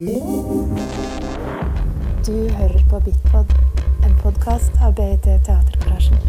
Du 0.00 0.06
hører 2.58 2.82
på 2.90 2.98
Bitpod, 3.06 3.48
en 4.06 4.14
podkast 4.22 4.72
av 4.86 4.92
BIT 4.98 5.26
Teatergarasjen. 5.46 6.20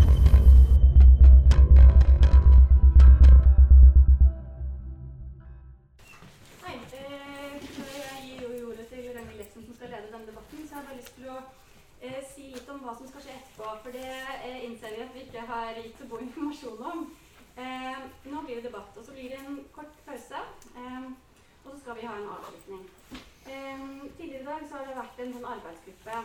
Hei. 6.63 6.79
Eh, 6.97 7.61
før 7.75 7.93
jeg 7.93 8.17
gir 8.25 8.41
ordet 8.65 8.87
til 8.89 9.05
Ragnhild 9.13 9.37
Leksen 9.37 9.61
som 9.67 9.77
skal 9.77 9.93
lede 9.93 10.09
denne 10.15 10.25
debatten, 10.31 10.65
så 10.65 10.73
har 10.73 10.81
jeg 10.81 10.89
bare 10.89 10.99
lyst 11.03 11.13
til 11.19 11.29
å 11.29 11.37
eh, 12.01 12.19
si 12.33 12.49
litt 12.57 12.73
om 12.73 12.81
hva 12.81 12.97
som 12.97 13.13
skal 13.13 13.21
skje 13.27 13.37
etterpå. 13.37 13.77
For 13.85 14.01
det 14.01 14.11
eh, 14.49 14.59
innser 14.65 14.97
vi 14.97 15.05
at 15.05 15.13
vi 15.13 15.27
ikke 15.29 15.47
har 15.53 15.77
gitt 15.77 16.01
så 16.01 16.25
informasjon 16.25 16.85
om. 16.95 17.09
Nå 18.33 18.45
blir 18.47 18.55
det 18.63 18.71
debatt, 18.71 18.97
og 18.97 19.05
så 19.05 19.13
blir 19.13 19.29
det 19.29 19.43
en 19.45 19.65
kort 19.77 20.05
pause. 20.09 20.47
Og 20.73 21.75
så 21.75 21.83
skal 21.83 22.01
vi 22.01 22.09
ha 22.09 22.17
en 22.17 22.31
avslutning. 22.39 22.87
Eh, 23.49 23.79
tidligere 24.17 24.41
i 24.41 24.45
dag 24.45 24.61
har 24.71 24.85
det 24.85 24.95
vært 24.95 25.19
en 25.23 25.31
sånn 25.33 25.45
arbeidsgruppe. 25.51 26.17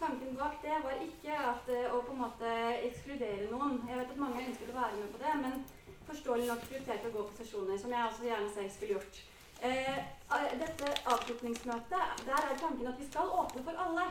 Tanken 0.00 0.32
bak 0.38 0.56
det 0.64 0.78
var 0.82 1.02
ikke 1.04 1.36
at, 1.50 1.68
eh, 1.70 1.92
å 1.94 2.00
på 2.02 2.12
en 2.12 2.22
måte 2.24 2.50
ekskludere 2.88 3.46
noen. 3.52 3.76
Jeg 3.88 3.98
vet 3.98 4.10
at 4.10 4.22
mange 4.22 4.42
ønsket 4.42 4.72
å 4.72 4.80
være 4.80 4.96
med 4.96 5.12
på 5.12 5.20
det, 5.22 5.34
men 5.42 5.64
forståelig 6.08 6.48
nok 6.48 6.66
prioriterte 6.66 7.08
å 7.08 7.14
gå 7.14 7.22
på 7.28 7.36
sesjoner, 7.38 7.78
som 7.78 7.94
jeg 7.94 8.08
også 8.08 8.26
gjerne 8.26 8.50
selv 8.54 8.74
skulle 8.74 8.96
gjort. 8.96 9.22
Eh, 9.62 9.98
eh, 9.98 10.58
dette 10.64 10.90
avslutningsmøtet, 11.14 12.26
der 12.26 12.42
er 12.50 12.58
tanken 12.58 12.86
at 12.86 12.98
vi 12.98 13.06
skal 13.06 13.34
åpne 13.40 13.62
for 13.62 13.84
alle. 13.86 14.10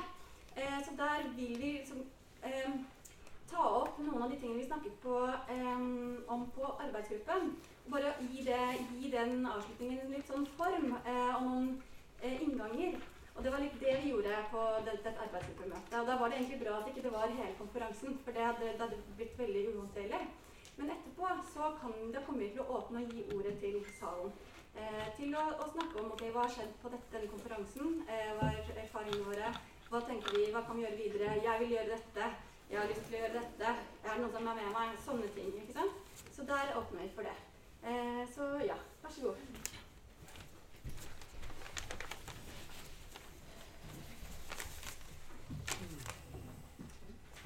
Så 0.85 0.91
der 0.97 1.29
vil 1.35 1.57
vi 1.59 1.77
liksom, 1.77 2.05
eh, 2.43 2.71
ta 3.51 3.63
opp 3.81 3.99
noen 3.99 4.21
av 4.23 4.29
de 4.29 4.37
tingene 4.39 4.61
vi 4.61 4.67
snakket 4.67 5.01
på, 5.01 5.15
eh, 5.49 6.31
om 6.33 6.51
på 6.55 6.63
arbeidsgruppen. 6.79 7.57
Bare 7.89 8.13
gi, 8.31 8.43
det, 8.43 8.87
gi 8.99 9.09
den 9.11 9.45
avslutningen 9.45 9.99
en 9.99 10.11
litt 10.11 10.27
sånn 10.27 10.47
form 10.47 10.95
om 11.37 11.43
noen 11.43 11.83
innganger. 12.29 13.01
Og 13.33 13.43
det 13.43 13.51
var 13.51 13.63
litt 13.63 13.79
det 13.81 13.93
vi 14.03 14.11
gjorde 14.11 14.39
på 14.51 14.63
det, 14.85 14.93
dette 15.01 15.25
arbeidsgruppemøtet. 15.25 15.95
Og 15.99 16.07
da 16.07 16.17
var 16.19 16.29
det 16.29 16.37
egentlig 16.37 16.59
bra 16.61 16.77
at 16.79 16.89
ikke 16.91 17.05
det 17.05 17.13
var 17.13 17.31
hele 17.33 17.55
konferansen, 17.57 18.17
for 18.25 18.31
det 18.35 18.45
hadde, 18.45 18.71
det 18.73 18.81
hadde 18.83 18.99
blitt 19.17 19.39
veldig 19.39 19.63
uhåndterlig. 19.71 20.21
Men 20.77 20.91
etterpå 20.93 21.29
så 21.53 21.71
kan, 21.81 21.95
det 22.13 22.23
kommer 22.25 22.45
vi 22.45 22.51
til 22.53 22.63
å 22.63 22.77
åpne 22.77 23.01
og 23.03 23.13
gi 23.13 23.25
ordet 23.35 23.55
til 23.61 23.79
salen. 23.99 24.33
Eh, 24.73 25.09
til 25.17 25.35
å, 25.37 25.43
å 25.61 25.67
snakke 25.69 26.01
om 26.01 26.13
okay, 26.13 26.31
hva 26.33 26.47
har 26.47 26.53
skjedd 26.55 26.71
på 26.81 26.89
dette, 26.93 27.11
denne 27.13 27.29
konferansen. 27.33 27.99
Eh, 28.07 28.31
hva 28.37 28.49
er 28.53 28.81
erfaringene 28.85 29.27
våre? 29.27 29.51
Hva 29.89 30.01
tenker 30.07 30.37
vi? 30.37 30.47
Hva 30.53 30.63
kan 30.65 30.79
vi 30.79 30.85
gjøre 30.85 31.01
videre? 31.01 31.35
Jeg 31.45 31.61
vil 31.61 31.75
gjøre 31.75 31.93
dette. 31.93 32.31
Jeg 32.71 32.79
har 32.79 32.89
lyst 32.89 33.05
til 33.05 33.19
å 33.19 33.21
gjøre 33.21 33.41
dette. 33.41 33.75
Er 34.01 34.09
det 34.09 34.17
noen 34.23 34.33
som 34.33 34.49
er 34.49 34.59
med 34.61 34.73
meg? 34.73 34.97
Sånne 35.05 35.29
ting. 35.35 35.53
ikke 35.61 35.77
sant? 35.77 36.17
Så 36.33 36.45
der 36.49 36.73
åpner 36.79 37.05
vi 37.05 37.13
for 37.17 37.29
det. 37.29 37.37
Eh, 37.83 38.25
så 38.33 38.49
ja, 38.65 38.79
vær 39.03 39.13
så 39.13 39.29
god. 39.29 39.72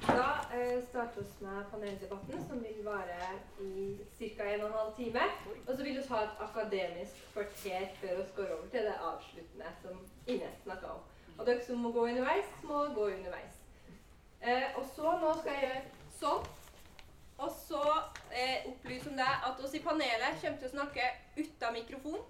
Da 0.07 0.39
eh, 0.53 0.83
starter 0.89 1.21
vi 1.21 1.45
med 1.45 1.65
paneldebatten, 1.71 2.45
som 2.47 2.63
vil 2.63 2.85
vare 2.85 3.15
i 3.59 3.97
ca. 4.19 4.43
1 4.43 4.61
12 4.61 4.95
time. 4.95 5.23
Og 5.67 5.75
så 5.75 5.83
vil 5.83 5.97
vi 5.97 6.03
ha 6.09 6.21
et 6.23 6.43
akademisk 6.47 7.17
kvarter 7.33 7.87
før 8.01 8.15
vi 8.15 8.23
går 8.35 8.53
over 8.55 8.67
til 8.71 8.87
det 8.87 8.93
avsluttende 9.09 9.73
som 9.81 9.99
Ines 10.27 10.61
snakka 10.63 10.93
om. 10.95 11.01
Og 11.37 11.45
dere 11.45 11.65
som 11.65 11.83
må 11.83 11.91
gå 11.91 12.05
underveis, 12.11 12.53
må 12.63 12.85
gå 12.95 13.09
underveis. 13.17 13.59
Eh, 14.41 14.77
og 14.77 14.85
så 14.95 15.17
nå 15.21 15.33
skal 15.41 15.51
jeg 15.53 15.67
gjøre 15.67 15.83
sånn. 16.21 16.47
Og 17.37 17.51
så 17.67 17.83
eh, 18.31 18.63
opplyse 18.71 19.11
om 19.11 19.19
det 19.19 19.27
at 19.49 19.61
oss 19.65 19.75
i 19.75 19.83
panelet 19.83 20.39
kommer 20.41 20.57
til 20.61 20.71
å 20.71 20.75
snakke 20.77 21.11
uten 21.37 21.77
mikrofon. 21.81 22.23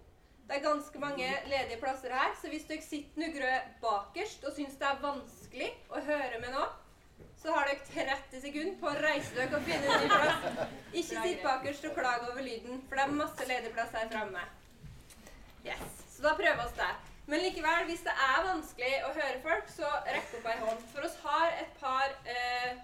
Det 0.47 0.57
er 0.57 0.65
ganske 0.65 0.99
mange 0.99 1.29
ledige 1.45 1.79
plasser 1.79 2.13
her, 2.15 2.33
så 2.41 2.49
hvis 2.49 2.67
dere 2.67 2.81
sitter 2.81 3.21
nugrø 3.21 3.53
bakerst 3.83 4.45
og 4.47 4.53
syns 4.55 4.77
det 4.79 4.87
er 4.87 5.01
vanskelig 5.03 5.71
å 5.91 6.03
høre 6.07 6.39
med 6.39 6.53
nå, 6.55 6.67
så 7.47 7.53
har 7.55 7.69
dere 7.69 8.07
30 8.27 8.41
sekunder 8.43 8.73
på 8.81 8.87
å 8.89 8.97
reise 8.99 9.35
dere 9.37 9.55
og 9.55 9.63
finne 9.63 9.91
en 9.93 10.01
ny 10.03 10.07
plass. 10.11 10.71
Ikke 10.99 11.21
sitt 11.23 11.45
bakerst 11.45 11.85
og 11.87 11.93
klag 11.95 12.25
over 12.27 12.43
lyden, 12.43 12.81
for 12.89 12.99
det 12.99 13.05
er 13.05 13.13
masse 13.21 13.47
ledig 13.47 13.71
plass 13.77 13.95
her 13.95 14.09
framme. 14.11 14.43
Yes. 15.63 16.01
Så 16.11 16.25
da 16.25 16.33
prøver 16.35 16.59
vi 16.59 16.81
det. 16.81 16.89
Men 17.31 17.45
likevel, 17.45 17.87
hvis 17.87 18.03
det 18.03 18.17
er 18.25 18.43
vanskelig 18.49 18.91
å 19.07 19.13
høre 19.15 19.39
folk, 19.47 19.71
så 19.71 19.93
rekk 20.09 20.35
opp 20.41 20.51
ei 20.51 20.57
hånd. 20.65 20.83
For 20.91 21.07
oss 21.07 21.17
har 21.23 21.55
et 21.61 21.79
par 21.79 22.19
eh, 22.35 22.83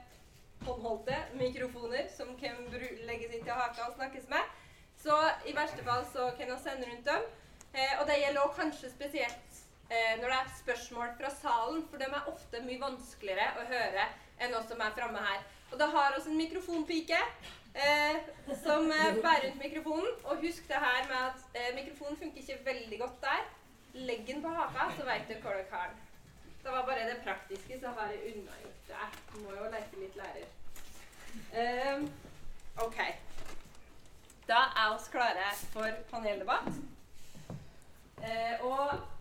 håndholdte 0.64 1.20
mikrofoner 1.44 2.08
som 2.16 2.32
kan 2.40 2.64
legges 2.72 3.36
inn 3.36 3.44
til 3.44 3.60
haka 3.60 3.90
og 3.90 4.00
snakkes 4.00 4.32
med. 4.32 4.58
Så 5.04 5.20
i 5.44 5.60
verste 5.60 5.84
fall 5.84 6.08
så 6.16 6.32
kan 6.40 6.56
vi 6.56 6.62
sende 6.64 6.88
rundt 6.88 7.08
dem. 7.12 7.32
Eh, 7.74 8.00
og 8.00 8.08
det 8.08 8.22
gjelder 8.22 8.46
også 8.48 8.62
kanskje 8.64 8.96
spesielt 8.96 9.64
eh, 9.92 10.16
når 10.22 10.30
det 10.30 10.42
er 10.42 10.60
spørsmål 10.64 11.16
fra 11.20 11.36
salen, 11.42 11.88
for 11.92 12.00
de 12.00 12.08
er 12.08 12.32
ofte 12.32 12.64
mye 12.64 12.88
vanskeligere 12.88 13.56
å 13.60 13.72
høre 13.76 14.12
enn 14.40 14.56
oss 14.58 14.70
som 14.70 14.82
er 14.82 14.96
framme 14.98 15.26
her. 15.28 15.44
Og 15.72 15.80
da 15.80 15.90
har 15.90 16.16
vi 16.16 16.30
en 16.30 16.38
mikrofonpike 16.38 17.20
eh, 17.74 18.18
som 18.64 18.90
eh, 18.92 19.20
bærer 19.26 19.48
rundt 19.48 19.62
mikrofonen. 19.64 20.10
Og 20.24 20.42
husk 20.46 20.68
det 20.68 20.82
her 20.86 21.08
med 21.12 21.20
at 21.20 21.60
eh, 21.60 21.76
mikrofonen 21.76 22.18
funker 22.18 22.42
ikke 22.42 22.66
veldig 22.66 23.00
godt 23.00 23.22
der. 23.22 23.46
Legg 23.94 24.28
den 24.28 24.42
på 24.42 24.50
haka, 24.50 24.90
så 24.98 25.06
vet 25.06 25.30
du 25.30 25.42
hvor 25.42 25.58
du 25.58 25.76
har 25.76 25.90
den. 25.94 26.02
Det 26.64 26.72
var 26.72 26.86
bare 26.86 27.10
det 27.10 27.22
praktiske, 27.24 27.80
så 27.80 27.88
har 27.98 28.12
jeg 28.12 28.36
unnagjort 28.36 28.88
det. 28.88 29.08
Du 29.34 29.40
må 29.44 29.56
jo 29.58 29.72
leke 29.72 30.00
litt 30.00 30.16
lærer. 30.16 30.48
Ehm, 31.60 32.06
OK. 32.86 33.00
Da 34.48 34.60
er 34.82 34.94
oss 34.96 35.10
klare 35.12 35.50
for 35.74 35.90
paneldebatt. 36.12 36.70
Eh, 38.24 38.64
og 38.66 39.13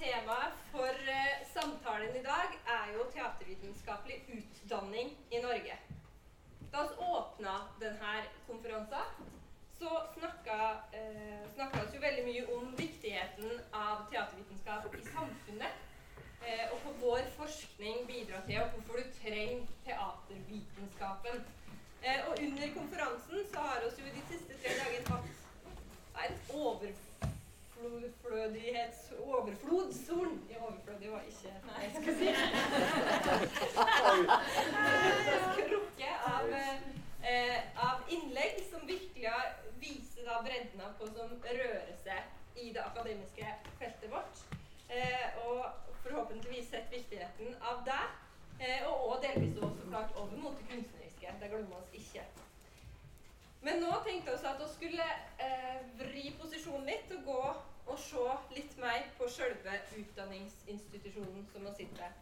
temaet 0.00 0.52
for 0.72 0.88
uh, 0.88 1.46
samtalen 1.54 2.16
i 2.16 2.22
dag 2.24 2.54
er 2.74 2.92
jo 2.94 3.04
teatervitenskapelig 3.14 4.22
utdanning 4.36 5.12
i 5.30 5.42
Norge. 5.42 5.76
Da 6.72 6.86
vi 6.88 6.96
åpna 7.16 7.56
denne 7.80 8.12
konferansen, 8.46 9.28
så 9.80 9.90
snakka, 10.14 10.56
eh, 10.92 11.44
vi 11.92 11.98
veldig 11.98 12.24
mye 12.26 12.42
om 12.56 12.74
viktigheten 12.76 13.60
av 13.72 14.04
teatervitenskap 14.12 14.94
i 14.94 15.04
samfunnet. 15.08 15.86
Uh, 16.40 16.66
og 16.72 16.78
hvor 16.84 16.94
vår 17.00 17.30
forskning 17.36 18.06
bidrar 18.08 18.46
til, 18.46 18.60
og 18.62 18.70
hvorfor 18.76 19.02
du 19.02 19.12
trenger 19.22 19.66
teatervitenskapen. 19.84 21.44
Og 22.28 22.38
under 22.46 22.70
konferansen 22.74 23.42
så 23.52 23.60
har 23.60 23.82
vi 23.84 24.06
jo 24.06 24.14
de 24.14 24.22
siste 24.30 24.56
tre 24.62 24.72
dagene 24.78 25.10
hatt 25.10 26.24
et 26.24 26.38
overflødighets... 27.86 29.00
Overflodshorn. 29.18 30.36
i 30.50 30.56
overflødig 30.60 31.12
var 31.12 31.22
ikke 31.32 31.52
Nei, 31.66 31.82
jeg 31.82 31.90
skal 32.02 32.14
si 32.18 32.26
Krukke 35.60 36.10
av, 36.34 36.46
eh, 37.32 37.58
av 37.88 37.96
innlegg 38.16 38.54
som 38.70 38.86
virkelig 38.88 39.34
viser 39.80 40.28
da 40.28 40.40
bredden 40.46 40.80
av 40.84 40.92
hva 40.98 41.06
som 41.14 41.36
rører 41.44 41.96
seg 42.04 42.20
i 42.60 42.72
det 42.74 42.82
akademiske 42.84 43.54
feltet 43.78 44.10
vårt. 44.12 44.44
Eh, 44.90 45.26
og 45.46 45.64
forhåpentligvis 46.02 46.70
sett 46.70 46.92
viktigheten 46.92 47.56
av 47.60 47.84
det. 47.86 48.02
Eh, 48.60 48.88
og 48.88 49.08
også 49.08 49.22
delvis 49.28 49.58
også 49.62 49.88
klart 49.88 50.16
over 50.16 50.36
mot 50.36 50.58
det 50.58 50.68
kunstneriske. 50.72 51.34
Det 51.40 51.48
glemmer 51.52 51.68
vi 51.68 51.80
oss 51.80 51.92
ikke. 52.02 52.24
Men 53.62 53.82
nå 53.84 53.92
tenkte 54.06 54.36
vi 54.36 54.48
at 54.48 54.62
vi 54.62 54.68
skulle 54.74 55.06
eh, 55.44 55.80
vri 56.00 56.30
posisjonen 56.40 56.88
litt 56.88 57.12
og 57.18 57.26
gå 57.26 57.42
og 57.90 57.98
se 58.00 58.26
litt 58.56 58.76
mer 58.80 59.06
på 59.18 59.28
selve 59.28 59.76
utdanningsinstitusjonen 59.98 61.46
som 61.52 61.66
vi 61.66 61.74
sitter. 61.82 62.14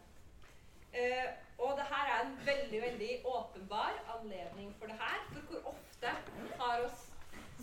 Eh, 0.93 1.29
og 1.61 1.77
det 1.77 1.85
her 1.91 2.11
er 2.15 2.25
en 2.25 2.35
veldig 2.45 2.81
veldig 2.81 3.11
åpenbar 3.25 4.01
anledning 4.15 4.75
for 4.79 4.91
det 4.91 4.97
her. 4.99 5.19
For 5.31 5.39
hvor 5.51 5.71
ofte 5.73 6.13
har 6.59 6.85
oss 6.87 7.05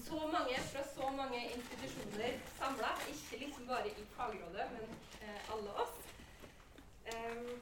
så 0.07 0.21
mange 0.33 0.59
fra 0.71 0.85
så 0.95 1.11
mange 1.21 1.43
institusjoner 1.51 2.39
samla? 2.59 2.93
Ikke 3.13 3.45
liksom 3.45 3.67
bare 3.69 3.89
i 3.89 4.07
fagrådet, 4.17 4.69
men 4.73 4.99
eh, 5.23 5.55
alle 5.55 5.75
oss. 5.85 5.97
Em, 7.13 7.61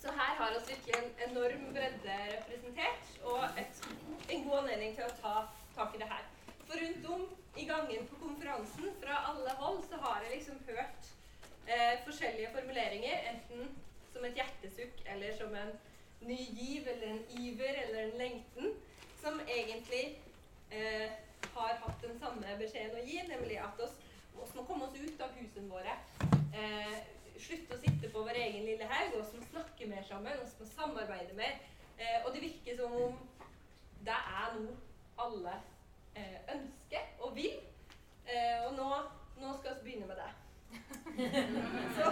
så 0.00 0.12
her 0.16 0.34
har 0.40 0.52
vi 0.54 0.60
virkelig 0.72 0.94
en 0.98 1.30
enorm 1.30 1.64
bredde 1.74 2.16
representert, 2.36 3.10
og 3.24 3.44
et, 3.62 3.82
en 4.30 4.44
god 4.48 4.58
anledning 4.62 4.96
til 4.96 5.04
å 5.04 5.16
ta 5.20 5.34
tak 5.76 5.94
i 5.94 6.00
det 6.00 6.08
her. 6.08 6.24
For 6.64 6.80
rundt 6.80 7.08
om 7.14 7.26
i 7.60 7.66
gangen 7.68 8.06
på 8.08 8.20
konferansen, 8.22 8.94
fra 9.02 9.20
alle 9.30 9.54
hold, 9.60 9.82
så 9.90 10.00
har 10.04 10.24
jeg 10.24 10.38
liksom 10.38 10.58
hørt 10.70 11.10
eh, 11.66 12.00
forskjellige 12.06 12.52
formuleringer, 12.56 13.28
enten 13.34 13.70
som 14.12 14.24
et 14.24 14.40
hjertesukk 14.40 15.04
eller 15.12 15.36
som 15.38 15.54
en 15.54 15.72
ny 16.20 16.38
giv 16.38 16.88
eller 16.88 17.06
en 17.12 17.22
iver 17.44 17.82
eller 17.84 18.02
en 18.06 18.18
lengten, 18.22 18.72
som 19.20 19.40
egentlig 19.46 20.04
eh, 20.72 21.10
har 21.54 21.76
hatt 21.84 22.02
den 22.06 22.16
samme 22.22 22.56
beskjeden 22.60 22.96
å 22.96 23.04
gi, 23.04 23.20
nemlig 23.28 23.60
at 23.60 23.84
oss, 23.84 23.96
oss 24.40 24.56
må 24.56 24.64
komme 24.64 24.88
oss 24.88 24.96
ut 24.96 25.20
av 25.20 25.36
husene 25.36 25.68
våre. 25.68 25.96
Eh, 26.56 27.00
slutte 27.44 27.76
å 27.76 27.80
sitte 27.80 28.12
på 28.12 28.22
vår 28.26 28.38
egen 28.44 28.66
lille 28.68 28.88
haug, 28.90 29.16
og 29.20 29.26
som 29.30 29.44
snakke 29.50 29.88
mer 29.90 30.04
sammen, 30.08 30.40
og 30.42 30.48
som 30.52 30.70
samarbeide 30.74 31.36
mer. 31.38 31.58
Eh, 31.98 32.20
og 32.24 32.34
det 32.34 32.44
virker 32.44 32.76
som 32.78 32.94
om 33.02 33.18
det 34.04 34.16
er 34.16 34.54
noe 34.56 34.76
alle 35.20 35.56
eh, 36.16 36.38
ønsker 36.54 37.10
og 37.18 37.34
vil. 37.36 37.58
Eh, 38.26 38.66
og 38.66 38.76
nå, 38.78 38.88
nå 39.40 39.56
skal 39.58 39.76
vi 39.80 39.90
begynne 39.90 40.06
med 40.06 40.16
det. 40.22 40.30
Så, 41.96 42.04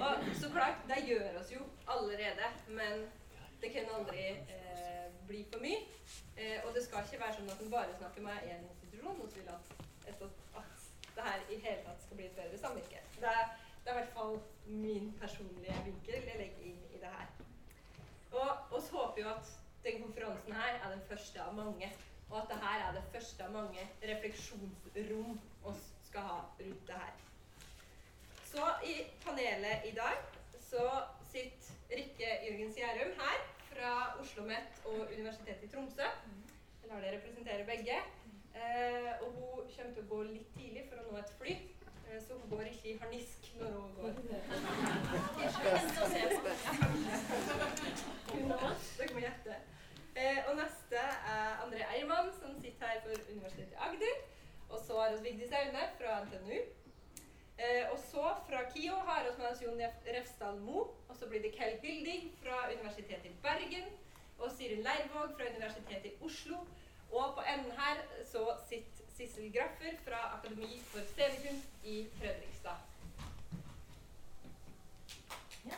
og, 0.00 0.14
så 0.40 0.48
klart, 0.52 0.78
det 0.88 1.02
gjør 1.04 1.40
oss 1.40 1.50
jo 1.52 1.60
allerede, 1.92 2.48
men 2.68 3.04
det 3.60 3.72
kan 3.74 3.90
aldri 3.98 4.22
eh, 4.30 5.12
bli 5.28 5.42
for 5.52 5.60
mye. 5.60 5.82
Eh, 6.36 6.64
og 6.64 6.74
det 6.74 6.84
skal 6.86 7.04
ikke 7.04 7.20
være 7.20 7.36
sånn 7.36 7.52
at 7.52 7.60
en 7.60 7.72
bare 7.72 7.98
snakker 7.98 8.24
med 8.24 8.48
én 8.48 8.64
institusjon. 8.64 9.20
Vi 9.20 9.40
vil 9.42 9.52
at, 9.52 9.70
at, 10.08 10.24
at 10.62 10.88
det 11.16 11.28
her 11.28 11.44
i 11.50 11.60
hele 11.60 11.84
tatt 11.84 12.02
skal 12.06 12.20
bli 12.20 12.28
et 12.30 12.38
bedre 12.40 12.60
samvirke. 12.60 13.04
Det 13.20 13.36
det 13.86 13.92
er 13.92 13.98
i 13.98 14.02
hvert 14.02 14.14
fall 14.14 14.38
min 14.66 15.12
personlige 15.20 15.74
vinkel 15.84 16.14
jeg 16.14 16.38
legger 16.40 16.62
inn 16.66 16.78
i 16.90 16.98
det 16.98 17.10
her. 17.12 17.28
Og 18.34 18.72
oss 18.74 18.88
håper 18.90 19.20
jo 19.22 19.28
at 19.30 19.50
den 19.84 20.00
konferansen 20.02 20.56
her 20.58 20.80
er 20.80 20.90
den 20.90 21.04
første 21.06 21.42
av 21.42 21.54
mange. 21.54 21.92
Og 22.30 22.40
at 22.40 22.48
dette 22.50 22.72
er 22.72 22.96
det 22.96 23.04
første 23.12 23.44
av 23.46 23.52
mange 23.54 23.84
refleksjonsrom 24.02 25.38
vi 25.68 25.76
skal 26.08 26.26
ha 26.30 26.40
rundt 26.58 26.82
det 26.88 26.98
her. 26.98 27.14
Så 28.48 28.66
i 28.90 28.96
panelet 29.22 29.86
i 29.86 29.94
dag 29.94 30.18
så 30.66 30.88
sitter 31.30 31.94
Rikke 32.00 32.32
Jørgens 32.48 32.82
Gjærum 32.82 33.14
her 33.22 33.38
fra 33.70 33.94
Oslo 34.18 34.42
OsloMet 34.42 34.82
og 34.90 35.14
Universitetet 35.14 35.62
i 35.62 35.70
Tromsø. 35.70 36.10
Jeg 36.82 36.90
lar 36.90 37.06
dere 37.06 37.20
representere 37.20 37.70
begge. 37.70 38.02
Eh, 38.56 39.12
og 39.22 39.30
hun 39.30 39.70
kommer 39.70 39.94
til 39.94 40.02
å 40.02 40.10
gå 40.10 40.22
litt 40.32 40.54
tidlig 40.58 40.88
for 40.90 40.98
å 40.98 41.06
nå 41.12 41.22
et 41.22 41.34
fly. 41.38 41.58
Eh, 42.08 42.22
så 42.26 42.32
hun 42.34 42.50
går 42.50 42.62
ikke 42.62 42.90
i 42.90 42.98
harnisk 42.98 43.54
når 43.60 43.66
hun 43.66 43.94
går. 43.96 44.06
Dere 48.98 49.14
må 49.14 49.20
gjette. 49.20 49.54
Eh, 50.16 50.38
og 50.48 50.56
neste 50.56 50.96
er 51.34 51.48
André 51.64 51.82
Eiermann, 51.92 52.28
som 52.40 52.60
sitter 52.60 52.86
her 52.86 53.00
for 53.04 53.12
Universitetet 53.32 53.72
i 53.72 53.74
Agder. 53.88 54.16
Og 54.68 54.78
så 54.86 55.00
har 55.00 55.16
vi 55.16 55.30
Vigdis 55.30 55.52
Aune 55.52 55.82
fra 55.98 56.24
NTNU. 56.24 56.58
Eh, 57.58 57.84
og 57.92 57.98
så 58.10 58.24
fra 58.48 58.60
KIO 58.70 58.96
har 59.08 59.20
vi 59.24 59.30
med 59.38 59.46
oss 59.50 59.62
Jon 59.62 59.82
Refsdal 60.06 60.56
Mo. 60.60 60.78
Og 61.08 61.14
så 61.18 61.28
blir 61.28 61.42
det 61.42 61.52
Kell 61.58 61.76
Hilding 61.82 62.22
fra 62.42 62.56
Universitetet 62.72 63.26
i 63.26 63.36
Bergen. 63.42 63.86
Og 64.38 64.50
Sirin 64.56 64.86
Leirvåg 64.88 65.28
fra 65.36 65.44
Universitetet 65.54 66.12
i 66.12 66.16
Oslo. 66.20 66.56
Og 67.10 67.34
på 67.34 67.42
enden 67.54 67.72
her 67.80 67.96
så 68.32 68.42
sitter 68.68 69.05
Sissel 69.16 69.50
Graffer 69.52 69.96
fra 70.04 70.18
Akademi 70.36 70.80
for 70.90 71.00
scenekunst 71.00 71.68
i 71.84 72.06
Fredrikstad. 72.18 72.76
Ja. 75.64 75.76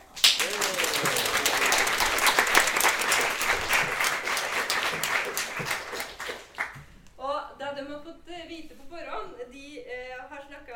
de 7.75 7.91
har 7.93 7.99
fått 7.99 8.27
eh, 8.27 8.47
vite 8.47 8.75
på 8.75 8.83
forhånd, 8.89 9.35
de 9.51 9.79
eh, 9.79 10.21
har 10.29 10.41
snakket, 10.47 10.75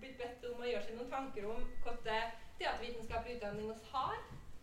blitt 0.00 0.18
bedt 0.18 0.44
om 0.50 0.60
å 0.60 0.68
gjøre 0.68 0.84
seg 0.84 0.98
noen 0.98 1.12
tanker 1.12 1.46
om 1.48 1.62
hva 1.84 1.94
teatervitenskapelig 2.04 3.38
utdanning 3.38 3.70
oss 3.72 3.84
har, 3.92 4.18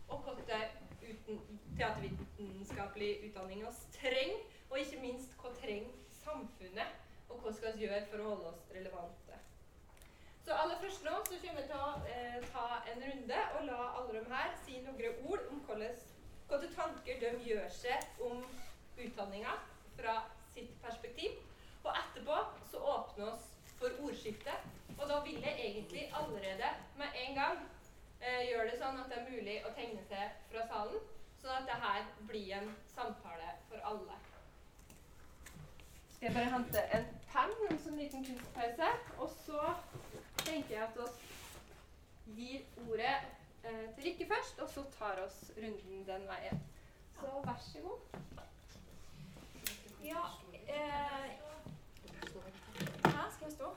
og 0.08 0.28
hvilken 0.28 1.40
teatervitenskapelig 1.78 3.10
utdanning 3.26 3.66
oss 3.66 3.80
trenger, 3.96 4.38
og 4.70 4.78
ikke 4.78 5.02
minst 5.02 5.34
hva 5.40 5.50
trenger 5.58 5.90
samfunnet, 6.20 7.03
hva 7.44 7.52
skal 7.52 7.76
vi 7.76 7.84
gjøre 7.84 8.04
for 8.10 8.22
å 8.22 8.30
holde 8.32 8.50
oss 8.50 8.62
relevante. 8.72 9.40
Så 10.44 10.52
aller 10.60 10.80
først 10.80 11.04
nå 11.04 11.12
så 11.24 11.38
kommer 11.40 11.62
vi 11.62 11.68
til 11.70 11.80
å 11.80 11.90
eh, 12.12 12.42
ta 12.52 12.66
en 12.92 13.04
runde 13.04 13.40
og 13.56 13.62
la 13.68 13.78
alle 13.98 14.18
de 14.18 14.24
her 14.32 14.50
si 14.64 14.80
noen 14.84 15.22
ord 15.30 15.46
om 15.52 15.62
hvilke 15.68 16.68
tanker 16.76 17.20
de 17.22 17.30
gjør 17.48 17.70
seg 17.72 18.20
om 18.26 18.42
utdanninga 19.00 19.54
fra 19.96 20.18
sitt 20.54 20.74
perspektiv. 20.84 21.38
Og 21.84 21.92
etterpå 21.92 22.36
så 22.70 22.82
åpner 22.94 23.32
oss 23.32 23.48
for 23.78 24.04
ordskifte. 24.04 24.52
Og 24.98 25.08
da 25.08 25.20
vil 25.24 25.40
jeg 25.42 25.56
egentlig 25.68 26.04
allerede 26.12 26.70
med 27.00 27.16
en 27.24 27.40
gang 27.40 27.64
eh, 28.20 28.44
gjøre 28.50 28.70
det 28.70 28.78
sånn 28.80 29.00
at 29.00 29.10
det 29.10 29.20
er 29.20 29.32
mulig 29.32 29.58
å 29.64 29.72
tegne 29.76 30.04
seg 30.12 30.36
fra 30.52 30.68
salen, 30.70 31.00
sånn 31.40 31.56
at 31.56 31.68
det 31.68 31.80
her 31.88 32.06
blir 32.28 32.54
en 32.60 32.70
samtale 32.94 33.56
for 33.68 33.84
alle. 33.92 34.20
Skal 36.24 36.32
jeg 36.32 36.42
bare 36.42 36.58
hente 36.58 36.82
en 36.96 37.08
penn, 37.28 37.50
en 37.68 37.80
sånn 37.84 37.98
liten 38.00 38.22
kunstpause, 38.24 38.86
og 39.20 39.32
så 39.44 39.64
tenker 40.38 40.70
jeg 40.72 40.86
at 40.86 41.18
vi 42.32 42.46
gir 42.46 42.62
ordet 42.86 43.10
eh, 43.68 43.82
til 43.92 44.06
Rikke 44.06 44.28
først, 44.30 44.62
og 44.64 44.70
så 44.72 44.86
tar 44.94 45.20
oss 45.20 45.36
runden 45.58 46.06
den 46.08 46.24
veien. 46.30 46.62
Så 47.18 47.34
vær 47.44 47.60
så 47.66 47.84
god. 47.84 48.00
Ja, 50.06 50.24
eh, 50.64 51.28
her 53.10 53.28
skal 53.36 53.44
jeg 53.44 53.52
stå. 53.58 53.68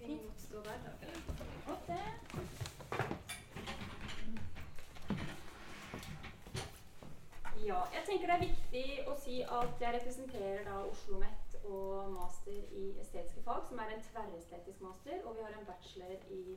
Fint. 0.00 0.40
Stå 0.46 0.64
der, 0.70 0.80
Ja, 7.70 7.84
jeg 7.94 8.02
tenker 8.08 8.26
det 8.26 8.34
er 8.36 8.48
viktig 8.48 8.84
å 9.06 9.12
si 9.22 9.34
at 9.46 9.82
jeg 9.82 9.94
representerer 9.94 10.64
da 10.66 10.78
Oslo 10.80 11.20
OsloMet 11.20 11.52
og 11.70 12.08
master 12.16 12.56
i 12.80 12.86
estetiske 12.98 13.44
fag, 13.46 13.60
som 13.68 13.78
er 13.78 13.92
en 13.94 14.00
tverrestetisk 14.08 14.80
master, 14.82 15.20
og 15.22 15.36
vi 15.36 15.44
har 15.44 15.54
en 15.54 15.66
bachelor 15.68 16.24
i, 16.34 16.56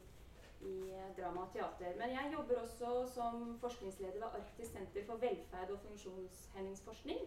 i 0.65 0.73
drama 1.19 1.43
og 1.45 1.51
teater. 1.53 1.93
Men 2.01 2.15
jeg 2.15 2.33
jobber 2.33 2.63
også 2.63 2.93
som 3.13 3.43
forskningsleder 3.61 4.23
ved 4.23 4.39
Arktisk 4.39 4.73
senter 4.73 5.05
for 5.05 5.21
velferd 5.21 5.75
og 5.75 5.83
funksjonshemmingsforskning 5.85 7.21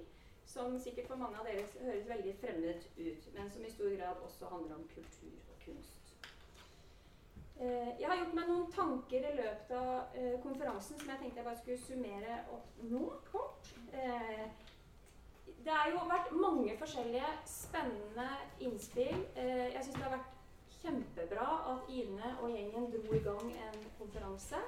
som 0.50 0.74
sikkert 0.82 1.12
for 1.12 1.22
mange 1.22 1.38
av 1.38 1.46
dere 1.46 1.62
høres 1.86 2.10
veldig 2.10 2.34
fremmed 2.42 2.90
ut, 2.98 3.30
men 3.38 3.54
som 3.54 3.64
i 3.66 3.70
stor 3.76 3.94
grad 3.94 4.26
også 4.26 4.50
handler 4.50 4.80
om 4.80 4.86
kultur 4.96 5.38
og 5.46 5.62
kunst. 5.62 6.05
Eh, 7.60 8.00
jeg 8.00 8.08
har 8.08 8.18
gjort 8.20 8.34
meg 8.36 8.48
noen 8.50 8.64
tanker 8.68 9.22
i 9.24 9.34
løpet 9.38 9.70
av 9.78 10.16
eh, 10.20 10.34
konferansen 10.42 10.98
som 11.00 11.08
jeg 11.08 11.20
tenkte 11.22 11.40
jeg 11.40 11.46
bare 11.46 11.60
skulle 11.62 11.84
summere 11.86 12.34
opp 12.52 12.82
nå 12.84 13.04
kort. 13.30 13.70
Eh, 13.96 14.42
det 15.64 15.72
har 15.72 15.88
jo 15.88 16.02
vært 16.10 16.34
mange 16.36 16.74
forskjellige 16.78 17.30
spennende 17.48 18.26
innspill. 18.62 19.22
Jeg 19.34 19.80
syns 19.82 19.96
det 19.96 20.04
har 20.04 20.12
vært 20.12 20.34
kjempebra 20.76 21.46
at 21.72 21.88
Ine 21.90 22.28
og 22.36 22.52
gjengen 22.52 22.86
dro 22.92 23.16
i 23.16 23.22
gang 23.24 23.48
en 23.64 23.80
konferanse. 23.98 24.60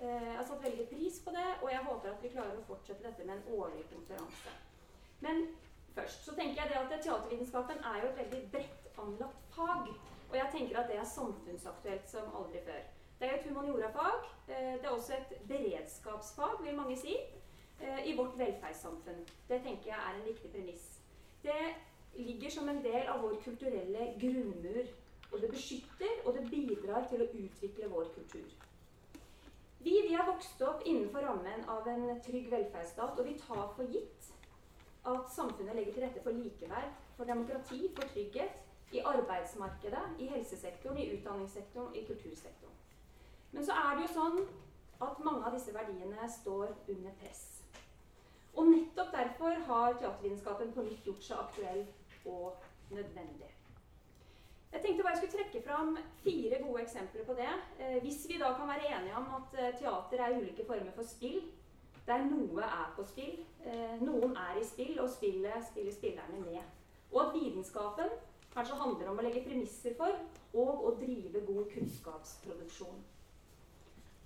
Jeg 0.00 0.34
har 0.34 0.42
satt 0.48 0.64
veldig 0.64 0.88
pris 0.90 1.20
på 1.22 1.30
det, 1.36 1.46
og 1.60 1.68
jeg 1.70 1.84
håper 1.86 2.10
at 2.10 2.24
vi 2.24 2.32
klarer 2.32 2.58
å 2.58 2.64
fortsette 2.66 3.06
dette 3.06 3.28
med 3.28 3.36
en 3.36 3.60
årlig 3.60 3.84
konferanse. 3.92 4.56
Men 5.22 5.44
først 5.94 6.26
så 6.26 6.34
tenker 6.34 6.64
jeg 6.64 6.72
det 6.72 6.80
at 6.80 6.96
teatervitenskapen 6.96 7.86
er 7.92 8.00
jo 8.02 8.10
et 8.10 8.20
veldig 8.24 8.42
bredt 8.56 8.90
anlagt 9.04 9.54
fag. 9.54 9.92
Og 10.32 10.38
jeg 10.38 10.48
tenker 10.52 10.78
at 10.80 10.88
det 10.88 10.96
er 10.96 11.04
samfunnsaktuelt 11.04 12.08
som 12.08 12.36
aldri 12.38 12.60
før. 12.64 12.84
Det 13.20 13.28
er 13.28 13.34
et 13.36 13.48
humaniorafag. 13.48 14.22
Eh, 14.48 14.72
det 14.80 14.84
er 14.84 14.94
også 14.94 15.12
et 15.18 15.34
beredskapsfag, 15.48 16.62
vil 16.64 16.76
mange 16.76 16.96
si, 16.96 17.16
eh, 17.80 18.06
i 18.08 18.16
vårt 18.16 18.38
velferdssamfunn. 18.38 19.26
Det 19.48 19.60
tenker 19.62 19.90
jeg 19.90 19.98
er 19.98 20.14
en 20.14 20.24
viktig 20.24 20.50
premiss. 20.50 21.02
Det 21.42 21.74
ligger 22.14 22.50
som 22.50 22.68
en 22.68 22.82
del 22.84 23.06
av 23.12 23.20
vår 23.22 23.36
kulturelle 23.44 24.08
grunnmur. 24.20 24.88
Og 25.32 25.40
det 25.40 25.50
beskytter 25.50 26.16
og 26.24 26.34
det 26.34 26.50
bidrar 26.50 27.06
til 27.08 27.22
å 27.22 27.30
utvikle 27.44 27.92
vår 27.92 28.08
kultur. 28.14 28.48
Vi, 29.78 29.94
vi 30.08 30.14
har 30.14 30.26
vokst 30.32 30.62
opp 30.62 30.82
innenfor 30.86 31.20
rammen 31.20 31.64
av 31.68 31.88
en 31.88 32.20
trygg 32.22 32.50
velferdsstat, 32.50 33.18
og 33.18 33.26
vi 33.26 33.38
tar 33.38 33.72
for 33.76 33.84
gitt 33.84 34.32
at 35.04 35.32
samfunnet 35.34 35.76
legger 35.76 35.92
til 35.92 36.04
rette 36.04 36.22
for 36.22 36.32
likeverd, 36.32 36.92
for 37.16 37.24
demokrati, 37.24 37.88
for 37.96 38.12
trygghet 38.12 38.71
i 38.92 39.02
arbeidsmarkedet, 39.12 40.04
i 40.18 40.26
helsesektoren, 40.26 40.98
i 40.98 41.08
utdanningssektoren, 41.16 41.94
i 41.96 42.04
kultursektoren. 42.06 42.76
Men 43.52 43.66
så 43.66 43.72
er 43.72 43.96
det 43.96 44.06
jo 44.06 44.12
sånn 44.14 44.38
at 45.02 45.24
mange 45.24 45.46
av 45.46 45.56
disse 45.56 45.74
verdiene 45.74 46.28
står 46.30 46.74
under 46.88 47.16
press. 47.20 47.62
Og 48.56 48.68
nettopp 48.68 49.12
derfor 49.14 49.64
har 49.68 49.96
teatervitenskapen 50.00 50.72
på 50.76 50.84
nytt 50.86 51.08
gjort 51.08 51.24
seg 51.24 51.40
aktuell 51.40 51.82
og 52.28 52.92
nødvendig. 52.92 53.48
Jeg 54.72 54.80
tenkte 54.80 55.04
bare 55.04 55.12
jeg 55.16 55.20
skulle 55.20 55.38
trekke 55.38 55.62
fram 55.68 55.96
fire 56.24 56.60
gode 56.62 56.82
eksempler 56.82 57.24
på 57.28 57.34
det. 57.36 57.50
Eh, 57.78 57.98
hvis 58.04 58.22
vi 58.28 58.38
da 58.40 58.52
kan 58.56 58.68
være 58.68 58.88
enige 58.88 59.16
om 59.16 59.26
at 59.38 59.58
eh, 59.60 59.74
teater 59.80 60.24
er 60.24 60.38
ulike 60.38 60.64
former 60.66 60.94
for 60.96 61.08
spill, 61.08 61.42
der 62.06 62.24
noe 62.24 62.64
er 62.64 62.92
på 62.96 63.04
spill. 63.04 63.34
Eh, 63.66 64.00
noen 64.00 64.36
er 64.36 64.60
i 64.60 64.64
spill, 64.64 65.00
og 65.00 65.10
spillet 65.10 65.66
spiller 65.68 65.92
spillerne 65.92 66.40
med. 66.40 66.62
Og 67.12 67.20
at 67.26 67.34
vitenskapen 67.34 68.16
kanskje 68.54 68.78
handler 68.80 69.10
om 69.10 69.18
å 69.20 69.24
legge 69.24 69.44
premisser 69.46 69.96
for 69.98 70.16
og 70.52 70.86
å 70.88 70.94
drive 71.00 71.44
god 71.46 71.70
kunnskapsproduksjon. 71.72 73.00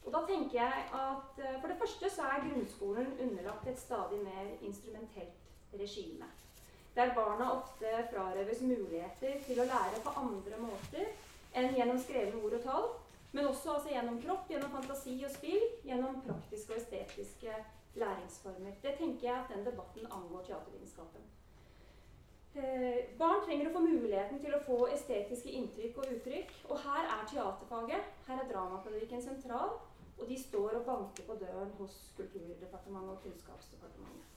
Og 0.06 0.12
da 0.14 0.22
tenker 0.26 0.60
jeg 0.60 0.82
at 0.94 1.38
eh, 1.42 1.56
For 1.60 1.70
det 1.70 1.78
første 1.80 2.10
så 2.14 2.26
er 2.30 2.44
grunnskolen 2.46 3.14
underlagt 3.22 3.66
et 3.66 3.80
stadig 3.80 4.20
mer 4.22 4.52
instrumentelt 4.62 5.72
regime. 5.80 6.28
Der 6.96 7.14
barna 7.14 7.50
ofte 7.52 7.90
frarøves 8.12 8.62
muligheter 8.64 9.40
til 9.46 9.60
å 9.60 9.66
lære 9.68 10.02
på 10.04 10.14
andre 10.20 10.60
måter 10.62 11.10
enn 11.56 11.74
gjennom 11.76 11.98
skrevne 12.00 12.40
ord 12.40 12.56
og 12.56 12.62
tall, 12.64 12.86
men 13.32 13.48
også 13.50 13.74
altså 13.74 13.92
gjennom 13.92 14.20
kropp, 14.22 14.46
gjennom 14.48 14.72
fantasi 14.72 15.18
og 15.26 15.32
spill, 15.34 15.66
gjennom 15.84 16.22
praktiske 16.24 16.72
og 16.72 16.80
estetiske 16.80 17.58
læringsformer. 18.00 18.78
Det 18.82 18.94
tenker 18.96 19.28
jeg 19.28 19.36
at 19.36 19.52
den 19.52 19.66
debatten 19.66 20.06
angår 20.08 20.46
teatervitenskapen. 20.48 21.26
Eh, 22.56 23.02
barn 23.18 23.42
trenger 23.44 23.68
å 23.68 23.72
få 23.74 23.82
muligheten 23.84 24.38
til 24.40 24.54
å 24.56 24.62
få 24.64 24.78
estetiske 24.88 25.52
inntrykk 25.58 25.98
og 26.00 26.12
uttrykk. 26.14 26.54
Og 26.70 26.80
her 26.86 27.04
er 27.04 27.26
teaterfaget, 27.28 28.12
her 28.28 28.40
er 28.40 28.48
dramapedagogikken 28.48 29.24
sentral, 29.24 29.74
og 30.16 30.24
de 30.30 30.38
står 30.40 30.78
og 30.78 30.86
banker 30.86 31.26
på 31.28 31.36
døren 31.42 31.74
hos 31.80 31.98
Kulturdepartementet 32.16 33.12
og 33.12 33.20
Kunnskapsdepartementet. 33.26 34.32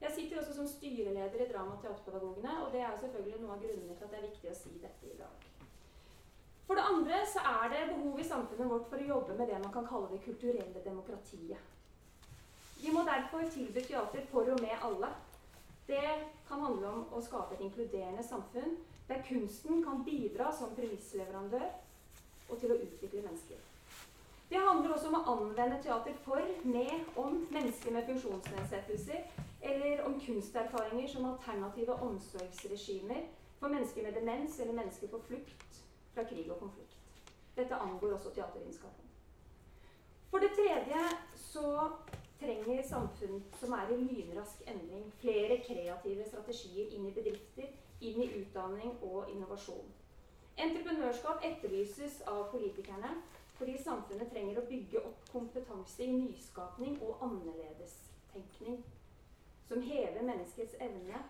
Jeg 0.00 0.12
sitter 0.14 0.38
også 0.40 0.54
som 0.56 0.68
styreleder 0.68 1.42
i 1.44 1.48
Drama- 1.50 1.74
og 1.76 1.82
teaterpedagogene, 1.82 2.52
og 2.64 2.72
det 2.72 2.80
er 2.80 3.00
selvfølgelig 3.00 3.40
noe 3.40 3.56
av 3.56 3.64
grunnene 3.64 3.96
til 3.96 4.06
at 4.06 4.12
det 4.14 4.20
er 4.20 4.28
viktig 4.28 4.52
å 4.52 4.60
si 4.60 4.70
dette 4.84 5.10
i 5.10 5.18
dag. 5.18 5.48
For 6.68 6.78
det 6.78 6.86
andre 6.92 7.18
så 7.26 7.42
er 7.42 7.72
det 7.72 7.82
behov 7.90 8.20
i 8.22 8.28
samfunnet 8.28 8.70
vårt 8.70 8.86
for 8.88 9.02
å 9.02 9.08
jobbe 9.10 9.34
med 9.34 9.50
det 9.50 9.58
man 9.58 9.74
kan 9.74 9.88
kalle 9.90 10.12
det 10.12 10.22
kulturelle 10.24 10.84
demokratiet. 10.84 11.58
Vi 12.80 12.94
må 12.94 13.02
derfor 13.04 13.50
tilby 13.50 13.82
teater 13.82 14.24
for 14.30 14.46
og 14.54 14.62
med 14.62 14.86
alle. 14.86 15.10
Det 15.90 16.10
kan 16.48 16.60
handle 16.62 16.88
om 16.88 17.00
å 17.10 17.20
skape 17.26 17.56
et 17.56 17.64
inkluderende 17.66 18.22
samfunn 18.22 18.76
der 19.08 19.24
kunsten 19.26 19.80
kan 19.82 20.04
bidra 20.06 20.52
som 20.54 20.70
premissleverandør 20.76 21.66
og 22.46 22.60
til 22.60 22.74
å 22.74 22.76
utvikle 22.78 23.24
mennesker. 23.24 23.58
Det 24.50 24.60
handler 24.62 24.94
også 24.94 25.10
om 25.10 25.16
å 25.18 25.24
anvende 25.32 25.80
teater 25.82 26.14
for, 26.22 26.46
med, 26.62 27.10
om 27.18 27.40
mennesker 27.50 27.94
med 27.94 28.06
funksjonsnedsettelser, 28.06 29.26
eller 29.72 30.04
om 30.06 30.14
kunsterfaringer 30.22 31.10
som 31.10 31.26
alternative 31.26 31.98
omsorgsregimer 32.06 33.26
for 33.58 33.74
mennesker 33.74 34.06
med 34.06 34.14
demens 34.18 34.60
eller 34.60 34.78
mennesker 34.78 35.10
på 35.10 35.20
flukt 35.26 35.82
fra 36.14 36.24
krig 36.30 36.46
og 36.50 36.62
konflikt. 36.62 36.94
Dette 37.58 37.82
angår 37.82 38.14
også 38.14 38.30
teatervitenskapen. 38.34 39.10
For 40.30 40.38
det 40.38 40.54
tredje 40.54 41.02
så 41.34 41.90
trenger 42.40 42.82
samfunn 42.88 43.42
som 43.60 43.74
er 43.76 43.92
i 43.92 43.98
lynrask 44.00 44.62
endring, 44.68 45.06
flere 45.20 45.60
kreative 45.66 46.26
strategier 46.28 46.94
inn 46.96 47.08
i 47.08 47.14
bedrifter, 47.16 47.72
inn 48.00 48.22
i 48.24 48.30
utdanning 48.40 48.96
og 49.06 49.28
innovasjon. 49.32 49.90
Entreprenørskap 50.60 51.44
etterlyses 51.46 52.20
av 52.28 52.48
politikerne 52.52 53.12
fordi 53.58 53.76
samfunnet 53.84 54.30
trenger 54.32 54.60
å 54.60 54.68
bygge 54.68 55.02
opp 55.04 55.26
kompetanse 55.32 56.04
i 56.04 56.12
nyskapning 56.14 56.96
og 57.04 57.20
annerledestenkning 57.26 58.80
som 59.68 59.84
hever 59.84 60.24
menneskets 60.24 60.78
evne 60.80 61.20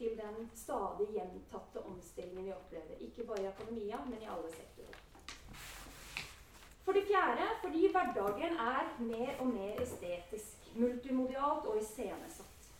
til 0.00 0.16
den 0.18 0.50
stadig 0.54 1.06
gjentatte 1.14 1.84
omstillingen 1.86 2.48
vi 2.48 2.56
opplever. 2.56 2.98
Ikke 3.06 3.24
bare 3.28 3.44
i 3.44 3.48
akademia, 3.52 4.02
men 4.08 4.22
i 4.22 4.28
alle 4.34 4.50
sektorer. 4.50 4.98
For 6.84 6.96
det 6.96 7.06
fjerde 7.08 7.48
fordi 7.62 7.90
hverdagen 7.92 8.56
er 8.66 8.88
mer 8.98 9.34
og 9.40 9.46
mer 9.46 9.82
estetisk, 9.82 10.70
multimodialt 10.74 11.68
og 11.68 11.78
iscenesatt. 11.80 12.70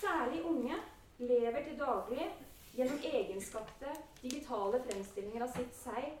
Særlig 0.00 0.42
unge 0.44 0.76
lever 1.18 1.62
til 1.64 1.78
daglig 1.78 2.26
gjennom 2.74 2.98
egenskapte 3.04 3.94
digitale 4.22 4.80
fremstillinger 4.86 5.44
av 5.46 5.52
sitt 5.56 5.74
seg, 5.76 6.12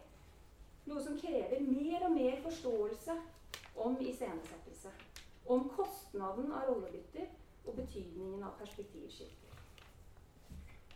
noe 0.86 1.02
som 1.02 1.18
krever 1.18 1.62
mer 1.64 2.06
og 2.06 2.14
mer 2.14 2.40
forståelse 2.44 3.16
om 3.82 3.96
iscenesettelse, 4.00 4.92
om 5.50 5.68
kostnaden 5.76 6.52
av 6.52 6.68
rollebytter 6.68 7.26
og 7.66 7.78
betydningen 7.78 8.42
av 8.44 8.56
perspektivskifter. 8.60 9.38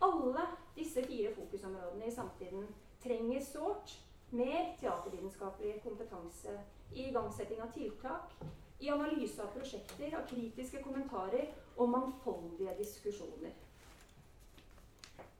Alle 0.05 0.43
disse 0.75 1.03
fire 1.09 1.33
fokusområdene 1.35 2.05
i 2.07 2.13
samtiden 2.13 2.67
trenger 3.03 3.41
sårt 3.41 3.95
mer 4.29 4.75
teatervitenskapelig 4.79 5.81
kompetanse 5.83 6.59
i 6.91 7.07
igangsetting 7.09 7.61
av 7.61 7.71
tiltak, 7.71 8.33
i 8.79 8.89
analyse 8.89 9.41
av 9.43 9.47
prosjekter, 9.55 10.15
av 10.17 10.27
kritiske 10.29 10.83
kommentarer 10.83 11.47
og 11.77 11.89
mangfoldige 11.89 12.75
diskusjoner. 12.77 13.55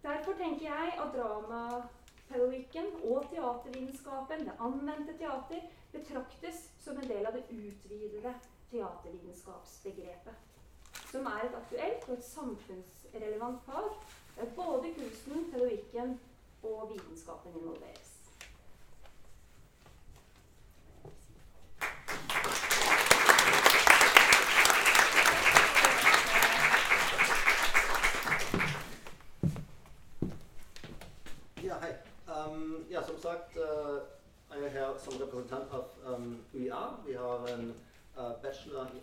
Derfor 0.04 0.38
tenker 0.40 0.66
jeg 0.66 0.94
at 1.04 1.14
dramapedagogikken 1.14 2.86
og 3.04 3.28
teatervitenskapen, 3.32 4.46
det 4.48 4.56
anvendte 4.60 5.18
teater, 5.20 5.62
betraktes 5.92 6.70
som 6.84 6.98
en 6.98 7.10
del 7.10 7.26
av 7.26 7.34
det 7.36 7.46
utvidede 7.52 8.34
teatervitenskapsbegrepet. 8.72 10.46
Som 11.12 11.26
er 11.26 11.46
et 11.48 11.56
aktuelt 11.56 12.10
og 12.10 12.18
et 12.18 12.26
samfunnsrelevant 12.26 13.64
fag 13.66 13.90
der 14.38 14.54
både 14.56 14.94
kunsten, 14.98 15.52
pedagogikken 15.52 16.20
og 16.64 16.92
vitenskapen 16.94 17.56
involveres. 17.56 18.07
Ja, 32.90 33.04
som 33.04 33.20
sagt 33.20 33.58
uh, 33.58 33.98
er 34.52 34.62
jeg 34.62 34.72
her 34.72 34.98
som 34.98 35.14
representant 35.22 35.72
av 35.72 36.14
um, 36.14 36.38
UiA. 36.54 36.84
Vi 37.06 37.14
har 37.14 37.48
en 37.54 37.74
uh, 38.18 38.32
bachelor 38.42 38.88
i 38.96 39.02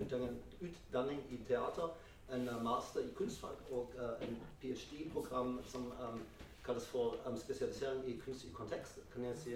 utdanning 0.00 1.20
i 1.30 1.40
teater, 1.48 1.92
en 2.32 2.48
uh, 2.48 2.62
master 2.64 3.00
i 3.00 3.14
kunstfag 3.16 3.56
og 3.70 3.92
en 4.22 4.38
ph.d.-program 4.60 5.58
som 5.66 5.92
um, 6.00 6.22
kalles 6.64 6.86
for 6.86 7.16
um, 7.26 7.38
spesialisering 7.38 8.08
i 8.08 8.16
kunstig 8.24 8.52
kontekst. 8.54 8.98
kan 9.12 9.24
jeg 9.24 9.38
si 9.38 9.54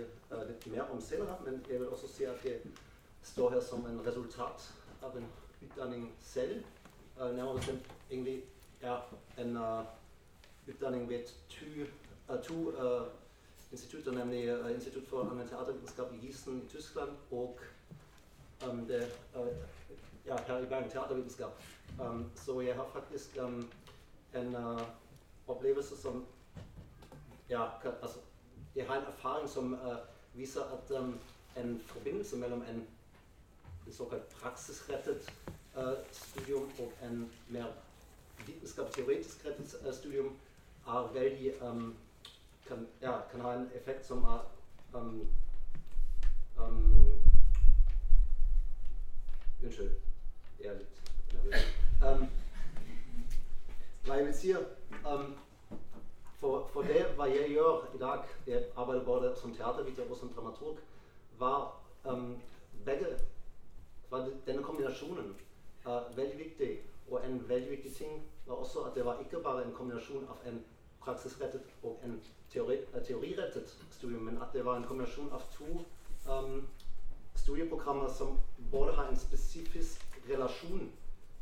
litt 0.49 0.67
mer 0.67 0.91
om 0.93 1.01
senere, 1.01 1.37
men 1.45 1.65
jeg 1.71 1.81
vil 1.81 1.89
også 1.89 2.09
si 2.09 2.25
at 2.25 2.45
jeg 2.45 2.61
står 3.23 3.51
her 3.51 3.61
som 3.61 3.87
en 3.87 4.07
resultat 4.07 4.73
av 5.03 5.17
en 5.17 5.29
utdanning 5.63 6.13
selv. 6.21 6.65
nærmere 7.17 7.57
bestemt 7.57 7.93
egentlig 8.11 8.43
er 8.83 9.01
en 9.39 9.57
utdanning 10.67 11.09
ved 11.09 11.25
to 11.49 11.67
uh, 12.29 12.43
to 12.43 12.73
institutter, 13.73 14.13
nemlig 14.13 14.61
uh, 14.61 14.75
Institutt 14.75 15.09
for 15.09 15.45
teatervitenskap 15.51 16.13
i 16.13 16.27
Gießen 16.27 16.63
i 16.63 16.69
Tyskland 16.69 17.11
og 17.31 17.59
um, 18.69 18.87
det, 18.87 19.13
ja, 20.27 20.37
her 20.47 20.59
i 20.59 20.67
Bergen 20.67 20.91
teatervitenskap. 20.91 21.63
Um, 22.01 22.31
så 22.35 22.61
jeg 22.61 22.75
har 22.75 22.89
faktisk 22.93 23.39
um, 23.43 23.71
en 24.35 24.57
opplevelse 25.49 25.97
som 25.97 26.27
ja, 27.49 27.69
altså, 28.03 28.19
Jeg 28.77 28.87
har 28.87 28.97
en 28.97 29.07
erfaring 29.07 29.49
som 29.49 29.79
viser 30.35 30.61
at 30.61 31.15
en 31.57 31.83
forbindelse 31.87 32.37
mellom 32.37 32.63
en, 32.63 32.87
en 33.87 33.93
såkalt 33.93 34.29
praksisrettet 34.29 35.33
studium 36.13 36.71
og 36.79 36.93
en 37.03 37.33
mer 37.49 37.67
vitenskapsteoretisk 38.47 39.47
rettet 39.47 39.95
studium 39.95 40.37
er 40.87 41.13
veldig 41.13 41.53
um, 41.63 41.97
kan, 42.69 42.87
ja, 43.03 43.21
kan 43.31 43.41
ha 43.41 43.55
en 43.55 43.71
effekt 43.75 44.07
som 44.07 44.25
er 44.25 44.41
um, 44.95 45.29
um, 46.59 47.21
Unnskyld. 49.65 49.93
Jeg 50.61 50.73
er 50.73 50.79
litt 50.79 51.33
nervøs. 51.33 51.69
Um, 52.05 52.27
hva 54.05 54.19
jeg 54.19 54.27
vil 54.27 54.35
si 54.37 54.53
um, 54.55 55.31
for, 56.41 56.67
for, 56.73 56.83
det 56.83 57.07
hva 57.17 57.29
jeg 57.33 57.55
gjør 57.55 57.87
i 57.95 58.01
dag, 58.01 58.27
jeg 58.47 58.67
arbeider 58.77 59.05
både 59.05 59.33
som 59.41 59.55
teaterviter 59.57 60.11
og 60.11 60.17
som 60.21 60.33
dramaturg, 60.37 60.83
var 61.39 61.81
um, 62.05 62.37
begge 62.85 63.17
var 64.11 64.29
denne 64.47 64.63
kombinasjonen 64.63 65.33
uh, 65.87 66.17
veldig 66.17 66.39
viktig. 66.39 66.81
Og 67.11 67.27
en 67.27 67.49
veldig 67.49 67.71
viktig 67.71 67.95
ting 67.95 68.23
var 68.47 68.55
også 68.55 68.85
at 68.85 68.95
det 68.95 69.05
var 69.05 69.19
ikke 69.21 69.41
bare 69.43 69.65
en 69.65 69.73
kombinasjon 69.73 70.29
av 70.29 70.49
en 70.49 70.65
praksisrettet 71.05 71.63
og 71.83 72.01
en 72.05 72.21
teori, 72.53 72.77
teorirettet 73.07 73.77
studium, 73.91 74.23
men 74.23 74.43
at 74.43 74.53
det 74.53 74.65
var 74.65 74.77
en 74.77 74.89
kombinasjon 74.89 75.33
av 75.33 75.43
to 75.57 75.85
um, 76.31 76.69
studieprogrammer 77.35 78.09
som 78.19 78.39
både 78.71 78.93
har 78.93 79.09
en 79.09 79.17
spesifisk 79.17 80.21
relasjon, 80.31 80.91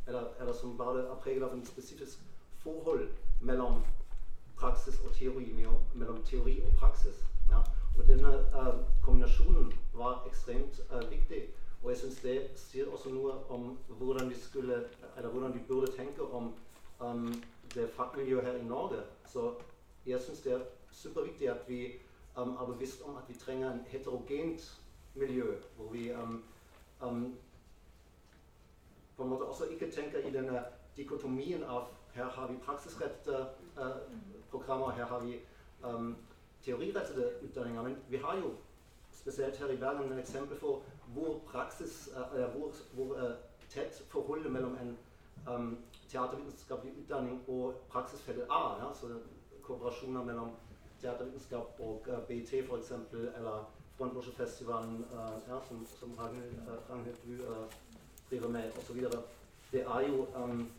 eller, 0.06 0.24
eller 0.40 0.52
som 0.52 0.76
bare 0.78 1.04
er 1.06 1.20
preget 1.22 1.42
av 1.42 1.54
en 1.54 1.66
spesifisk 1.66 2.18
forhold 2.62 3.08
mellom 3.42 3.82
praksis 4.56 5.00
og 5.04 5.14
teori, 5.14 5.66
mellom 5.94 6.22
teori 6.24 6.60
og 6.62 6.76
praksis. 6.78 7.24
Ja. 7.50 7.62
Og 7.98 8.08
denne 8.08 8.34
uh, 8.56 8.74
kombinasjonen 9.02 9.72
var 9.94 10.24
ekstremt 10.26 10.80
uh, 10.90 11.10
viktig. 11.10 11.42
Og 11.82 11.90
jeg 11.90 11.98
syns 11.98 12.20
det 12.22 12.36
sier 12.56 12.90
også 12.94 13.10
noe 13.10 13.32
om 13.50 13.78
hvordan 13.88 14.30
vi, 14.30 14.38
skulle, 14.38 14.84
eller 15.16 15.30
hvordan 15.30 15.54
vi 15.54 15.64
burde 15.68 15.92
tenke 15.92 16.22
om 16.22 16.54
um, 17.00 17.32
det 17.74 17.90
fagmiljøet 17.90 18.44
her 18.44 18.56
i 18.56 18.64
Norge. 18.64 19.02
Så 19.26 19.54
jeg 20.06 20.20
syns 20.20 20.40
det 20.40 20.52
er 20.52 20.60
superviktig 20.90 21.50
at 21.50 21.68
vi 21.68 21.92
um, 22.36 22.56
er 22.56 22.66
bevisst 22.66 23.02
om 23.02 23.16
at 23.16 23.22
vi 23.28 23.34
trenger 23.34 23.72
en 23.72 23.84
heterogent 23.86 24.82
miljø, 25.14 25.54
hvor 25.76 25.88
vi 25.92 26.12
um, 26.12 26.44
um, 27.02 27.36
på 29.16 29.22
en 29.22 29.28
måte 29.28 29.42
også 29.42 29.64
ikke 29.64 29.90
tenker 29.90 30.18
i 30.18 30.32
denne 30.32 30.64
dikotomien 30.96 31.62
av 31.62 31.86
her 32.14 32.24
har 32.24 32.48
vi 32.48 32.58
praksisrettede 32.64 33.46
uh, 33.78 33.86
programmer, 34.50 34.90
her 34.90 35.04
har 35.04 35.20
vi 35.20 35.40
um, 35.84 36.16
teorirettede 36.62 37.32
utdanninger. 37.42 37.82
Men 37.82 37.96
vi 38.08 38.16
har 38.16 38.36
jo 38.36 38.50
spesielt 39.12 39.56
her 39.56 39.68
i 39.68 39.76
Bergen 39.76 40.12
et 40.12 40.18
eksempel 40.18 40.58
for 40.58 40.82
hvor 41.06 41.40
praksis, 41.46 42.10
uh, 42.16 42.44
hvor, 42.44 42.72
hvor 42.92 43.14
uh, 43.14 43.32
tett 43.68 44.02
forholdet 44.08 44.52
mellom 44.52 44.76
teatervitenskapelig 46.12 46.94
utdanning 47.02 47.44
og 47.48 47.74
praksisfeltet 47.92 48.50
A. 48.50 48.62
Ja, 48.80 48.90
så 48.94 49.06
kooperasjoner 49.62 50.24
mellom 50.24 50.50
teatervitenskap 51.00 51.80
og 51.80 52.08
uh, 52.08 52.18
BIT 52.28 52.52
f.eks., 52.52 52.92
eller 53.12 53.72
Frontlosjefestivalen 53.96 55.04
uh, 55.12 55.48
ja, 55.48 55.60
som, 55.68 55.86
som 55.98 56.14
Ragnhild, 56.18 56.58
uh, 56.68 56.90
Ragnhild 56.90 57.16
du 57.26 57.44
uh, 57.52 57.66
driver 58.30 58.48
med, 58.48 58.70
osv. 58.78 59.04
Det 59.72 59.80
er 59.80 60.00
jo 60.08 60.26
um, 60.36 60.70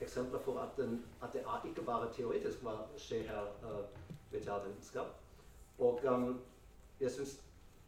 eksempler 0.00 0.38
for 0.38 0.58
at, 0.58 0.76
den, 0.76 1.04
at, 1.22 1.28
det 1.32 1.40
er 1.40 1.66
ikke 1.68 1.82
bare 1.82 2.12
teoretisk 2.12 2.62
hva 2.62 2.76
skjer 2.96 3.28
her 3.28 3.46
ved 4.30 4.40
teatervitenskap. 4.40 5.16
Og 5.78 6.00
um, 6.04 6.40
jeg 7.00 7.10
syns 7.10 7.40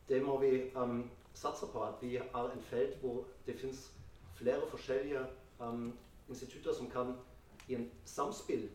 det 0.08 0.22
må 0.24 0.38
vi 0.40 0.70
um, 0.76 1.10
satse 1.34 1.66
på. 1.72 1.82
At 1.82 1.94
vi 2.00 2.16
har 2.16 2.50
en 2.50 2.62
felt 2.62 3.00
hvor 3.00 3.24
det 3.46 3.60
fins 3.60 3.92
flere 4.34 4.68
forskjellige 4.70 5.26
um, 5.60 5.92
institutter 6.28 6.74
som 6.74 6.90
kan 6.90 7.14
i 7.68 7.74
en 7.74 7.90
samspill 8.04 8.68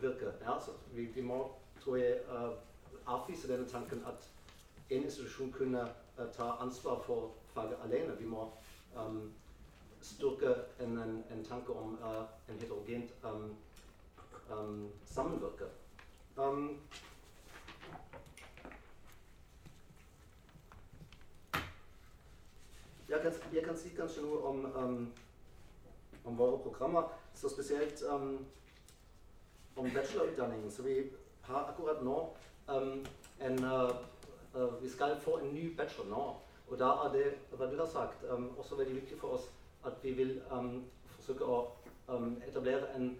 virke. 0.00 0.32
Ja, 0.40 0.58
vi, 0.92 1.04
vi, 1.04 1.20
må, 1.20 1.52
tror 1.84 1.96
jeg, 1.96 2.20
uh, 2.28 2.52
avvise 3.06 3.52
denne 3.52 3.68
tanken 3.68 4.04
at 4.06 4.30
en 4.90 5.02
institusjon 5.02 5.52
kunne 5.52 5.82
uh, 6.18 6.26
ta 6.32 6.50
ansvar 6.60 7.02
for 7.06 7.30
faget 7.54 7.76
alene. 7.84 8.18
Vi 8.18 8.26
må 8.26 8.52
um, 8.96 9.32
styrke 10.00 10.54
en, 10.80 10.98
en, 10.98 11.24
en, 11.30 11.44
tanke 11.44 11.72
om 11.72 11.98
uh, 12.02 12.24
en 12.48 12.58
heterogent 12.60 13.14
um, 13.24 13.56
um 14.50 14.90
sammenvirke. 15.04 15.64
Um, 16.36 16.78
jeg, 23.08 23.20
kan, 23.22 23.32
jeg 23.54 23.64
kan 23.64 23.76
si 23.76 23.88
kanskje 23.88 24.22
noe 24.22 24.40
om, 24.48 24.66
om 26.24 26.36
våre 26.38 26.58
programmer. 26.62 27.02
Så 27.34 27.48
spesielt 27.48 28.02
um, 28.02 28.46
om 29.74 29.90
bachelorutdanningen. 29.94 30.70
Så 30.70 30.82
vi 30.82 31.10
har 31.40 31.68
akkurat 31.72 32.04
nå 32.04 32.36
en 32.68 33.64
uh, 33.64 33.90
uh, 34.54 34.82
Vi 34.82 34.88
skal 34.88 35.20
få 35.20 35.38
en 35.38 35.54
ny 35.54 35.76
bachelor 35.76 36.08
nå. 36.08 36.24
Og 36.72 36.78
da 36.78 36.88
er 37.04 37.12
det, 37.12 37.26
hva 37.52 37.66
du 37.66 37.76
har 37.76 37.88
sagt, 37.90 38.24
um, 38.30 38.50
også 38.58 38.76
veldig 38.76 38.94
viktig 38.94 39.18
for 39.20 39.36
oss 39.36 39.50
at 39.84 39.98
vi 40.02 40.12
vil 40.16 40.38
um, 40.50 40.84
forsøke 41.16 41.44
å 41.44 41.58
um, 42.08 42.36
etablere 42.46 42.88
en 42.96 43.10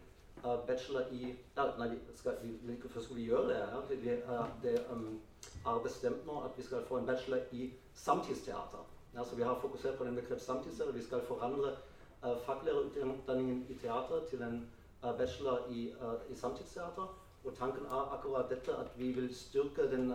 uh, 0.44 0.56
bachelor 0.66 1.10
i 1.12 1.34
ja, 1.56 1.66
Nei, 1.78 1.90
skal, 2.14 2.38
vi, 2.42 2.76
hvorfor 2.80 3.04
skal 3.04 3.18
vi 3.18 3.26
gjøre 3.28 3.48
det? 3.50 3.58
Ja? 3.58 3.82
Vi, 3.90 4.16
uh, 4.28 4.46
det 4.62 4.76
um, 4.90 5.20
er 5.66 5.82
bestemt 5.84 6.26
nå 6.26 6.38
at 6.46 6.56
vi 6.56 6.64
skal 6.66 6.86
få 6.88 7.00
en 7.00 7.06
bachelor 7.06 7.42
i 7.52 7.72
samtidsteater. 7.94 8.86
Ja, 9.14 9.24
så 9.24 9.36
vi 9.36 9.44
har 9.44 9.60
fokusert 9.60 9.98
på 9.98 10.04
den 10.04 10.16
begrepet 10.16 10.42
samtidsteater. 10.42 10.92
Vi 10.96 11.04
skal 11.04 11.26
forandre 11.28 11.74
uh, 12.24 12.38
faglæreutdanningen 12.46 13.66
i 13.68 13.74
teater 13.74 14.26
til 14.30 14.42
en 14.42 14.70
uh, 15.04 15.18
bachelor 15.18 15.58
i, 15.70 15.92
uh, 16.00 16.32
i 16.32 16.36
samtidsteater. 16.36 17.18
Og 17.44 17.54
tanken 17.58 17.86
er 17.86 18.14
akkurat 18.14 18.50
dette 18.50 18.76
at 18.76 18.86
vi 18.96 19.12
vil 19.12 19.34
styrke 19.34 19.90
den 19.90 20.14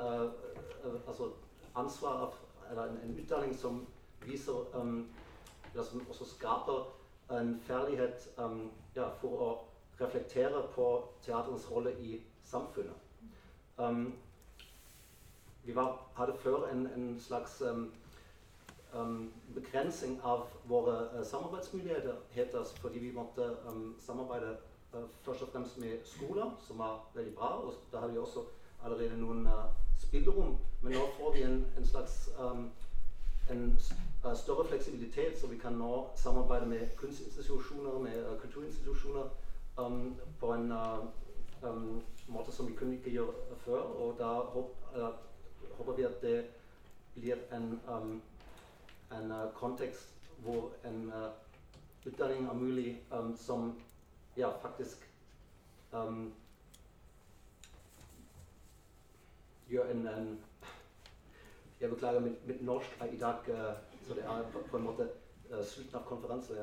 altså 1.08 1.30
ansvaret 1.76 2.34
eller 2.70 2.84
en, 2.84 3.00
en, 3.04 3.20
utdanning 3.24 3.56
som 3.56 3.88
viser 4.26 4.76
um, 4.76 5.10
som 5.76 6.08
også 6.10 6.26
skaper 6.26 6.88
en 7.32 7.62
ferdighet 7.64 8.30
um, 8.38 8.72
ja, 8.96 9.10
for 9.22 9.44
å 9.44 9.50
reflektere 10.00 10.64
på 10.76 10.88
teaterens 11.26 11.68
rolle 11.72 11.92
i 12.00 12.22
samfunnet. 12.44 12.96
Um, 13.78 14.14
vi 15.64 15.76
var, 15.76 16.00
hadde 16.16 16.38
før 16.40 16.70
en, 16.72 16.88
en 16.96 17.20
slags 17.20 17.62
um, 18.94 19.00
um, 19.00 19.34
begrensning 19.56 20.20
av 20.24 20.48
våre 20.64 21.26
samarbeidsmuligheter 21.26 22.64
fordi 22.82 23.00
vi 23.00 23.12
måtte 23.12 23.58
um, 23.68 23.96
samarbeide 24.00 24.58
først 25.24 25.42
og 25.42 25.50
fremst 25.52 25.78
med 25.78 25.98
skoler, 26.06 26.52
som 26.68 26.80
var 26.80 27.10
veldig 27.16 27.36
bra. 27.36 27.48
og 27.48 27.74
Da 27.92 28.00
hadde 28.00 28.14
vi 28.14 28.20
også 28.20 28.46
allerede 28.84 29.18
noen 29.18 29.48
uh, 29.48 29.68
spillerom. 29.98 30.58
Men 30.82 30.94
nå 30.94 31.08
får 31.20 31.34
vi 31.34 31.44
en, 31.44 31.66
en 31.78 31.86
slags 31.86 32.30
um, 32.40 32.70
en 33.50 33.80
uh, 34.26 34.36
større 34.36 34.68
fleksibilitet, 34.68 35.40
så 35.40 35.48
vi 35.48 35.58
kan 35.58 35.74
nå 35.74 36.10
samarbeide 36.16 36.66
med 36.66 36.88
kunstinstitusjoner, 36.98 38.00
med 38.00 38.26
uh, 38.32 38.40
kulturinstitusjoner 38.42 39.30
um, 39.78 40.16
på 40.40 40.54
en 40.54 40.72
uh, 40.72 41.06
um, 41.64 42.02
måte 42.28 42.52
som 42.52 42.68
vi 42.68 42.74
kunne 42.74 42.96
ikke 42.96 43.12
gjøre 43.12 43.34
før. 43.58 43.82
Og 43.82 44.16
da 44.20 44.26
håp, 44.26 44.76
håper 45.78 45.94
vi 45.94 46.04
at 46.04 46.22
det 46.22 46.46
blir 47.16 47.38
en, 47.52 47.80
en 49.12 49.34
kontekst 49.56 50.14
hvor 50.44 50.72
en 50.86 51.12
utdanning 52.08 52.48
er 52.48 52.54
mulig 52.54 53.04
um, 53.12 53.38
som 53.38 53.82
ja, 54.38 54.50
faktisk 54.62 55.10
um, 55.94 56.34
gjør 59.70 59.92
en, 59.92 60.08
en 60.08 60.40
Jeg 61.80 61.90
beklager, 61.90 62.20
mitt, 62.20 62.48
mitt 62.48 62.62
norsk 62.66 62.98
er 63.00 63.06
i 63.06 63.18
dag 63.18 63.36
uh, 63.48 63.74
så 64.08 64.14
det 64.14 64.24
er 64.24 64.44
på, 64.54 64.60
på 64.70 64.78
en 64.78 64.84
måte 64.84 65.10
uh, 65.52 65.66
slutten 65.66 65.96
av 65.96 66.04
konferansen. 66.06 66.56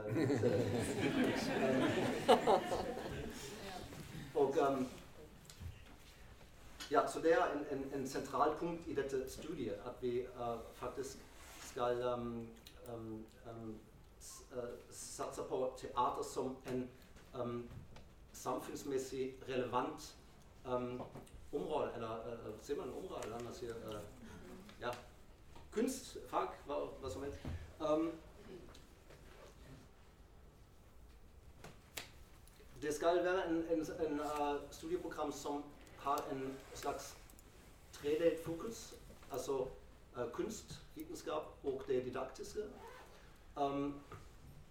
og 4.35 4.57
um, 4.69 4.89
ja, 6.91 7.07
så 7.13 7.21
det 7.21 7.33
er 7.33 7.45
en, 7.53 7.67
en, 7.71 7.85
en 8.01 8.09
sentral 8.09 8.57
punkt 8.59 8.89
i 8.89 8.95
dette 8.95 9.31
studiet 9.31 9.75
at 9.87 10.03
vi 10.03 10.21
uh, 10.41 10.59
faktisk 10.75 11.19
skal 11.75 12.03
um, 12.15 12.49
um, 12.95 13.81
satse 14.91 15.43
på 15.49 15.75
teater 15.79 16.23
som 16.35 16.57
en 16.67 16.91
samfunnsmessig 18.33 19.35
relevant 19.49 20.17
område, 21.53 21.91
eller 21.95 22.09
uh, 22.09 22.53
sier 22.63 22.79
man 22.79 22.93
område? 22.95 23.21
Eller 23.25 23.43
man 23.43 23.55
sier, 23.55 23.75
uh, 23.75 23.99
ja, 24.81 24.93
kunstfag, 25.75 26.55
hva, 26.67 26.79
hva 27.01 27.11
som 27.11 27.27
helst. 27.27 27.43
Det 32.83 32.95
skal 32.95 33.25
være 33.25 33.49
en, 33.49 33.65
en, 33.75 33.87
en 34.07 34.21
uh, 34.21 34.63
studieprogram 34.71 35.33
som 35.33 35.65
har 35.99 36.23
en 36.31 36.57
slags 36.75 37.17
tredelt 37.93 38.45
fokus. 38.45 38.95
Altså 39.33 39.67
uh, 40.17 40.31
kunst, 40.33 40.84
vitenskap 40.95 41.43
og 41.65 41.83
det 41.89 42.05
didaktiske. 42.05 42.61
Um, 43.57 44.01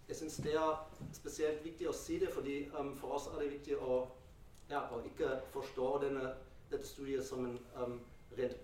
jeg 0.08 0.16
syns 0.16 0.36
det 0.36 0.54
er 0.54 0.80
spesielt 1.12 1.64
viktig 1.64 1.88
å 1.88 1.96
si 1.96 2.18
det, 2.20 2.32
fordi 2.34 2.56
um, 2.78 2.92
for 2.96 3.16
oss 3.16 3.28
er 3.32 3.40
det 3.40 3.52
viktig 3.54 3.78
å, 3.80 4.02
ja, 4.70 4.84
å 4.92 5.00
ikke 5.08 5.38
forstå 5.54 5.90
denne 6.04 6.34
dette 6.70 6.88
studiet 6.88 7.24
som 7.26 7.46
en 7.46 7.58
um, 7.80 8.00
rent 8.38 8.56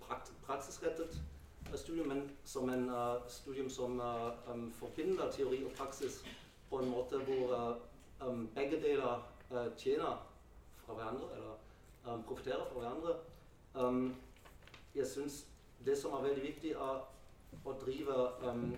praksisrettet 0.45 1.17
uh, 1.69 1.75
studium, 1.75 2.11
men 2.13 2.23
som 2.45 2.69
en 2.69 2.89
uh, 2.89 3.21
studium 3.29 3.69
som 3.69 3.99
uh, 3.99 4.31
um, 4.51 4.69
forbinder 4.77 5.31
teori 5.33 5.63
og 5.65 5.73
praksis 5.77 6.21
på 6.69 6.81
en 6.81 6.91
måte 6.93 7.19
hvor 7.25 7.55
um, 8.21 8.47
begge 8.55 8.77
deler 8.81 9.27
tjener 9.77 10.21
fra 10.85 10.93
hverandre, 10.95 11.27
eller 11.35 12.13
um, 12.13 12.21
profitterer 12.23 12.65
fra 12.69 12.79
hverandre. 12.79 13.15
Um, 13.75 14.15
jeg 14.95 15.07
syns 15.07 15.45
det 15.85 15.97
som 15.97 16.13
er 16.13 16.21
veldig 16.27 16.43
viktig, 16.43 16.71
er 16.71 17.01
å 17.65 17.73
drive 17.85 18.17
um, 18.47 18.75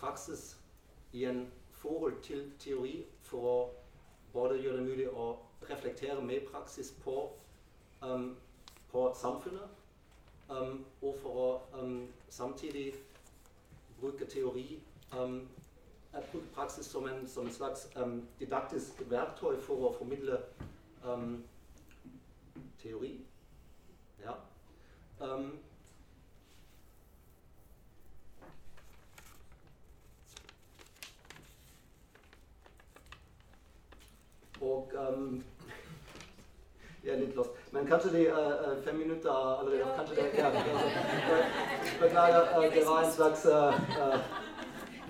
praksis 0.00 0.56
i 1.12 1.24
en 1.24 1.46
forhold 1.70 2.20
til 2.22 2.50
teori 2.58 3.04
for 3.22 3.48
å 3.50 3.56
både 4.32 4.60
gjøre 4.62 4.76
det 4.78 4.86
mulig 4.86 5.08
å 5.10 5.32
reflektere 5.68 6.22
med 6.22 6.46
praksis 6.52 6.92
på 7.04 7.30
um, 8.02 8.36
på 8.90 9.12
samfunnet. 9.14 9.68
Um, 10.50 10.84
og 11.02 11.14
for 11.22 11.30
å 11.30 11.50
samtidig 12.28 12.94
bruke 14.00 14.26
teori 14.26 14.80
bruke 16.10 16.46
praksis 16.54 16.86
som 16.86 17.06
en, 17.06 17.28
som 17.28 17.46
en 17.46 17.52
slags 17.54 17.86
didaktisk 18.38 19.02
verktøy. 19.10 19.60
Ja. 24.24 24.34
Um, 25.20 25.58
og 34.60 34.92
jeg 37.04 37.14
er 37.14 37.20
litt 37.20 37.36
lost. 37.36 37.50
Men 37.72 37.86
kanskje 37.88 38.10
de 38.12 38.26
uh, 38.28 38.84
fem 38.84 38.94
minutter 39.00 39.30
allerede 39.32 39.78
ja. 39.78 39.96
kanskje 39.96 40.16
det, 40.16 40.24
ja, 40.38 40.46
altså, 40.46 40.60
Beklager, 42.00 42.58
uh, 42.58 42.74
det 42.74 42.86
var 42.86 43.02
en 43.04 43.12
slags 43.12 43.46
uh, 43.46 43.74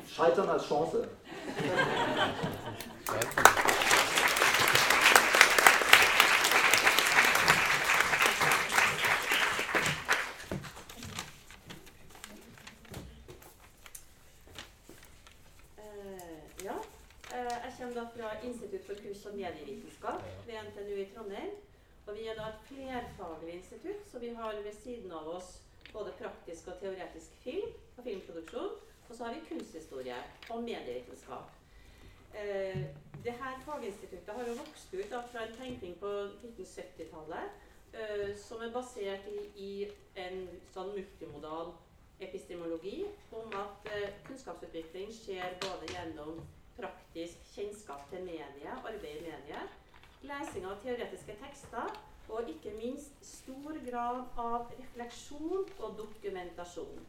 Scheitern 0.07 0.49
als 0.49 0.63
Chance. 0.63 0.99
For 18.91 19.03
kunst 19.03 19.27
og 19.27 19.35
medievitenskap 19.35 20.23
ved 20.47 20.55
NTNU 20.67 20.97
i 20.97 21.09
Trondheim. 21.15 21.51
Og 22.07 22.17
vi 22.17 22.27
er 22.27 22.35
da 22.35 22.49
et 22.51 22.63
flerfaglig 22.67 23.53
institutt, 23.55 24.01
så 24.11 24.19
vi 24.19 24.29
har 24.35 24.57
ved 24.65 24.73
siden 24.83 25.13
av 25.13 25.29
oss 25.29 25.51
både 25.93 26.15
praktisk 26.19 26.69
og 26.69 26.81
teoretisk 26.81 27.37
film 27.45 27.71
og 27.97 28.05
filmproduksjon. 28.05 28.75
Og 29.09 29.17
så 29.17 29.25
har 29.25 29.35
vi 29.35 29.47
kunsthistorie 29.49 30.17
og 30.51 30.63
medievitenskap. 30.63 31.55
Eh, 32.35 32.83
det 33.25 33.33
her 33.43 33.63
faginstituttet 33.65 34.35
har 34.35 34.47
jo 34.49 34.59
vokst 34.59 34.95
ut 34.95 35.11
da, 35.11 35.23
fra 35.33 35.47
en 35.47 35.57
tenkning 35.57 35.97
på 35.99 36.11
1970-tallet 36.43 37.47
eh, 37.95 38.37
som 38.39 38.63
er 38.63 38.75
basert 38.75 39.27
i, 39.31 39.41
i, 39.57 39.73
en 40.15 40.47
sånn 40.75 40.95
multimodal 40.95 41.75
epistemologi 42.21 43.03
om 43.35 43.55
at 43.59 43.91
eh, 43.95 44.15
kunnskapsutvikling 44.27 45.11
skjer 45.15 45.59
både 45.63 45.91
gjennom 45.95 46.39
praktisk 46.81 47.45
kjennskap 47.55 48.07
til 48.11 48.25
mediet, 48.25 48.73
arbeid 48.73 49.21
i 49.21 49.27
mediet, 49.27 49.77
lesing 50.27 50.67
av 50.69 50.81
teoretiske 50.85 51.37
tekster 51.41 51.93
og 52.31 52.49
ikke 52.49 52.73
minst 52.77 53.17
stor 53.27 53.79
grad 53.87 54.21
av 54.39 54.71
refleksjon 54.79 55.65
og 55.79 55.97
dokumentasjon. 55.99 57.07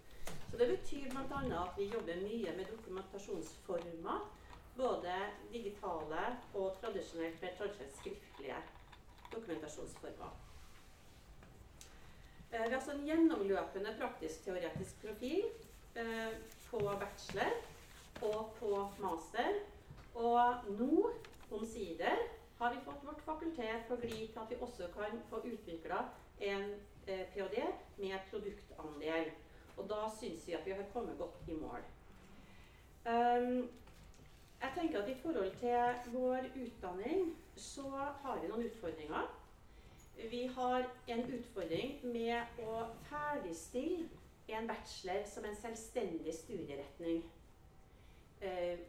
Så 0.51 0.57
Det 0.57 0.67
betyr 0.67 1.09
bl.a. 1.09 1.41
at 1.63 1.77
vi 1.77 1.89
jobber 1.93 2.23
mye 2.23 2.53
med 2.57 2.65
dokumentasjonsformer. 2.71 4.29
Både 4.75 5.15
digitale 5.51 6.21
og 6.53 6.77
tradisjonelt 6.81 7.41
mer 7.41 7.57
tradisjonelt 7.57 7.97
skriftlige 7.97 8.57
dokumentasjonsformer. 9.33 10.31
Eh, 12.51 12.63
vi 12.63 12.69
har 12.69 12.75
altså 12.75 12.95
en 12.95 13.05
gjennomløpende 13.07 13.95
praktisk-teoretisk 13.99 15.03
profil 15.03 15.43
eh, 15.95 16.33
på 16.69 16.79
bachelor 16.79 17.53
og 18.21 18.53
på 18.59 18.87
master. 18.99 19.61
Og 20.15 20.71
nå, 20.79 21.11
omsider, 21.51 22.17
har 22.59 22.73
vi 22.73 22.83
fått 22.85 23.05
vårt 23.05 23.21
fakultet 23.25 23.87
på 23.87 23.95
glid 23.95 24.27
til 24.27 24.39
at 24.43 24.49
vi 24.49 24.59
også 24.61 24.89
kan 24.93 25.21
få 25.29 25.41
utvikla 25.49 26.03
en 26.39 26.67
eh, 27.07 27.25
ph.d. 27.33 27.63
med 27.97 28.19
produktandel. 28.29 29.31
Og 29.77 29.89
da 29.89 30.05
syns 30.19 30.47
vi 30.47 30.53
at 30.53 30.65
vi 30.65 30.75
har 30.77 30.89
kommet 30.93 31.17
godt 31.17 31.47
i 31.47 31.57
mål. 31.57 31.81
Um, 33.05 33.69
jeg 34.61 34.71
tenker 34.75 35.01
at 35.01 35.09
I 35.09 35.15
forhold 35.23 35.55
til 35.57 36.13
vår 36.13 36.45
utdanning 36.65 37.31
så 37.55 37.89
har 38.21 38.41
vi 38.41 38.47
noen 38.47 38.67
utfordringer. 38.69 39.29
Vi 40.29 40.45
har 40.45 40.85
en 41.07 41.23
utfordring 41.33 41.95
med 42.05 42.61
å 42.61 42.83
ferdigstille 43.09 44.09
en 44.51 44.67
bachelor 44.67 45.23
som 45.25 45.45
en 45.45 45.55
selvstendig 45.55 46.33
studieretning. 46.35 47.23
Eh, 48.41 48.79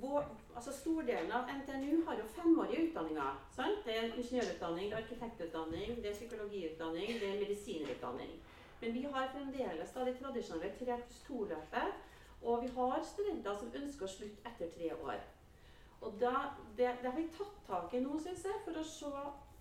vår, 0.00 0.24
altså 0.54 0.72
Stordelen 0.72 1.32
av 1.32 1.48
NTNU 1.48 2.02
har 2.06 2.18
jo 2.20 2.26
femårige 2.36 2.88
utdanninger. 2.88 3.38
Sant? 3.56 3.84
Det 3.84 3.94
er 3.96 4.10
ingeniørutdanning, 4.10 4.90
det 4.90 4.98
er 4.98 5.04
arkitektutdanning, 5.04 5.96
det 6.02 6.10
er 6.10 6.18
psykologiutdanning, 6.18 7.14
det 7.20 7.30
er 7.30 7.40
medisinerutdanning. 7.40 8.34
Men 8.80 8.92
vi 8.94 9.02
har 9.02 9.30
fremdeles 9.32 9.94
da 9.94 10.04
det 10.04 10.18
tradisjonelle 10.18 10.74
3 10.80 10.98
pluss 11.06 11.22
2-løpet. 11.28 12.04
Og 12.42 12.62
vi 12.62 12.68
har 12.76 13.04
studenter 13.04 13.56
som 13.56 13.72
ønsker 13.80 14.06
å 14.06 14.12
slutte 14.12 14.50
etter 14.50 14.68
tre 14.74 14.90
år. 14.94 15.22
Og 16.04 16.18
da, 16.20 16.34
det, 16.76 16.90
det, 17.00 17.08
har 17.08 17.16
vi 17.16 17.28
tatt 17.32 17.54
tak 17.66 17.94
i 17.96 18.02
nå, 18.04 18.18
syns 18.20 18.44
jeg, 18.44 18.58
for 18.66 18.76
å 18.76 18.84
se 18.86 19.12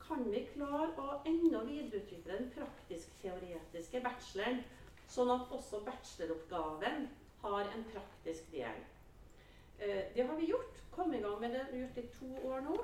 kan 0.06 0.26
vi 0.30 0.44
klare 0.52 0.92
å 1.02 1.22
enda 1.26 1.64
videreutvikle 1.66 2.36
den 2.36 2.52
praktisk-teoretiske 2.54 4.04
bacheloren, 4.06 4.60
sånn 5.10 5.32
at 5.34 5.56
også 5.56 5.80
bacheloroppgaven 5.88 7.08
har 7.46 7.72
en 7.72 7.88
praktisk 7.94 8.52
del. 8.54 8.84
Eh, 9.80 10.04
det 10.16 10.28
har 10.28 10.36
vi 10.36 10.46
gjort. 10.46 10.82
Kom 10.92 11.14
i 11.14 11.22
gang 11.22 11.40
med 11.42 11.52
det. 11.52 11.66
Vi 11.72 11.80
har 11.80 11.88
gjort 11.88 11.96
det 11.96 12.04
i 12.04 12.14
to 12.20 12.48
år 12.48 12.60
nå. 12.60 12.76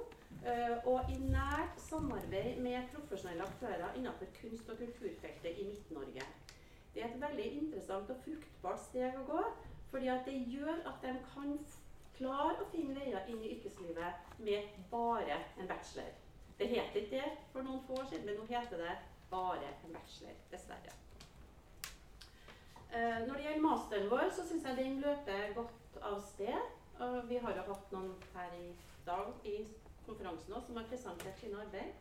Eh, 0.46 0.88
og 0.88 1.12
i 1.12 1.18
nært 1.22 1.78
samarbeid 1.78 2.58
med 2.62 2.88
profesjonelle 2.94 3.44
aktører 3.44 3.94
innenfor 3.96 4.26
kunst- 4.42 4.70
og 4.70 4.78
kulturfeltet 4.78 5.60
i 5.60 5.68
Midt-Norge. 5.68 6.26
Det 6.94 7.04
er 7.04 7.08
et 7.08 7.22
veldig 7.22 7.52
interessant 7.52 8.10
og 8.10 8.24
fruktbart 8.26 8.82
steg 8.82 9.20
å 9.20 9.28
gå, 9.28 9.44
fordi 9.92 10.10
det 10.26 10.40
gjør 10.56 10.82
at 10.90 11.04
de 11.04 11.14
kan 11.34 11.54
klare 12.18 12.58
å 12.64 12.70
finne 12.72 12.98
veier 12.98 13.30
inn 13.30 13.44
i 13.44 13.54
yrkeslivet 13.56 14.34
med 14.40 14.82
bare 14.92 15.38
en 15.60 15.70
bachelor. 15.70 16.10
Det 16.60 16.68
het 16.70 16.96
ikke 16.96 17.16
det 17.16 17.30
for 17.54 17.66
noen 17.66 17.86
få 17.88 18.02
år 18.02 18.10
siden, 18.10 18.26
men 18.26 18.42
nå 18.42 18.50
heter 18.50 18.82
det 18.82 18.98
bare 19.32 19.72
en 19.86 19.94
bachelor. 19.94 20.36
Dessverre. 20.52 20.98
Eh, 22.92 23.28
når 23.28 23.34
det 23.34 23.44
gjelder 23.46 23.64
masteren 23.64 24.10
vår, 24.12 24.28
så 24.36 24.44
syns 24.48 24.66
jeg 24.68 24.78
den 24.78 25.00
løper 25.06 25.54
godt 25.56 26.02
av 26.02 26.20
sted. 26.34 26.81
Og 27.02 27.30
vi 27.30 27.38
har 27.42 27.56
jo 27.58 27.66
hatt 27.66 27.94
noen 27.96 28.12
her 28.36 28.52
i 28.60 28.68
dag 29.08 29.46
i 29.50 29.56
konferansen 30.06 30.54
også, 30.54 30.68
som 30.68 30.78
har 30.78 30.90
presentert 30.92 31.40
sine 31.42 31.62
arbeid. 31.64 31.94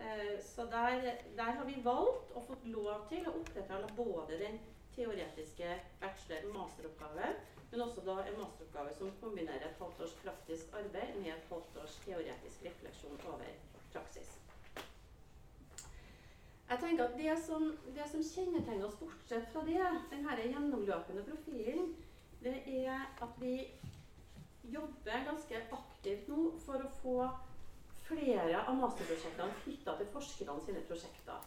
Eh, 0.00 0.38
så 0.40 0.64
der, 0.72 1.02
der, 1.36 1.50
har 1.58 1.64
vi 1.68 1.82
valgt 1.84 2.32
og 2.32 2.46
fått 2.48 2.64
lov 2.72 3.04
til 3.10 3.28
å 3.28 3.34
opprettholde 3.42 3.90
både 3.98 4.38
den 4.40 4.56
teoretiske 4.96 5.74
bachelor- 6.00 6.48
og 6.48 6.56
masteroppgave, 6.56 7.28
men 7.72 7.84
også 7.84 8.04
da 8.06 8.16
en 8.24 8.38
masteroppgave 8.40 8.94
som 8.96 9.12
kombinerer 9.20 9.68
et 9.68 9.84
halvt 9.84 10.00
års 10.06 10.16
praktisk 10.24 10.72
arbeid 10.80 11.20
med 11.20 11.34
et 11.34 11.52
halvt 11.52 11.76
års 11.84 11.98
teoretisk 12.06 12.64
refleksjon 12.68 13.20
over 13.34 13.52
praksis. 13.92 14.32
Jeg 16.72 16.80
tenker 16.80 17.04
at 17.04 17.16
Det 17.20 17.36
som, 17.44 17.68
det 17.94 18.08
som 18.08 18.24
kjennetegner 18.24 18.86
oss, 18.88 18.96
bortsett 18.96 19.48
fra 19.52 19.60
det, 19.68 19.80
denne 20.10 20.36
gjennomløpende 20.40 21.24
profilen, 21.28 21.90
det 22.42 22.56
er 22.66 23.10
at 23.20 23.34
vi 23.40 23.58
jobber 24.62 25.24
ganske 25.26 25.62
aktivt 25.74 26.28
nå 26.30 26.52
for 26.66 26.84
å 26.84 26.92
få 27.02 27.16
flere 28.06 28.62
av 28.66 28.78
masterprosjektene 28.78 29.60
flytta 29.62 29.96
til 29.98 30.10
forskerne 30.14 30.64
sine 30.66 30.82
prosjekter. 30.88 31.44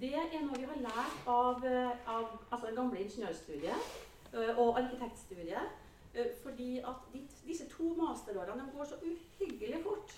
Det 0.00 0.12
er 0.18 0.42
noe 0.42 0.58
vi 0.58 0.66
har 0.66 0.80
lært 0.82 1.28
av, 1.30 1.64
av 2.10 2.30
altså 2.50 2.66
det 2.66 2.76
gamle 2.76 3.02
ingeniørstudiet 3.04 3.90
øh, 4.34 4.58
og 4.58 4.78
arkitektstudiet. 4.80 5.80
Øh, 6.14 6.30
fordi 6.42 6.78
at 6.78 7.08
disse 7.46 7.68
to 7.70 7.94
masterårene 7.98 8.66
går 8.74 8.90
så 8.90 8.98
uhyggelig 9.02 9.82
fort. 9.86 10.16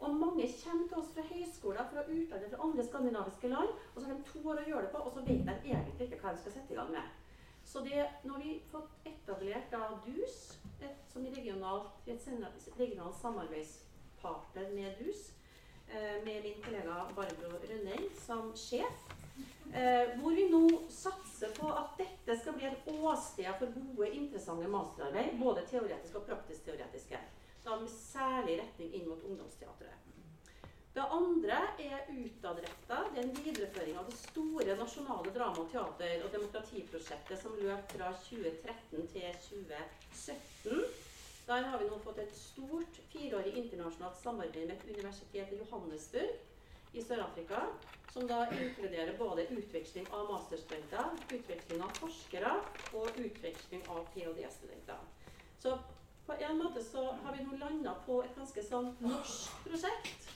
Og 0.00 0.14
mange 0.16 0.48
kommer 0.64 0.86
til 0.88 0.96
oss 0.96 1.12
fra 1.14 1.26
høyskoler 1.28 1.88
fra 1.92 2.06
utlandet, 2.08 2.50
fra 2.50 2.62
andre 2.64 2.86
skandinaviske 2.86 3.48
land. 3.48 3.74
Og 3.94 4.00
så 4.00 4.06
har 4.08 4.14
de 4.14 4.28
to 4.32 4.48
år 4.48 4.62
å 4.62 4.68
gjøre 4.68 4.86
det 4.86 4.92
på, 4.94 5.02
og 5.04 5.12
så 5.12 5.24
vet 5.26 5.44
de 5.48 5.74
egentlig 5.74 6.06
ikke 6.06 6.20
hva 6.22 6.32
de 6.32 6.40
skal 6.40 6.56
sette 6.56 6.72
i 6.72 6.78
gang 6.80 6.94
med. 6.94 7.19
Så 7.70 7.80
det, 7.80 8.10
nå 8.22 8.32
har 8.32 8.42
vi 8.42 8.62
fått 8.70 9.06
etablert 9.06 9.70
da 9.70 9.84
DUS, 10.06 10.38
et, 10.82 11.04
som 11.12 11.22
regionalt, 11.22 12.08
et 12.10 12.24
regionalt 12.78 13.14
samarbeidspartner 13.20 14.72
med 14.74 14.98
DUS, 14.98 15.28
eh, 15.86 16.16
med 16.24 16.42
min 16.42 16.58
kollega 16.64 17.04
Barbro 17.14 17.60
Rønnei 17.62 18.08
som 18.18 18.50
sjef. 18.58 19.06
Eh, 19.70 20.18
hvor 20.18 20.34
vi 20.34 20.48
nå 20.50 20.64
satser 20.90 21.54
på 21.54 21.70
at 21.70 21.94
dette 22.00 22.40
skal 22.40 22.58
bli 22.58 22.66
et 22.72 22.90
åsted 22.90 23.52
for 23.62 23.70
gode, 23.78 24.10
interessante 24.18 24.66
masterarbeid. 24.74 25.38
Både 25.38 25.62
teoretiske 25.70 26.18
og 26.18 26.26
praktisk-teoretiske. 26.26 27.22
Da 27.62 27.78
med 27.78 27.94
særlig 27.94 28.58
retning 28.64 28.98
inn 28.98 29.06
mot 29.12 29.22
ungdomsteatret. 29.30 29.99
Det 30.94 31.02
andre 31.14 31.58
er 31.78 32.08
utadretta. 32.10 32.96
Det 33.12 33.20
er 33.20 33.22
en 33.22 33.36
videreføring 33.36 33.98
av 34.00 34.08
det 34.10 34.16
store 34.18 34.74
nasjonale 34.78 35.30
drama-, 35.36 35.68
teater- 35.70 36.24
og 36.26 36.32
demokratiprosjektet 36.34 37.38
som 37.38 37.54
løp 37.62 37.92
fra 37.92 38.08
2013 38.24 39.06
til 39.12 39.28
2017. 39.44 40.82
Der 41.46 41.68
har 41.70 41.78
vi 41.78 41.86
nå 41.90 41.98
fått 42.02 42.18
et 42.22 42.34
stort 42.34 42.98
fireårig 43.12 43.54
internasjonalt 43.62 44.18
samarbeid 44.18 44.66
med 44.66 44.76
et 44.76 44.90
universitet 44.96 45.54
i 45.54 45.60
Johannesburg 45.62 46.98
i 46.98 47.06
Sør-Afrika, 47.06 47.62
som 48.10 48.26
da 48.26 48.40
inkluderer 48.50 49.14
både 49.18 49.46
utveksling 49.54 50.10
av 50.10 50.26
masterstudenter, 50.32 51.14
utveksling 51.30 51.82
av 51.86 51.94
forskere 52.02 52.56
og 52.98 53.14
utveksling 53.14 53.86
av 53.86 54.08
ph.d.-studenter. 54.14 54.98
Så 55.62 55.76
på 56.26 56.34
en 56.34 56.58
måte 56.58 56.82
så 56.82 57.06
har 57.22 57.36
vi 57.36 57.46
nå 57.46 57.62
landa 57.62 57.94
på 58.06 58.20
et 58.26 58.34
ganske 58.38 58.66
sånn 58.66 58.92
norsk 59.06 59.62
prosjekt 59.66 60.30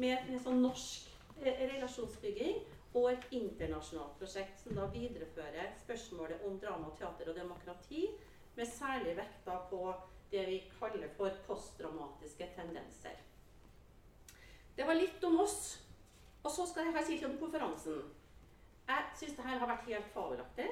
med 0.00 0.30
en 0.30 0.42
sånn 0.42 0.62
norsk 0.64 1.10
eh, 1.42 1.62
relasjonsbygging 1.72 2.60
og 2.96 3.10
et 3.10 3.26
internasjonalt 3.36 4.16
prosjekt 4.20 4.60
som 4.62 4.76
da 4.78 4.86
viderefører 4.92 5.74
spørsmålet 5.82 6.44
om 6.48 6.58
drama, 6.60 6.92
teater 6.98 7.30
og 7.32 7.36
demokrati, 7.36 8.06
med 8.56 8.68
særlig 8.70 9.16
vekta 9.18 9.58
på 9.70 9.80
det 10.30 10.44
vi 10.48 10.60
kaller 10.78 11.10
for 11.16 11.34
postdramatiske 11.46 12.48
tendenser. 12.56 13.18
Det 14.76 14.84
var 14.84 14.96
litt 14.96 15.22
om 15.24 15.40
oss. 15.44 15.76
Og 16.46 16.52
så 16.52 16.66
skal 16.70 16.88
jeg 16.88 17.04
si 17.04 17.16
litt 17.16 17.26
om 17.26 17.38
konferansen. 17.40 18.02
Jeg 18.86 19.06
syns 19.18 19.34
dette 19.34 19.46
har 19.48 19.66
vært 19.66 19.88
helt 19.90 20.10
fabelaktig. 20.14 20.66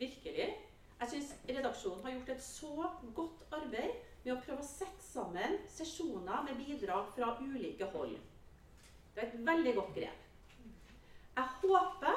Virkelig. 0.00 0.46
Jeg 1.02 1.10
syns 1.10 1.32
redaksjonen 1.48 2.04
har 2.06 2.14
gjort 2.16 2.30
et 2.32 2.44
så 2.44 2.90
godt 3.16 3.42
arbeid 3.52 3.96
med 4.24 4.34
å 4.34 4.40
prøve 4.40 4.62
å 4.62 4.66
sette 4.66 5.04
sammen 5.04 5.58
sesjoner 5.70 6.46
med 6.46 6.62
bidrag 6.62 7.10
fra 7.16 7.34
ulike 7.42 7.90
hold. 7.92 8.14
Det 9.14 9.22
er 9.22 9.28
et 9.28 9.46
veldig 9.46 9.74
godt 9.74 9.94
grep. 9.94 10.18
Jeg 11.36 11.44
håper 11.62 12.14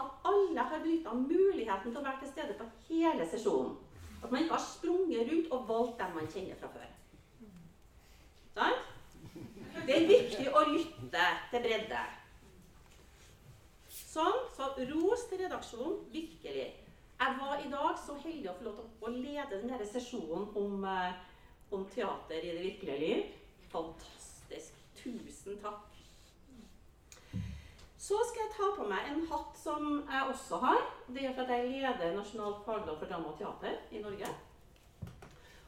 at 0.00 0.28
alle 0.30 0.60
har 0.60 0.78
benytta 0.82 1.14
muligheten 1.14 1.90
til 1.92 2.00
å 2.00 2.04
være 2.04 2.20
til 2.22 2.32
stede 2.32 2.56
på 2.58 2.68
hele 2.88 3.28
sesjonen. 3.30 3.76
At 4.22 4.30
man 4.32 4.42
ikke 4.42 4.56
har 4.56 4.64
sprunget 4.64 5.28
rundt 5.30 5.50
og 5.52 5.68
valgt 5.68 5.98
dem 6.00 6.14
man 6.16 6.30
kjenner 6.32 6.60
fra 6.60 6.70
før. 6.72 6.92
Sant? 8.56 8.92
Det 9.86 9.96
er 9.96 10.08
viktig 10.08 10.46
å 10.56 10.62
lytte 10.70 11.26
til 11.52 11.64
bredde. 11.66 12.04
Sånn, 13.92 14.38
så 14.56 14.70
ros 14.88 15.26
til 15.30 15.42
redaksjonen. 15.44 15.98
Virkelig. 16.12 16.66
Jeg 17.16 17.36
var 17.40 17.60
i 17.60 17.68
dag 17.72 17.98
så 18.00 18.16
heldig 18.20 18.50
å 18.50 18.56
få 18.56 18.66
lov 18.66 18.80
til 18.80 19.08
å 19.08 19.12
lede 19.12 19.60
denne 19.60 19.88
sesjonen 19.88 20.48
om, 20.56 20.84
eh, 20.84 21.12
om 21.72 21.84
teater 21.92 22.40
i 22.40 22.54
det 22.56 22.64
virkelige 22.64 22.98
liv. 23.00 23.36
Fantastisk. 23.72 24.72
Tusen 24.96 25.60
takk. 25.62 25.95
Så 28.06 28.18
skal 28.28 28.44
jeg 28.44 28.52
ta 28.54 28.66
på 28.76 28.84
meg 28.86 29.06
en 29.10 29.24
hatt 29.26 29.56
som 29.58 29.86
jeg 30.06 30.26
også 30.30 30.60
har. 30.62 30.82
Det 31.10 31.24
er 31.26 31.32
for 31.34 31.42
at 31.42 31.56
jeg 31.56 31.70
leder 31.72 32.12
Nasjonalt 32.14 32.60
fagråd 32.62 33.00
for 33.00 33.10
drama 33.10 33.32
og 33.32 33.40
teater 33.40 33.80
i 33.90 34.02
Norge. 34.04 34.28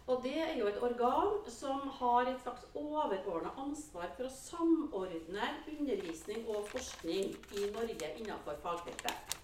Og 0.09 0.23
det 0.23 0.37
er 0.45 0.53
jo 0.57 0.69
et 0.71 0.79
organ 0.87 1.35
som 1.51 1.83
har 1.99 2.31
et 2.31 2.39
slags 2.45 2.63
overordna 2.79 3.51
ansvar 3.61 4.13
for 4.15 4.29
å 4.29 4.33
samordne 4.37 5.51
undervisning 5.73 6.47
og 6.47 6.71
forskning 6.71 7.35
i 7.59 7.67
Norge 7.75 8.13
innenfor 8.23 8.61
fagfeltet. 8.63 9.35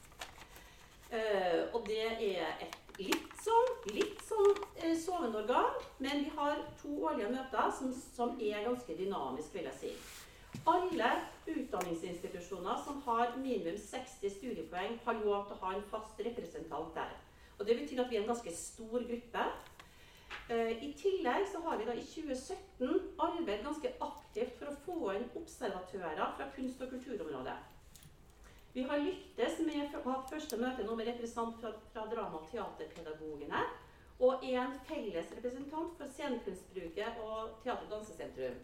Eh, 1.10 1.66
og 1.74 1.82
det 1.90 2.06
er 2.14 2.62
et 2.64 2.78
litt 3.02 3.34
sånn, 3.42 3.72
litt 3.90 4.22
sånn 4.24 4.54
eh, 4.78 4.94
sovende 4.94 5.42
organ, 5.42 5.82
men 5.98 6.28
vi 6.28 6.30
har 6.38 6.62
to 6.78 6.94
årlige 7.10 7.34
møter 7.34 7.74
som, 7.74 7.90
som 8.14 8.38
er 8.38 8.62
ganske 8.64 8.96
dynamisk, 9.02 9.50
vil 9.58 9.68
jeg 9.72 9.80
si. 9.82 9.92
Alle 10.64 11.10
utdanningsinstitusjoner 11.46 12.76
som 12.84 13.02
har 13.02 13.36
minimum 13.36 13.78
60 13.78 14.30
studiepoeng, 14.30 14.98
har 15.04 15.20
lov 15.24 15.46
til 15.48 15.56
å 15.56 15.60
ha 15.66 15.74
en 15.74 15.86
fast 15.90 16.20
representant 16.26 16.94
der. 16.94 17.12
Og 17.58 17.66
Det 17.66 17.76
betyr 17.78 18.00
at 18.02 18.10
vi 18.10 18.16
er 18.16 18.22
en 18.22 18.32
ganske 18.32 18.54
stor 18.56 19.04
gruppe. 19.10 19.44
Eh, 20.50 20.72
I 20.86 20.92
tillegg 20.98 21.46
så 21.52 21.60
har 21.66 21.78
vi 21.78 21.84
da 21.84 21.92
i 21.92 22.04
2017 22.04 23.14
arbeidet 23.18 23.64
ganske 23.64 23.92
aktivt 24.00 24.58
for 24.58 24.72
å 24.72 24.80
få 24.86 25.14
inn 25.14 25.30
observatører 25.36 26.34
fra 26.36 26.50
kunst- 26.56 26.82
og 26.82 26.90
kulturområdet. 26.90 27.56
Vi 28.74 28.82
har 28.82 28.98
lyktes 28.98 29.60
med 29.62 29.94
å 29.94 30.02
ha 30.08 30.20
første 30.30 30.56
møte 30.58 30.84
nå 30.84 30.96
med 30.98 31.06
representant 31.06 31.60
fra, 31.60 31.70
fra 31.92 32.06
drama- 32.10 32.40
og 32.40 32.48
teaterpedagogene. 32.50 33.60
Og 34.20 34.44
en 34.44 34.78
felles 34.88 35.30
representant 35.36 35.96
for 35.98 36.10
scenekunstbruket 36.16 37.20
og 37.22 37.60
Teater- 37.62 37.86
og 37.86 37.90
dansesentrum. 37.90 38.58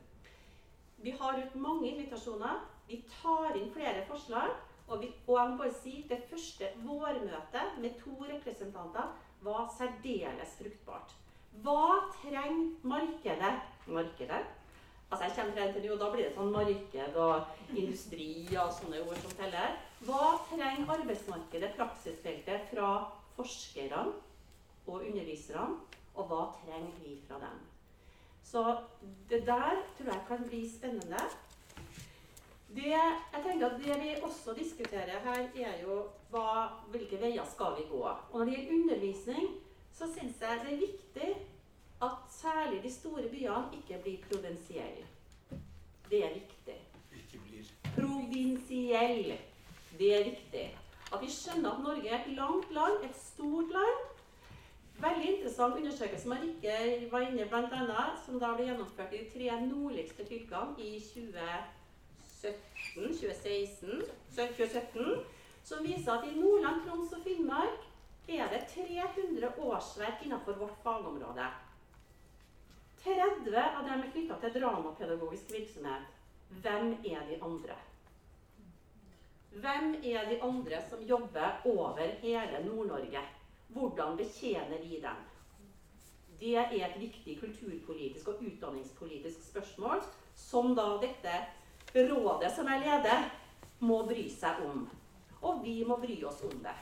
Vi 1.03 1.15
har 1.21 1.39
ut 1.39 1.55
mange 1.55 1.89
invitasjoner. 1.89 2.61
Vi 2.89 3.01
tar 3.23 3.57
inn 3.57 3.73
flere 3.73 4.05
forslag. 4.09 4.53
Og, 4.91 5.01
vi, 5.03 5.13
og 5.27 5.37
jeg 5.39 5.51
må 5.51 5.57
bare 5.61 5.75
si 5.83 5.93
det 6.11 6.25
første 6.31 6.69
vårmøtet 6.83 7.77
med 7.79 7.99
to 8.03 8.17
representanter 8.27 9.13
var 9.47 9.69
særdeles 9.77 10.57
fruktbart. 10.59 11.15
Hva 11.63 12.01
trenger 12.17 12.73
markedet? 12.83 13.53
Markedet? 13.87 14.43
Altså 15.11 15.25
jeg 15.25 15.33
kommer 15.37 15.55
til 15.55 15.71
NTNU, 15.71 15.93
og 15.93 16.01
Da 16.01 16.11
blir 16.11 16.27
det 16.27 16.35
sånn 16.37 16.53
marked 16.55 17.17
og 17.19 17.79
industri 17.83 18.29
og 18.55 18.75
sånne 18.77 19.01
ord 19.07 19.23
som 19.23 19.33
teller. 19.39 19.79
Hva 20.07 20.27
trenger 20.51 20.93
arbeidsmarkedet, 20.99 21.73
praksisfeltet, 21.79 22.69
fra 22.71 22.93
forskerne 23.39 24.05
og 24.87 24.95
underviserne? 25.01 25.81
Og 26.15 26.31
hva 26.31 26.45
trenger 26.61 27.03
vi 27.03 27.17
fra 27.27 27.39
dem? 27.43 27.59
Så 28.51 28.77
det 29.31 29.47
der 29.47 29.77
tror 29.99 30.13
jeg 30.13 30.23
kan 30.29 30.49
bli 30.49 30.61
spennende. 30.79 31.23
Det, 32.75 32.87
jeg 32.87 33.43
tenker 33.45 33.67
at 33.67 33.81
det 33.85 34.03
vi 34.03 34.11
også 34.23 34.55
diskuterer 34.59 35.21
her, 35.25 35.49
er 35.55 35.83
jo 35.83 36.03
hva, 36.31 36.67
hvilke 36.91 37.19
veier 37.23 37.47
skal 37.51 37.77
vi 37.79 37.87
gå. 37.91 38.03
Og 38.03 38.39
når 38.39 38.45
det 38.45 38.57
gjelder 38.57 38.75
undervisning, 38.75 39.49
så 39.93 40.07
syns 40.15 40.43
jeg 40.43 40.61
det 40.65 40.75
er 40.75 40.83
viktig 40.83 41.31
at 42.03 42.19
særlig 42.31 42.83
de 42.83 42.93
store 42.95 43.29
byene 43.31 43.79
ikke 43.79 44.03
blir 44.03 44.19
provinsielle. 44.31 45.07
Det 46.11 46.25
er 46.25 46.35
viktig. 46.35 46.79
Ikke 47.23 47.43
blir. 47.47 47.73
Provinsiell. 47.95 49.35
Det 49.99 50.15
er 50.21 50.25
viktig. 50.25 50.79
At 51.13 51.23
vi 51.23 51.31
skjønner 51.31 51.71
at 51.75 51.83
Norge 51.83 52.09
er 52.09 52.23
et 52.23 52.33
langt 52.35 52.73
land, 52.73 53.05
et 53.05 53.17
stort 53.17 53.71
land. 53.75 54.07
Veldig 55.01 55.29
interessant 55.33 55.77
undersøkelse 55.81 56.23
som 56.27 56.35
Rikke 56.37 56.73
var 57.13 57.23
inne 57.25 57.47
blant 57.49 57.73
som 58.25 58.41
da 58.43 58.51
ble 58.57 58.67
gjennomført 58.69 59.15
i 59.17 59.23
de 59.23 59.31
tre 59.33 59.47
nordligste 59.65 60.27
fylkene 60.29 60.77
i 60.77 61.01
2017, 61.01 62.59
2016, 62.91 64.03
2017, 64.37 65.25
som 65.65 65.85
viser 65.87 66.13
at 66.13 66.29
i 66.29 66.37
Nordland, 66.37 66.85
Troms 66.85 67.17
og 67.17 67.25
Finnmark 67.25 67.81
er 68.29 68.53
det 68.53 68.67
300 68.75 69.55
årsverk 69.57 70.25
innenfor 70.27 70.61
vårt 70.61 70.77
fagområde. 70.85 71.49
30 73.05 73.57
av 73.57 73.85
dem 73.89 74.05
er 74.05 74.13
knytta 74.13 74.37
til 74.43 74.57
dramapedagogisk 74.61 75.53
virksomhet. 75.57 76.05
Hvem 76.61 76.93
er 77.09 77.25
de 77.31 77.41
andre? 77.41 77.77
Hvem 79.51 79.95
er 80.05 80.29
de 80.29 80.43
andre 80.45 80.85
som 80.91 81.03
jobber 81.09 81.63
over 81.65 82.17
hele 82.21 82.65
Nord-Norge? 82.69 83.40
Hvordan 83.73 84.17
betjener 84.17 84.83
vi 84.83 85.01
dem? 85.03 85.25
Det 86.41 86.57
er 86.57 86.73
et 86.73 87.01
viktig 87.01 87.37
kulturpolitisk 87.41 88.29
og 88.29 88.43
utdanningspolitisk 88.43 89.43
spørsmål 89.51 90.03
som 90.37 90.75
da 90.75 90.87
dette 91.03 91.35
rådet 91.95 92.53
som 92.57 92.69
jeg 92.69 92.81
leder, 92.87 93.27
må 93.81 94.03
bry 94.07 94.29
seg 94.29 94.61
om. 94.65 94.89
Og 95.43 95.65
vi 95.65 95.85
må 95.89 95.97
bry 95.97 96.17
oss 96.25 96.43
om 96.45 96.59
det. 96.65 96.77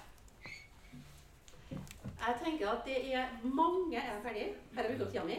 Jeg 2.19 2.35
tenker 2.45 2.69
at 2.69 2.81
det 2.85 3.15
er 3.15 3.27
mange 3.43 3.97
Er 3.97 4.15
jeg 4.15 4.23
ferdig? 4.23 4.47
Her 4.75 4.85
er 4.85 4.93
vi 4.93 5.03
opp 5.03 5.11
tida 5.11 5.25
mi. 5.25 5.37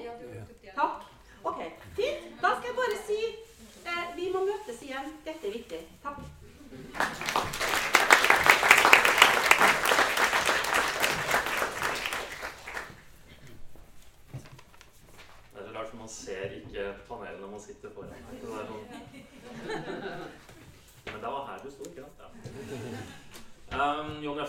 Takk. 0.76 1.04
Ok, 1.44 1.60
fint. 1.96 2.42
Da 2.42 2.48
skal 2.56 2.68
jeg 2.70 2.76
bare 2.80 2.98
si 3.08 3.20
eh, 3.86 4.06
vi 4.16 4.32
må 4.34 4.40
møtes 4.48 4.82
igjen. 4.84 5.14
Dette 5.26 5.48
er 5.48 5.52
viktig. 5.52 5.82
Takk. 6.04 6.20
Det 15.54 15.60
er 15.60 15.68
så 15.68 15.72
rart, 15.78 15.90
for 15.90 15.98
man 15.98 16.10
ser 16.10 16.44
ikke 16.62 16.94
panelet 17.08 17.40
når 17.42 17.50
man 17.52 17.62
sitter 17.62 17.90
foran 17.96 18.10
her. 18.10 18.22
Så 18.42 18.48
det 18.48 18.60
er 18.60 18.66
sånn. 18.72 18.86
Men 21.06 21.22
det 21.22 21.30
var 21.34 21.46
her 21.52 21.58
du 21.64 21.72
sto, 21.72 21.84
ikke 21.90 22.02
sant? 22.02 22.18
Ja. 22.20 22.28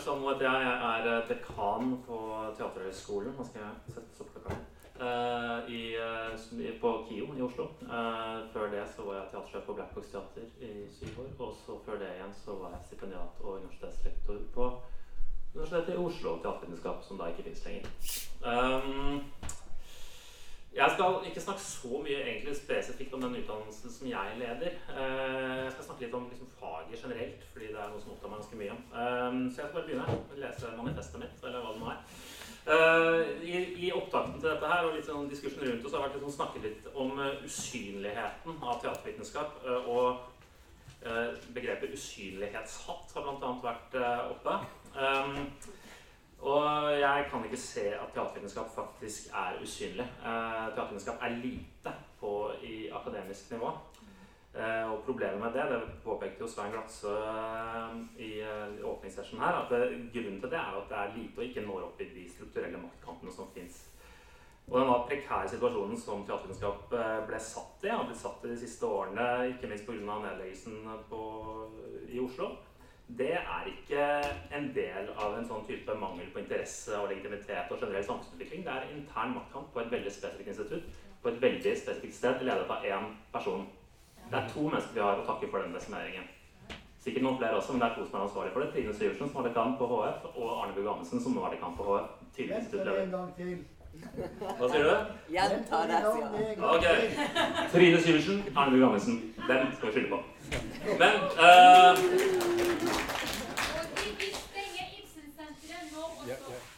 Jon 0.07 0.23
heter 0.25 0.47
jeg. 0.47 0.67
Jeg 0.67 0.91
er 0.91 1.09
eh, 1.13 1.29
dekan 1.29 1.91
på 2.07 2.19
Teaterhøgskolen. 2.57 3.35
Hva 3.37 3.45
skal 3.49 3.67
jeg 3.67 4.05
sette. 4.17 4.59
Uh, 5.01 5.65
i, 5.73 5.97
uh, 5.97 6.81
på 6.81 6.91
KIO 7.09 7.35
i 7.37 7.43
Oslo. 7.43 7.71
Uh, 7.83 8.45
før 8.53 8.69
det 8.73 8.83
så 8.95 9.05
var 9.07 9.15
jeg 9.15 9.29
teatersjef 9.33 9.63
på 9.67 9.77
Black 9.79 9.95
Box 9.95 10.11
Teater 10.13 10.49
i 10.61 10.73
syv 10.93 11.21
år. 11.23 11.31
Og 11.39 11.55
så 11.65 11.79
før 11.87 12.01
det 12.03 12.11
igjen 12.15 12.35
så 12.45 12.57
var 12.61 12.75
jeg 12.75 12.89
stipendiat 12.91 13.41
og 13.45 13.61
universitetslektor 13.63 14.43
på 14.55 14.71
Universitetet 15.55 15.95
i 15.95 16.03
Oslo 16.05 16.37
teatervitenskap, 16.45 17.01
som 17.03 17.19
da 17.19 17.31
ikke 17.33 17.49
fins 17.49 17.65
lenger. 17.67 17.89
Um, 18.47 19.25
jeg 20.75 20.91
skal 20.95 21.17
ikke 21.27 21.41
snakke 21.43 21.61
så 21.67 22.01
mye 22.05 22.19
egentlig 22.23 22.53
spesifikt 22.57 23.15
om 23.17 23.23
den 23.25 23.37
utdannelsen 23.41 23.91
som 23.91 24.07
jeg 24.07 24.37
leder. 24.39 24.77
Eh, 24.95 25.65
Jeg 25.65 25.73
skal 25.73 25.85
snakke 25.89 26.05
litt 26.05 26.15
om 26.15 26.29
liksom, 26.31 26.51
faget 26.61 27.03
generelt, 27.03 27.43
fordi 27.53 27.67
det 27.73 27.81
er 27.81 27.89
noe 27.91 28.01
som 28.03 28.13
opptar 28.15 28.31
meg 28.31 28.39
ganske 28.41 28.61
mye. 28.61 28.77
om. 28.77 29.41
Så 29.51 29.61
jeg 29.63 29.67
skal 29.67 29.75
bare 29.75 29.89
begynne 29.89 30.07
å 30.15 30.39
lese 30.45 30.71
manifestet 30.77 31.21
mitt, 31.25 31.43
eller 31.45 31.65
hva 31.65 31.73
det 31.75 31.83
nå 31.83 31.91
er. 31.95 32.01
Eh, 32.71 33.21
I, 33.51 33.65
I 33.89 33.93
opptakten 33.97 34.39
til 34.39 34.51
dette 34.53 34.71
her 34.71 34.87
og 34.87 34.95
litt 34.95 35.09
sånn 35.09 35.29
diskusjon 35.33 35.65
rundt 35.67 35.89
så 35.89 35.97
har 35.97 36.07
vært 36.07 36.19
litt 36.19 36.27
sånn 36.29 36.37
snakket 36.39 36.67
litt 36.69 36.89
om 36.95 37.19
eh, 37.19 37.43
usynligheten 37.49 38.63
av 38.63 38.81
teatervitenskap. 38.85 39.65
Og 39.89 40.27
begrepet 41.57 41.95
usynlighetshatt 41.97 43.15
har 43.17 43.23
bl.a. 43.25 43.53
vært 43.65 43.95
oppe. 44.35 44.57
Og 46.41 47.01
jeg 47.01 47.27
kan 47.31 47.45
ikke 47.45 47.61
se 47.61 47.87
at 47.93 48.13
teatervitenskap 48.15 48.71
faktisk 48.75 49.29
er 49.37 49.59
usynlig. 49.63 50.07
Eh, 50.25 50.69
teatervitenskap 50.75 51.23
er 51.23 51.37
lite 51.43 51.93
på, 52.21 52.53
i 52.63 52.89
akademisk 52.89 53.51
nivå. 53.51 53.73
Eh, 54.55 54.93
og 54.93 55.03
problemet 55.07 55.39
med 55.39 55.53
det, 55.55 55.67
det 55.71 55.81
påpekte 56.05 56.43
jo 56.43 56.49
Svein 56.49 56.73
Glatse 56.73 57.11
i, 58.19 58.25
i 58.25 58.31
eh, 58.43 58.81
åpningssesjonen 58.83 59.45
her, 59.45 59.61
at 59.61 59.71
det, 59.71 60.11
grunnen 60.15 60.41
til 60.41 60.51
det 60.51 60.59
er 60.59 60.79
at 60.81 60.89
det 60.91 60.97
er 60.99 61.13
lite 61.19 61.39
og 61.39 61.45
ikke 61.45 61.63
når 61.67 61.85
opp 61.87 62.01
i 62.03 62.09
de 62.15 62.25
strukturelle 62.33 62.81
maktkampene 62.83 63.33
som 63.33 63.53
fins. 63.55 63.85
Og 64.71 64.81
den 64.81 64.91
prekære 65.07 65.53
situasjonen 65.53 65.99
som 65.99 66.25
teatervitenskap 66.27 66.97
eh, 66.99 67.21
ble 67.29 67.39
satt 67.43 67.87
i, 67.87 67.93
har 67.95 68.09
blitt 68.09 68.23
satt 68.25 68.43
i 68.43 68.51
de 68.51 68.59
siste 68.59 68.91
årene, 68.91 69.29
ikke 69.53 69.71
minst 69.71 69.87
pga. 69.87 70.19
nedleggelsen 70.25 70.83
på, 71.13 71.23
i 72.11 72.19
Oslo, 72.19 72.51
det 73.19 73.35
er 73.37 73.69
ikke 73.71 74.03
en 74.57 74.67
del 74.75 75.11
av 75.19 75.37
en 75.39 75.47
sånn 75.49 75.63
type 75.69 75.95
mangel 75.99 76.29
på 76.33 76.41
interesse 76.43 76.97
og 76.99 77.09
legitimitet 77.11 77.71
og 77.73 77.81
generell 77.81 78.05
samfunnsutvikling. 78.07 78.65
Det 78.67 78.75
er 78.75 78.93
intern 78.95 79.35
maktkamp 79.37 79.73
på 79.75 79.83
et 79.83 79.93
veldig 79.95 80.13
spesifikt 80.15 80.53
institutt 80.53 81.01
på 81.23 81.29
et 81.29 81.41
veldig 81.43 81.73
spesifikt 81.77 82.17
sted, 82.17 82.45
ledet 82.47 82.71
av 82.71 82.85
én 82.87 83.09
person. 83.33 83.67
Det 84.31 84.37
er 84.39 84.47
to 84.53 84.67
mennesker 84.67 84.97
vi 84.97 85.03
har 85.05 85.19
å 85.21 85.27
takke 85.27 85.49
for 85.51 85.65
den 85.65 85.75
desimeringen. 85.75 86.29
Sikkert 87.01 87.25
noen 87.25 87.37
flere 87.41 87.57
også, 87.57 87.73
men 87.73 87.83
det 87.83 87.91
er 87.91 87.97
to 87.97 88.07
som 88.07 88.19
er 88.19 88.27
ansvarlig 88.27 88.55
for 88.55 88.65
det. 88.65 88.71
Trine 88.75 88.95
Syversen, 88.97 89.29
som 89.29 89.41
har 89.41 89.49
dekan 89.49 89.77
på 89.79 89.89
HF, 89.89 90.31
og 90.35 90.49
Arne 90.61 90.77
Bugh 90.77 90.93
Amundsen, 90.93 91.21
som 91.25 91.37
nå 91.37 91.45
er 91.47 91.57
dekan 91.57 91.77
på 91.77 91.87
HF. 91.89 92.17
Tidligere 92.37 92.65
instituttleder. 92.65 93.79
Hva 94.59 94.69
sier 94.71 94.85
du? 94.85 94.95
Gjenta 95.35 95.83
det, 95.91 96.01
sier 96.05 96.27
han. 96.27 96.35
Ok. 96.75 96.87
Trine 97.73 97.99
Syversen, 98.03 98.43
Arne 98.57 98.85
Amundsen. 98.87 99.21
Den 99.49 99.73
skal 99.77 99.89
vi 99.89 99.93
skylde 99.93 100.11
på. 100.11 100.19
Men 100.99 101.13
også. 101.37 102.31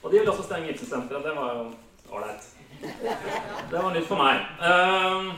Og 0.03 0.13
de 0.13 0.19
vil 0.19 0.29
også 0.29 0.43
stenge 0.43 0.71
Ibsensenteret. 0.71 1.25
Det 1.25 1.37
var 1.37 1.55
jo 1.55 1.73
ålreit. 2.13 2.49
Det 3.71 3.83
var 3.83 3.95
nytt 3.95 4.07
for 4.07 4.17
meg. 4.19 4.37
Uh, 4.59 5.31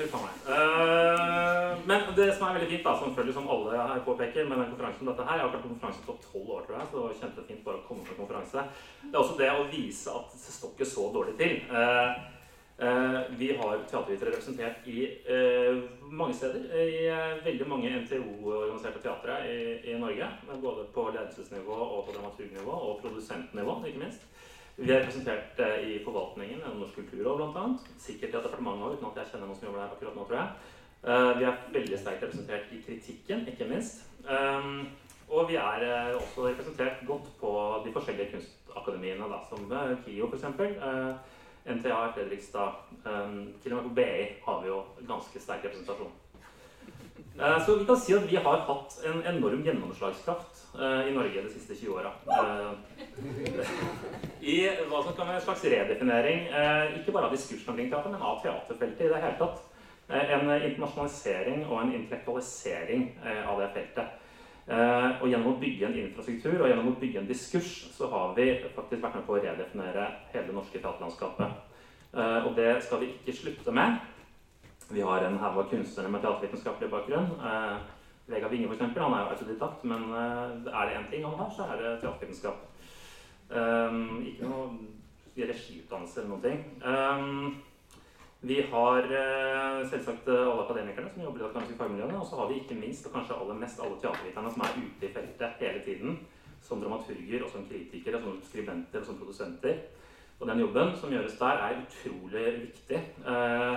Eh, 0.00 1.78
men 1.86 2.00
det 2.16 2.28
som 2.34 2.46
er 2.46 2.56
veldig 2.56 2.70
fint, 2.70 2.84
da, 2.86 2.94
som 2.96 3.10
selvfølgelig 3.10 3.36
som 3.36 3.48
alle 3.52 3.84
her 3.90 4.02
påpeker 4.06 4.48
med 4.48 4.58
den 4.58 4.72
konferansen 4.72 5.10
dette 5.10 5.26
her, 5.28 5.36
Jeg 5.38 5.44
har 5.44 5.52
vært 5.52 5.62
på 5.64 5.72
konferanse 5.74 6.04
på 6.06 6.16
tolv 6.24 6.50
år, 6.56 6.66
tror 6.66 6.78
jeg, 6.78 6.88
så 6.88 6.96
det 6.96 7.04
var 7.04 7.20
kjempefint 7.22 7.64
bare 7.64 7.80
å 7.80 7.86
komme 7.88 8.04
på 8.08 8.18
konferanse. 8.18 8.66
Det 9.04 9.14
er 9.14 9.22
også 9.22 9.38
det 9.38 9.50
å 9.52 9.70
vise 9.70 10.18
at 10.18 10.36
det 10.36 10.54
står 10.56 10.74
ikke 10.74 10.90
så 10.92 11.06
dårlig 11.14 11.36
til. 11.40 11.56
Uh, 11.70 12.10
uh, 12.80 13.18
vi 13.40 13.52
har 13.60 13.84
teatervitere 13.90 14.34
representert 14.34 14.88
i 14.88 15.06
mange 16.10 16.34
steder. 16.34 16.66
I 16.74 17.44
veldig 17.44 17.68
mange 17.68 17.92
NTO-organiserte 18.04 19.04
teatre 19.04 19.40
i, 19.48 19.58
i 19.92 19.98
Norge. 20.00 20.28
Både 20.64 20.88
på 20.94 21.08
ledelsesnivå 21.12 21.80
og 21.86 22.06
på 22.08 22.16
dramaturgnivå 22.16 22.80
og 22.88 23.00
produsentnivå, 23.04 23.82
ikke 23.86 24.06
minst. 24.06 24.26
Vi 24.80 24.88
er 24.88 25.02
representert 25.02 25.58
i 25.84 25.98
forvaltningen 26.00 26.62
gjennom 26.62 26.78
Norsk 26.80 26.96
kulturråd 26.96 27.40
bl.a. 27.52 27.64
Sikkert 28.00 28.30
i 28.30 28.36
et 28.38 28.44
departement 28.46 28.80
òg, 28.80 28.94
uten 28.96 29.10
at 29.10 29.18
jeg 29.20 29.32
kjenner 29.34 29.50
noen 29.50 29.58
som 29.58 29.66
jobber 29.68 29.82
der 29.82 29.90
akkurat 29.92 30.14
nå, 30.16 30.24
tror 30.24 30.38
jeg. 30.38 30.76
Eh, 31.00 31.38
vi 31.38 31.44
er 31.48 31.60
veldig 31.72 31.98
sterkt 32.00 32.24
representert 32.24 32.72
i 32.76 32.80
kritikken, 32.84 33.46
ikke 33.48 33.68
minst. 33.68 34.06
Um, 34.24 34.88
og 35.28 35.48
vi 35.48 35.56
er 35.60 35.84
eh, 35.84 36.16
også 36.16 36.46
representert 36.48 37.04
godt 37.08 37.28
på 37.40 37.52
de 37.84 37.92
forskjellige 37.94 38.32
kunstakademiene, 38.34 39.28
da, 39.28 39.42
som 39.48 39.68
eh, 39.68 39.94
KIO 40.04 40.28
f.eks. 40.28 40.48
NTA 41.70 42.00
i 42.08 42.12
Fredrikstad. 42.16 42.80
Um, 43.04 43.38
til 43.62 43.72
og 43.72 43.82
med 43.82 43.90
på 43.90 43.94
BI 44.00 44.26
har 44.46 44.60
vi 44.64 44.72
jo 44.72 44.80
ganske 45.08 45.44
sterk 45.44 45.64
representasjon. 45.68 46.16
Så 47.64 47.76
vi 47.78 47.84
kan 47.88 47.96
si 47.96 48.12
at 48.12 48.24
vi 48.28 48.36
har 48.36 48.64
hatt 48.68 48.96
en 49.08 49.20
enorm 49.30 49.62
gjennomslagskraft 49.64 50.59
i 50.74 51.12
Norge 51.14 51.42
de 51.42 51.50
siste 51.50 51.74
20 51.74 51.94
åra. 51.98 52.12
I 54.40 54.56
hva 54.88 55.02
som 55.04 55.16
kan 55.16 55.26
være 55.28 55.40
en 55.40 55.44
slags 55.44 55.64
redefinering, 55.64 56.46
eh, 56.48 56.94
ikke 57.00 57.12
bare 57.12 57.26
av 57.28 57.34
diskursen 57.34 57.72
omkring 57.72 57.90
teater, 57.90 58.10
men 58.10 58.22
av 58.22 58.38
teaterfeltet 58.44 59.00
i 59.06 59.08
det 59.10 59.20
hele 59.22 59.38
tatt. 59.38 59.58
Eh, 60.08 60.30
En 60.36 60.50
internasjonalisering 60.70 61.66
og 61.68 61.82
en 61.82 61.92
intellektualisering 61.94 63.04
eh, 63.24 63.48
av 63.50 63.60
det 63.60 63.70
feltet. 63.74 64.16
Eh, 64.68 65.20
Og 65.22 65.28
gjennom 65.28 65.52
å 65.54 65.60
bygge 65.60 65.86
en 65.86 65.98
infrastruktur 65.98 66.60
og 66.62 66.68
gjennom 66.70 66.88
å 66.92 67.00
bygge 67.00 67.18
en 67.18 67.26
diskurs, 67.28 67.90
så 67.92 68.08
har 68.10 68.34
vi 68.36 68.48
faktisk 68.76 69.02
vært 69.02 69.14
med 69.14 69.26
på 69.26 69.36
å 69.36 69.42
redefinere 69.42 70.06
hele 70.32 70.46
det 70.46 70.54
norske 70.54 70.78
teaterlandskapet. 70.78 71.50
Eh, 72.14 72.46
Og 72.46 72.54
det 72.56 72.82
skal 72.82 73.00
vi 73.00 73.06
ikke 73.12 73.36
slutte 73.36 73.72
med. 73.72 73.98
Vi 74.90 75.00
har 75.00 75.22
en 75.22 75.38
haug 75.38 75.58
av 75.58 75.70
kunstnere 75.70 76.08
med 76.08 76.22
teatervitenskapelig 76.22 76.90
bakgrunn. 76.90 77.28
Vegard 78.30 78.54
Winge, 78.54 78.68
f.eks. 78.70 78.84
Han 78.96 79.16
er 79.16 79.24
jo 79.24 79.32
autodidakt, 79.34 79.84
men 79.90 80.06
eh, 80.14 80.70
er 80.70 80.88
det 80.88 80.98
én 80.98 81.10
ting 81.10 81.26
han 81.26 81.38
har, 81.40 81.50
så 81.56 81.66
er 81.68 81.82
det 81.82 81.96
teatervitenskap. 82.04 82.66
Um, 83.50 84.20
ikke 84.22 84.46
noe 84.46 84.68
regiutdannelse 85.40 86.20
eller 86.20 86.30
noen 86.30 86.44
ting. 86.44 86.60
Um, 86.86 87.62
vi 88.40 88.62
har 88.72 89.04
eh, 89.04 89.88
selvsagt 89.90 90.28
eh, 90.28 90.46
alle 90.48 90.62
akademikerne 90.64 91.10
som 91.12 91.22
jobber 91.22 91.40
i 91.40 91.42
de 91.42 91.48
akademiske 91.50 91.76
fagmiljøene. 91.76 92.20
Og 92.20 92.26
så 92.26 92.38
har 92.38 92.48
vi 92.48 92.60
ikke 92.62 92.78
minst, 92.78 93.06
og 93.06 93.12
kanskje 93.12 93.36
aller 93.36 93.58
mest, 93.60 93.80
alle 93.84 93.98
teaterviterne 94.00 94.52
som 94.54 94.64
er 94.64 94.78
ute 94.80 95.08
i 95.08 95.12
feltet 95.12 95.60
hele 95.60 95.82
tiden. 95.84 96.20
Som 96.64 96.80
dramaturger, 96.80 97.44
og 97.44 97.50
som 97.52 97.66
kritikere, 97.68 98.20
som 98.22 98.38
skribenter 98.48 99.02
og 99.02 99.06
som 99.06 99.18
produsenter. 99.20 99.82
Og 100.40 100.48
den 100.48 100.62
jobben 100.64 100.94
som 100.96 101.12
gjøres 101.12 101.36
der, 101.36 101.60
er 101.66 101.82
utrolig 101.82 102.46
viktig. 102.62 103.02
Eh, 103.28 103.76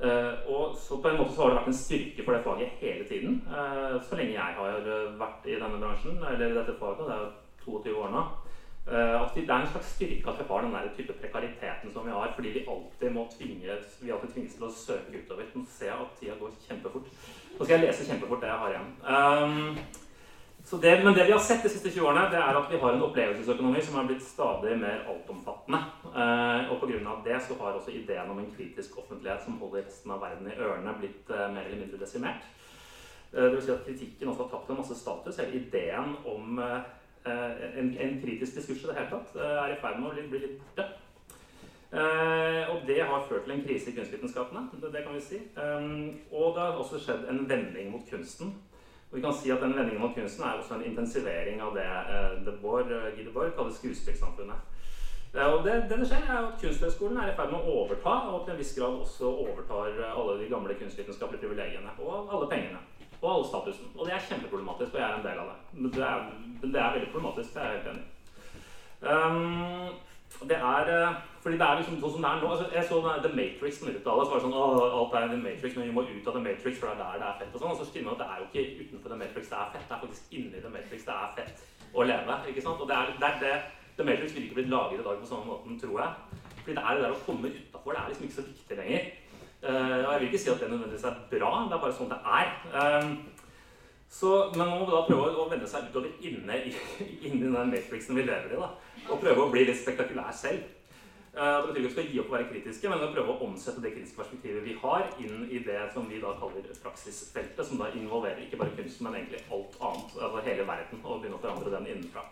og 0.00 0.76
så 0.76 0.96
på 1.02 1.08
en 1.08 1.18
måte 1.20 1.34
så 1.34 1.42
har 1.42 1.50
det 1.52 1.58
vært 1.60 1.68
en 1.72 1.76
styrke 1.76 2.24
for 2.24 2.34
det 2.34 2.44
faget 2.44 2.78
hele 2.80 3.04
tiden. 3.08 3.42
eh, 3.46 4.00
så 4.02 4.16
lenge 4.16 4.32
jeg 4.32 4.56
har 4.56 4.78
eh, 4.80 5.18
vært 5.20 5.46
i 5.46 5.58
denne 5.60 5.78
bransjen, 5.78 6.18
eller 6.18 6.50
i 6.50 6.56
dette 6.56 6.78
faget, 6.80 7.06
det 7.06 7.14
er 7.14 7.20
jo 7.20 7.82
22 7.84 7.96
år 8.00 8.10
nå. 8.10 8.22
eh, 8.88 9.20
at 9.20 9.34
det 9.34 9.48
er 9.48 9.60
en 9.60 9.70
slags 9.70 9.94
styrke 9.94 10.28
at 10.28 10.38
vi 10.40 10.48
har 10.48 10.62
den 10.62 10.72
der 10.74 10.88
type 10.96 11.12
prekariteten 11.20 11.92
som 11.92 12.06
vi 12.06 12.10
har, 12.10 12.32
fordi 12.34 12.54
vi 12.56 12.66
alltid 12.66 13.10
må 13.14 13.28
tvinges, 13.38 13.98
vi 14.00 14.10
alltid 14.10 14.32
tvinges 14.34 14.54
til 14.54 14.66
å 14.66 14.74
søke 14.74 15.22
utover. 15.22 15.50
Nå 15.54 15.66
ser 15.68 15.92
jeg 15.92 16.00
at 16.00 16.16
tida 16.20 16.38
går 16.40 16.56
kjempefort. 16.68 17.10
Nå 17.58 17.64
skal 17.64 17.76
jeg 17.78 17.86
lese 17.86 18.08
kjempefort 18.08 18.40
det 18.40 18.50
jeg 18.50 18.62
har 18.64 18.78
igjen. 18.78 20.00
Det, 20.70 21.04
men 21.04 21.14
det 21.14 21.24
vi 21.26 21.32
har 21.32 21.40
sett 21.40 21.62
de 21.62 21.68
siste 21.68 21.90
20 21.90 22.06
årene, 22.06 22.28
det 22.32 22.38
er 22.40 22.56
at 22.56 22.70
vi 22.70 22.78
har 22.80 22.94
en 22.94 23.02
opplevelsesøkonomi 23.04 23.80
som 23.84 23.98
er 24.00 24.06
blitt 24.08 24.22
stadig 24.24 24.76
mer 24.80 25.02
altomfattende. 25.10 25.80
Eh, 26.08 26.70
og 26.72 26.80
pga. 26.80 27.16
det 27.24 27.40
så 27.42 27.56
har 27.60 27.76
også 27.76 27.90
ideen 27.90 28.30
om 28.30 28.38
en 28.38 28.54
kritisk 28.56 28.98
offentlighet 28.98 29.44
som 29.44 29.58
holder 29.60 29.82
resten 29.82 30.14
av 30.14 30.22
verden 30.22 30.48
i 30.48 30.56
ørene, 30.56 30.94
blitt 30.98 31.30
eh, 31.30 31.50
mer 31.52 31.66
eller 31.66 31.82
mindre 31.82 32.00
desimert. 32.00 32.48
Eh, 33.34 33.44
det 33.44 33.52
vil 33.52 33.62
si 33.66 33.74
at 33.74 33.84
kritikken 33.84 34.32
også 34.32 34.46
har 34.46 34.50
tapt 34.54 34.70
en 34.70 34.80
masse 34.80 34.96
status. 34.96 35.42
Hele 35.42 35.60
ideen 35.60 36.16
om 36.24 36.58
eh, 36.58 36.80
en, 37.76 37.94
en 38.06 38.18
kritisk 38.24 38.56
diskurs 38.56 38.86
i 38.86 38.88
det 38.88 38.98
hele 39.02 39.12
tatt 39.12 39.36
er 39.36 39.76
i 39.76 39.78
ferd 39.82 40.00
med 40.00 40.08
å 40.08 40.16
bli, 40.16 40.28
bli 40.30 40.44
litt 40.46 40.58
borte. 40.62 40.88
Og 42.72 42.86
det 42.88 43.02
har 43.04 43.26
ført 43.28 43.44
til 43.44 43.52
en 43.52 43.64
krise 43.66 43.90
i 43.90 43.94
kunstvitenskapene. 43.98 44.70
Det, 44.80 44.88
det 44.94 45.04
kan 45.04 45.14
vi 45.14 45.20
si. 45.20 45.38
Og 46.32 46.54
det 46.56 46.62
har 46.64 46.80
også 46.80 46.98
skjedd 47.02 47.26
en 47.28 47.44
vending 47.50 47.92
mot 47.92 48.06
kunsten. 48.08 48.54
Og 49.12 49.18
vi 49.18 49.22
kan 49.22 49.34
si 49.36 49.50
at 49.52 49.60
den 49.60 49.74
vendingen 49.76 50.00
mot 50.00 50.14
kunsten 50.16 50.44
er 50.44 50.56
også 50.56 50.78
en 50.78 50.86
intensivering 50.88 51.60
av 51.60 51.74
det 51.76 51.84
eh, 51.84 52.38
De 52.46 52.54
Boer, 52.62 52.88
eh, 52.88 53.18
Guy 53.18 53.50
kaller 53.52 53.74
skuespillsamfunnet. 53.76 54.56
Eh, 55.34 55.64
det, 55.64 55.74
det 55.90 55.98
det 56.00 56.06
skjer, 56.08 56.24
er 56.28 56.46
at 56.46 56.56
Kunsthøgskolen 56.60 57.18
er 57.20 57.32
i 57.32 57.34
ferd 57.36 57.52
med 57.52 57.60
å 57.60 57.74
overta, 57.82 58.14
og 58.32 58.46
til 58.46 58.54
en 58.54 58.60
viss 58.62 58.72
grad 58.78 58.96
også 59.04 59.34
overtar 59.44 59.92
eh, 59.98 60.16
alle 60.16 60.38
de 60.40 60.48
gamle 60.48 60.78
kunstvitenskapelige 60.80 61.44
privilegiene. 61.44 61.92
Og 62.00 62.32
alle 62.32 62.48
pengene. 62.48 62.80
Og 63.20 63.28
alle 63.34 63.50
statusen. 63.50 63.92
Og 63.98 64.08
det 64.08 64.16
er 64.16 64.24
kjempeproblematisk, 64.30 64.96
og 64.96 65.00
jeg 65.02 65.08
er 65.10 65.18
en 65.18 65.28
del 65.28 65.44
av 65.44 65.52
det. 65.52 65.58
Men 65.76 65.92
Det 65.92 66.08
er, 66.08 66.24
det 66.62 66.80
er 66.80 66.96
veldig 66.96 67.12
problematisk, 67.12 67.52
det 67.52 67.62
er 67.62 67.68
jeg 67.68 67.78
helt 67.78 67.92
enig 67.92 68.02
i. 68.02 68.10
Um, 69.02 69.94
det 70.48 70.58
er 70.58 70.90
eh, 70.92 71.20
fordi 71.42 71.58
det 71.58 71.66
er 71.66 71.78
liksom 71.80 71.98
sånn 71.98 72.12
som 72.14 72.24
det 72.24 72.30
er 72.30 72.40
nå. 72.42 72.50
Altså, 72.54 72.66
jeg 72.70 72.84
så 72.86 72.98
The 73.24 73.32
Matrix 73.34 73.78
på 73.80 73.88
90-tallet. 73.88 74.26
Så 74.26 74.32
var 74.32 74.38
det 74.38 74.46
sånn 74.46 74.58
alt 74.58 75.16
er 75.18 75.28
The 75.32 75.38
Matrix, 75.42 75.76
men 75.76 75.88
vi 75.88 75.94
må 75.96 76.04
ut 76.06 76.28
av 76.30 76.36
The 76.36 76.44
Matrix, 76.44 76.78
for 76.78 76.86
det 76.88 76.94
er 76.94 77.00
der 77.02 77.22
det 77.22 77.28
er 77.28 77.38
fett. 77.40 77.54
Og 77.54 77.62
sånn. 77.62 77.72
Og 77.72 77.80
så 77.80 77.86
skjønner 77.88 78.08
man 78.08 78.14
at 78.16 78.22
det 78.22 78.28
er 78.30 78.42
jo 78.42 78.48
ikke 78.48 78.84
utenfor 78.84 79.14
The 79.14 79.20
Matrix 79.22 79.50
det 79.50 79.58
er 79.58 79.72
fett. 79.74 79.88
Det 79.88 79.96
er 79.96 80.02
faktisk 80.04 80.36
inni 80.38 80.62
The 80.62 80.74
Matrix 80.76 81.08
det 81.08 81.16
er 81.16 81.32
fett 81.38 81.64
å 81.92 82.06
leve. 82.12 82.36
ikke 82.52 82.64
sant? 82.66 82.84
Og 82.84 82.90
det 82.92 82.98
er, 82.98 83.10
det 83.22 83.30
er 83.32 83.40
det 83.42 83.56
The 83.96 84.06
Matrix 84.06 84.36
ville 84.36 84.46
ikke 84.46 84.60
blitt 84.60 84.70
laget 84.70 85.00
i 85.00 85.08
dag 85.08 85.18
på 85.24 85.30
samme 85.32 85.50
måten, 85.50 85.80
tror 85.82 85.98
jeg. 86.04 86.38
Fordi 86.62 86.76
det 86.78 86.84
er 86.86 86.94
det 86.94 87.04
der 87.08 87.16
å 87.16 87.24
komme 87.26 87.50
utafor. 87.50 87.90
Det 87.90 88.00
er 88.04 88.12
liksom 88.12 88.28
ikke 88.28 88.38
så 88.38 88.46
viktig 88.46 88.78
lenger. 88.78 89.10
Uh, 89.62 89.98
og 90.06 90.08
jeg 90.12 90.20
vil 90.20 90.28
ikke 90.30 90.42
si 90.42 90.50
at 90.50 90.62
det 90.62 90.70
nødvendigvis 90.70 91.04
er 91.06 91.18
bra, 91.30 91.50
det 91.70 91.76
er 91.76 91.82
bare 91.82 91.94
sånn 91.94 92.08
det 92.10 92.22
er. 92.38 92.48
Um, 92.78 93.12
så, 94.12 94.30
men 94.56 94.66
man 94.66 94.80
må 94.80 94.88
da 94.90 95.04
prøve 95.06 95.28
å 95.38 95.44
vende 95.50 95.68
seg 95.70 95.86
utover 95.90 96.10
inne 96.20 96.56
i, 96.66 96.72
inni 97.26 97.46
den 97.46 97.70
matrixen 97.70 98.18
vi 98.18 98.24
lever 98.26 98.56
i. 98.56 98.58
da, 98.58 98.72
Og 99.08 99.18
prøve 99.20 99.42
å 99.42 99.50
bli 99.50 99.64
litt 99.66 99.80
spektakulær 99.80 100.30
selv. 100.36 100.62
Eh, 101.32 101.58
Det 101.62 101.66
betyr 101.68 101.80
ikke 101.80 101.88
at 101.88 101.90
vi 101.90 101.96
skal 101.96 102.10
gi 102.12 102.20
opp 102.20 102.30
å 102.30 102.36
være 102.36 102.50
kritiske, 102.50 102.88
men 102.92 103.02
å 103.02 103.12
prøve 103.14 103.32
å 103.32 103.46
omsette 103.46 103.80
det 103.80 103.94
kritiske 103.94 104.20
perspektivet 104.20 104.64
vi 104.66 104.76
har, 104.82 105.08
inn 105.18 105.48
i 105.50 105.62
det 105.64 105.80
som 105.94 106.08
vi 106.08 106.20
da 106.20 106.34
kaller 106.36 106.68
praksisfeltet, 106.84 107.66
som 107.66 107.78
da 107.80 107.88
involverer 107.96 108.44
ikke 108.44 108.60
bare 108.60 108.76
kunsten, 108.76 109.06
men 109.06 109.16
egentlig 109.20 109.40
alt 109.50 109.78
annet. 109.80 110.12
Altså 110.20 110.44
hele 110.44 110.66
verden, 110.68 111.00
og 111.04 111.22
begynne 111.22 111.40
å 111.40 111.44
forandre 111.44 111.72
den 111.72 111.88
innenfra. 111.94 112.26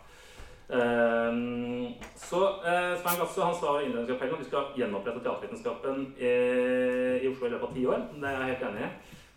Ehm, 0.71 1.93
så 2.15 2.39
uh, 2.63 2.93
Svein 3.01 3.17
Gasse 3.19 3.43
han 3.43 3.57
sa 3.57 3.73
innledningsappellen 3.81 4.37
at 4.37 4.43
vi 4.43 4.47
skal 4.47 4.69
gjenopprette 4.77 5.19
teatervitenskapen 5.25 6.05
i, 6.15 7.27
Oslo 7.27 7.49
i 7.49 7.51
løpet 7.51 7.67
av 7.67 7.73
ti 7.75 7.83
år. 7.89 8.05
Det 8.13 8.29
er 8.29 8.37
jeg 8.37 8.53
helt 8.53 8.63
enig 8.69 8.85
i. 8.85 8.91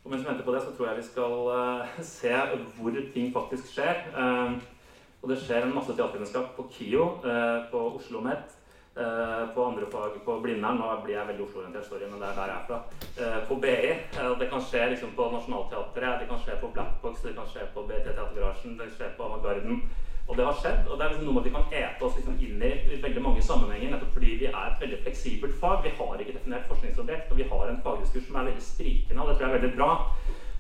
Og 0.05 0.13
mens 0.13 0.23
vi 0.23 0.29
venter 0.29 0.45
på 0.45 0.55
det, 0.55 0.63
så 0.63 0.77
tror 0.77 0.91
jeg 0.91 1.01
vi 1.01 1.09
skal 1.09 1.35
eh, 1.57 1.99
se 2.15 2.37
hvor 2.77 3.01
ting 3.17 3.33
faktisk 3.35 3.73
skjer. 3.73 4.05
Og 5.25 5.31
det 5.33 5.39
skjer 5.41 5.65
en 5.65 5.73
masse 5.73 5.95
teatervitenskap 5.97 6.51
på 6.53 6.67
KIO, 6.69 7.05
eh, 7.25 7.63
på 7.71 7.79
Oslo 7.81 8.19
OsloMet, 8.19 8.51
eh, 8.97 9.45
på 9.55 9.65
andre 9.65 9.87
fag 9.93 10.19
på 10.25 10.41
Blindern. 10.41 10.77
Nå 10.77 11.01
blir 11.05 11.15
jeg 11.17 11.29
veldig 11.29 11.45
Oslo-orientert, 11.47 11.87
sorry, 11.89 12.05
men 12.11 12.21
det 12.21 12.29
er 12.29 12.35
der 12.35 12.51
jeg 12.53 12.59
er 12.61 12.67
fra. 12.69 12.79
Eh, 13.21 13.41
på 13.49 13.55
BI. 13.63 13.93
Det 14.41 14.51
kan 14.51 14.61
skje 14.61 14.91
liksom 14.91 15.17
på 15.17 15.31
Nationaltheatret, 15.33 16.21
det 16.21 16.29
kan 16.29 16.39
skje 16.45 16.61
på 16.61 16.73
Blackbox, 16.75 17.23
det 17.23 17.35
kan 17.35 17.49
skje 17.49 17.65
på 17.75 17.87
BT 17.89 18.07
Teatergarasjen, 18.13 18.79
det 18.79 18.93
skjer 18.93 19.17
på 19.17 19.23
Avantgarden. 19.23 19.83
Og 20.29 20.37
det 20.37 20.45
har 20.45 20.57
skjedd, 20.61 20.89
og 20.91 20.99
det 20.99 21.05
er 21.05 21.11
liksom 21.11 21.33
noe 21.33 21.45
vi 21.45 21.57
kan 21.57 21.73
ete 21.73 22.05
oss 22.05 22.17
liksom 22.17 22.37
inn 22.41 22.63
i, 22.63 22.73
i 22.93 23.03
veldig 23.03 23.23
mange 23.23 23.43
sammenhenger, 23.43 23.91
nettopp 23.91 24.13
fordi 24.13 24.37
vi 24.41 24.47
er 24.53 24.67
et 24.69 24.81
veldig 24.81 25.03
fleksibelt 25.05 25.57
fag. 25.61 25.83
Vi 25.85 25.97
har 25.99 26.21
ikke 26.21 26.37
definert 26.37 26.69
forskningsobjekt, 26.69 27.31
og 27.31 27.37
vi 27.41 27.49
har 27.49 27.69
en 27.69 27.83
fagdiskurs 27.85 28.27
som 28.29 28.37
er 28.37 28.49
veldig 28.51 28.63
sprikende, 28.63 29.23
og 29.23 29.29
det 29.29 29.37
tror 29.37 29.49
jeg 29.49 29.55
er 29.55 29.61
veldig 29.61 29.77
bra. 29.77 29.91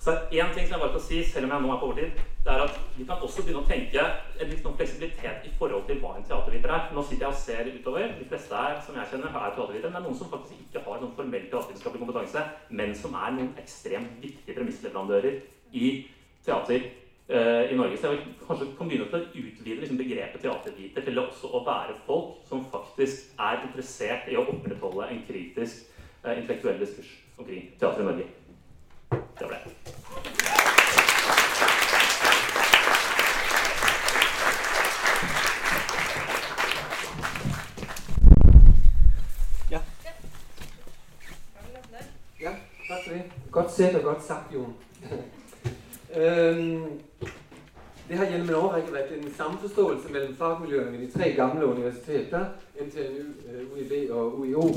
Så 0.05 0.13
én 0.13 0.51
ting 0.53 0.67
som 0.69 0.75
jeg 0.75 0.81
bare 0.81 0.91
skal 0.93 1.01
si, 1.01 1.19
selv 1.33 1.47
om 1.47 1.53
jeg 1.55 1.65
nå 1.65 1.69
er 1.73 1.79
på 1.81 1.87
overtid, 1.87 2.19
det 2.45 2.51
er 2.53 2.63
at 2.67 2.75
vi 2.97 3.05
kan 3.09 3.23
også 3.25 3.45
begynne 3.45 3.63
å 3.63 3.69
tenke 3.71 4.03
en 4.05 4.51
litt 4.51 4.61
sånn 4.61 4.75
fleksibilitet 4.77 5.47
i 5.49 5.53
forhold 5.57 5.87
til 5.89 6.03
hva 6.03 6.11
en 6.19 6.27
teaterviter 6.29 6.75
er. 6.75 6.91
Nå 6.93 7.05
sitter 7.07 7.25
jeg 7.25 7.33
og 7.33 7.39
ser 7.41 7.71
utover. 7.73 8.13
De 8.19 8.27
fleste 8.29 8.59
her 8.59 8.77
som 8.85 8.99
jeg 9.01 9.11
kjenner, 9.15 9.33
er 9.33 9.55
teatervitere. 9.57 9.93
Men 9.95 9.97
det 9.97 10.03
er 10.03 10.05
noen 10.05 10.19
som 10.19 10.31
faktisk 10.35 10.61
ikke 10.67 10.83
har 10.85 11.01
noen 11.01 11.17
formell 11.17 11.49
teatervitenskapelig 11.49 12.05
kompetanse, 12.05 12.45
men 12.83 12.93
som 13.01 13.17
er 13.23 13.33
noen 13.39 13.51
ekstremt 13.65 14.21
viktige 14.27 14.59
premissleverandører 14.59 15.41
i 15.73 15.89
teater 16.45 16.87
uh, 17.33 17.65
i 17.65 17.81
Norge. 17.81 17.97
Så 17.97 18.13
jeg 18.13 18.21
vil 18.21 18.39
kanskje 18.45 18.71
kan 18.77 18.93
begynne 18.93 19.09
til 19.09 19.23
å 19.23 19.33
utvide 19.33 19.81
liksom, 19.81 20.05
begrepet 20.05 20.45
teaterviter 20.45 21.09
til 21.09 21.25
også 21.25 21.49
å 21.49 21.65
være 21.65 21.97
folk 22.05 22.45
som 22.53 22.69
faktisk 22.77 23.33
er 23.41 23.65
interessert 23.71 24.29
i 24.29 24.37
å 24.37 24.45
opprettholde 24.53 25.09
en 25.09 25.27
kritisk 25.33 25.89
uh, 26.27 26.35
intellektuell 26.37 26.77
diskurs 26.85 27.17
omkring 27.41 27.71
teater 27.81 28.05
i 28.05 28.13
Norge. 28.13 28.33
Det 29.11 29.21
var 29.41 29.51
det. 29.51 29.75
Ja, 42.41 42.51
takk 42.89 43.05
for 43.05 43.15
det. 43.15 43.23
Godt 43.51 43.73
sett 43.73 43.95
og 43.95 44.03
godt 44.03 44.25
sagt, 44.25 44.55
Jon. 44.55 44.75
Øhm, 46.17 47.01
det 48.09 48.17
har 48.17 48.27
gjennom 48.27 48.49
en 48.49 48.55
årrekke 48.55 48.93
vært 48.93 49.13
en 49.17 49.31
samforståelse 49.37 50.13
mellom 50.13 50.35
fagmiljøene 50.37 50.93
ved 50.93 51.07
de 51.07 51.13
tre 51.13 51.33
gamle 51.33 51.67
universiteter, 51.67 52.45
NTNU, 52.81 53.25
øh, 53.49 53.73
UiB 53.73 54.11
og 54.11 54.41
UiO, 54.41 54.69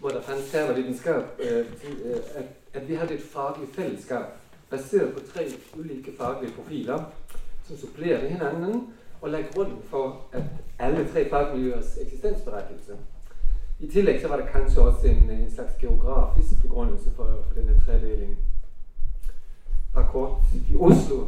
hvor 0.00 0.08
det 0.08 0.24
fantes 0.24 0.50
terrorvitenskap, 0.50 1.24
øh, 1.38 1.58
øh, 1.58 2.16
at, 2.34 2.44
at 2.76 2.88
vi 2.88 2.94
hadde 2.94 3.14
et 3.14 3.22
faglig 3.22 3.68
fellesskap 3.72 4.36
basert 4.70 5.14
på 5.14 5.20
tre 5.32 5.46
ulike 5.76 6.12
faglige 6.18 6.52
profiler 6.52 7.04
som 7.66 7.76
supplerer 7.76 8.28
hverandre 8.28 8.80
og 9.20 9.30
legger 9.30 9.52
grunnen 9.52 9.82
for 9.90 10.26
at 10.32 10.42
alle 10.78 11.08
tre 11.08 11.30
fagmiljøers 11.30 11.96
eksistensberettigelse. 12.00 12.96
I 13.80 13.86
tillegg 13.86 14.20
så 14.20 14.28
var 14.28 14.36
det 14.36 14.48
kanskje 14.52 14.80
også 14.80 15.06
en, 15.06 15.30
en 15.30 15.50
slags 15.50 15.72
geografisk 15.80 16.62
begrunnelse 16.62 17.10
for, 17.16 17.24
for 17.48 17.54
denne 17.60 17.80
tredelingen. 17.86 18.36
Akkord 19.94 20.42
i 20.70 20.76
Oslo, 20.76 21.26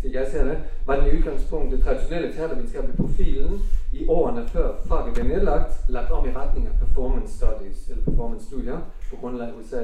slik 0.00 0.14
jeg 0.14 0.30
ser 0.30 0.44
det, 0.44 0.56
var 0.86 0.96
den 1.00 1.06
i 1.06 1.18
utgangspunktet 1.18 1.82
tradisjonelle 1.84 2.32
teatervitenskapelige 2.32 2.96
profilen 2.96 3.60
i 3.92 4.06
årene 4.08 4.46
før 4.48 4.72
faget 4.88 5.14
ble 5.14 5.24
nedlagt, 5.28 5.72
lagt 5.88 6.10
om 6.10 6.28
i 6.28 6.34
retning 6.34 6.68
av 6.68 6.78
performance 6.84 7.36
studies, 7.36 7.88
eller 7.90 8.02
performance 8.04 8.46
studier, 8.46 8.80
på 9.10 9.20
grunnlag 9.20 9.48
av 9.48 9.76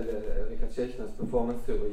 Rikard 0.50 0.74
Schechners 0.74 1.14
performance-teori. 1.20 1.92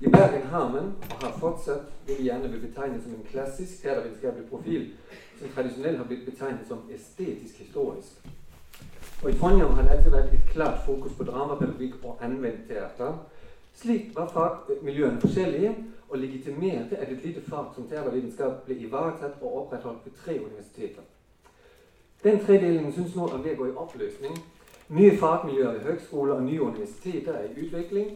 I 0.00 0.10
Bergen 0.10 0.46
har 0.50 0.68
man, 0.68 0.92
og 1.10 1.22
har 1.24 1.36
fortsatt, 1.40 1.84
det 2.06 2.18
vi 2.18 2.24
gjerne 2.28 2.48
vil 2.52 2.60
betegne 2.60 3.02
som 3.02 3.12
en 3.14 3.26
klassisk 3.30 3.82
teatervitenskapelig 3.82 4.48
profil, 4.48 4.88
som 5.38 5.52
tradisjonelt 5.54 5.98
har 5.98 6.08
blitt 6.10 6.26
betegnet 6.26 6.68
som 6.68 6.82
estetisk 6.90 7.58
historisk. 7.58 8.26
Og 9.22 9.30
I 9.30 9.36
Trondheim 9.38 9.70
har 9.72 9.82
det 9.82 9.94
alltid 9.94 10.12
vært 10.12 10.34
et 10.34 10.50
klart 10.50 10.82
fokus 10.86 11.14
på 11.16 11.24
dramapedagogikk 11.24 12.02
og 12.02 12.18
anvendt 12.20 12.66
teater. 12.68 13.14
Slik 13.74 14.10
var 14.16 14.28
fagmiljøene 14.34 15.20
forskjellige, 15.22 15.74
og 16.08 16.18
legitimerte 16.18 16.96
at 16.96 17.12
et 17.12 17.24
lite 17.24 17.40
fag 17.50 17.74
som 17.74 17.88
terrorvitenskap 17.88 18.64
ble 18.66 18.74
ivaretatt 18.74 19.40
og 19.40 19.56
opprettholdt 19.62 20.04
ved 20.04 20.12
tre 20.24 20.40
universiteter. 20.44 21.02
Den 22.24 22.40
tredelingen 22.40 22.92
syns 22.92 23.16
nå 23.16 23.28
er 23.28 23.42
ved 23.44 23.54
å 23.54 23.62
gå 23.62 23.70
i 23.70 23.78
oppløsning. 23.84 24.36
Nye 24.88 25.16
fagmiljøer 25.20 25.72
ved 25.72 25.80
høgskoler 25.88 26.34
og 26.34 26.44
nye 26.44 26.62
universiteter 26.62 27.32
er 27.32 27.48
i 27.48 27.66
utvikling, 27.66 28.14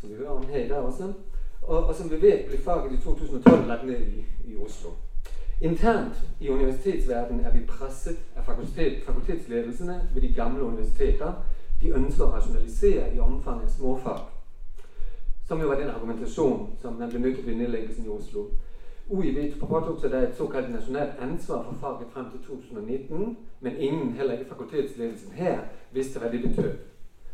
som 0.00 0.10
vi 0.10 0.16
hører 0.16 0.30
om 0.30 0.46
her 0.50 0.64
i 0.64 0.68
dag 0.68 0.82
også. 0.82 1.12
Og, 1.62 1.86
og 1.86 1.94
som 1.94 2.10
vi 2.10 2.20
vet, 2.22 2.46
ble 2.48 2.58
faget 2.58 2.92
i 2.92 3.00
2012 3.04 3.66
lagt 3.68 3.86
ned 3.86 4.00
i, 4.00 4.24
i 4.50 4.56
Oslo. 4.56 4.96
Internt 5.62 6.18
i 6.40 6.48
universitetsverdenen 6.50 7.44
er 7.46 7.52
vi 7.54 7.66
presset 7.66 8.18
av 8.36 8.42
fakultet, 8.42 9.04
fakultetsledelsene 9.06 10.00
ved 10.14 10.22
de 10.22 10.32
gamle 10.34 10.64
universiteter. 10.64 11.36
De 11.82 11.94
ønsker 11.94 12.24
å 12.26 12.32
rasjonalisere 12.34 13.12
i 13.14 13.20
omfanget 13.22 13.70
småfag. 13.70 14.31
Som 15.48 15.60
jo 15.60 15.68
var 15.68 15.76
den 15.80 15.90
argumentasjonen 15.90 16.66
som 16.80 16.98
den 17.00 17.10
ble 17.10 17.18
nyttet 17.18 17.46
ved 17.46 17.56
nedleggelsen 17.56 18.04
i 18.06 18.08
Oslo. 18.08 18.46
UiB 19.10 19.58
påtok 19.60 20.00
seg 20.00 20.14
et 20.14 20.36
såkalt 20.38 20.70
nasjonalt 20.70 21.18
ansvar 21.20 21.64
for 21.66 21.78
faget 21.80 22.12
frem 22.14 22.30
til 22.30 22.40
2019, 22.46 23.36
men 23.60 23.76
ingen, 23.76 24.12
heller 24.16 24.38
ikke 24.38 24.48
fakultetsledelsen 24.54 25.32
her, 25.32 25.58
visste 25.92 26.20
hva 26.20 26.30
det 26.32 26.42
betød. 26.46 26.76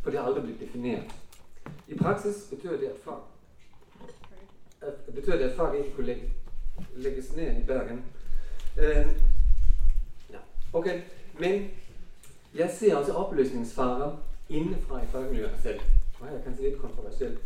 For 0.03 0.11
det 0.11 0.19
har 0.21 0.27
aldri 0.27 0.43
blitt 0.47 0.61
definert. 0.61 1.15
I 1.89 1.95
praksis 1.95 2.47
betød 2.51 2.79
det 2.81 2.91
at 5.45 5.57
fag 5.57 5.79
ikke 5.79 5.95
kunne 5.95 6.07
legge, 6.07 6.31
legges 6.97 7.37
ned 7.37 7.63
i 7.63 7.67
Bergen. 7.67 8.03
Uh, 8.79 9.07
ja, 10.33 10.39
ok, 10.73 10.89
Men 11.39 11.71
jeg 12.55 12.71
ser 12.71 12.97
altså 12.97 13.13
oppløsningsfarer 13.13 14.17
innenfra 14.49 15.03
i 15.03 15.07
fagmiljøet 15.07 15.63
selv. 15.63 15.81
Og 16.21 16.27
her 16.27 16.37
er 16.37 16.43
kanskje 16.43 16.65
litt 16.65 16.81
kontroversielt 16.81 17.39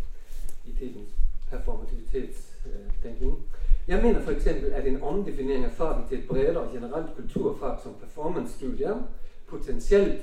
i 0.65 0.73
tidens 0.79 1.11
performativitetstenkning. 1.51 3.45
Jeg 3.89 4.03
mener 4.03 4.21
f.eks. 4.21 4.47
at 4.47 4.87
en 4.87 5.03
omdefinering 5.03 5.65
av 5.65 5.71
faget 5.71 6.09
til 6.09 6.19
et 6.19 6.29
bredere 6.29 6.69
generelt 6.73 7.17
kulturfag 7.17 7.81
som 7.83 7.95
performance-studier 8.01 9.03
potensielt 9.47 10.23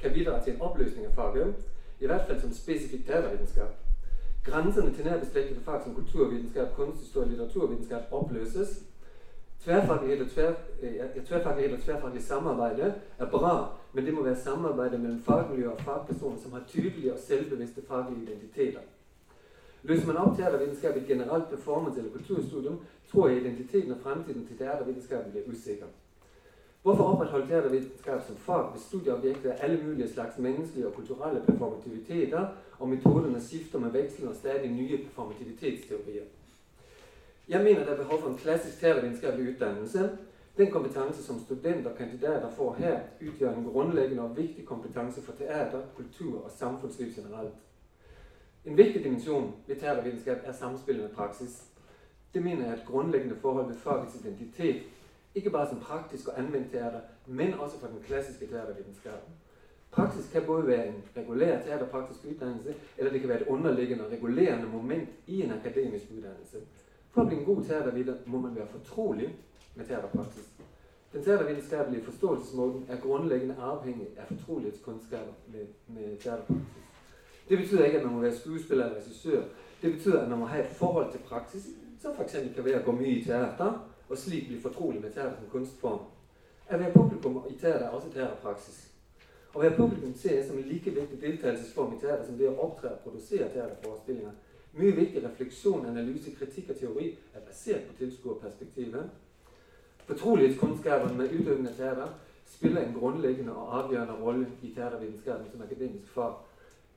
kan 0.00 0.12
bidra 0.12 0.44
til 0.44 0.54
en 0.54 0.60
oppløsning 0.60 1.06
av 1.06 1.14
faget, 1.14 1.54
i 2.00 2.06
hvert 2.06 2.26
fall 2.26 2.40
som 2.40 2.52
spesifikk 2.52 3.06
teatervitenskap. 3.06 3.74
Grensene 4.44 4.94
til 4.94 5.04
nærbeslektede 5.04 5.60
fag 5.64 5.80
som 5.84 5.94
kulturvitenskap, 5.94 6.74
kunsthistorie 6.76 7.24
og 7.24 7.30
litteraturvitenskap 7.30 8.02
oppløses. 8.10 8.82
Tverrfaglighet 9.64 10.20
og, 10.20 10.30
tver, 10.30 10.52
ja, 10.82 11.06
tverrfaglighet 11.26 11.72
og 11.72 11.82
tverrfaglig 11.82 12.22
samarbeid 12.22 12.92
er 13.18 13.30
bra, 13.30 13.78
men 13.92 14.06
det 14.06 14.14
må 14.14 14.22
være 14.22 14.36
samarbeidet 14.36 15.00
mellom 15.00 15.22
fagmiljøer 15.22 15.70
og 15.70 15.80
fagpersoner 15.80 16.38
som 16.42 16.52
har 16.52 16.62
tydelige 16.68 17.12
og 17.12 17.18
selvbevisste 17.18 17.82
faglige 17.88 18.22
identiteter. 18.22 18.80
Løser 19.82 20.06
man 20.06 20.16
opp 20.16 20.36
teatervitenskap 20.36 20.96
i 20.96 20.98
et 20.98 21.06
generelt 21.06 21.50
performance- 21.50 21.98
eller 21.98 22.10
kulturstudium, 22.12 22.78
tror 23.10 23.28
jeg 23.28 23.40
identiteten 23.40 23.92
og 23.92 23.98
fremtiden 24.02 24.46
til 24.46 24.58
teatervitenskapen 24.58 25.32
blir 25.32 25.50
usikker. 25.52 25.86
Hvorfor 26.82 27.04
opprettholde 27.04 27.46
teatervitenskap 27.46 28.26
som 28.26 28.36
fag 28.36 28.70
hvis 28.72 28.82
studieobjektet 28.82 29.50
er 29.50 29.54
alle 29.54 29.84
mulige 29.84 30.08
slags 30.08 30.38
menneskelige 30.38 30.86
og 30.86 30.94
kulturelle 30.94 31.42
performativiteter, 31.46 32.46
og 32.78 32.88
metodene 32.88 33.40
skifter 33.40 33.78
med 33.78 33.90
vekslende 33.90 34.30
og 34.30 34.36
stadig 34.36 34.70
nye 34.70 34.98
performativitetsteorier? 35.04 36.24
Jeg 37.48 37.64
mener 37.64 37.84
det 37.84 37.92
er 37.92 37.96
behov 37.96 38.20
for 38.20 38.28
en 38.28 38.36
klassisk 38.36 38.80
teatervitenskapelig 38.80 39.54
utdannelse. 39.54 40.10
Den 40.58 40.70
kompetanse 40.70 41.24
som 41.24 41.40
studenter 41.40 41.90
og 41.90 41.96
kandidater 41.96 42.50
får 42.56 42.74
her, 42.74 43.00
utgjør 43.28 43.54
en 43.54 43.64
grunnleggende 43.64 44.22
og 44.22 44.36
viktig 44.36 44.66
kompetanse 44.66 45.22
for 45.22 45.32
teater, 45.32 45.82
kultur 45.96 46.44
og 46.44 46.50
samfunnsliv 46.50 47.06
generelt. 47.16 47.54
En 48.64 48.76
viktig 48.76 49.04
dimensjon 49.04 49.52
ved 49.66 49.76
teatervitenskap 49.80 50.38
er 50.44 50.52
samspillet 50.52 51.02
med 51.02 51.16
praksis. 51.16 51.62
Det 52.34 52.42
mener 52.42 52.64
jeg 52.64 52.72
er 52.72 52.76
et 52.76 52.86
grunnleggende 52.86 53.36
forhold 53.36 53.66
ved 53.68 53.76
fagets 53.76 54.14
identitet, 54.14 54.82
ikke 55.34 55.50
bare 55.50 55.68
som 55.68 55.80
praktisk 55.80 56.28
og 56.28 56.40
anvendt 56.40 56.72
teater, 56.72 57.00
men 57.26 57.54
også 57.54 57.78
for 57.78 57.86
den 57.86 58.02
klassiske 58.06 58.46
teatervitenskapen. 58.46 59.34
Praksis 59.90 60.32
kan 60.32 60.46
både 60.46 60.66
være 60.66 60.86
en 60.86 61.02
regulær 61.16 61.62
teaterpraktisk 61.62 62.24
utdannelse, 62.24 62.74
eller 62.98 63.12
det 63.12 63.20
kan 63.20 63.28
være 63.28 63.40
et 63.40 63.48
underliggende 63.48 64.04
og 64.04 64.12
regulerende 64.12 64.68
moment 64.68 65.08
i 65.26 65.42
en 65.42 65.50
akademisk 65.50 66.04
utdannelse. 66.16 66.58
For 67.10 67.22
å 67.22 67.28
bli 67.28 67.38
en 67.38 67.46
god 67.46 67.62
teaterviter 67.64 68.20
må 68.26 68.40
man 68.40 68.56
være 68.56 68.66
fortrolig 68.66 69.30
med 69.74 69.86
teaterpraksis. 69.86 70.50
Den 71.12 71.22
teatervitenskapelige 71.22 72.04
forståelsesmåten 72.04 72.84
er 72.88 73.00
grunnleggende 73.00 73.56
avhengig 73.56 74.10
av 74.18 74.28
fortrolighetskunnskaper 74.28 75.32
med, 75.46 75.72
med 75.86 76.18
teaterpraksis. 76.20 76.87
Det 77.48 77.58
betyder 77.58 77.84
ikke 77.84 77.98
at 77.98 78.04
man 78.04 78.14
må 78.14 78.20
være 78.20 78.36
skuespiller 78.36 78.84
eller 78.84 78.96
regissør. 79.00 79.42
Det 79.82 79.92
betyder, 79.92 80.22
at 80.22 80.28
man 80.28 80.38
må 80.38 80.46
ha 80.46 80.60
et 80.60 80.66
forhold 80.66 81.12
til 81.12 81.20
praksis, 81.20 81.66
som 82.02 82.12
f.eks. 82.18 82.36
kan 82.54 82.64
være 82.64 82.82
å 82.82 82.84
gå 82.84 82.92
mye 82.92 83.14
i 83.20 83.24
teater, 83.24 83.78
og 84.08 84.18
slik 84.18 84.48
bli 84.48 84.60
fortrolig 84.60 85.00
med 85.00 85.12
teater 85.12 85.36
som 85.36 85.50
kunstform. 85.52 86.00
At 86.68 86.80
være 86.80 86.92
publikum 86.92 87.40
i 87.50 87.54
teater 87.58 87.86
er 87.86 87.94
også 87.96 88.10
teaterpraksis. 88.12 88.88
Å 89.54 89.62
være 89.62 89.76
publikum 89.76 90.12
ser 90.14 90.34
jeg 90.36 90.46
som 90.46 90.58
en 90.58 90.68
like 90.68 90.90
viktig 90.90 91.20
deltakelsesform 91.22 91.94
i 91.96 92.00
teater 92.02 92.26
som 92.26 92.36
det 92.38 92.50
å 92.50 92.58
opptre 92.66 92.92
og 92.92 93.00
produsere 93.06 93.48
teaterforestillinger. 93.54 94.34
Mye 94.78 94.96
viktig 94.96 95.22
refleksjon, 95.24 95.86
analyse, 95.88 96.34
kritikk 96.36 96.74
og 96.74 96.80
teori 96.82 97.08
er 97.34 97.46
basert 97.46 97.88
på 97.88 97.96
tilskuerperspektivet. 98.02 99.08
Fortrolighetskunnskapene 100.10 101.16
med 101.16 101.32
utøvende 101.32 101.72
teater 101.76 102.12
spiller 102.48 102.84
en 102.84 102.94
grunnleggende 102.94 103.56
og 103.56 103.72
avgjørende 103.80 104.20
rolle 104.20 104.46
i 104.62 104.74
teatervitenskapen 104.74 105.50
som 105.52 105.64
akademisk 105.64 106.12
fag. 106.12 106.36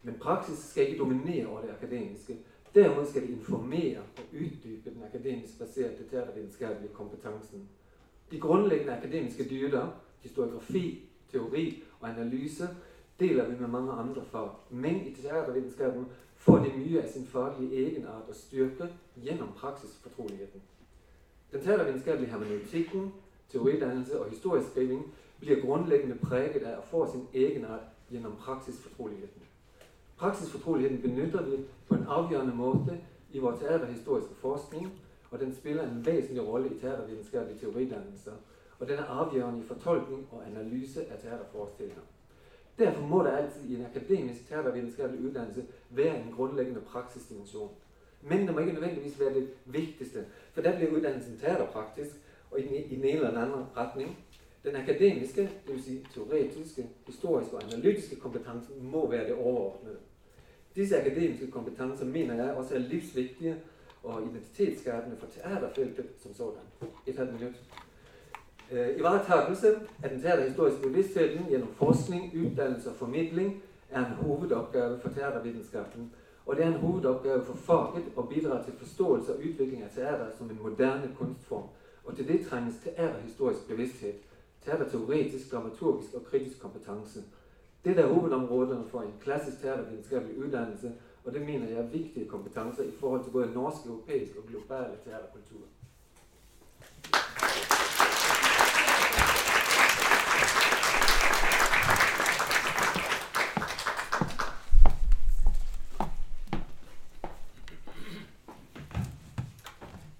Men 0.03 0.19
praksis 0.19 0.57
skal 0.57 0.87
ikke 0.87 0.99
dominere 0.99 1.47
over 1.47 1.61
det 1.61 1.69
akademiske. 1.69 2.37
Derimot 2.75 3.07
skal 3.07 3.21
det 3.21 3.29
informere 3.29 3.99
og 3.99 4.23
utdype 4.33 4.89
den 4.89 5.03
akademisk 5.03 5.59
baserte 5.59 6.09
teatervitenskapelige 6.09 6.93
kompetansen. 6.93 7.69
De 8.31 8.39
grunnleggende 8.39 8.97
akademiske 8.97 9.49
dyder, 9.49 9.87
historiografi, 10.21 11.09
teori 11.31 11.83
og 11.99 12.09
analyse, 12.09 12.67
deler 13.19 13.49
vi 13.49 13.59
med 13.59 13.67
mange 13.67 13.91
andre 13.91 14.25
fag. 14.25 14.49
Men 14.69 15.07
i 15.07 15.15
teatervitenskapen 15.15 16.05
får 16.35 16.57
de 16.57 16.71
mye 16.77 17.03
av 17.03 17.11
sin 17.11 17.27
faglige 17.27 17.85
egenart 17.85 18.29
og 18.29 18.35
styrke 18.35 18.87
gjennom 19.23 19.49
praksisfortroligheten. 19.57 20.61
Den 21.51 21.61
teatervitenskapelige 21.61 22.31
hermeneutikken, 22.31 23.11
teoridannelse 23.49 24.19
og 24.19 24.29
historieskriving 24.29 25.03
blir 25.39 25.61
grunnleggende 25.61 26.15
preget 26.15 26.63
av 26.63 26.79
å 26.79 26.87
få 26.89 27.05
sin 27.11 27.27
egenart 27.33 27.91
gjennom 28.09 28.35
praksisfortroligheten. 28.39 29.40
Praksisfortroligheten 30.21 31.01
benytter 31.01 31.43
vi 31.43 31.57
på 31.87 31.95
en 31.95 32.03
avgjørende 32.07 32.53
måte 32.55 32.97
i 33.33 33.39
vår 33.39 33.55
teaterhistoriske 33.57 34.35
forskning, 34.37 34.91
og 35.31 35.39
den 35.39 35.55
spiller 35.55 35.83
en 35.83 36.05
vesentlig 36.05 36.43
rolle 36.47 36.69
i 36.69 36.79
teatervitenskapelig 36.79 37.59
teoridannelse. 37.59 38.31
og 38.79 38.87
den 38.87 38.99
er 38.99 39.05
avgjørende 39.05 39.59
i 39.59 39.67
fortolkning 39.67 40.27
og 40.31 40.43
analyse 40.45 41.01
av 41.01 41.17
teaterforestillinger. 41.21 42.01
Derfor 42.77 43.01
må 43.01 43.23
det 43.23 43.31
alltid 43.31 43.69
i 43.69 43.75
en 43.75 43.85
akademisk 43.85 44.47
teatervitenskapelig 44.49 45.25
utdannelse 45.25 45.65
være 45.89 46.17
en 46.17 46.33
grunnleggende 46.35 46.81
praksisdimensjon. 46.81 47.69
Men 48.21 48.47
det 48.47 48.53
må 48.55 48.59
ikke 48.59 48.73
nødvendigvis 48.73 49.19
være 49.19 49.33
det 49.33 49.49
viktigste, 49.65 50.25
for 50.53 50.61
der 50.61 50.77
blir 50.77 50.97
utdannelsen 50.97 51.37
teaterpraktisk 51.37 52.15
og 52.51 52.59
i 52.59 52.63
den 52.63 53.03
ene 53.03 53.07
eller 53.07 53.29
den 53.29 53.37
andre 53.37 53.65
retning. 53.77 54.17
Den 54.63 54.75
akademiske, 54.75 55.49
dvs. 55.67 55.83
Si 55.83 56.07
teoretiske, 56.13 56.87
historiske 57.07 57.55
og 57.55 57.63
analytiske 57.63 58.15
kompetansen 58.15 58.91
må 58.91 59.09
være 59.09 59.25
det 59.25 59.33
overordnede. 59.35 59.97
Disse 60.75 61.01
akademiske 61.01 61.51
kompetanser 61.51 62.05
mener 62.05 62.35
jeg 62.35 62.53
også 62.53 62.75
er 62.75 62.79
livsviktige 62.79 63.55
og 64.03 64.21
identitetsskapende 64.21 65.17
for 65.17 65.27
teaterfeltet 65.27 66.05
som 66.19 66.33
sådan. 66.33 66.89
Et 67.07 67.17
halvt 67.17 67.33
minutt. 67.33 67.55
Øh, 68.71 68.97
ivaretakelse 68.99 69.67
av 70.03 70.09
den 70.09 70.21
teaterhistoriske 70.21 70.81
bevisstheten 70.81 71.45
gjennom 71.49 71.73
forskning, 71.75 72.45
utdannelse 72.45 72.89
og 72.89 72.95
formidling 72.95 73.63
er 73.89 73.99
en 73.99 74.13
hovedoppgave 74.13 74.99
for 74.99 75.09
teatervitenskapen. 75.09 76.11
Og 76.45 76.55
det 76.55 76.63
er 76.63 76.67
en 76.67 76.79
hovedoppgave 76.79 77.45
for 77.45 77.53
faget 77.53 78.03
å 78.15 78.21
bidra 78.21 78.63
til 78.63 78.73
forståelse 78.73 79.33
og 79.33 79.39
utvikling 79.39 79.83
av 79.83 79.89
teater 79.95 80.31
som 80.37 80.49
en 80.49 80.59
moderne 80.61 81.11
kunstform. 81.17 81.67
Og 82.03 82.15
til 82.15 82.27
det 82.27 82.45
trenges 82.45 82.79
teaterhistorisk 82.83 83.67
bevissthet, 83.67 84.15
teaterteoretisk, 84.65 85.51
dramaturgisk 85.51 86.13
og 86.13 86.25
kritisk 86.25 86.61
kompetanse. 86.61 87.23
Dette 87.85 88.01
er 88.01 88.13
hovedområdene 88.13 88.87
for 88.89 89.01
en 89.01 89.13
klassisk 89.19 89.61
teatervitenskapelig 89.61 90.37
utdannelse, 90.43 90.93
og 91.23 91.33
det 91.33 91.41
mener 91.41 91.67
jeg 91.67 91.77
er 91.77 91.87
viktige 91.87 92.27
kompetanser 92.29 92.83
i 92.83 92.91
forhold 92.99 93.23
til 93.23 93.31
både 93.31 93.53
norsk, 93.53 93.85
europeisk 93.85 94.37
og 94.37 94.43
globale 94.47 94.97
teaterkultur. 95.03 95.65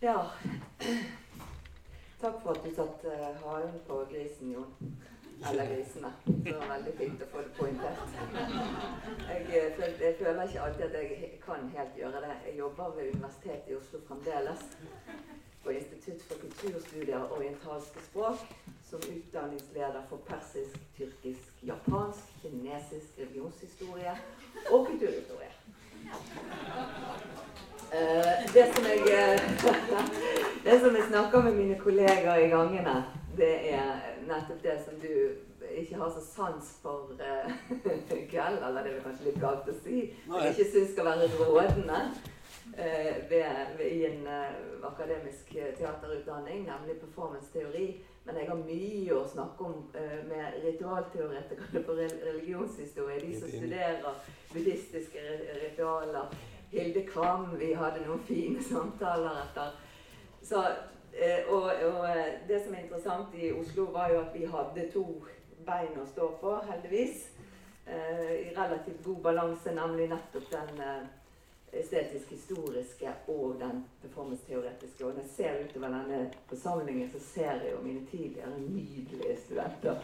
Ja. 0.02 0.18
Takk 2.22 2.42
for 2.44 2.50
at 2.50 2.64
du 2.66 2.76
satte 2.76 3.08
uh, 3.08 3.50
halen 3.50 3.80
på 3.88 4.06
grisen, 4.10 4.52
Jon. 4.52 4.98
Eller 5.50 5.66
grisene. 5.66 6.12
Så 6.26 6.32
Det 6.32 6.54
var 6.54 6.68
veldig 6.68 6.94
fint 6.98 7.22
å 7.24 7.28
få 7.32 7.42
det 7.46 7.54
poengtert. 7.58 8.02
Jeg, 9.30 9.42
eh, 9.50 10.02
jeg, 10.02 10.16
føler 10.20 10.44
ikke 10.44 10.62
alltid 10.66 10.84
at 10.86 10.98
jeg 11.00 11.40
kan 11.46 11.70
helt 11.76 11.98
gjøre 11.98 12.22
det. 12.26 12.36
Jeg 12.48 12.58
jobber 12.58 12.96
ved 12.96 13.16
Universitetet 13.16 13.72
i 13.72 13.76
Oslo 13.76 14.02
fremdeles. 14.08 14.62
På 15.64 15.70
Institutt 15.70 16.22
for 16.28 16.42
kulturstudier 16.44 17.18
og 17.18 17.38
orientalske 17.38 18.04
språk. 18.10 18.46
Som 18.90 19.00
utdanningsleder 19.16 20.02
for 20.10 20.22
persisk, 20.28 20.78
tyrkisk, 20.98 21.54
japansk, 21.64 22.34
kinesisk 22.42 23.20
religionshistorie 23.20 24.16
og 24.72 24.88
kulturhistorie. 24.88 25.52
Uh, 27.92 28.54
det, 28.54 28.66
som 28.76 28.86
jeg, 28.86 29.00
det 30.66 30.80
som 30.80 30.96
jeg 30.96 31.06
snakker 31.08 31.42
med 31.42 31.54
mine 31.56 31.80
kolleger 31.80 32.36
i 32.36 32.50
gangene, 32.50 33.04
det 33.38 33.54
er 33.74 34.20
nettopp 34.28 34.62
det 34.64 34.76
som 34.86 35.00
du 35.02 35.14
ikke 35.72 35.96
har 35.96 36.12
så 36.12 36.22
sans 36.26 36.70
for 36.82 37.14
uh, 37.22 37.52
kveld, 38.32 38.60
eller 38.68 38.84
det 38.84 38.94
er 38.96 39.04
kanskje 39.06 39.30
litt 39.30 39.42
galt 39.42 39.70
å 39.72 39.76
si, 39.84 40.04
som 40.28 40.46
ikke 40.50 40.68
syns 40.74 40.94
skal 40.94 41.10
være 41.12 41.30
rådende 41.40 42.00
uh, 42.12 43.12
ved, 43.32 43.76
ved, 43.78 43.86
i 43.88 44.06
en 44.10 44.30
akademisk 44.84 45.54
teaterutdanning, 45.80 46.66
nemlig 46.68 47.00
performance-teori. 47.04 47.90
Men 48.26 48.38
jeg 48.38 48.50
har 48.52 48.60
mye 48.60 49.14
å 49.18 49.22
snakke 49.26 49.66
om 49.66 49.78
med 50.30 50.58
ritualteoretikere 50.62 51.82
på 51.88 51.96
religionshistorie, 51.98 53.18
de 53.24 53.40
som 53.40 53.50
studerer 53.50 54.20
buddhistiske 54.52 55.24
ritualer 55.64 56.30
Hilde 56.72 57.04
Kvam. 57.08 57.60
Vi 57.60 57.74
hadde 57.76 58.06
noen 58.06 58.22
fine 58.28 58.64
samtaler 58.64 59.42
etter. 59.44 59.74
Så, 60.44 60.62
eh, 60.64 60.78
og, 61.50 61.64
og, 61.64 62.10
eh, 62.10 62.34
det 62.48 62.62
som 62.64 62.74
er 62.74 62.84
interessant 62.86 63.36
i 63.36 63.52
Oslo, 63.52 63.86
var 63.92 64.12
jo 64.14 64.20
at 64.22 64.34
vi 64.34 64.46
hadde 64.46 64.90
to 64.94 65.06
bein 65.66 65.98
å 66.00 66.08
stå 66.10 66.30
på, 66.42 66.54
heldigvis. 66.70 67.26
Eh, 67.86 68.30
I 68.48 68.54
relativt 68.56 69.04
god 69.06 69.24
balanse, 69.30 69.74
nemlig 69.76 70.10
nettopp 70.10 70.48
den 70.52 70.86
estetisk-historiske 71.72 73.14
og 73.28 73.56
den 73.60 73.86
performance-teoretiske. 74.02 75.06
Og 75.06 75.14
når 75.14 75.22
jeg 75.22 75.30
ser 75.36 75.64
utover 75.64 75.88
denne 75.88 76.32
forsamlingen, 76.50 77.12
så 77.12 77.20
ser 77.20 77.52
jeg 77.52 77.72
jo 77.72 77.82
mine 77.84 78.06
tidligere 78.12 78.60
nydelige 78.60 79.38
studenter 79.46 79.96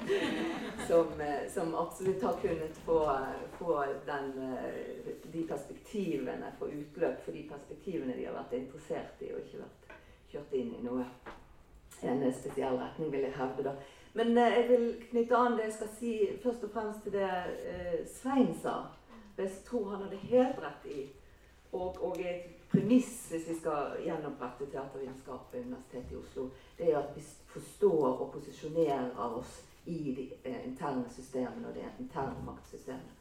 som, 0.89 1.21
eh, 1.21 1.49
som 1.51 1.75
absolutt 1.75 2.23
har 2.23 2.39
kunnet 2.41 2.79
få, 2.85 2.99
få 3.59 3.83
den, 4.05 4.31
eh, 4.43 5.33
de 5.33 5.47
perspektivene, 5.49 6.53
få 6.59 6.65
utløp 6.65 7.23
for 7.25 7.31
de 7.31 7.49
perspektivene 7.51 8.15
de 8.17 8.25
har 8.25 8.39
vært 8.39 8.59
interessert 8.61 9.21
i, 9.21 9.33
og 9.33 9.43
ikke 9.43 9.65
vært 9.65 9.86
kjørt 10.37 10.53
inn 10.53 10.73
i 10.77 10.83
noe 10.85 11.05
en 12.05 12.33
spesiell 12.33 12.77
retning, 12.77 13.11
vil 13.11 13.25
jeg 13.25 13.33
hevde. 13.37 13.63
da. 13.63 13.73
Men 14.13 14.37
eh, 14.37 14.53
jeg 14.59 14.69
vil 14.69 14.85
knytte 15.09 15.37
an 15.37 15.57
det 15.57 15.67
jeg 15.67 15.73
skal 15.73 15.89
si, 15.97 16.13
først 16.43 16.63
og 16.63 16.73
fremst 16.73 17.03
til 17.03 17.17
det 17.17 17.29
eh, 17.71 17.97
Svein 18.05 18.53
sa. 18.61 18.83
Jeg 19.37 19.49
tror 19.65 19.89
han 19.89 20.03
hadde 20.05 20.27
helt 20.29 20.61
rett 20.61 20.85
i 20.89 21.07
og, 21.71 21.97
og, 22.01 22.15
et 22.19 22.45
premiss 22.71 23.27
hvis 23.29 23.49
vi 23.49 23.55
skal 23.59 23.97
gjenopprette 24.01 24.65
teatervitenskap 24.71 25.53
ved 25.53 25.65
Universitetet 25.65 26.11
i 26.11 26.19
Oslo, 26.21 26.47
det 26.77 26.87
er 26.89 26.97
at 26.99 27.11
vi 27.15 27.23
forstår 27.51 28.07
og 28.07 28.31
posisjonerer 28.33 29.19
oss 29.19 29.59
i 29.85 29.99
de 30.17 30.25
eh, 30.43 30.63
interne 30.67 31.05
systemene 31.11 31.67
og 31.67 31.75
det 31.75 31.85
interne 31.99 32.45
maktsystemet. 32.45 33.13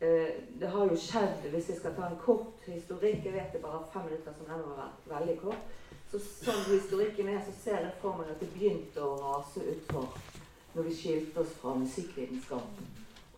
Eh, 0.00 0.34
det 0.60 0.68
har 0.68 0.90
jo 0.90 0.96
skjedd, 0.98 1.46
hvis 1.52 1.70
jeg 1.70 1.78
skal 1.78 1.94
ta 1.94 2.08
en 2.08 2.18
kort 2.20 2.66
historikk 2.66 3.24
Jeg 3.24 3.32
vet 3.32 3.52
det 3.52 3.62
bare 3.62 3.84
fem 3.92 4.08
minutter, 4.08 4.32
som 4.32 4.48
den 4.48 4.64
har 4.66 4.80
vært 4.80 5.08
veldig 5.14 5.38
kort. 5.40 5.72
Så 6.14 6.20
sånn 6.46 6.60
historikken 6.68 7.26
er, 7.26 7.40
så 7.42 7.52
ser 7.58 7.80
jeg 7.82 7.94
for 7.98 8.14
meg 8.14 8.28
at 8.30 8.38
det 8.38 8.46
begynte 8.52 9.02
å 9.02 9.16
rase 9.18 9.64
utfor 9.72 10.12
når 10.76 10.86
vi 10.86 10.92
skilte 10.94 11.42
oss 11.42 11.56
fra 11.58 11.72
musikkvitenskapen 11.80 12.92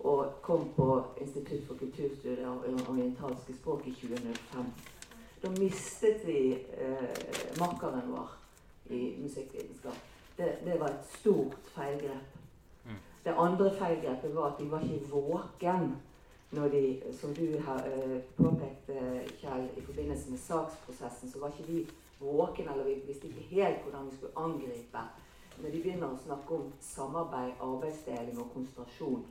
og 0.05 0.35
kom 0.45 0.67
på 0.77 0.91
Institutt 1.25 1.65
for 1.65 1.81
kulturstudier 1.81 2.45
og 2.51 2.91
orientalske 2.93 3.57
språk 3.57 3.89
i 3.89 3.95
2005. 3.97 4.69
Da 5.41 5.55
mistet 5.57 6.21
vi 6.29 6.39
eh, 6.53 7.17
makkeren 7.57 8.13
vår 8.13 8.37
i 8.93 9.03
musikkvitenskap. 9.25 9.97
Det, 10.37 10.53
det, 10.69 10.77
var 10.77 10.93
et 10.93 11.13
stort 11.17 11.57
feilgrep. 11.73 12.39
Mm. 12.85 13.03
Det 13.25 13.39
andre 13.41 13.73
feilgrepet 13.81 14.37
var 14.37 14.53
at 14.53 14.61
de 14.61 14.71
var 14.71 14.85
ikke 14.85 15.15
våken 15.17 15.95
når 16.53 16.69
de, 16.77 16.87
som 17.17 17.33
du 17.35 17.57
har 17.65 17.89
eh, 17.89 18.19
påpekte, 18.37 19.01
Kjell, 19.41 19.71
i 19.81 19.87
forbindelse 19.89 20.31
med 20.31 20.45
saksprosessen, 20.45 21.33
så 21.33 21.41
var 21.41 21.57
ikke 21.57 21.73
de 21.73 21.87
våken, 22.19 22.69
eller 22.69 22.85
vi 22.85 22.95
visste 23.07 23.29
ikke 23.29 23.49
helt 23.51 23.83
hvordan 23.85 24.11
vi 24.11 24.17
skulle 24.17 24.37
angripe. 24.37 25.05
Når 25.57 25.71
de 25.71 25.81
begynner 25.81 26.13
å 26.13 26.21
snakke 26.21 26.55
om 26.55 26.73
samarbeid, 26.85 27.55
arbeidsdeling 27.65 28.39
og 28.41 28.51
konsentrasjon, 28.53 29.25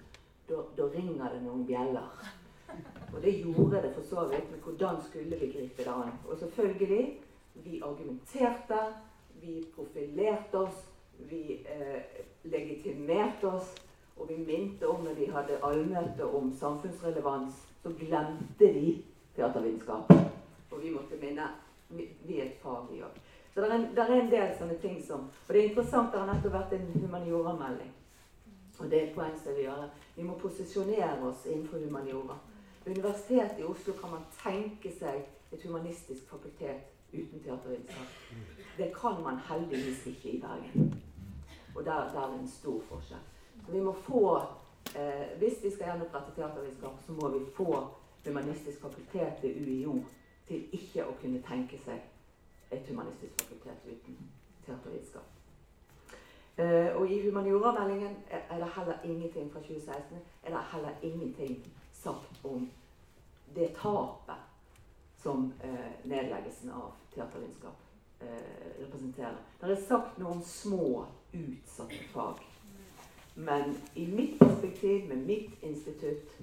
da, 0.49 0.87
ringer 0.93 1.33
det 1.33 1.41
noen 1.43 1.65
bjeller. 1.65 2.25
Og 3.13 3.21
det 3.21 3.33
gjorde 3.39 3.81
det 3.81 3.93
for 3.93 4.07
så 4.09 4.25
vidt. 4.29 4.49
Men 4.51 4.61
hvordan 4.63 5.01
skulle 5.05 5.39
vi 5.39 5.51
gripe 5.53 5.83
det 5.83 5.91
an? 5.93 6.13
Og 6.29 6.37
selvfølgelig, 6.39 7.19
vi 7.65 7.81
argumenterte, 7.81 8.79
vi 9.41 9.65
profilerte 9.75 10.57
oss, 10.57 10.85
vi 11.29 11.61
eh, 11.69 12.23
legitimerte 12.43 13.47
oss. 13.47 13.75
Og 14.17 14.29
vi 14.29 14.37
minte 14.37 14.87
om 14.87 15.03
når 15.03 15.13
de 15.13 15.31
hadde 15.31 15.59
allmøte 15.63 16.25
om 16.25 16.53
samfunnsrelevans, 16.55 17.55
så 17.83 17.91
glemte 17.99 18.69
de 18.73 19.01
teatervitenskap. 19.35 20.13
Og 20.71 20.83
vi 20.83 20.93
måtte 20.93 21.19
minne 21.21 21.49
Vi, 21.89 22.07
vi 22.25 22.39
er 22.39 22.45
et 22.45 22.61
fag, 22.61 22.89
i 22.93 23.01
òg. 23.05 23.19
Så 23.53 23.61
det 23.61 23.69
er, 23.69 23.75
en, 23.75 23.85
er, 23.97 24.09
en, 24.11 24.31
del 24.31 24.49
sånne 24.57 24.75
ting 24.81 24.97
som 25.03 25.29
Og 25.47 25.53
det 25.53 25.61
er 25.61 25.69
interessant, 25.69 26.11
det 26.11 26.19
har 26.19 26.27
nettopp 26.27 26.57
vært 26.57 26.73
en 26.75 26.89
humanioramelding. 26.95 27.93
Og 28.79 28.89
det 28.91 28.97
er 28.97 29.05
et 29.05 29.13
poeng 29.15 29.37
som 29.37 29.47
jeg 29.51 29.55
vil 29.59 29.67
gjøre. 29.69 29.85
Vi 30.15 30.25
må 30.27 30.35
posisjonere 30.41 31.29
oss 31.29 31.45
innenfor 31.45 31.79
humaniora. 31.79 32.35
Ved 32.83 32.97
Universitetet 32.97 33.61
i 33.61 33.69
Oslo 33.69 33.95
kan 34.01 34.11
man 34.17 34.25
tenke 34.41 34.91
seg 34.91 35.23
et 35.55 35.63
humanistisk 35.63 36.27
fakultet 36.27 36.91
uten 37.13 37.39
teatervitenskap. 37.45 38.17
Det 38.77 38.89
kan 38.97 39.23
man 39.23 39.39
heldigvis 39.47 40.03
ikke 40.11 40.29
i 40.35 40.41
Bergen. 40.41 40.91
Og 41.75 41.85
der, 41.85 42.11
der 42.11 42.19
er 42.21 42.31
det 42.33 42.39
en 42.41 42.51
stor 42.51 42.81
forskjell. 42.89 43.23
Så 43.65 43.71
vi 43.71 43.81
må 43.81 43.93
få, 43.93 44.41
eh, 44.95 45.37
Hvis 45.37 45.63
vi 45.63 45.71
skal 45.71 45.87
gjenopprette 45.87 46.35
teatervitenskap, 46.35 46.99
så 47.05 47.11
må 47.11 47.29
vi 47.37 47.45
få 47.55 47.87
humanistisk 48.25 48.81
fakultet 48.81 49.33
ved 49.41 49.55
UiO 49.67 50.03
til 50.47 50.67
ikke 50.71 51.05
å 51.05 51.15
kunne 51.21 51.41
tenke 51.47 51.79
seg 51.85 52.01
et 52.71 52.89
humanistisk 52.89 53.41
fakultet 53.41 53.85
uten 53.85 54.17
teatervitenskap. 54.65 55.31
Uh, 56.55 56.95
og 56.95 57.11
i 57.11 57.19
humaniorameldingen 57.25 58.15
er 58.31 58.59
det 58.59 58.69
heller 58.75 59.01
ingenting 59.03 59.51
fra 59.51 59.59
2016 59.59 60.17
er 60.43 60.49
det 60.49 60.61
heller 60.71 60.91
ingenting 61.03 61.73
sagt 61.93 62.45
om 62.45 62.69
det 63.55 63.73
tapet 63.75 64.35
som 65.23 65.53
uh, 65.63 65.91
nedleggelsen 66.03 66.71
av 66.71 66.93
teatervitenskap 67.15 67.75
uh, 68.21 68.27
representerer. 68.79 69.37
Det 69.61 69.71
er 69.71 69.87
sagt 69.87 70.19
noen 70.19 70.43
små 70.43 71.05
utsatte 71.33 72.03
fag. 72.13 72.39
Men 73.35 73.75
i 73.95 74.05
mitt 74.07 74.39
perspektiv, 74.39 75.09
med 75.09 75.25
mitt 75.27 75.63
institutt, 75.63 76.37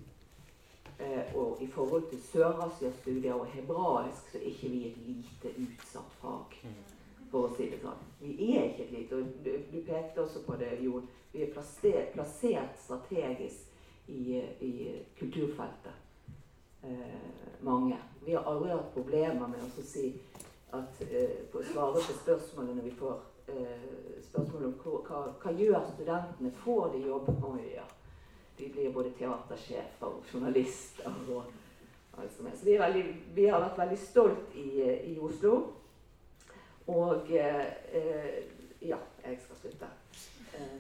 og 1.35 1.63
i 1.63 1.67
forhold 1.67 2.09
til 2.11 2.21
Sør-Asia-studier 2.31 3.35
og 3.35 3.47
hebraisk, 3.53 4.31
så 4.33 4.39
er 4.39 4.49
ikke 4.51 4.69
vi 4.73 4.83
et 4.91 4.99
lite 5.07 5.55
utsatt 5.65 6.19
fag. 6.21 6.59
For 7.33 7.49
å 7.49 7.55
si 7.57 7.71
det 7.73 7.81
sånn. 7.81 8.01
Vi 8.21 8.53
er 8.59 8.69
ikke 8.69 8.85
et 8.85 8.95
lite. 8.97 9.19
Og 9.19 9.45
du, 9.45 9.79
pekte 9.87 10.25
også 10.27 10.45
på 10.47 10.59
det, 10.61 10.75
Jon. 10.85 11.09
Vi 11.33 11.47
er 11.47 11.53
plassert, 11.55 12.13
plassert 12.13 12.77
strategisk 12.85 13.73
i, 14.13 14.43
i 14.61 14.73
kulturfeltet. 15.19 16.03
Eh, 16.83 17.65
mange. 17.65 17.97
Vi 18.25 18.35
har 18.35 18.43
aldri 18.43 18.71
hatt 18.71 18.95
problemer 18.95 19.49
med 19.49 19.63
å 19.65 19.85
si 19.87 20.11
at 20.75 21.03
eh, 21.07 21.45
på 21.53 21.63
svare 21.73 22.01
på 22.03 22.17
spørsmålene 22.17 22.83
vi 22.83 22.95
får 22.99 23.21
eh, 23.53 24.21
spørsmål 24.29 24.65
om 24.67 24.75
hva, 24.83 25.21
hva, 25.43 25.53
gjør 25.59 25.85
studentene? 25.95 26.51
Får 26.65 26.95
de 26.95 27.03
jobb? 27.07 27.29
vi 27.57 27.75
ja. 27.77 27.87
De 28.63 28.69
blir 28.69 28.93
både 28.95 29.11
teatersjefer 29.19 30.07
og 30.07 30.23
journalister 30.33 31.15
og 31.29 31.45
alt 32.19 32.37
som 32.37 32.47
er. 32.47 32.57
Så 32.57 32.65
vi, 32.65 32.79
veldig, 32.79 33.05
vi 33.35 33.47
har 33.51 33.59
vært 33.65 33.79
veldig 33.79 33.99
stolt 33.99 34.55
i, 34.55 34.69
i 35.11 35.19
Oslo. 35.19 35.57
Og 36.87 37.33
eh, 37.35 37.67
ja, 38.83 38.99
jeg 39.27 39.39
skal 39.43 39.57
slutte. 39.65 39.87
Eh, 40.55 40.79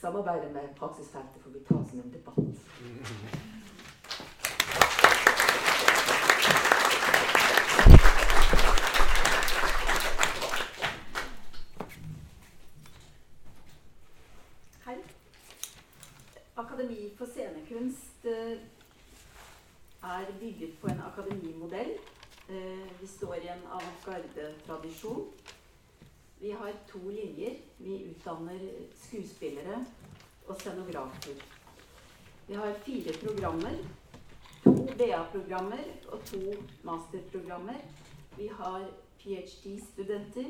samarbeidet 0.00 0.50
med 0.52 0.74
praksisfeltet 0.78 1.42
får 1.42 1.50
vi 1.50 1.64
ta 1.68 1.74
som 1.90 2.00
en 2.00 2.12
debatt. 2.12 2.38
Hei. 14.84 14.98
Akademi 16.54 17.10
scenekunst 17.74 18.24
eh, 18.24 18.58
er 20.02 20.38
bygget 20.40 20.78
på 20.80 20.86
en 20.86 21.00
akademimodell. 21.00 21.90
Eh, 22.48 23.00
Vi 23.00 23.06
står 23.06 23.34
i 23.34 23.48
en 23.48 23.66
avantgarde-tradisjon. 23.70 25.26
Vi 26.40 26.50
har 26.50 26.72
to 26.88 26.98
linjer. 26.98 27.56
Vi 27.78 28.04
utdanner 28.10 28.58
skuespillere 29.06 29.86
og 30.46 30.56
scenografer. 30.60 31.42
Vi 32.48 32.54
har 32.54 32.74
fire 32.86 33.12
programmer. 33.24 33.76
To 34.64 34.86
BA-programmer 34.98 35.84
og 36.08 36.24
to 36.24 36.40
masterprogrammer. 36.82 37.80
Vi 38.36 38.46
har 38.46 38.90
ph.d.-studenter, 39.18 40.46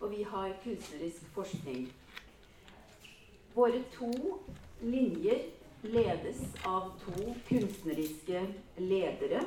og 0.00 0.10
vi 0.10 0.22
har 0.22 0.52
kunstnerisk 0.64 1.22
forskning. 1.34 1.92
Våre 3.54 3.84
to 3.92 4.12
linjer 4.82 5.57
ledes 5.82 6.36
av 6.64 6.92
to 7.04 7.34
kunstneriske 7.48 8.46
ledere. 8.76 9.40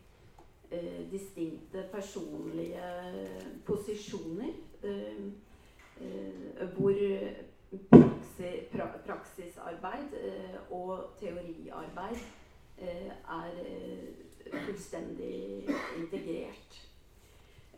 eh, 0.71 1.01
distinkte 1.11 1.87
personlige 1.91 2.91
posisjoner. 3.65 4.53
Eh, 4.83 5.25
eh, 6.01 6.69
hvor 6.75 6.93
praksi, 7.89 8.49
pra, 8.71 8.87
praksisarbeid 9.05 10.13
eh, 10.21 10.57
og 10.71 11.13
teoriarbeid 11.19 12.17
er 12.83 13.51
fullstendig 14.65 15.69
integrert. 15.97 16.79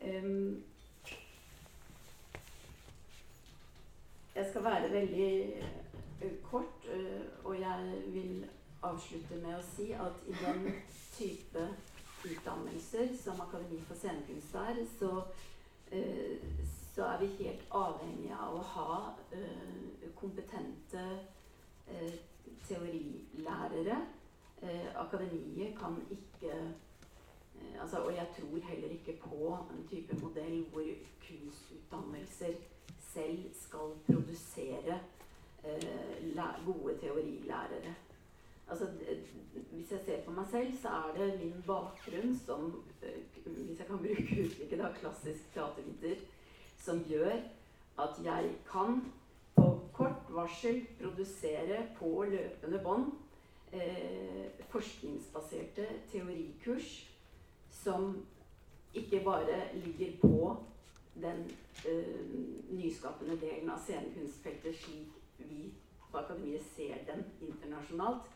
Em, 0.02 0.64
jeg 4.36 4.46
skal 4.50 4.64
være 4.64 4.92
veldig 4.92 5.56
eh, 6.22 6.32
kort, 6.44 6.88
eh, 6.94 7.22
og 7.44 7.60
jeg 7.62 8.04
vil 8.08 8.46
avslutte 8.84 9.36
med 9.40 9.56
å 9.56 9.64
si 9.64 9.92
at 9.96 10.26
i 10.28 10.36
den 10.42 10.66
type 11.16 11.68
utdannelser 12.26 13.14
som 13.22 13.40
Akademi 13.42 13.80
for 13.88 13.96
scenekunst 14.00 14.58
er, 14.60 14.82
så 15.00 15.12
eh, 15.92 16.42
så 16.96 17.04
er 17.04 17.20
vi 17.20 17.28
helt 17.44 17.64
avhengige 17.76 18.36
av 18.40 18.54
å 18.56 18.60
ha 18.72 18.92
kompetente 20.16 21.02
teorilærere. 22.70 23.98
Akademiet 24.96 25.76
kan 25.76 25.98
ikke 26.08 26.54
altså, 27.82 27.98
Og 27.98 28.16
jeg 28.16 28.28
tror 28.38 28.64
heller 28.70 28.96
ikke 28.96 29.18
på 29.26 29.58
en 29.76 29.84
type 29.92 30.16
modell 30.22 30.64
hvor 30.72 30.88
kunstutdannelser 31.28 32.56
selv 33.16 33.49
skal 33.55 33.95
produsere 34.07 34.99
eh, 35.63 36.43
gode 36.66 36.97
teorilærere. 37.01 37.95
Altså, 38.70 38.88
hvis 39.72 39.91
jeg 39.91 39.99
ser 40.05 40.22
på 40.26 40.32
meg 40.32 40.45
selv, 40.51 40.78
så 40.82 40.88
er 40.88 41.18
det 41.18 41.39
min 41.39 41.63
bakgrunn 41.68 42.39
som, 42.45 42.84
eh, 43.01 43.20
hvis 43.45 43.80
jeg 43.80 43.88
kan 43.88 43.97
bruke 43.97 44.45
uttrykket, 44.45 44.80
da, 44.80 44.91
klassisk 44.99 45.53
teaterviter, 45.53 46.26
som 46.78 47.03
gjør 47.09 47.38
at 47.99 48.24
jeg 48.24 48.55
kan 48.72 49.03
på 49.55 49.68
kort 49.93 50.30
varsel 50.30 50.82
produsere 51.01 51.88
på 51.99 52.26
løpende 52.30 52.82
bånd 52.84 53.11
eh, 53.74 54.49
forskningsbaserte 54.70 55.88
teorikurs 56.11 57.07
som 57.72 58.26
ikke 58.93 59.22
bare 59.24 59.61
ligger 59.74 60.11
på 60.22 60.57
den 61.22 61.45
nyskapende 62.70 63.36
delen 63.42 63.70
av 63.70 63.80
scenekunstfeltet 63.84 64.76
slik 64.80 65.08
vi 65.38 65.72
på 66.12 66.18
Akademiet 66.18 66.64
ser 66.76 67.04
den 67.08 67.24
internasjonalt, 67.42 68.30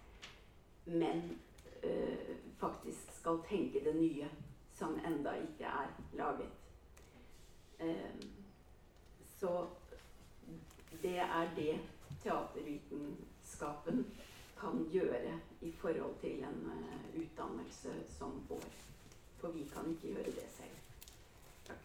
men 0.86 1.40
eh, 1.82 2.36
faktisk 2.60 3.14
skal 3.20 3.40
tenke 3.48 3.84
det 3.86 3.96
nye 3.96 4.28
som 4.76 5.00
enda 5.06 5.34
ikke 5.40 5.66
er 5.66 5.94
laget. 6.14 6.52
Eh, 7.80 8.20
så 9.40 9.68
det 11.02 11.18
er 11.20 11.56
det 11.56 11.80
teatervitenskapen 12.24 14.06
kan 14.60 14.86
gjøre 14.92 15.40
i 15.62 15.72
forhold 15.72 16.20
til 16.22 16.44
en 16.44 16.72
uh, 16.72 17.22
utdannelse 17.22 17.94
som 18.18 18.44
vår. 18.50 18.64
For 19.40 19.48
vi 19.56 19.70
kan 19.74 19.92
ikke 19.92 20.08
gjøre 20.08 20.24
det 20.36 20.50
selv. 20.58 20.76
Takk. 21.68 21.80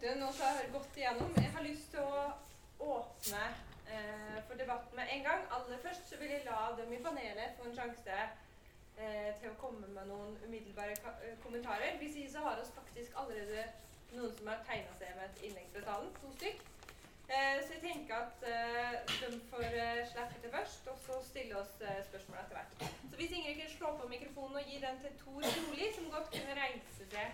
begynne 0.00 0.24
nå 0.26 0.32
så 0.32 0.44
har 0.44 0.60
jeg 0.62 0.72
gått 0.72 0.96
igjennom. 0.96 1.34
Jeg 1.36 1.50
har 1.54 1.64
lyst 1.64 1.90
til 1.92 2.00
å 2.00 2.20
åpne 2.96 3.42
eh, 3.92 4.38
for 4.48 4.56
debatten 4.58 4.96
med 4.96 5.12
en 5.12 5.24
gang. 5.26 5.42
Aller 5.56 5.82
først 5.84 6.08
så 6.08 6.16
vil 6.20 6.32
jeg 6.32 6.46
la 6.46 6.70
dem 6.78 6.92
i 6.96 7.00
panelet 7.04 7.58
få 7.58 7.68
en 7.68 7.76
sjanse 7.76 8.16
eh, 8.96 9.30
til 9.40 9.50
å 9.50 9.58
komme 9.60 9.90
med 9.92 10.08
noen 10.08 10.38
umiddelbare 10.46 10.48
ka- 10.48 10.48
eh, 10.48 10.79
kommentarer. 11.42 11.98
Hvis 11.98 12.16
ikke 12.16 12.32
så 12.32 12.44
har 12.48 12.60
oss 12.62 12.72
faktisk 12.74 13.16
allerede 13.22 13.64
noen 14.16 14.36
som 14.36 14.50
har 14.50 14.62
tegna 14.66 14.94
seg 14.98 15.16
med 15.16 15.26
et 15.28 15.42
innlegg 15.46 15.68
fra 15.74 15.82
salen. 15.86 16.12
To 16.20 16.32
stykk. 16.38 16.62
Eh, 17.30 17.58
så 17.62 17.76
jeg 17.76 17.82
tenker 17.84 18.14
at 18.16 18.46
eh, 18.52 18.94
de 19.20 19.36
får 19.50 19.66
eh, 19.82 20.00
slippe 20.12 20.40
til 20.42 20.50
først, 20.54 20.88
og 20.90 20.98
så 21.04 21.18
stille 21.28 21.60
oss 21.60 21.76
eh, 21.80 22.00
spørsmål 22.08 22.40
etter 22.40 22.56
hvert. 22.58 22.72
Så 23.10 23.20
hvis 23.20 23.36
Ingrid 23.36 23.60
kan 23.60 23.70
slå 23.76 23.92
på 24.00 24.08
mikrofonen 24.08 24.56
og 24.56 24.66
gi 24.66 24.80
den 24.82 24.98
til 25.04 25.14
Tor 25.22 25.38
Nordli, 25.44 25.92
som 25.94 26.10
godt 26.10 26.32
kunne 26.34 26.56
reise 26.58 27.06
seg 27.12 27.28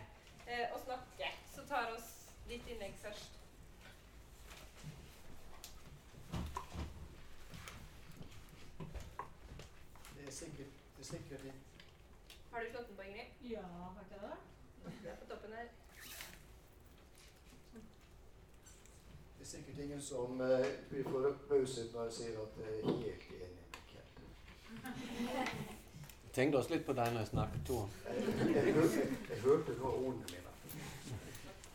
eh, 0.48 0.66
og 0.74 0.80
snakke, 0.84 1.32
så 1.54 1.64
tar 1.70 1.94
oss 1.96 2.10
ditt 2.50 2.68
innlegg 2.68 2.98
først. 3.06 3.40
Det 10.18 10.28
er 10.28 10.36
sikkert, 10.42 10.76
det 10.96 11.06
er 11.06 11.10
sikkert 11.14 11.48
det. 11.48 11.56
Har 12.52 12.60
du 12.60 12.70
slått 12.70 12.88
den? 12.88 12.95
Ja, 13.50 13.60
har 13.60 14.02
ikke 14.02 14.26
det? 14.26 14.36
Det 15.02 15.10
er 15.10 15.16
på 15.16 15.26
toppen 15.30 15.52
her. 15.52 15.66
Det 19.38 19.42
er 19.42 19.44
sikkert 19.44 19.78
ingen 19.78 20.02
som 20.02 20.40
eh, 20.40 20.66
blir 20.88 21.02
forbauset 21.04 21.92
når 21.94 22.02
jeg 22.02 22.12
sier 22.12 22.40
at 22.42 22.58
jeg 22.62 22.78
er 22.78 22.86
helt 22.86 23.28
enig 23.36 23.50
med 23.58 23.78
Kent. 23.90 24.16
Tenkte 26.36 26.58
oss 26.58 26.70
litt 26.70 26.86
på 26.88 26.96
deg 26.98 27.12
når 27.12 27.22
jeg 27.22 27.30
snakket, 27.30 27.62
to. 27.68 27.78
Jeg, 28.08 28.24
jeg, 28.56 28.74
hørte, 28.74 29.06
jeg 29.30 29.38
hørte 29.44 29.76
nå 29.78 29.92
ordene 29.92 30.26
mine. 30.32 30.56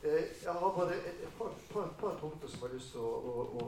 Eh, 0.03 0.27
jeg 0.43 0.57
har 0.63 0.75
bare 0.79 0.97
et, 0.97 1.23
et 1.23 1.33
par, 1.37 1.55
par, 1.71 1.87
par 2.03 2.19
punkter 2.19 2.47
som 2.47 2.65
jeg 2.65 2.67
har 2.67 2.75
lyst 2.75 2.91
til 2.97 2.99
å, 2.99 3.13
å, 3.31 3.47
å, 3.61 3.63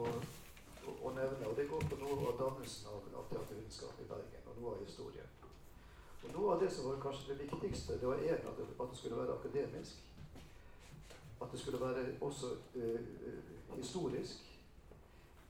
å, 0.92 0.98
å 1.08 1.14
nevne. 1.16 1.48
og 1.48 1.56
Det 1.56 1.70
går 1.72 1.88
på 1.88 2.02
noe 2.04 2.20
av 2.34 2.36
dannelsen 2.42 2.92
av, 2.92 3.08
av 3.16 3.32
teatervitenskap 3.32 4.04
i 4.04 4.10
Bergen, 4.12 4.44
og 4.52 4.60
noe 4.60 4.76
av 4.76 4.84
historien. 4.84 5.32
Og 6.24 6.32
Noe 6.32 6.54
av 6.54 6.60
det 6.60 6.70
som 6.72 6.88
var 6.88 7.00
kanskje 7.02 7.34
det 7.34 7.44
viktigste, 7.44 7.98
det 8.00 8.08
var 8.08 8.22
en 8.22 8.34
at 8.34 8.56
det, 8.58 8.66
at 8.80 8.90
det 8.90 8.98
skulle 8.98 9.16
være 9.16 9.38
akademisk. 9.38 10.04
At 11.42 11.52
det 11.52 11.60
skulle 11.60 11.80
være 11.80 12.06
også 12.20 12.46
eh, 12.74 13.76
historisk. 13.76 14.50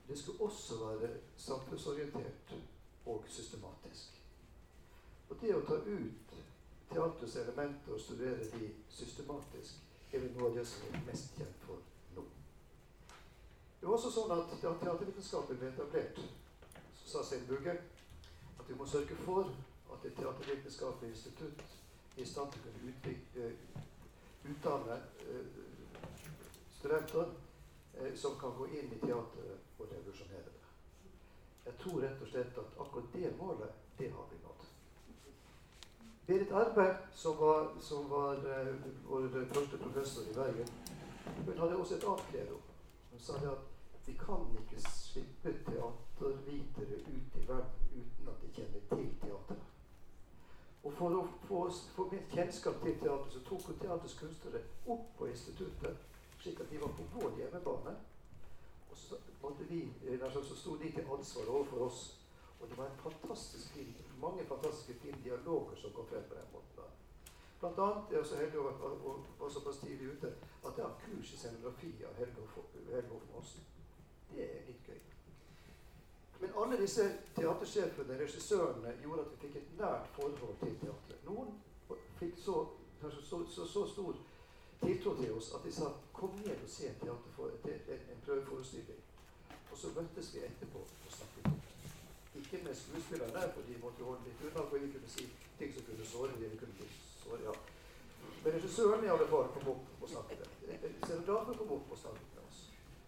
Det 0.09 0.19
skulle 0.19 0.41
også 0.41 0.75
være 0.85 1.11
samfunnsorientert 1.37 2.55
og 3.07 3.25
systematisk. 3.29 4.21
Og 5.31 5.37
det 5.41 5.55
å 5.57 5.65
ta 5.67 5.75
ut 5.75 6.35
teatrets 6.91 7.37
elementer 7.37 7.93
og 7.95 8.01
studere 8.01 8.45
de 8.53 8.71
systematisk, 8.89 9.81
er 10.13 10.23
vel 10.23 10.35
noe 10.37 10.51
av 10.51 10.59
det 10.59 10.67
som 10.69 10.95
er 10.95 11.07
mest 11.09 11.39
kjent 11.39 11.65
for 11.67 11.81
nå. 12.15 12.25
Det 13.81 13.89
var 13.89 13.97
også 13.97 14.13
sånn 14.15 14.35
at 14.37 14.53
da 14.63 14.75
teatervitenskapen 14.83 15.59
ble 15.59 15.73
etablert, 15.73 16.21
så 17.01 17.09
sa 17.09 17.25
Svein 17.25 17.49
Bugge 17.49 17.75
at 17.75 18.69
vi 18.69 18.77
må 18.79 18.87
sørge 18.87 19.17
for 19.25 19.51
at 19.95 20.07
et 20.09 20.17
teatervitenskapelig 20.19 21.11
institutt 21.11 21.65
er 22.17 22.23
i 22.23 22.27
stand 22.27 22.53
til 22.53 22.61
å 22.61 22.67
kunne 22.67 22.93
utvikle, 22.93 23.51
utdanne 24.51 24.99
eh, 25.25 25.47
studenter 26.79 27.31
eh, 27.95 28.13
som 28.17 28.37
kan 28.41 28.55
gå 28.59 28.67
inn 28.67 28.93
i 28.93 29.01
teateret 29.01 29.79
og 29.79 29.89
revolusjonere 29.89 30.51
det. 30.51 30.65
Jeg 31.65 31.79
tror 31.81 32.03
rett 32.05 32.23
og 32.23 32.29
slett 32.29 32.59
at 32.61 32.81
akkurat 32.85 33.13
det 33.15 33.33
målet, 33.39 33.83
det 33.99 34.11
har 34.13 34.27
vi 34.31 34.41
nådd. 34.43 34.67
Berit 36.27 36.53
Arberg, 36.53 36.97
som 37.15 37.37
var, 37.37 37.71
som 37.81 38.11
var 38.11 38.45
eh, 38.53 38.75
vår 39.09 39.29
første 39.53 39.79
professor 39.79 40.31
i 40.31 40.35
Bergen, 40.35 40.69
hun 41.47 41.59
hadde 41.59 41.77
også 41.77 41.97
et 41.97 42.09
annet 42.09 42.31
credo. 42.31 42.61
Hun 43.11 43.21
sa 43.21 43.39
det 43.41 43.53
at 43.53 43.71
vi 44.07 44.13
kan 44.21 44.49
ikke 44.61 44.81
slippe 44.91 45.53
teatervitere 45.67 47.01
ut 47.01 47.39
i 47.41 47.49
verden 47.49 47.93
uten 47.97 48.29
at 48.29 48.43
de 48.43 48.53
kjenner 48.57 48.85
til 48.91 49.09
teateret. 49.23 49.64
Og 50.85 50.93
for 50.93 51.17
å 51.17 51.23
få, 51.49 51.61
få 51.97 52.09
mer 52.11 52.27
kjennskap 52.33 52.83
til 52.83 52.99
teater, 53.01 53.31
så 53.33 53.41
tok 53.47 53.63
hun 53.71 53.79
teaterets 53.81 54.19
kunstnere 54.19 54.61
opp 54.93 55.07
på 55.19 55.29
instituttet, 55.31 56.03
slik 56.43 56.61
at 56.61 56.69
de 56.71 56.81
var 56.83 56.93
på 56.99 57.07
vår 57.15 57.39
hjemmebane. 57.41 57.95
Og 58.91 58.99
så, 59.01 59.17
hadde 59.41 59.69
vi, 59.71 59.81
eh, 60.05 60.27
så 60.35 60.57
sto 60.57 60.77
de 60.83 60.93
til 60.93 61.09
ansvar 61.17 61.49
overfor 61.55 61.87
oss. 61.87 62.03
Og 62.61 62.69
det 62.69 62.79
var 62.79 62.91
en 62.91 63.01
fantastisk 63.01 63.73
fin, 63.73 63.97
mange 64.21 64.45
fantastiske 64.49 65.01
fine 65.01 65.25
dialoger 65.25 65.77
som 65.81 65.93
kom 65.97 66.07
frem 66.07 66.29
på 66.29 66.35
den 66.35 66.53
måten. 66.53 66.93
Blant 67.61 67.79
annet 67.79 68.13
er 68.13 68.17
jeg 68.17 68.27
så 68.27 68.37
heldig 68.37 68.59
å 68.61 68.69
være- 68.69 69.53
såpass 69.53 69.79
tidlig 69.81 70.13
ute 70.13 70.35
at 70.67 70.77
jeg 70.77 70.85
har 70.85 71.01
kurs 71.05 71.33
i 71.33 71.37
scenografi 71.37 72.05
av 72.05 72.15
Helge 72.15 72.47
Hoff- 72.55 72.75
Helge 72.93 73.21
Det 74.35 74.45
er 74.45 74.67
litt 74.67 74.87
gøy. 74.89 75.14
Men 76.45 76.53
alle 76.63 76.77
disse 76.77 77.05
teatersjefene, 77.37 78.19
regissørene, 78.21 78.91
gjorde 79.03 79.23
at 79.23 79.29
vi 79.33 79.37
fikk 79.47 79.55
et 79.57 79.69
nært 79.79 80.11
forhold 80.13 80.59
til 80.61 80.75
teatret. 80.83 81.23
Noen 81.25 81.55
fikk 82.19 82.35
så, 82.37 82.57
så, 83.01 83.39
så, 83.55 83.65
så 83.65 83.85
stor 83.89 84.19
tiltro 84.83 85.15
til 85.23 85.33
oss 85.39 85.49
at 85.57 85.65
de 85.65 85.73
sa 85.73 85.89
'kom 86.13 86.35
ned 86.45 86.61
og 86.67 86.69
se 86.75 86.91
en, 86.91 86.99
teaterfor, 87.01 87.49
en, 87.49 87.81
en, 87.95 88.21
prøveforestilling'. 88.27 89.01
Og 89.73 89.79
så 89.79 89.95
møttes 89.97 90.35
vi 90.35 90.45
etterpå 90.49 90.85
og 91.07 91.17
snakket 91.17 91.47
om 91.47 91.57
det. 91.63 92.43
Ikke 92.43 92.65
med 92.65 92.75
skuespillerne, 92.75 93.53
for 93.55 93.63
de 93.69 93.81
måtte 93.85 94.05
holde 94.05 94.29
litt 94.29 94.45
unna, 94.45 94.69
for 94.69 94.79
vi 94.85 94.93
kunne 94.93 95.09
si 95.17 95.25
ting 95.59 95.75
som 95.75 95.89
kunne 95.89 96.07
såre 96.13 96.33
dem. 96.33 96.51
Vi 96.51 96.57
kunne 96.57 96.91
såre, 97.25 97.41
ja. 97.49 97.57
Men 98.45 98.53
regissøren 98.53 99.05
i 99.05 99.13
alle 99.17 99.33
fall 99.33 99.49
kom 99.57 99.73
opp 99.73 100.03
og 100.03 100.09
snakket. 100.13 100.49
Scenografen 101.05 101.59
kom 101.59 101.77
opp 101.79 101.97
og 101.97 101.99
snakket. 102.05 102.34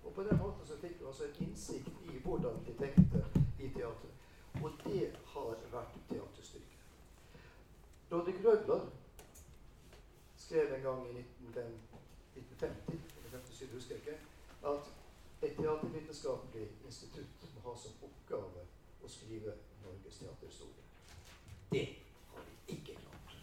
Og 0.07 0.15
på 0.15 0.23
den 0.23 0.39
måten 0.39 0.67
så 0.67 0.77
fikk 0.81 1.01
vi 1.01 1.07
altså 1.07 1.25
en 1.25 1.49
innsikt 1.49 2.05
i 2.13 2.19
hvordan 2.25 2.63
de 2.67 2.75
tenkte 2.79 3.25
i 3.59 3.69
teatret. 3.75 4.15
Og 4.63 4.73
det 4.85 5.11
har 5.33 5.59
vært 5.73 5.99
teaterstykket. 6.09 6.77
Rodrik 8.13 8.45
Rødler 8.45 8.87
skrev 10.37 10.75
en 10.75 10.83
gang 10.83 11.07
i 11.11 11.19
1950, 11.19 11.75
1957, 12.37 13.73
husker 13.73 13.95
jeg 13.95 14.03
ikke, 14.05 14.19
at 14.73 14.93
et 15.43 15.57
teatervitenskapelig 15.57 16.69
institutt 16.87 17.49
må 17.55 17.65
ha 17.71 17.77
som 17.79 18.05
oppgave 18.09 18.63
å 19.03 19.11
skrive 19.11 19.57
Norges 19.83 20.21
teaterhistorie. 20.23 20.85
Det 21.73 21.85
har 22.31 22.47
vi 22.47 22.77
ikke 22.77 22.95
klart. 23.03 23.35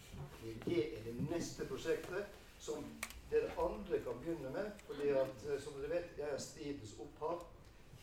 Det 0.64 0.80
er 0.96 1.04
det 1.04 1.14
neste 1.28 1.68
prosjektet 1.68 2.40
som 2.58 2.88
dere 3.30 3.50
andre 3.58 3.98
kan 4.04 4.18
begynne 4.20 4.50
med. 4.50 4.70
fordi 4.86 5.08
at, 5.08 5.36
eh, 5.48 5.60
som 5.62 5.72
dere 5.72 5.90
vet, 5.90 6.18
jeg 6.18 6.28
er 6.34 6.38
stridens 6.38 6.94
opphav. 7.00 7.46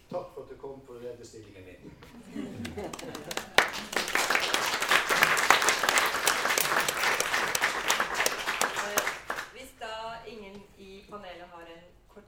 Takk 0.10 0.34
for 0.34 0.42
at 0.44 0.50
du 0.50 0.56
kom 0.58 0.82
for 0.86 0.94
å 0.94 1.04
redde 1.04 1.26
stillingen 1.26 1.66
min. 1.66 2.92
Eh, 8.88 9.02
Hvis 9.54 9.72
da 9.80 9.94
ingen 10.28 10.64
i 10.78 11.06
panelet 11.10 11.48
har 11.54 11.62
en 11.76 11.86
kort 12.08 12.24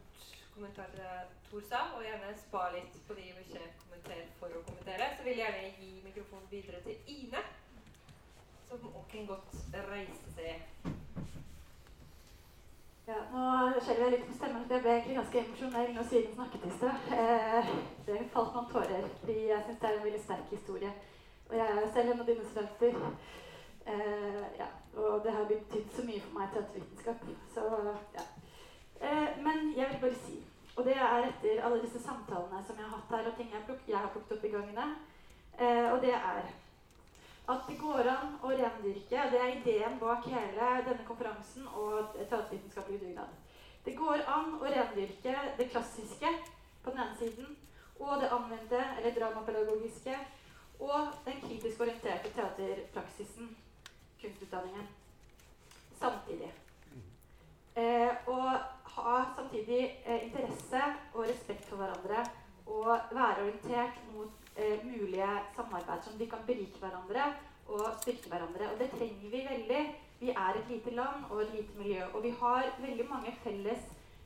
kommentar 0.56 0.86
til 0.92 1.00
det 1.00 1.28
Tor 1.52 1.62
sa, 1.70 1.82
og 1.96 2.04
gjerne 2.04 2.32
spar 2.48 2.72
litt 2.76 2.96
på 3.08 3.14
de 3.18 3.22
vi 3.22 3.44
ikke 3.46 3.68
kommenterer 3.84 4.26
for 4.40 4.48
å 4.58 4.64
kommentere, 4.68 5.12
så 5.18 5.24
vil 5.28 5.38
jeg 5.38 5.44
gjerne 5.44 5.76
gi 5.78 5.92
mikrofonen 6.08 6.48
videre 6.52 6.82
til 6.88 6.98
Ine, 7.18 7.44
som 8.70 8.88
også 8.90 9.06
kan 9.12 9.28
godt 9.28 9.56
reise 9.92 10.34
seg. 10.38 10.93
Ja, 13.08 13.16
nå 13.34 13.82
skjelver 13.84 14.06
jeg 14.06 14.12
litt 14.14 14.28
med 14.30 14.36
stemmen, 14.38 14.62
jeg 14.72 14.80
ble 14.84 14.92
egentlig 14.94 15.16
ganske 15.18 15.40
emosjonell 15.42 15.90
når 15.92 16.06
Simen 16.08 16.36
snakket 16.38 16.62
i 16.64 16.70
sted. 16.72 17.10
Eh, 17.18 17.72
det 18.08 18.20
falt 18.32 18.54
noen 18.56 18.70
tårer, 18.70 19.10
fordi 19.18 19.36
jeg 19.50 19.66
syns 19.66 19.82
det 19.82 19.90
er 19.90 19.98
en 19.98 20.06
veldig 20.06 20.22
sterk 20.24 20.54
historie. 20.56 20.92
Og 21.50 21.58
jeg 21.58 21.74
er 21.82 21.90
selv 21.98 22.14
en 22.14 22.24
av 22.24 22.30
dine 22.30 22.46
studenter. 22.48 22.96
Eh, 23.92 24.40
ja, 24.62 24.70
og 24.96 25.20
det 25.26 25.36
har 25.36 25.52
betydd 25.52 25.92
så 25.98 26.08
mye 26.08 26.24
for 26.24 26.38
meg 26.38 26.56
teatervitenskap. 26.56 27.28
Så 27.58 27.68
ja. 28.16 28.26
Eh, 29.04 29.30
men 29.50 29.74
jeg 29.76 29.90
vil 29.92 30.02
bare 30.06 30.24
si, 30.24 30.40
og 30.78 30.88
det 30.88 30.96
er 30.96 31.28
etter 31.28 31.60
alle 31.60 31.84
disse 31.84 32.00
samtalene 32.08 32.64
som 32.64 32.80
jeg 32.80 32.88
har 32.88 32.96
hatt 33.02 33.16
her, 33.18 33.32
og 33.34 33.36
ting 33.36 33.52
jeg, 33.52 33.80
jeg 33.92 34.00
har 34.00 34.16
plukket 34.16 34.38
opp 34.38 34.48
i 34.48 34.54
gangene, 34.56 34.88
eh, 35.60 35.92
og 35.92 36.00
det 36.08 36.16
er 36.22 36.54
at 37.48 37.66
det 37.68 37.76
går 37.80 38.08
an 38.08 38.38
å 38.44 38.52
rendyrke, 38.56 39.24
det 39.32 39.40
er 39.40 39.56
ideen 39.58 39.98
bak 40.00 40.28
hele 40.32 40.70
denne 40.86 41.04
konferansen 41.08 41.68
og 41.68 42.14
teatervitenskapelig 42.16 43.02
dugnad. 43.02 43.34
Det 43.84 43.98
går 44.00 44.24
an 44.32 44.54
å 44.62 44.70
rendyrke 44.72 45.36
det 45.58 45.68
klassiske 45.74 46.32
på 46.84 46.92
den 46.94 47.04
ene 47.04 47.18
siden, 47.20 47.58
og 48.00 48.22
det 48.22 48.32
anvendte, 48.32 48.80
eller 48.98 49.16
dramapedagogiske, 49.18 50.16
og 50.80 51.12
den 51.26 51.42
kritisk 51.44 51.84
orienterte 51.84 52.32
teaterpraksisen, 52.36 53.52
kunstutdanningen, 54.22 54.88
samtidig. 56.00 56.52
Eh, 57.76 58.28
og 58.28 58.50
ha 58.96 59.14
samtidig 59.36 59.82
eh, 60.06 60.26
interesse 60.28 60.82
og 61.14 61.28
respekt 61.28 61.68
for 61.68 61.82
hverandre, 61.82 62.24
og 62.66 62.88
være 63.12 63.44
orientert 63.44 64.00
mot 64.14 64.43
eh, 64.58 64.86
mulige 64.86 65.30
samarbeid 65.56 66.04
som 66.04 66.18
de 66.20 66.28
kan 66.30 66.46
berike 66.48 66.80
hverandre 66.80 67.34
og 67.68 67.86
styrke 68.02 68.30
hverandre. 68.30 68.72
Og 68.74 68.80
det 68.80 68.90
trenger 68.90 69.30
vi 69.30 69.46
veldig. 69.50 69.84
Vi 70.20 70.30
er 70.30 70.60
et 70.60 70.70
lite 70.70 70.96
land 70.96 71.26
og 71.30 71.42
et 71.42 71.54
lite 71.56 71.78
miljø, 71.78 72.06
og 72.14 72.24
vi 72.24 72.34
har 72.42 72.64
veldig 72.80 73.10
mange 73.10 73.36
felles 73.44 73.82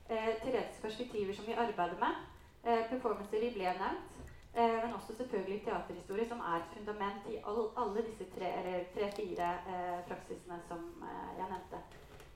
eh, 0.10 0.34
teoretiske 0.44 0.82
perspektiver 0.82 1.36
som 1.36 1.48
vi 1.48 1.54
arbeider 1.54 1.98
med. 2.04 2.22
Eh, 2.64 2.84
performancer 2.90 3.40
ble 3.40 3.74
nevnt. 3.82 4.14
Eh, 4.58 4.78
men 4.84 4.94
også 4.94 5.16
selvfølgelig 5.18 5.62
teaterhistorie, 5.66 6.28
som 6.28 6.40
er 6.40 6.56
et 6.60 6.74
fundament 6.74 7.30
i 7.30 7.36
all, 7.48 7.70
alle 7.78 8.06
disse 8.10 8.26
tre-fire 8.36 8.84
tre-fire 8.94 9.50
eh, 9.72 10.00
praksisene 10.10 10.60
som 10.68 10.86
eh, 11.10 11.32
jeg 11.40 11.48
nevnte. 11.54 11.82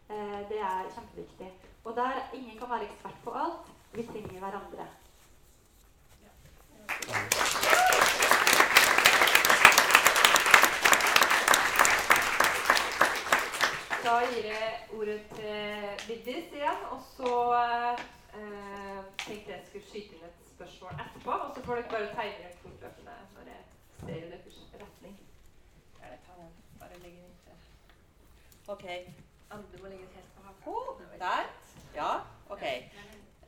Eh, 0.09 0.41
det 0.49 0.59
er 0.71 0.91
kjempeviktig. 0.95 1.51
Og 1.83 1.95
der 1.95 2.29
ingen 2.33 2.59
kan 2.59 2.69
være 2.69 2.83
ekspert 2.83 3.17
på 3.23 3.31
alt. 3.43 3.71
Vi 3.93 4.03
trenger 4.11 4.39
hverandre. 4.39 4.85
Da 14.11 14.17
gir 14.27 14.45
jeg 14.45 14.87
ordet 14.93 15.21
til 15.35 16.07
Vigdis 16.07 16.47
igjen, 16.51 16.81
og 16.93 16.99
så 17.15 17.35
eh, 17.55 19.03
tenkte 19.17 19.53
jeg 19.53 19.61
skulle 19.67 19.85
skyte 19.85 20.17
inn 20.17 20.25
et 20.27 20.41
spørsmål 20.47 20.97
etterpå. 21.03 21.35
Og 21.43 21.53
så 21.55 21.61
får 21.67 21.79
dere 21.79 21.91
bare 21.93 22.09
tegne 22.17 22.41
dere 22.41 22.57
fortløpende 22.63 23.13
når 23.35 23.45
jeg 23.51 23.61
ser 24.01 24.17
i 24.17 24.31
deres 24.33 24.57
retning. 24.81 25.15
Ja, 26.01 26.09
Jeg 26.09 26.19
tar 26.25 26.35
den. 26.41 26.51
Bare 26.79 26.99
legge 27.05 27.21
den 27.21 27.29
inntil. 27.29 27.55
OK. 28.73 28.85
Andre 29.55 29.81
må 29.81 29.93
legge 29.93 30.03
den 30.03 30.13
helt 30.17 30.59
på. 30.65 30.75
Oh, 30.75 31.01
der. 31.23 31.47
Ja, 31.95 32.11
OK. 32.49 32.65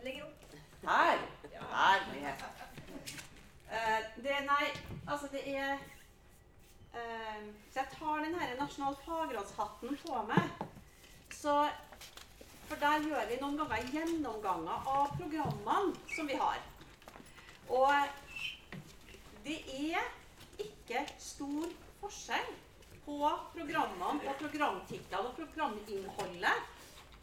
Legger 0.03 0.24
opp. 0.30 0.47
Her. 0.88 1.18
Herlighet. 1.74 2.47
Uh, 3.68 4.01
det 4.24 4.39
Nei, 4.53 4.66
altså 5.11 5.28
det 5.36 5.43
er 5.57 5.78
Så 6.94 7.80
jeg 7.80 7.89
tar 7.96 8.22
den 8.22 8.36
nasjonale 8.38 8.60
nasjonal 8.60 8.98
fagrådshatten 9.06 9.98
på 10.04 10.20
meg. 10.30 10.66
Så 11.34 11.56
For 12.68 12.80
der 12.80 13.04
gjør 13.06 13.26
vi 13.30 13.38
noen 13.41 13.58
ganger 13.60 13.89
gjennomganger 13.91 14.86
av 14.89 15.10
programmene 15.18 16.14
som 16.16 16.30
vi 16.30 16.38
har. 16.39 16.62
Og 17.70 17.91
det 19.44 19.58
er 19.76 20.08
ikke 20.64 21.04
stor 21.22 21.68
forskjell 22.00 22.54
på 23.04 23.18
programmene 23.56 24.30
og 24.32 24.39
programtitlene 24.39 25.26
og 25.28 25.36
programinnholdet 25.38 26.72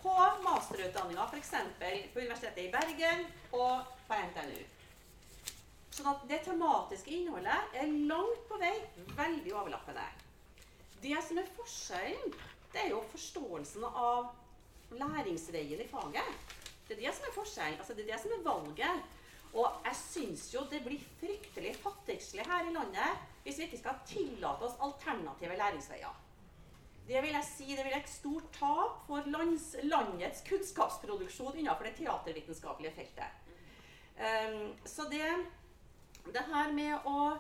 på 0.03 0.15
masterutdanninga 0.45 1.27
f.eks. 1.31 1.55
på 1.81 2.21
Universitetet 2.21 2.67
i 2.67 2.71
Bergen 2.75 3.25
og 3.53 3.89
på 4.09 4.21
NTNU. 4.29 4.80
Sånn 5.91 6.11
at 6.13 6.27
det 6.31 6.43
tematiske 6.47 7.13
innholdet 7.15 7.77
er 7.81 7.95
langt 8.11 8.45
på 8.49 8.59
vei 8.61 8.75
veldig 9.19 9.55
overlappende. 9.59 10.05
Det 11.03 11.17
som 11.27 11.41
er 11.41 11.49
forskjellen, 11.57 12.35
det 12.71 12.85
er 12.85 12.93
jo 12.93 13.01
forståelsen 13.11 13.87
av 13.89 14.31
læringsveien 14.95 15.81
i 15.83 15.89
faget. 15.91 16.55
Det 16.87 16.97
er 16.97 17.03
det 17.07 17.15
som 17.17 17.27
er 17.27 17.35
forskjellen. 17.35 17.81
Altså 17.81 17.97
det 17.97 18.05
er 18.05 18.13
det 18.13 18.23
som 18.23 18.37
er 18.37 18.47
valget. 18.47 19.19
Og 19.51 19.83
jeg 19.87 19.99
syns 19.99 20.47
jo 20.55 20.63
det 20.71 20.83
blir 20.85 21.03
fryktelig 21.19 21.75
fattigslig 21.83 22.47
her 22.47 22.69
i 22.69 22.75
landet 22.75 23.29
hvis 23.43 23.59
vi 23.59 23.67
ikke 23.67 23.81
skal 23.81 24.03
tillate 24.07 24.67
oss 24.67 24.79
alternative 24.85 25.57
læringsveier. 25.59 26.19
Det 27.09 27.23
vil 27.25 27.35
jeg 27.35 27.47
si, 27.49 27.69
det 27.75 27.83
vil 27.87 27.97
et 27.97 28.11
stort 28.11 28.51
tap 28.55 29.01
for 29.09 29.27
lands, 29.33 29.73
landets 29.83 30.45
kunnskapsproduksjon 30.47 31.57
innenfor 31.59 31.89
det 31.89 31.97
teatervitenskapelige 31.99 32.93
feltet. 32.95 33.41
Um, 34.21 34.77
så 34.87 35.09
det, 35.11 35.25
det 36.35 36.45
her 36.51 36.73
med 36.73 37.09
å, 37.09 37.31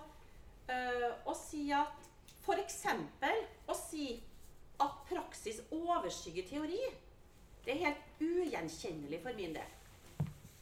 øh, 0.74 1.10
å 1.26 1.34
si 1.36 1.68
at 1.74 2.08
F.eks. 2.40 2.84
å 3.68 3.76
si 3.76 4.06
at 4.80 5.00
praksis 5.10 5.60
overskygger 5.70 6.48
teori, 6.48 6.80
det 7.64 7.74
er 7.74 7.84
helt 7.84 8.24
ugjenkjennelig 8.24 9.20
for 9.22 9.36
min 9.36 9.54
del. 9.54 9.76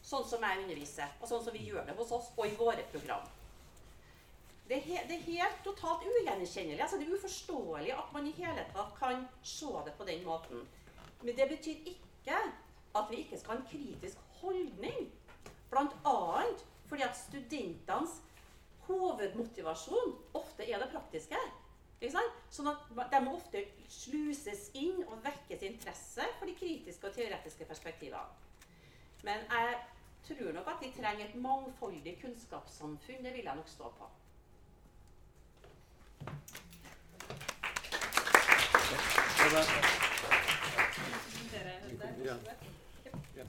Sånn 0.04 0.26
som 0.26 0.42
jeg 0.42 0.64
underviser, 0.64 1.10
og 1.20 1.30
sånn 1.30 1.44
som 1.44 1.54
vi 1.54 1.66
gjør 1.68 1.86
det 1.86 1.94
hos 1.98 2.12
oss 2.16 2.30
og 2.36 2.46
i 2.46 2.56
våre 2.58 2.84
program. 2.92 3.26
Det 4.68 4.76
er, 4.76 4.84
he, 4.84 5.02
det 5.08 5.16
er 5.16 5.28
helt 5.30 5.60
totalt 5.64 6.04
ugjenkjennelig. 6.04 6.80
Altså, 6.82 6.98
det 7.00 7.06
er 7.06 7.16
uforståelig 7.16 7.92
at 7.94 8.10
man 8.12 8.26
i 8.28 8.34
hele 8.36 8.66
tatt 8.74 8.90
kan 8.98 9.22
se 9.40 9.70
det 9.86 9.94
på 9.96 10.06
den 10.08 10.26
måten. 10.26 10.66
Men 11.22 11.36
det 11.38 11.46
betyr 11.48 11.88
ikke 11.94 12.40
at 12.98 13.12
vi 13.12 13.22
ikke 13.22 13.38
skal 13.40 13.54
ha 13.54 13.60
en 13.62 13.70
kritisk 13.70 14.20
holdning. 14.42 15.08
Blant 15.70 15.96
annet 16.08 16.66
fordi 16.88 17.04
at 17.04 17.16
studentenes 17.16 18.18
hovedmotivasjon 18.88 20.14
ofte 20.34 20.64
er 20.70 20.80
det 20.80 20.90
praktiske. 20.92 21.40
ikke 22.00 22.22
Sånn 22.50 22.70
at 22.70 23.12
De 23.12 23.20
må 23.24 23.34
ofte 23.36 23.64
sluses 23.90 24.68
inn 24.78 25.02
og 25.08 25.24
vekkes 25.24 25.64
interesse 25.66 26.24
for 26.38 26.46
de 26.46 26.54
kritiske 26.56 27.08
og 27.08 27.16
teoretiske 27.16 27.66
perspektivene. 27.68 28.46
Men 29.26 29.44
jeg 29.50 29.74
tror 30.28 30.52
nok 30.52 30.70
at 30.70 30.80
vi 30.84 30.92
trenger 30.94 31.26
et 31.26 31.34
mangfoldig 31.42 32.18
kunnskapssamfunn. 32.22 33.24
Det 33.24 33.34
vil 33.34 33.44
jeg 33.44 33.56
nok 33.56 33.68
stå 33.68 33.92
på. 33.98 34.10
Ja. 42.24 42.34
Ja. 43.36 43.44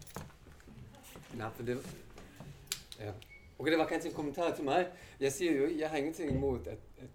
Ja. 3.00 3.14
Okay, 3.60 3.72
det 3.72 3.78
var 3.78 3.86
kanskje 3.86 4.10
en 4.10 4.16
kommentar 4.16 4.54
til 4.56 4.64
meg. 4.64 4.86
Jeg 5.20 5.32
sier 5.36 5.58
jo, 5.58 5.66
jeg 5.78 5.90
har 5.90 5.98
ingenting 5.98 6.30
imot 6.32 6.68
at, 6.68 6.80
at 7.04 7.10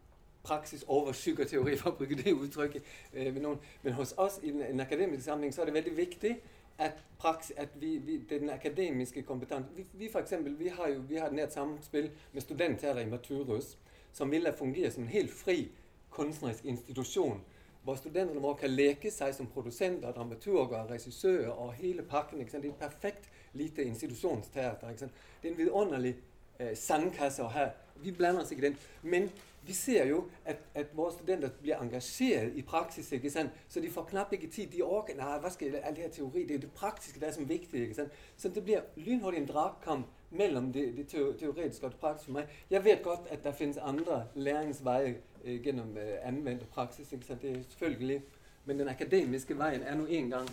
praksis 0.44 0.84
overskygger 0.88 1.44
teori, 1.48 1.76
for 1.80 1.94
å 1.94 1.96
bruke 1.96 2.18
det 2.18 2.34
uttrykket. 2.36 2.90
Øh, 3.14 3.30
men, 3.32 3.54
men 3.82 3.94
hos 3.96 4.12
oss 4.20 4.36
i 4.42 4.50
den, 4.52 4.80
akademiske 4.80 5.24
sammenheng 5.24 5.54
så 5.54 5.62
er 5.62 5.70
det 5.70 5.74
veldig 5.78 5.94
viktig 5.96 6.34
at, 6.78 7.00
praksis, 7.18 7.56
at 7.56 7.72
vi, 7.80 7.96
vi, 7.96 8.18
den 8.28 8.50
akademiske 8.50 9.22
kompetansen 9.22 9.72
Vi, 9.76 9.86
vi, 9.92 10.10
for 10.12 10.20
eksempel, 10.20 10.58
vi 10.58 10.68
har 10.68 10.88
jo 10.88 11.00
vi 11.08 11.16
har 11.16 11.32
et 11.32 11.38
nært 11.38 11.56
samspill 11.56 12.10
med 12.32 12.44
studenter 12.44 13.00
i 13.00 13.06
Maturus, 13.08 13.78
som 14.12 14.30
ville 14.30 14.52
fungere 14.52 14.90
som 14.90 15.02
en 15.02 15.14
helt 15.16 15.32
fri 15.32 15.70
kunstnerisk 16.10 16.64
institusjon. 16.64 17.40
Hvor 17.84 17.96
studentene 17.96 18.40
våre 18.40 18.60
kan 18.66 18.76
leke 18.76 19.10
seg 19.12 19.32
som 19.36 19.48
produsenter, 19.48 20.12
dramaturger, 20.12 20.84
regissører 20.92 21.56
og 21.56 21.72
hele 21.80 22.04
pakken. 22.04 22.44
Det 22.44 22.54
er 22.54 22.68
et 22.68 22.78
perfekt 22.84 23.32
lite 23.52 23.84
institusjonsteater. 23.84 24.92
Det 24.92 25.08
er 25.42 25.50
en 25.52 25.58
vidunderlig 25.58 26.14
eh, 26.58 26.76
sandkasser 26.76 27.48
her. 27.48 27.70
Vi 28.02 28.12
blander 28.12 28.42
oss 28.42 28.50
ikke 28.50 28.66
i 28.66 28.70
den. 28.70 28.78
Men 29.02 29.30
vi 29.66 29.72
ser 29.72 30.06
jo 30.06 30.24
at, 30.44 30.56
at 30.74 30.86
våre 30.92 31.12
studenter 31.12 31.48
blir 31.62 31.76
engasjert 31.80 32.52
i 32.54 32.62
praksis. 32.62 33.12
ikke 33.12 33.30
sant? 33.30 33.50
Så 33.68 33.80
de 33.80 33.90
får 33.90 34.04
knapt 34.10 34.32
ikke 34.32 34.50
tid. 34.50 34.66
De 34.66 34.82
orker 34.82 35.16
nei, 35.16 35.38
hva 35.40 35.50
skal 35.50 35.76
all 35.76 35.96
det 35.96 36.02
her 36.02 36.10
teori? 36.12 36.44
Det 36.44 36.56
er 36.56 36.60
det 36.66 36.72
praktiske 36.72 37.20
det 37.20 37.28
er 37.28 37.32
som 37.32 37.48
viktig. 37.48 37.80
ikke 37.82 37.94
sant? 37.94 38.12
Så 38.36 38.48
det 38.48 38.64
blir 38.64 38.84
lynhurtig 38.96 39.40
en 39.40 39.48
dragkamp 39.48 40.06
mellom 40.30 40.72
det, 40.72 40.96
det 40.96 41.08
teoretiske 41.08 41.86
og 41.86 41.92
det 41.92 42.00
praktiske 42.00 42.26
for 42.26 42.38
meg. 42.38 42.52
Jeg 42.70 42.84
vet 42.84 43.02
godt 43.02 43.30
at 43.30 43.44
det 43.44 43.54
finnes 43.54 43.78
andre 43.80 44.26
læringsveier 44.34 45.14
eh, 45.44 45.62
gjennom 45.64 45.96
eh, 45.96 46.28
anvendt 46.28 46.68
praksis. 46.70 47.12
ikke 47.12 47.26
sant? 47.26 47.42
Det 47.42 47.50
er 47.50 47.62
selvfølgelig. 47.62 48.22
Men 48.64 48.78
den 48.78 48.88
akademiske 48.88 49.58
veien 49.58 49.82
er 49.82 49.96
nå 49.96 50.06
en 50.06 50.30
gang 50.30 50.48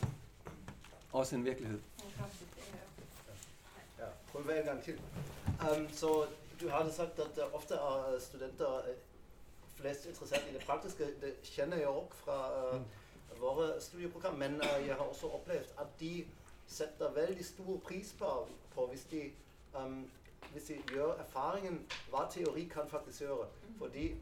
også 1.11 1.35
en 1.35 1.45
virkelighet. 1.45 1.79
Ja, 4.33 4.39
prøv 4.39 4.57
en 4.57 4.65
gang 4.65 4.83
til. 4.83 5.01
Um, 5.61 5.89
så 5.93 6.25
du 6.61 6.69
hadde 6.69 6.93
sagt 6.93 7.19
at 7.19 7.37
uh, 7.37 7.53
ofte 7.53 7.73
er 7.73 8.19
studenter 8.19 8.77
uh, 8.77 8.95
flest 9.75 10.05
interessert 10.05 10.45
i 10.49 10.53
det 10.53 10.63
praktiske. 10.65 11.03
Det 11.21 11.33
kjenner 11.43 11.77
jeg 11.77 11.87
òg 11.87 12.13
fra 12.13 12.37
uh, 12.75 12.81
våre 13.41 13.81
studieprogram. 13.81 14.33
Men 14.33 14.61
jeg 14.61 14.95
har 14.95 15.03
også 15.03 15.29
opplevd 15.29 15.73
at 15.79 15.87
de 15.99 16.25
setter 16.67 17.11
veldig 17.11 17.45
stor 17.45 17.77
pris 17.77 18.15
på, 18.19 18.47
på 18.75 18.85
hvis, 18.87 19.03
de, 19.11 19.31
um, 19.75 20.11
hvis 20.51 20.63
de 20.63 20.81
gjør 20.93 21.13
erfaringen 21.19 21.81
hva 22.09 22.25
teori 22.31 22.65
kan 22.71 22.89
faktisk 22.89 23.21
gjøre. 23.21 23.47
Fordi, 23.77 24.15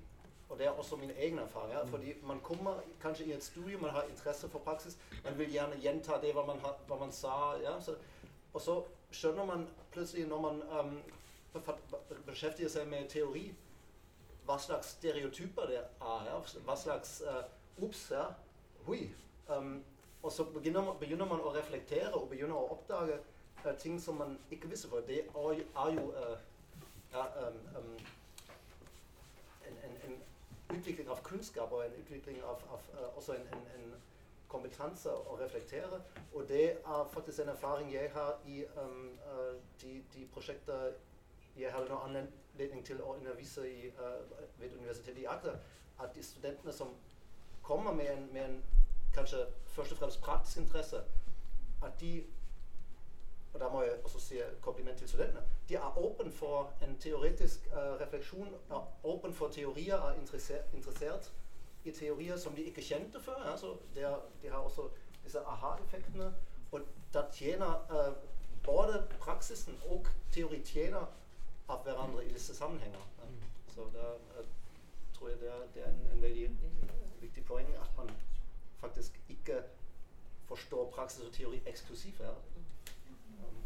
og 0.50 0.58
det 0.58 0.66
er 0.66 0.72
også 0.72 0.96
min 0.96 1.12
egen 1.12 1.40
erfaring. 1.40 1.74
Ja, 1.74 1.84
fordi 1.86 2.14
man 2.24 2.40
kommer 2.40 2.82
kanskje 3.02 3.26
i 3.26 3.34
et 3.34 3.44
studium, 3.44 3.82
man 3.82 3.92
har 3.92 4.04
interesse 4.10 4.50
for 4.50 4.60
praksis, 4.60 4.98
man 5.24 5.38
vil 5.38 5.52
gjerne 5.52 5.82
gjenta 5.82 6.18
det 6.22 6.34
hva 6.34 6.46
man, 6.46 6.60
ha, 6.60 6.74
hva 6.88 7.00
man 7.00 7.12
sa. 7.12 7.54
Ja, 7.62 7.82
så, 7.82 7.96
og 8.54 8.62
så 8.62 8.84
skjønner 9.12 9.46
man 9.46 9.68
plutselig 9.92 10.28
når 10.28 10.42
man 10.42 10.62
um, 10.80 10.98
beskjeftiger 12.26 12.70
seg 12.70 12.88
med 12.90 13.10
teori, 13.10 13.50
hva 14.46 14.58
slags 14.62 14.96
stereotyper 14.98 15.70
det 15.70 15.80
er. 15.80 16.28
Ja? 16.30 16.38
Hva 16.66 16.76
slags 16.78 17.20
uh, 17.26 17.44
Ops, 17.84 18.12
ja. 18.12 18.26
Hui. 18.86 19.10
Um, 19.48 19.84
og 20.24 20.32
så 20.32 20.44
begynner 20.44 20.84
man, 20.84 20.96
begynner 21.00 21.26
man, 21.26 21.42
å 21.42 21.54
reflektere 21.56 22.12
og 22.18 22.30
begynner 22.30 22.58
å 22.58 22.74
oppdage 22.76 23.20
uh, 23.66 23.74
ting 23.80 24.00
som 24.02 24.20
man 24.20 24.38
ikke 24.52 24.72
visste 24.72 24.90
før. 24.92 25.06
Det 25.08 25.22
er, 25.22 25.62
er 25.84 25.94
jo 25.96 26.10
uh, 26.12 26.36
ja, 27.14 27.26
um, 27.48 27.62
um, 27.78 27.94
en, 29.68 29.80
en, 29.88 29.96
en, 30.10 30.18
utvikling 30.70 31.08
av 31.10 31.22
kunnskap 31.26 31.72
og 31.74 31.86
en 31.86 31.96
utvikling 31.98 32.44
av, 32.46 32.60
av 32.70 33.16
også 33.18 33.34
en, 33.40 33.48
en, 33.74 33.94
kompetanse 34.50 35.12
å 35.12 35.38
reflektere. 35.40 36.02
Og 36.34 36.48
det 36.50 36.66
er 36.72 37.12
faktisk 37.14 37.40
en 37.40 37.54
erfaring 37.54 37.94
jeg 37.94 38.12
har 38.14 38.40
i 38.46 38.64
um, 38.78 39.20
de, 39.82 40.02
de 40.14 40.26
prosjekter 40.34 40.92
jeg 41.60 41.72
hadde 41.74 41.90
nå 41.90 42.00
anledning 42.08 42.86
til 42.86 43.02
å 43.02 43.16
undervise 43.16 43.68
i, 43.68 43.92
uh, 44.00 44.24
ved 44.60 44.76
Universitetet 44.80 45.22
i 45.22 45.28
Agder, 45.30 45.60
at 46.00 46.16
de 46.16 46.24
studentene 46.24 46.74
som 46.74 46.96
kommer 47.64 47.94
med 47.94 48.12
en, 48.14 48.28
med 48.34 48.46
en 48.46 48.62
kanskje 49.14 49.46
først 49.68 49.92
og 49.92 49.98
fremst 49.98 50.22
praktisk 50.22 50.58
interesse, 50.58 51.04
at 51.84 52.00
de 52.02 52.24
og 53.54 53.60
da 53.60 53.70
må 53.74 53.82
jeg 53.82 53.96
også 54.06 54.20
si 54.22 54.38
kompliment 54.62 54.98
til 54.98 55.10
studentene, 55.10 55.42
de 55.70 55.76
er 55.76 55.98
åpne 55.98 56.32
for 56.32 56.74
en 56.86 57.00
teoretisk 57.02 57.66
uh, 57.72 57.98
refleksjon, 58.02 58.54
åpne 59.04 59.34
for 59.34 59.50
teorier, 59.50 59.98
er 59.98 60.20
interessert, 60.22 60.74
interessert 60.74 61.32
i 61.90 61.96
teorier 61.96 62.38
som 62.38 62.56
de 62.56 62.64
ikke 62.64 62.82
kjente 62.82 63.22
før. 63.22 63.44
Altså, 63.52 63.76
de, 63.96 64.02
er, 64.02 64.16
de 64.42 64.50
har 64.50 64.58
også 64.58 64.90
disse 65.24 65.40
aha-effektene. 65.40 66.34
Og 66.72 66.82
da 67.14 67.24
tjener 67.34 67.74
uh, 67.92 68.14
både 68.64 69.08
praksisen 69.20 69.80
og 69.90 70.08
teori 70.32 70.62
tjener 70.66 71.06
av 71.70 71.84
hverandre 71.84 72.26
i 72.26 72.34
disse 72.34 72.56
sammenhenger. 72.56 73.02
Ja. 73.20 73.50
Så 73.74 73.90
da 73.94 74.14
uh, 74.40 74.46
tror 75.14 75.30
jeg 75.30 75.40
det 75.40 75.52
er, 75.52 75.68
det 75.74 75.84
er 75.84 75.90
en, 75.90 76.08
en, 76.14 76.22
veldig 76.22 76.50
viktig 77.22 77.46
poeng 77.46 77.70
at 77.82 77.98
man 77.98 78.10
faktisk 78.80 79.20
ikke 79.30 79.62
forstår 80.48 80.92
praksis 80.92 81.26
og 81.26 81.34
teori 81.34 81.62
eksklusivt. 81.66 82.20
Ja. 82.20 82.30
Um. 82.30 83.64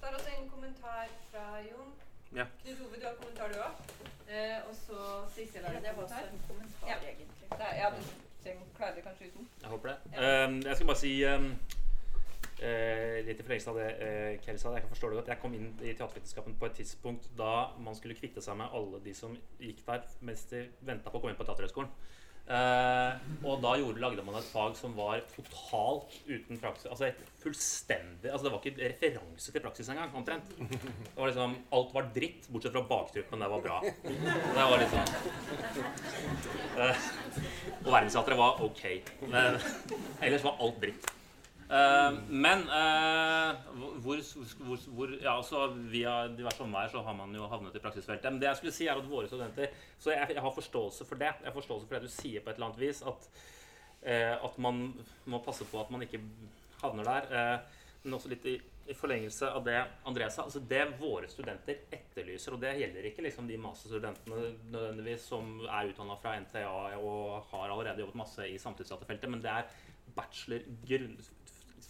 Det 0.00 0.10
er 0.10 0.14
også 0.14 0.30
en 0.38 0.50
kommentar 0.50 1.08
fra 1.30 1.58
Jon. 1.58 1.94
Ja. 2.32 2.44
Knut 2.62 2.80
Ove, 2.86 2.96
du 3.00 3.06
har 3.06 3.14
kommentar 3.20 3.48
du 3.52 3.58
òg. 3.60 3.72
Eh, 4.28 4.58
og 4.68 4.74
så 4.74 4.98
Sissel 5.34 5.64
har 5.64 5.72
Ja, 5.72 5.78
en 5.78 5.84
det 5.84 5.94
kommentar. 5.94 6.22
kommentar, 6.48 6.88
ja. 6.88 6.96
egentlig. 6.96 7.28
Er- 7.50 7.76
ja, 7.76 7.90
du 7.90 8.02
trenger- 8.42 8.74
klarer 8.76 8.94
det 8.94 9.04
kanskje 9.04 9.26
uten? 9.30 9.48
Jeg 9.62 9.68
håper 9.70 9.88
det. 9.88 9.96
Um, 10.48 10.60
jeg 10.62 10.74
skal 10.76 10.86
bare 10.86 10.96
si 10.96 11.24
um, 11.24 11.58
eh, 12.62 13.24
litt 13.26 13.38
i 13.40 13.42
forlengelse 13.42 13.70
av 13.70 13.76
det 13.76 13.90
uh, 14.00 14.44
Kjell 14.44 14.58
sa. 14.58 14.72
Jeg 14.72 14.82
kan 14.82 14.90
forstå 14.90 15.08
det 15.10 15.16
godt. 15.20 15.28
Jeg 15.28 15.38
kom 15.42 15.54
inn 15.54 15.68
i 15.82 15.92
teatervitenskapen 15.94 16.56
på 16.58 16.66
et 16.66 16.72
tidspunkt 16.80 17.28
da 17.38 17.68
man 17.78 17.94
skulle 17.94 18.14
kvitte 18.18 18.42
seg 18.42 18.56
med 18.56 18.66
alle 18.72 19.00
de 19.04 19.14
som 19.14 19.36
gikk 19.60 19.84
der 19.86 20.02
mens 20.20 20.44
de 20.50 20.68
venta 20.80 21.10
på 21.10 21.18
å 21.18 21.20
komme 21.20 21.30
inn 21.34 21.38
på 21.40 21.44
Teaterhøgskolen. 21.46 21.90
Eh, 22.44 23.22
og 23.48 23.62
da 23.64 23.70
gjorde, 23.80 24.02
lagde 24.02 24.24
man 24.26 24.36
et 24.36 24.48
fag 24.52 24.74
som 24.76 24.92
var 24.98 25.22
totalt 25.32 26.12
uten 26.28 26.58
praksis. 26.60 26.90
Altså 26.90 27.06
et 27.08 27.22
fullstendig 27.40 28.28
Altså 28.28 28.44
Det 28.44 28.52
var 28.52 28.60
ikke 28.60 28.90
referanse 28.90 29.52
til 29.54 29.64
praksis 29.64 29.88
engang, 29.88 30.12
omtrent. 30.16 30.52
Det 30.58 31.16
var 31.16 31.30
liksom, 31.30 31.56
Alt 31.72 31.94
var 31.96 32.10
dritt, 32.16 32.50
bortsett 32.52 32.76
fra 32.76 32.84
bakgruppen. 32.90 33.40
Det 33.46 33.50
var 33.54 33.64
bra. 33.64 33.80
Det 34.04 34.68
var 34.68 34.84
liksom 34.84 35.00
eh, 36.84 37.10
Og 37.80 37.92
verdensteatret 37.92 38.40
var 38.44 38.64
ok. 38.68 38.84
Men 39.24 39.60
ellers 40.20 40.44
var 40.44 40.60
alt 40.60 40.82
dritt. 40.84 41.12
Eh, 41.70 42.16
men 42.28 42.66
uh, 42.68 43.56
hvor, 44.04 44.20
hvor, 44.64 44.80
hvor 44.96 45.12
Ja, 45.22 45.36
altså 45.36 45.70
via 45.88 46.26
diverse 46.28 46.60
omveier 46.62 46.92
så 46.92 47.00
har 47.06 47.16
man 47.16 47.32
jo 47.34 47.48
havnet 47.48 47.76
i 47.76 47.82
praksisfeltet. 47.82 48.32
Men 48.32 48.40
det 48.42 48.50
jeg 48.50 48.60
skulle 48.60 48.76
si, 48.76 48.88
er 48.88 49.00
at 49.00 49.08
våre 49.08 49.30
studenter 49.30 49.72
Så 49.98 50.12
jeg, 50.12 50.34
jeg 50.34 50.44
har 50.44 50.54
forståelse 50.58 51.08
for 51.08 51.20
det. 51.20 51.32
Jeg 51.40 51.48
har 51.48 51.56
forståelse 51.56 51.88
for 51.88 51.96
det 51.96 52.10
du 52.10 52.12
sier 52.12 52.44
på 52.44 52.52
et 52.52 52.60
eller 52.60 52.68
annet 52.72 52.84
vis. 52.84 53.00
At, 53.02 53.30
uh, 54.04 54.44
at 54.50 54.60
man 54.60 54.84
må 55.24 55.40
passe 55.46 55.64
på 55.70 55.80
at 55.80 55.90
man 55.94 56.04
ikke 56.04 56.20
havner 56.82 57.08
der. 57.08 57.64
Men 58.04 58.18
også 58.18 58.28
litt 58.28 58.44
i, 58.44 58.58
i 58.92 58.94
forlengelse 58.94 59.48
av 59.48 59.64
det 59.64 59.78
André 60.04 60.28
sa. 60.28 60.44
Altså 60.44 60.60
det 60.68 60.82
våre 61.00 61.30
studenter 61.32 61.86
etterlyser, 61.88 62.52
og 62.52 62.60
det 62.60 62.74
gjelder 62.76 63.08
ikke 63.08 63.24
liksom 63.24 63.48
de 63.48 63.56
masterstudentene 63.62 64.50
nødvendigvis 64.74 65.24
som 65.32 65.54
er 65.64 65.88
utdanna 65.88 66.18
fra 66.20 66.34
NTA 66.44 66.66
og 66.98 67.48
har 67.54 67.70
allerede 67.70 68.04
jobbet 68.04 68.20
masse 68.20 68.44
i 68.50 68.58
samtidsdatafeltet, 68.60 69.32
men 69.32 69.40
det 69.40 69.54
er 69.54 69.72
bachelor 70.14 70.66
grunn, 70.84 71.16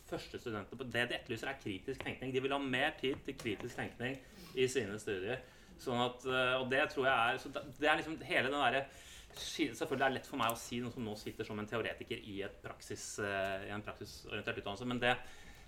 første 0.08 0.40
studenter 0.40 0.78
på 0.78 0.86
Det 0.86 1.08
de 1.10 1.16
etterlyser, 1.18 1.50
er 1.50 1.60
kritisk 1.62 2.04
tenkning. 2.04 2.34
De 2.34 2.42
vil 2.44 2.54
ha 2.54 2.60
mer 2.60 2.94
tid 3.00 3.20
til 3.26 3.38
kritisk 3.40 3.76
tenkning 3.76 4.18
i 4.54 4.68
sine 4.70 4.98
studier. 5.00 5.42
Sånn 5.80 6.00
at, 6.04 6.26
øh, 6.28 6.54
og 6.60 6.68
det 6.70 6.84
tror 6.92 7.08
jeg 7.08 7.34
er 7.34 7.38
det- 7.78 7.88
er 7.90 7.96
liksom 7.96 8.20
hele 8.22 8.50
den 8.50 8.60
derre 8.60 8.86
Selvfølgelig 9.34 10.06
det 10.06 10.14
lett 10.14 10.26
for 10.26 10.36
meg 10.36 10.52
å 10.52 10.56
si 10.56 10.78
noe 10.78 10.92
som 10.92 11.02
nå 11.02 11.16
sitter 11.18 11.44
som 11.44 11.58
en 11.58 11.66
teoretiker 11.66 12.16
i, 12.22 12.44
praksis, 12.62 13.18
øh, 13.18 13.66
i 13.66 13.70
en 13.74 13.82
praksisorientert 13.82 14.60
utdannelse, 14.60 14.86
men 14.86 15.00
det 15.00 15.16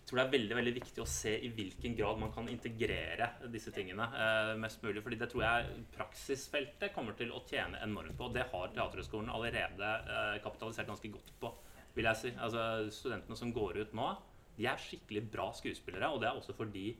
jeg 0.06 0.12
tror 0.12 0.20
det 0.20 0.26
er 0.28 0.38
veldig 0.38 0.56
veldig 0.56 0.72
viktig 0.76 1.02
å 1.02 1.08
se 1.10 1.32
i 1.42 1.48
hvilken 1.50 1.96
grad 1.98 2.20
man 2.20 2.30
kan 2.30 2.46
integrere 2.46 3.26
disse 3.50 3.72
tingene 3.74 4.04
eh, 4.14 4.52
mest 4.54 4.78
mulig. 4.84 5.02
fordi 5.02 5.18
det 5.18 5.26
tror 5.32 5.42
jeg 5.42 5.80
praksisfeltet 5.96 6.94
kommer 6.94 7.16
til 7.18 7.32
å 7.34 7.40
tjene 7.42 7.80
enormt 7.82 8.14
på. 8.14 8.28
Og 8.28 8.36
det 8.36 8.44
har 8.52 8.68
Teaterhøgskolen 8.68 9.32
allerede 9.34 9.88
eh, 10.06 10.36
kapitalisert 10.44 10.86
ganske 10.86 11.10
godt 11.10 11.32
på. 11.40 11.50
Vil 11.96 12.08
jeg 12.10 12.20
si. 12.20 12.32
Altså 12.36 12.62
Studentene 12.92 13.38
som 13.38 13.52
går 13.56 13.82
ut 13.82 13.96
nå, 13.96 14.12
de 14.56 14.68
er 14.68 14.80
skikkelig 14.80 15.26
bra 15.32 15.50
skuespillere. 15.56 16.12
Og 16.12 16.22
det 16.22 16.30
er 16.30 16.38
også 16.38 16.56
fordi 16.56 16.90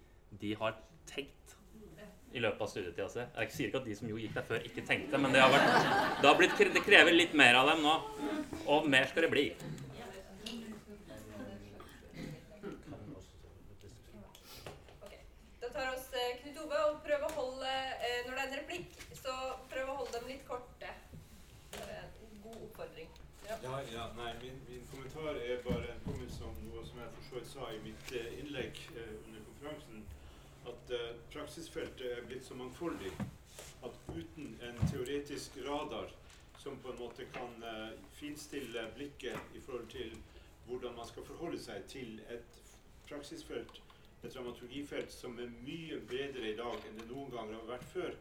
de 0.41 0.55
har 0.59 0.77
tenkt 1.09 1.57
i 2.37 2.41
løpet 2.43 2.61
av 2.61 2.69
studietida 2.69 3.09
si. 3.09 3.25
Jeg 3.25 3.53
sier 3.55 3.71
ikke 3.71 3.81
at 3.81 3.89
de 3.89 3.97
som 3.97 4.11
jo 4.11 4.19
gikk 4.21 4.35
der 4.37 4.45
før, 4.45 4.65
ikke 4.69 4.85
tenkte, 4.85 5.19
men 5.21 5.33
det, 5.33 5.41
har 5.41 5.53
vært, 5.53 5.91
det, 6.21 6.27
har 6.27 6.37
blitt, 6.37 6.63
det 6.75 6.85
krever 6.85 7.17
litt 7.17 7.37
mer 7.39 7.57
av 7.57 7.71
dem 7.71 7.85
nå. 7.87 7.95
Og 8.75 8.89
mer 8.93 9.09
skal 9.09 9.25
det 9.25 9.31
bli. 9.33 9.47
Da 15.63 15.71
tar 15.73 15.93
oss 15.95 16.11
eh, 16.13 16.35
Knut 16.43 16.61
Ove 16.67 16.83
og 16.91 16.99
prøv 17.07 17.25
å 17.29 17.33
holde 17.39 17.71
eh, 17.71 18.21
Når 18.27 18.33
det 18.35 18.41
er 18.43 18.47
en 18.47 18.59
replikk, 18.61 19.01
så 19.17 19.37
prøv 19.73 19.93
å 19.95 20.01
holde 20.03 20.19
dem 20.19 20.35
litt 20.35 20.45
korte. 20.49 20.93
Det 21.77 21.87
er 21.87 22.05
en 22.05 22.43
god 22.43 22.61
oppfordring. 22.69 23.09
Ja. 23.49 23.81
Ja, 23.93 24.11
nei, 24.17 24.35
min, 24.43 24.61
min 24.69 24.87
kommentar 24.91 25.35
er 25.35 25.63
bare 25.63 25.93
en 25.93 26.01
påminnelse 26.05 26.45
om 26.45 26.57
noe 26.67 26.83
som 26.87 26.99
jeg 26.99 27.13
for 27.15 27.27
så 27.29 27.37
vidt 27.39 27.51
sa 27.53 27.69
i 27.71 27.79
mitt 27.85 28.13
eh, 28.19 28.33
innlegg 28.41 28.81
eh, 28.97 29.13
under 29.27 29.45
konferansen. 29.47 30.03
At 30.73 30.91
eh, 30.97 31.13
praksisfeltet 31.31 32.07
er 32.17 32.27
blitt 32.27 32.47
så 32.47 32.59
mangfoldig 32.59 33.13
at 33.87 34.01
uten 34.17 34.57
en 34.67 34.83
teoretisk 34.91 35.61
radar 35.69 36.11
som 36.59 36.79
på 36.83 36.91
en 36.91 36.99
måte 37.05 37.29
kan 37.37 37.55
eh, 37.71 37.95
finstille 38.19 38.89
blikket 38.99 39.55
i 39.55 39.63
forhold 39.63 39.87
til 39.95 40.17
hvordan 40.67 40.99
man 40.99 41.07
skal 41.07 41.29
forholde 41.31 41.63
seg 41.63 41.87
til 41.93 42.19
et 42.35 42.63
praksisfelt, 43.07 43.79
et 44.25 44.33
dramaturgifelt 44.35 45.13
som 45.15 45.39
er 45.39 45.53
mye 45.63 46.01
bedre 46.11 46.51
i 46.51 46.57
dag 46.59 46.89
enn 46.89 46.99
det 46.99 47.07
noen 47.13 47.31
ganger 47.31 47.61
har 47.61 47.77
vært 47.77 47.93
før. 47.95 48.17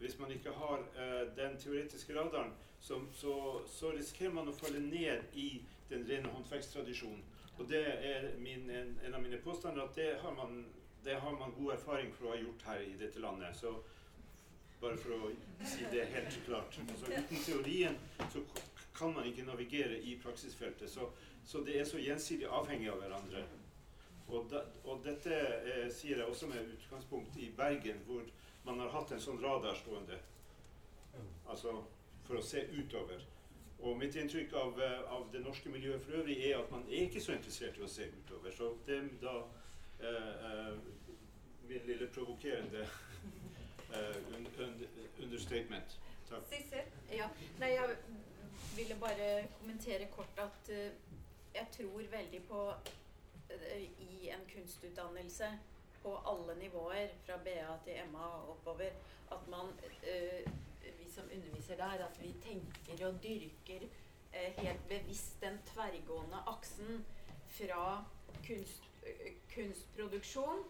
Hvis 0.00 0.20
man 0.20 0.36
ikke 0.36 0.52
har 0.60 0.84
eh, 0.92 1.22
den 1.40 1.56
teoretiske 1.56 2.20
radaren, 2.20 2.52
så, 2.80 3.00
så, 3.14 3.60
så 3.68 3.92
risikerer 3.92 4.32
man 4.34 4.48
å 4.48 4.56
falle 4.56 4.80
ned 4.80 5.36
i 5.38 5.50
den 5.90 6.06
rene 6.08 6.32
håndverkstradisjonen. 6.32 7.22
Og 7.60 7.68
det 7.68 7.82
er 7.84 8.30
min, 8.40 8.70
en, 8.72 8.94
en 9.04 9.14
av 9.14 9.22
mine 9.22 9.40
påstander 9.44 9.84
at 9.84 9.96
det 9.98 10.14
har, 10.22 10.32
man, 10.32 10.62
det 11.04 11.18
har 11.20 11.34
man 11.36 11.52
god 11.58 11.74
erfaring 11.74 12.12
for 12.16 12.30
å 12.30 12.34
ha 12.34 12.40
gjort 12.40 12.64
her 12.70 12.84
i 12.86 12.94
dette 13.00 13.20
landet. 13.20 13.56
Så 13.58 13.74
bare 14.80 14.96
for 14.96 15.12
å 15.12 15.32
si 15.68 15.84
det 15.92 16.06
helt 16.14 16.38
klart. 16.46 16.78
Altså, 16.88 17.10
uten 17.12 17.44
teorien 17.44 17.98
så 18.32 18.44
kan 18.96 19.12
man 19.12 19.28
ikke 19.28 19.44
navigere 19.44 20.00
i 20.00 20.16
praksisfeltet. 20.22 20.88
Så, 20.90 21.10
så 21.44 21.60
det 21.66 21.76
er 21.80 21.84
så 21.88 22.00
gjensidig 22.00 22.48
avhengig 22.48 22.88
av 22.92 23.04
hverandre. 23.04 23.44
Og, 24.30 24.46
da, 24.48 24.64
og 24.86 25.04
dette 25.04 25.36
eh, 25.36 25.86
sier 25.92 26.22
jeg 26.22 26.32
også 26.32 26.48
med 26.48 26.72
utgangspunkt 26.78 27.36
i 27.42 27.50
Bergen, 27.56 28.00
hvor 28.06 28.24
man 28.64 28.80
har 28.80 28.92
hatt 28.94 29.12
en 29.12 29.22
sånn 29.22 29.40
radar 29.42 29.76
stående. 29.76 30.16
Altså 31.50 31.80
for 32.30 32.38
å 32.38 32.46
se 32.46 32.64
utover. 32.70 33.26
Og 33.80 33.96
mitt 33.98 34.16
inntrykk 34.16 34.54
av, 34.60 34.80
eh, 34.82 35.12
av 35.12 35.28
det 35.32 35.40
norske 35.42 35.72
miljøet 35.72 36.02
for 36.04 36.20
øvrig 36.20 36.36
er 36.46 36.58
at 36.58 36.70
man 36.70 36.84
er 36.88 37.08
ikke 37.08 37.22
så 37.24 37.34
interessert 37.34 37.78
i 37.80 37.84
å 37.84 37.90
se 37.90 38.06
utover. 38.12 38.54
Så 38.54 38.70
det 38.86 38.96
er 38.96 39.08
da 39.22 39.36
eh, 40.00 40.32
eh, 40.50 40.74
min 41.68 41.86
lille 41.88 42.08
provokerende 42.14 42.86
eh, 43.94 44.16
un, 44.36 44.46
un, 44.66 44.82
understatement. 45.22 45.98
Takk. 46.28 46.46
Sissel? 46.52 46.92
Ja, 47.10 47.26
nei, 47.58 47.72
jeg 47.74 47.96
ville 48.76 48.96
bare 49.00 49.48
kommentere 49.58 50.06
kort 50.14 50.38
at 50.38 50.70
uh, 50.70 50.90
jeg 51.54 51.66
tror 51.74 52.04
veldig 52.12 52.42
på 52.46 52.60
uh, 52.70 53.80
i 53.80 54.30
en 54.30 54.44
kunstutdannelse 54.52 55.48
på 56.02 56.14
alle 56.26 56.54
nivåer, 56.60 57.08
fra 57.26 57.36
BA 57.44 57.74
til 57.84 57.98
MA 58.12 58.26
og 58.26 58.50
oppover, 58.54 58.94
at 59.30 59.48
man, 59.48 59.72
eh, 60.02 60.46
vi 60.98 61.10
som 61.10 61.24
underviser 61.34 61.76
der, 61.76 62.04
at 62.06 62.22
vi 62.22 62.34
tenker 62.42 63.06
og 63.06 63.22
dyrker 63.22 63.86
eh, 64.32 64.52
helt 64.58 64.88
bevisst 64.88 65.40
den 65.42 65.58
tverrgående 65.72 66.42
aksen 66.46 67.04
fra 67.48 68.04
kunst, 68.46 68.82
eh, 69.06 69.32
kunstproduksjon 69.54 70.64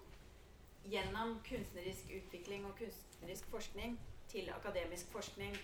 gjennom 0.84 1.40
kunstnerisk 1.48 2.12
utvikling 2.16 2.66
og 2.66 2.76
kunstnerisk 2.78 3.50
forskning 3.50 4.00
til 4.28 4.50
akademisk 4.54 5.06
forskning. 5.12 5.56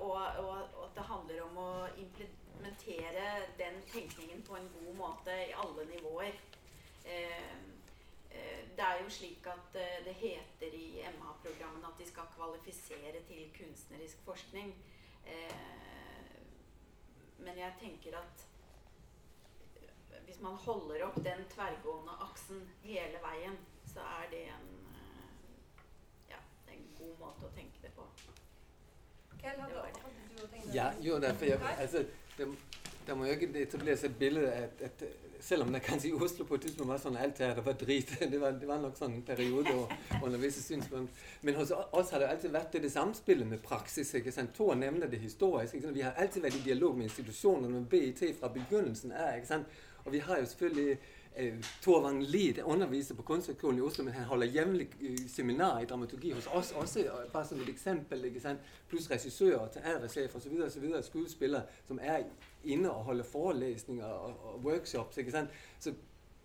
Og, 0.00 0.12
og, 0.12 0.48
og 0.48 0.84
at 0.84 0.94
det 0.96 1.04
handler 1.08 1.42
om 1.42 1.56
å 1.58 1.70
implementere 1.98 3.24
den 3.58 3.80
tenkningen 3.90 4.42
på 4.46 4.56
en 4.56 4.68
god 4.76 4.94
måte 4.94 5.34
i 5.48 5.54
alle 5.58 5.86
nivåer. 5.90 6.38
Eh, 7.04 7.54
det 8.76 8.84
er 8.84 9.02
jo 9.02 9.10
slik 9.10 9.46
at 9.46 9.76
eh, 9.78 9.98
det 10.04 10.14
heter 10.14 10.74
i 10.74 10.86
MA-programmene 11.18 11.86
at 11.86 11.98
de 11.98 12.06
skal 12.08 12.30
kvalifisere 12.36 13.20
til 13.28 13.50
kunstnerisk 13.58 14.24
forskning. 14.24 14.72
Eh, 15.26 16.40
men 17.38 17.58
jeg 17.58 17.72
tenker 17.80 18.16
at 18.18 18.46
hvis 20.24 20.40
man 20.40 20.56
holder 20.64 21.04
opp 21.06 21.16
den 21.24 21.44
tverrgående 21.54 22.12
aksen 22.24 22.62
hele 22.82 23.20
veien, 23.22 23.58
så 23.94 24.00
er 24.00 24.30
det 24.30 24.42
en, 24.54 24.68
eh, 24.96 26.30
ja, 26.30 26.40
det 26.66 26.74
er 26.74 26.78
en 26.78 26.94
god 26.98 27.18
måte 27.18 27.46
å 27.50 27.54
tenke 27.56 27.82
det 27.82 27.92
på. 27.96 28.06
Kjell, 29.42 29.60
hadde, 29.60 29.82
hadde 29.82 30.28
du 30.38 30.46
tenkt 30.46 30.74
Ja, 30.74 30.92
jo, 31.00 31.18
derfor 31.20 31.44
jeg, 31.44 31.60
altså, 31.78 32.04
det, 32.38 32.48
det 33.06 33.16
må 33.16 33.26
jo 33.26 33.36
ikke 33.36 33.52
etableres 33.62 34.04
et 34.04 34.18
bilde 34.18 34.52
at 34.52 35.04
selv 35.42 35.66
om 35.66 35.72
det 35.74 35.80
kanskje 35.82 36.08
i 36.08 36.12
Oslo 36.14 36.44
på 36.46 36.54
et 36.54 36.66
tidspunkt 36.66 36.90
var 36.92 37.00
sånn 37.02 37.18
alt 37.18 37.40
her, 37.42 37.54
det 37.58 37.64
var 37.66 37.78
drit. 37.78 38.12
Det 38.32 38.38
var, 38.40 38.54
det 38.58 38.68
var 38.68 38.78
nok 38.82 38.96
sånn 38.98 39.16
en 39.18 39.24
periode 39.26 39.72
og, 39.74 39.92
under 40.22 40.38
visse 40.38 40.62
synspunkt. 40.62 41.16
Men 41.42 41.58
hos 41.58 41.72
oss 41.74 42.12
har 42.14 42.22
det 42.22 42.28
alltid 42.30 42.54
vært 42.54 42.76
det, 42.76 42.82
det 42.86 42.92
samspillet 42.94 43.48
med 43.48 43.62
praksis. 43.64 44.14
ikke 44.14 44.32
sant? 44.34 44.54
Tor 44.56 44.76
nevner 44.78 45.10
det 45.10 45.20
historisk. 45.22 45.74
ikke 45.74 45.88
sant? 45.88 45.98
Vi 45.98 46.06
har 46.06 46.14
alltid 46.16 46.46
vært 46.46 46.60
i 46.60 46.66
dialog 46.68 46.94
med 46.98 47.10
institusjonene, 47.10 47.72
med 47.74 47.88
BIT 47.90 48.22
fra 48.38 48.52
begynnelsen 48.54 49.12
av. 49.12 49.34
ikke 49.40 49.50
sant? 49.50 49.82
Og 50.04 50.14
vi 50.14 50.22
har 50.22 50.38
jo 50.38 50.46
selvfølgelig 50.52 50.98
Tor 51.82 52.02
Wang 52.04 52.22
Lie 52.22 52.64
underviser 52.64 53.14
på 53.14 53.22
Kunsthøgskolen 53.22 53.78
i 53.78 53.80
Oslo, 53.80 54.04
men 54.04 54.12
han 54.12 54.24
holder 54.24 54.46
jevnlig 54.46 54.88
eh, 55.00 55.28
seminar 55.28 55.80
i 55.80 55.84
dramaturgi 55.84 56.32
hos 56.32 56.46
oss 56.46 56.72
også, 56.72 57.04
bare 57.32 57.46
som 57.46 57.60
et 57.60 57.68
eksempel. 57.68 58.24
ikke 58.24 58.40
sant? 58.40 58.60
Pluss 58.88 59.10
regissører, 59.10 59.68
teatersjefer 59.68 60.38
osv. 60.38 61.02
Skuespillere 61.02 61.62
som 61.88 61.98
er 62.02 62.24
inne 62.64 62.90
og 62.90 63.04
holder 63.04 63.24
forelesninger 63.24 64.04
og, 64.04 64.34
og 64.44 64.64
workshops. 64.64 65.16
ikke 65.16 65.30
sant? 65.30 65.50
Så 65.80 65.94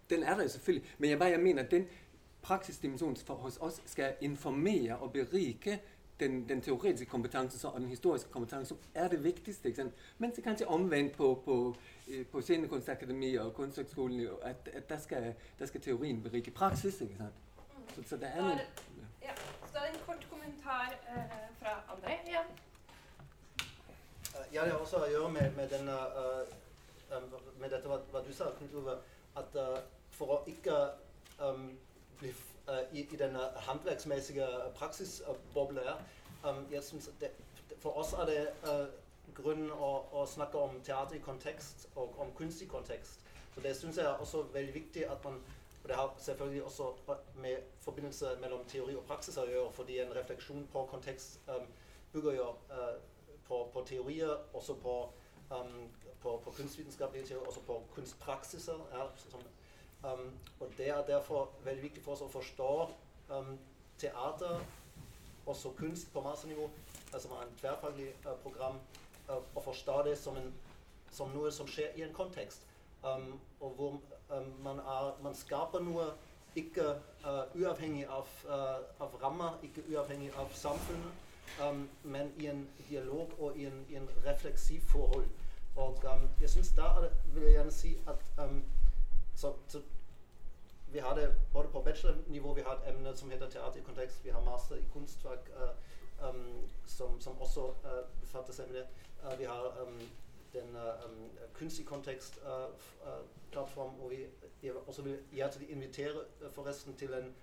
den 0.10 0.24
er 0.24 0.36
der 0.36 0.44
jo 0.44 0.50
selvfølgelig. 0.50 0.90
Men 0.98 1.10
jeg 1.10 1.20
bare 1.20 1.38
mener 1.38 1.64
at 1.64 1.72
den 1.72 1.88
praksisdimensjonen 2.42 3.18
hos 3.28 3.58
oss 3.58 3.82
skal 3.86 4.14
informere 4.22 4.98
og 4.98 5.12
berike 5.12 5.80
den, 6.20 6.50
den, 6.50 6.62
teoretiske 6.62 7.10
kompetansen 7.10 7.70
og 7.70 7.80
den 7.80 7.90
historiske 7.90 8.32
kompetansen, 8.32 8.66
som 8.66 8.78
er 8.94 9.08
det 9.08 9.24
viktigste. 9.24 9.70
Ikke 9.70 9.82
sant? 9.82 9.94
Mens 10.18 10.36
det 10.36 10.44
kanskje 10.44 10.68
omvendt 10.68 11.18
på, 11.18 11.42
på, 11.46 11.76
eh, 12.08 12.26
på 12.26 12.42
Scenekunstakademi 12.42 13.36
og 13.36 13.54
Kunsthøgskolen 13.54 14.28
at, 14.42 14.56
at 14.74 14.90
der, 14.90 15.00
skal, 15.00 15.34
der, 15.60 15.66
skal, 15.66 15.82
teorien 15.82 16.24
berike 16.24 16.52
praksis. 16.52 17.02
ikke 17.02 17.16
sant? 17.18 17.34
Så, 17.96 18.04
så 18.10 18.16
det 18.16 18.28
er 18.36 18.42
noe, 18.42 18.60
ja. 19.24 19.34
Så 19.72 19.78
en 19.90 20.00
kort 20.06 20.28
kommentar 20.30 20.94
uh, 21.10 21.58
fra 21.60 21.70
André 21.94 22.18
igjen. 22.28 22.50
Ja, 24.54 24.64
det 24.64 24.72
har 24.72 24.80
også 24.80 25.02
å 25.04 25.10
gjøre 25.12 25.30
med, 25.32 25.52
med, 25.56 25.70
denne, 25.70 25.96
uh, 26.18 27.24
med 27.60 27.70
dette 27.70 27.90
hva, 27.90 27.98
hva, 28.12 28.22
du 28.24 28.34
sa, 28.34 28.52
Knut 28.58 28.76
Ove. 28.82 28.98
At 29.36 29.58
uh, 29.60 29.80
for 30.12 30.38
å 30.38 30.38
ikke 30.50 30.78
um, 31.44 31.72
bli 32.20 32.32
uh, 32.68 32.84
i, 32.94 33.04
denne 33.20 33.50
håndverksmessige 33.68 34.48
praksisbobla 34.76 35.98
um, 36.44 36.66
jeg 36.72 36.84
synes 36.84 37.10
For 37.80 37.98
oss 38.00 38.14
er 38.14 38.26
det 38.26 38.42
grunn 39.38 39.70
å, 39.72 39.92
å, 40.12 40.26
snakke 40.26 40.58
om 40.58 40.80
teater 40.82 41.18
i 41.18 41.22
kontekst 41.22 41.88
og 41.96 42.16
om 42.20 42.32
kunst 42.34 42.62
i 42.64 42.68
kontekst. 42.70 43.20
Så 43.54 43.62
det 43.62 43.76
syns 43.78 44.00
jeg 44.00 44.06
er 44.06 44.22
også 44.24 44.48
veldig 44.54 44.74
viktig 44.74 45.06
at 45.06 45.24
man 45.26 45.38
og 45.88 45.90
Det 45.90 45.96
har 45.96 46.16
selvfølgelig 46.18 46.64
også 46.64 46.84
med 47.36 47.58
forbindelse 47.80 48.26
mellom 48.42 48.66
teori 48.68 48.96
og 48.96 49.06
praksis 49.08 49.38
å 49.38 49.46
gjøre, 49.48 49.70
fordi 49.72 50.00
en 50.04 50.10
refleksjon 50.16 50.66
på 50.74 50.82
kontekst 50.92 51.40
um, 51.48 51.64
bygger 52.12 52.34
jo 52.36 52.48
uh, 52.72 52.98
på, 53.48 53.62
på 53.74 53.84
teorier, 53.88 54.34
også 54.54 54.76
på, 54.84 54.96
um, 55.52 55.88
på, 56.20 56.34
på 56.44 56.52
kunstvitenskapelige 56.58 57.26
teorier, 57.30 57.48
også 57.48 57.64
på 57.70 57.80
kunstpraksiser. 57.96 58.84
Ja, 58.92 59.08
som, 59.32 59.48
um, 60.04 60.32
og 60.60 60.72
Det 60.78 60.90
er 60.90 61.06
derfor 61.06 61.50
veldig 61.64 61.84
viktig 61.84 62.04
for 62.04 62.12
oss 62.12 62.22
å 62.22 62.30
forstå 62.32 62.70
um, 63.30 63.58
teater, 63.98 64.62
også 65.46 65.72
kunst 65.78 66.14
på 66.14 66.22
masternivå, 66.22 66.70
altså 67.14 67.28
en 67.42 67.54
tverrfaglig 67.60 68.10
uh, 68.26 68.34
program, 68.44 68.80
uh, 69.30 69.36
og 69.56 69.64
forstå 69.64 70.02
det 70.06 70.18
som, 70.18 70.38
en, 70.38 70.54
som, 71.12 71.30
noe 71.36 71.52
som 71.52 71.68
skjer 71.68 71.96
i 71.96 72.04
en 72.08 72.14
kontekst. 72.14 72.66
Um, 73.04 73.40
og 73.60 73.72
hvor 73.78 74.00
um, 74.30 74.52
man, 74.64 74.80
er, 74.80 75.14
man, 75.24 75.36
skaper 75.36 75.80
noe 75.80 76.10
ikke 76.58 76.90
uh, 77.24 77.46
uavhengig 77.56 78.08
av, 78.10 78.28
av 79.00 79.14
rammer, 79.22 79.60
ikke 79.64 79.84
uavhengig 79.92 80.32
av 80.42 80.50
samfunnet 80.58 81.24
men 82.04 82.32
i 82.38 82.48
en 82.48 82.68
dialog 82.90 83.30
og 83.40 83.58
i 83.58 83.66
en, 83.66 83.86
i 83.90 83.96
en 83.96 84.10
refleksiv 84.26 84.82
forhold. 84.82 85.28
Og 85.76 86.04
jeg 86.42 86.50
syns 86.50 86.74
da 86.78 86.90
vil 87.34 87.44
jeg 87.44 87.54
gjerne 87.54 87.72
si 87.72 87.94
at 88.10 88.24
så, 89.38 89.54
så 89.68 89.82
vi 90.92 91.00
har 91.00 91.16
det 91.16 91.36
både 91.54 91.68
på 91.68 91.82
bachelornivå, 91.82 92.54
vi 92.54 92.62
har 92.62 92.72
et 92.72 92.90
emne 92.90 93.18
som 93.18 93.30
heter 93.30 93.50
teater 93.50 93.80
i 93.80 93.84
kontekst, 93.84 94.26
vi 94.26 94.32
master 94.46 94.76
i 94.76 94.84
kunstfag 94.94 95.38
uh, 95.56 96.30
um, 96.30 96.70
som, 96.86 97.22
som, 97.22 97.42
også 97.42 97.68
uh, 97.68 98.22
befatter 98.22 98.54
seg 98.54 98.68
med 98.68 98.80
det. 98.80 98.88
Uh, 99.24 99.40
vi 99.40 99.44
har 99.44 99.82
um, 99.82 100.02
den 100.54 100.78
um, 101.06 101.30
kunst 101.54 101.80
i 101.80 101.84
kontekst-plattform, 101.84 103.90
hvor 103.90 104.10
vi 104.10 104.26
også 104.88 105.02
vil 105.02 105.20
hjertelig 105.32 105.70
invitere 105.70 106.24
forresten 106.52 106.96
til 106.96 107.14
en 107.14 107.36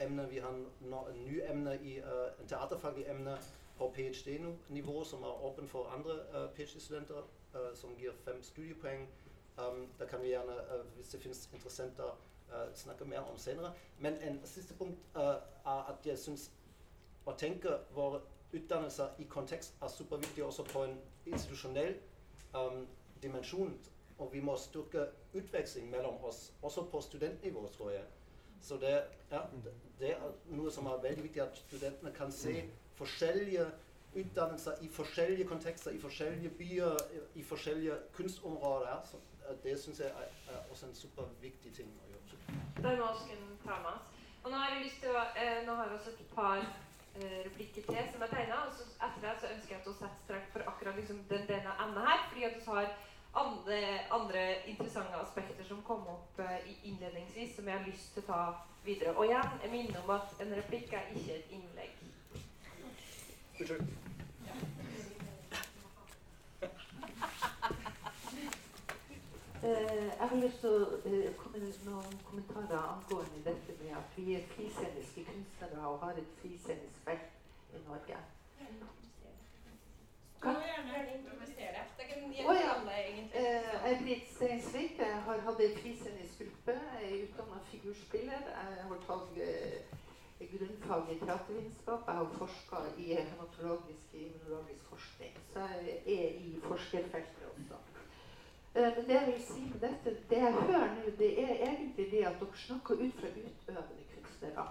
emne. 0.00 0.30
Vi 0.30 0.38
har 0.38 0.64
nå 0.80 1.06
en 1.12 1.24
ny 1.24 1.40
emne 1.50 1.78
i 1.82 1.98
en 2.40 2.48
teaterfaglig 2.48 3.10
emne 3.10 3.38
på 3.78 3.92
ph.d.-nivå 3.94 5.04
som 5.04 5.22
er 5.22 5.44
åpen 5.44 5.68
for 5.68 5.84
andre 5.84 6.48
ph.d.-studenter, 6.56 7.22
som 7.74 7.90
gir 7.98 8.12
fem 8.24 8.42
studiepoeng. 8.42 9.08
Um, 9.54 9.86
da 9.98 10.06
kan 10.10 10.22
vi 10.22 10.32
gjerne, 10.32 10.54
hvis 10.96 11.12
det 11.14 11.20
finnes 11.22 11.48
interessenter, 11.52 12.16
snakke 12.74 13.04
mer 13.04 13.18
om 13.18 13.38
senere. 13.38 13.72
Men 13.98 14.14
en 14.22 14.40
siste 14.44 14.74
punkt 14.74 14.98
er 15.14 15.40
at 15.66 16.06
jeg 16.06 16.18
syns 16.18 16.50
å 17.26 17.34
tenke 17.38 17.78
våre 17.94 18.20
utdannelser 18.54 19.18
i 19.18 19.26
kontekst 19.30 19.74
er 19.82 19.90
superviktig 19.90 20.44
også 20.44 20.66
på 20.70 20.84
en 20.84 20.98
institusjonell 21.26 21.96
um, 22.54 22.84
dimensjon. 23.22 23.74
Og 24.18 24.30
vi 24.32 24.40
må 24.40 24.54
styrke 24.56 25.08
utveksling 25.34 25.88
mellom 25.90 26.20
oss, 26.24 26.52
også 26.62 26.84
på 26.90 27.00
studentnivå, 27.00 27.66
tror 27.74 27.90
jeg. 27.90 28.04
Så 28.62 28.76
det, 28.80 28.92
ja, 29.30 29.40
det, 29.98 30.12
er 30.14 30.54
noe 30.54 30.70
som 30.72 30.86
er 30.86 31.02
veldig 31.02 31.24
viktig, 31.26 31.42
at 31.42 31.58
studentene 31.66 32.12
kan 32.14 32.30
se 32.32 32.54
forskjellige 32.94 33.66
utdannelser 34.14 34.78
i 34.86 34.88
forskjellige 34.88 35.48
kontekster, 35.50 35.90
i 35.90 36.00
forskjellige 36.00 36.50
byer, 36.58 37.02
i 37.34 37.42
forskjellige 37.42 37.98
kunstområder. 38.14 39.02
Så 39.10 39.18
det 39.62 39.76
syns 39.80 40.00
jeg 40.00 40.08
er, 40.08 40.34
er, 40.52 40.60
også 40.70 40.86
en 40.86 40.94
superviktig 40.94 41.72
ting 41.76 41.90
å 42.00 42.10
gjøre. 42.12 42.22
Og 44.44 44.50
nå 44.50 44.56
har 44.60 44.74
jeg 44.74 44.84
lyst 44.84 45.00
til 45.00 45.16
å, 45.16 45.22
eh, 45.40 45.60
nå 45.66 45.74
har 45.78 45.88
vi 45.88 45.96
også 45.96 46.10
et 46.12 46.34
par 46.34 46.60
eh, 46.60 47.40
replikker 47.46 47.86
til 47.88 48.10
som 48.12 48.22
er 48.22 48.32
tegna. 48.32 48.60
Og 48.66 48.74
så 48.76 48.88
etter 49.06 49.24
det 49.24 49.34
så 49.40 49.52
ønsker 49.54 49.74
jeg 49.74 49.80
at 49.80 49.88
du 49.88 49.92
setter 49.92 50.22
strek 50.24 50.50
for 50.52 50.68
akkurat 50.72 50.96
liksom 51.00 51.22
den, 51.30 51.46
denne 51.48 51.72
enden 51.84 52.06
her. 52.08 52.28
fordi 52.28 52.44
at 52.44 52.58
du 52.58 52.70
har 52.70 52.86
andre, 53.34 53.80
andre, 54.10 54.42
interessante 54.68 55.20
aspekter 55.20 55.64
som 55.64 55.82
kom 55.82 56.06
opp 56.08 56.38
eh, 56.38 56.70
innledningsvis, 56.84 57.56
som 57.56 57.68
jeg 57.68 57.78
har 57.78 57.86
lyst 57.86 58.14
til 58.14 58.22
å 58.26 58.30
ta 58.32 58.42
videre. 58.84 59.16
Og 59.16 59.26
igjen, 59.26 59.58
jeg 59.62 59.72
minner 59.72 60.04
om 60.04 60.16
at 60.18 60.34
en 60.44 60.56
replikk 60.60 60.92
er 60.92 61.12
ikke 61.14 61.38
et 61.40 61.54
innlegg. 61.58 62.02
Unnskyld. 63.60 63.86
Uh, 69.64 70.03
jeg 70.20 70.28
har 70.28 70.36
lyst 70.36 70.60
til 70.62 70.70
å 70.70 70.98
uh, 71.06 71.30
komme 71.40 71.58
med 71.64 71.80
noen 71.88 72.18
kommentarer 72.28 72.80
angående 72.82 73.44
dette 73.48 73.76
med 73.80 73.96
at 74.00 74.16
vi 74.16 74.34
er 74.38 74.46
friseniske 74.54 75.26
kunstnere 75.30 75.86
og 75.90 76.00
har 76.04 76.20
et 76.22 76.32
frisenisk 76.42 77.04
felt 77.08 77.74
i 77.74 77.82
Norge. 77.88 78.22
Hva? 80.44 80.52
oh, 82.48 82.56
ja. 82.56 82.74
Eh, 83.34 83.90
jeg 83.90 84.00
Britt 84.02 84.34
Steinsvik. 84.34 84.98
Jeg 84.98 85.22
har 85.26 85.40
hatt 85.46 85.60
ei 85.60 85.70
frisenisk 85.78 86.42
gruppe. 86.42 86.74
Jeg 87.00 87.10
er 87.10 87.22
utdanna 87.24 87.60
figurspiller. 87.70 88.44
Jeg 88.58 88.84
har 88.90 89.00
tatt 89.08 89.40
eh, 89.46 89.96
grunnfag 90.52 91.10
i 91.14 91.18
teatervitenskap. 91.24 92.06
Jeg 92.06 92.20
har 92.20 92.38
forska 92.38 92.84
i 92.98 93.08
hematologisk 93.14 94.14
og 94.14 94.20
immunologisk 94.26 94.84
forskning. 94.92 95.36
Så 95.52 95.66
jeg 96.06 96.18
er 96.18 96.30
i 96.46 96.54
forskerfeltet 96.68 97.50
også. 97.54 98.03
Eh, 98.74 98.92
men 98.96 99.06
det 99.06 99.14
jeg 99.14 99.26
vil 99.26 99.42
si 99.46 99.60
med 99.72 99.80
dette, 99.80 100.16
det 100.30 100.36
jeg 100.36 100.52
hører 100.52 100.88
nå, 100.94 101.10
det 101.18 101.30
er 101.42 101.52
egentlig 101.70 102.06
det 102.10 102.24
at 102.26 102.40
dere 102.40 102.62
snakker 102.66 102.94
ut 102.94 103.20
fra 103.20 103.28
utøvende 103.28 104.04
kunstnere. 104.14 104.64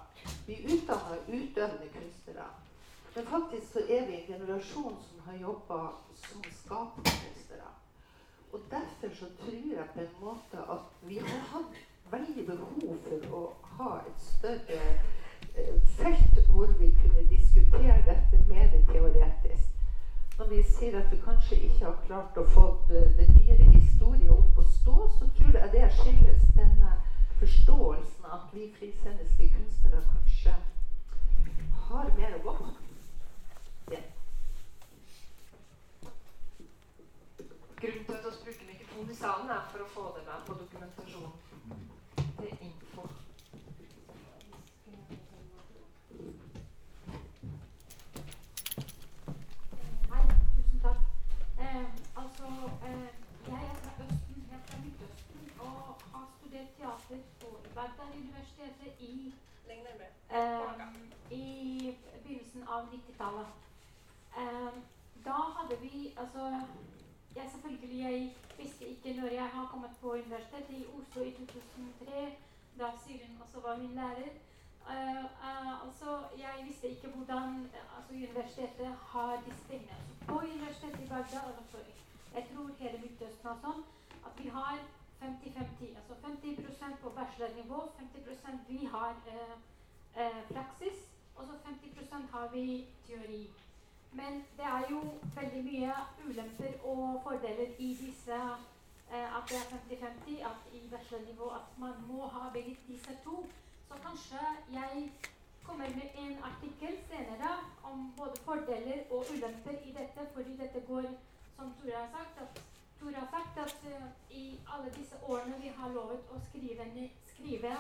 Vi 0.47 0.55
utdanner 0.73 1.17
utøvende 1.27 1.87
kunstnere. 1.93 2.47
Men 3.15 3.25
faktisk 3.25 3.73
så 3.73 3.79
er 3.89 4.05
vi 4.07 4.13
en 4.15 4.27
generasjon 4.27 4.97
som 5.07 5.19
har 5.25 5.37
jobba 5.41 5.79
som 6.15 6.43
skaperkunstnere. 6.59 7.71
Og 8.53 8.59
derfor 8.71 9.15
så 9.15 9.25
tror 9.39 9.73
jeg 9.77 9.87
på 9.93 9.99
en 9.99 10.15
måte 10.21 10.57
at 10.75 10.85
vi 11.01 11.17
har 11.17 11.39
hatt 11.53 11.79
veldig 12.11 12.45
behov 12.45 12.97
for 13.07 13.37
å 13.39 13.43
ha 13.77 13.93
et 14.07 14.25
større 14.25 14.81
eh, 15.55 15.79
felt 15.97 16.43
hvor 16.51 16.75
vi 16.79 16.91
kunne 17.01 17.23
diskutere 17.29 18.03
dette 18.09 18.43
mer 18.51 18.75
teoretisk. 18.91 19.82
Når 20.37 20.47
vi 20.49 20.63
sier 20.63 20.99
at 20.99 21.11
vi 21.11 21.17
kanskje 21.25 21.55
ikke 21.55 21.85
har 21.85 21.99
klart 22.07 22.37
å 22.37 22.45
få 22.55 22.67
den 22.89 23.33
nyere 23.37 23.67
historien 23.73 24.33
opp 24.33 24.57
å 24.57 24.65
stå, 24.77 24.95
så 25.19 25.29
tror 25.37 25.59
jeg 25.59 25.73
det 25.75 25.89
skyldes 25.99 26.47
denne 26.57 26.95
forståelsen 27.39 28.31
at 28.37 28.47
vi 28.53 28.71
frisendiske 28.79 29.51
kunstnere 29.57 30.01
kanskje 30.13 30.55
har 31.89 32.11
mer 32.17 32.39
å 32.39 32.43
gå 32.47 32.57
på. 32.61 32.73
Grunnen 37.83 38.05
til 38.05 38.13
at 38.13 38.23
vi 38.25 38.43
bruker 38.43 38.65
mikrofon 38.71 39.09
i 39.11 39.15
salen, 39.15 39.49
er 39.49 39.63
for 39.71 39.83
å 39.83 39.87
få 39.95 40.03
det 40.15 40.23
med 40.27 40.45
på 40.47 40.53
dokumentasjon 40.59 41.33
til 42.37 42.53
info. 42.67 43.03
Hei, 50.13 50.23
tusen 50.55 50.79
takk. 50.85 51.03
Eh, 51.59 51.85
altså, 52.23 52.47
eh, 52.87 53.09
jeg 57.75 57.89
Bagdad-universitetet 58.03 58.99
i, 58.99 59.33
Legg 59.67 59.79
eh, 60.29 60.87
i 61.31 61.95
begynnelsen 62.23 62.67
av 62.67 62.87
90-tallet. 62.91 63.47
Eh, 64.37 64.73
da 65.25 65.37
hadde 65.57 65.77
vi 65.81 66.13
altså 66.17 66.49
jeg 67.35 67.49
selvfølgelig 67.51 67.99
jeg 67.99 68.35
visste 68.57 68.85
ikke 68.85 69.21
når 69.21 69.27
jeg 69.27 69.47
har 69.55 69.67
kommet 69.71 69.89
på 70.01 70.07
universitetet 70.13 70.75
i 70.77 70.85
Oslo 70.97 71.23
i 71.23 71.31
2003, 71.31 72.37
da 72.79 72.89
Siren 73.05 73.41
også 73.43 73.59
var 73.67 73.77
min 73.77 73.95
lærer. 73.95 74.33
Uh, 74.83 75.23
uh, 75.47 75.87
altså, 75.87 76.09
jeg 76.37 76.65
visste 76.67 76.87
ikke 76.89 77.07
hvordan 77.07 77.71
altså, 77.97 78.13
universitetet 78.13 78.95
har 79.11 79.43
disse 79.45 79.63
tingene. 79.69 79.95
Altså, 79.99 80.25
på 80.27 80.35
universitetet 80.39 80.99
i 81.05 81.09
Bagdad, 81.09 81.45
eller 81.51 81.65
sorry, 81.71 81.93
jeg 82.35 82.43
tror 82.49 82.69
hele 82.79 82.97
Midtøsten 83.01 83.47
er 83.47 83.57
sånn, 83.63 83.81
at 84.27 84.43
vi 84.43 84.49
har 84.57 84.83
50-50. 85.23 85.97
Altså 85.99 86.13
50% 86.23 86.95
på 87.01 87.09
bachelornivå, 87.09 87.79
50% 87.99 88.57
vi 88.67 88.85
har 88.85 89.15
eh, 89.33 89.55
eh, 90.21 90.41
praksis, 90.53 90.97
og 91.35 91.45
så 91.47 91.53
50% 91.69 92.31
har 92.31 92.49
vi 92.53 92.85
teori. 93.07 93.49
Men 94.11 94.33
det 94.57 94.65
er 94.77 94.83
jo 94.91 94.99
veldig 95.35 95.63
mye 95.69 95.93
ulemper 96.27 96.73
og 96.83 97.21
fordeler 97.23 97.69
i 97.77 97.89
disse 98.05 98.39
eh, 99.13 99.37
at 99.37 99.43
det 99.49 99.57
er 99.57 99.67
50-50, 100.07 100.49
at 100.51 100.59
i 100.73 100.81
bachelornivå 100.91 101.47
at 101.59 101.77
man 101.77 101.93
må 102.07 102.27
ha 102.27 102.49
begge 102.53 102.77
disse 102.87 103.17
to. 103.23 103.45
Så 103.87 103.93
kanskje 104.05 104.39
jeg 104.73 105.11
kommer 105.63 105.89
med 105.89 106.07
en 106.23 106.37
artikkel 106.49 106.93
senere 107.09 107.51
om 107.83 108.13
både 108.17 108.35
fordeler 108.45 108.99
og 109.11 109.25
ulemper 109.33 109.75
i 109.85 109.95
dette, 109.99 110.21
fordi 110.33 110.57
dette 110.57 110.79
går, 110.87 111.03
som 111.55 111.73
Tore 111.81 111.97
har 111.97 112.09
sagt, 112.17 112.41
at, 112.41 112.61
Tore 113.03 113.15
har 113.15 113.27
sagt 113.27 113.57
at 113.59 113.79
uh, 113.91 114.07
i 114.31 114.59
alle 114.73 114.91
disse 114.95 115.15
årene 115.27 115.57
vi 115.59 115.71
har 115.77 115.89
lovet 115.91 116.29
å 116.31 116.39
skrive, 116.45 116.85
skrive 117.33 117.73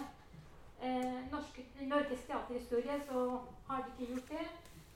uh, 0.83 1.19
norske, 1.31 1.63
Norges 1.79 2.25
teaterhistorie, 2.27 2.97
så 3.07 3.23
har 3.69 3.85
de 3.85 3.93
ikke 3.93 4.11
gjort 4.13 4.33
det. 4.35 4.47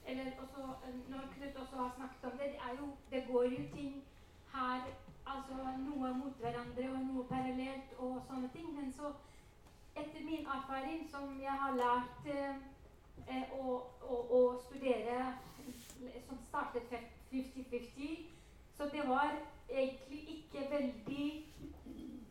Eller 0.08 0.24
også, 0.42 0.60
eh, 0.88 1.10
når 1.10 1.24
Knut 1.32 1.56
også 1.62 1.76
har 1.76 1.92
snakket 1.96 2.24
om 2.24 2.38
det, 2.38 2.46
det, 2.52 2.78
jo, 2.80 2.86
det 3.10 3.24
går 3.30 3.42
jo 3.42 3.64
ting 3.74 4.04
her 4.54 4.80
Altså 5.28 5.54
noe 5.78 6.14
mot 6.16 6.36
hverandre 6.40 6.84
og 6.90 7.00
noe 7.04 7.24
parallelt 7.28 7.90
og 7.98 8.22
sånne 8.28 8.48
ting. 8.54 8.70
Men 8.76 8.92
så, 8.92 9.10
etter 9.96 10.24
min 10.24 10.46
erfaring, 10.46 11.02
som 11.10 11.34
jeg 11.42 11.56
har 11.62 11.74
lært 11.76 12.30
eh, 12.32 12.62
eh, 13.26 13.52
å, 13.60 13.74
å, 14.00 14.20
å 14.38 14.40
studere 14.62 15.34
som 16.28 16.40
startet 16.48 16.88
50-50, 16.94 18.24
så 18.78 18.88
det 18.94 19.04
var 19.08 19.36
egentlig 19.70 20.28
ikke 20.28 20.70
veldig 20.70 21.44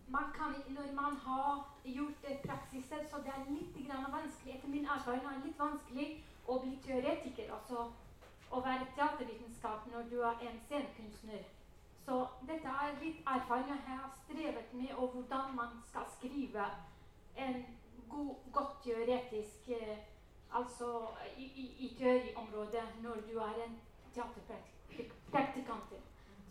man 0.08 0.24
kan, 0.36 0.54
Når 0.68 0.94
man 0.94 1.18
har 1.18 1.68
gjort 1.84 2.26
praksiser, 2.46 2.98
så 3.10 3.18
det 3.18 3.32
er 3.38 3.52
litt 3.52 3.90
vanskelig 4.12 4.56
etter 4.56 4.70
min 4.70 4.86
erfaring 4.86 5.26
er 5.26 5.36
det 5.38 5.46
litt 5.46 5.60
vanskelig 5.60 6.08
å 6.48 6.60
bli 6.64 6.78
teoretiker, 6.86 7.52
altså 7.58 7.92
å 8.52 8.62
være 8.64 8.88
teatervitenskap 8.96 9.88
når 9.92 10.10
du 10.12 10.22
er 10.22 10.44
en 10.48 10.60
scenekunstner. 10.68 11.44
Så 12.06 12.28
dette 12.48 12.76
er 12.84 13.00
litt 13.02 13.20
erfaring 13.28 13.68
jeg 13.74 13.84
har 13.88 14.14
strevet 14.24 14.74
med, 14.74 14.94
og 14.96 15.12
hvordan 15.16 15.56
man 15.56 15.82
skal 15.90 16.08
skrive 16.18 16.70
en 17.36 17.66
god, 18.10 18.36
godt 18.52 18.84
teoretisk 18.84 19.70
eh, 19.70 19.98
Altså 20.58 21.08
i, 21.38 21.44
i, 21.44 21.66
i 21.86 21.88
teoriområdet 22.00 22.84
når 23.04 23.18
du 23.30 23.38
er 23.38 23.58
en 23.66 23.74
teaterpraktikant. 24.16 25.92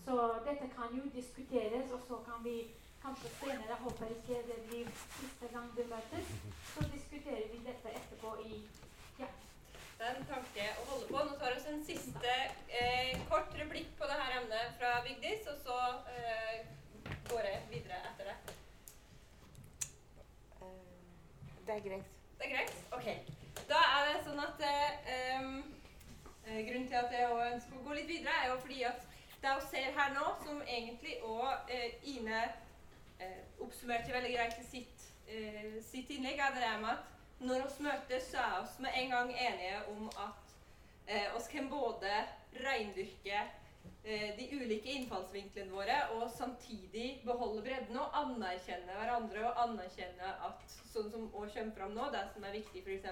Så 0.06 0.16
dette 0.46 0.66
kan 0.76 0.92
jo 0.98 1.04
diskuteres, 1.14 1.90
og 1.90 2.00
så 2.08 2.16
kan 2.26 2.44
vi 2.44 2.56
kanskje 3.04 3.28
senere, 3.40 3.66
jeg 3.68 3.76
håper 3.86 4.06
ikke 4.06 4.36
det 4.48 4.58
blir 4.68 4.90
siste 5.20 5.48
gang 5.54 5.66
vi 5.76 5.84
møtes, 5.94 6.28
så 6.74 6.84
diskuterer 6.94 7.48
vi 7.52 7.58
dette 7.66 7.94
etterpå 7.98 8.34
i 8.44 8.60
ja. 9.18 9.26
Det 9.98 10.06
er 10.06 10.20
en 10.20 10.28
tanke 10.28 10.66
å 10.82 10.84
holde 10.90 11.08
på. 11.08 11.22
Nå 11.26 11.38
tar 11.40 11.54
vi 11.54 11.58
oss 11.58 11.66
en 11.72 11.82
siste 11.88 12.34
eh, 12.80 13.18
kort 13.32 13.50
replikk 13.58 13.90
på 13.98 14.10
dette 14.10 14.28
emnet 14.36 14.78
fra 14.78 14.92
Vigdis, 15.08 15.48
og 15.50 15.58
så 15.66 15.80
eh, 16.14 16.70
går 17.32 17.50
jeg 17.50 17.64
videre 17.72 17.98
etter 18.12 18.30
det. 18.30 18.36
Det 21.66 21.74
er 21.74 21.84
greit. 21.88 22.14
Det 22.38 22.46
er 22.46 22.54
greit? 22.54 22.78
Ok. 22.94 23.10
Da 23.66 23.82
er 23.96 24.12
det 24.12 24.22
sånn 24.28 24.38
at 24.46 24.64
eh, 24.70 25.12
eh, 25.16 26.62
Grunnen 26.68 26.86
til 26.86 27.02
at 27.02 27.10
jeg 27.18 27.38
ønsker 27.50 27.80
å 27.80 27.84
gå 27.88 27.98
litt 27.98 28.10
videre, 28.14 28.38
er 28.38 28.52
jo 28.52 28.62
fordi 28.62 28.84
at 28.86 29.15
vi 29.40 29.48
ser 29.70 29.92
her 29.96 30.14
nå, 30.14 30.24
som 30.44 30.62
egentlig 30.62 31.22
òg 31.24 31.70
eh, 31.70 31.90
Ine 32.14 32.42
eh, 33.20 33.42
oppsummerte 33.62 34.14
veldig 34.14 34.32
greit 34.34 34.58
i 34.60 34.64
sitt, 34.66 35.12
eh, 35.28 35.76
sitt 35.84 36.10
innlegg, 36.10 36.38
er 36.40 36.50
det 36.54 36.62
der 36.64 36.78
med 36.82 36.90
at 36.96 37.04
når 37.38 37.62
vi 37.68 37.84
møtes, 37.84 38.30
så 38.30 38.38
er 38.40 38.64
vi 38.64 38.82
med 38.86 38.92
en 38.96 39.10
gang 39.12 39.30
enige 39.36 39.78
om 39.92 40.02
at 40.08 40.42
eh, 41.06 41.36
oss 41.36 41.48
kan 41.52 41.70
både 41.70 42.12
reindyrke 42.64 43.38
eh, 44.04 44.36
de 44.38 44.44
ulike 44.56 44.90
innfallsvinklene 44.96 45.72
våre 45.72 45.98
og 46.16 46.30
samtidig 46.32 47.22
beholde 47.26 47.62
bredden 47.66 47.96
og 48.00 48.08
anerkjenne 48.22 48.92
hverandre 48.96 49.40
og 49.50 49.56
anerkjenne 49.66 50.28
at 50.48 50.60
sånn 50.92 51.10
som 51.12 51.22
òg 51.36 51.48
kommer 51.52 51.74
fram 51.76 51.92
nå, 51.96 52.04
det 52.14 52.24
som 52.32 52.42
er 52.48 52.56
viktig 52.56 52.80
f.eks. 52.86 53.06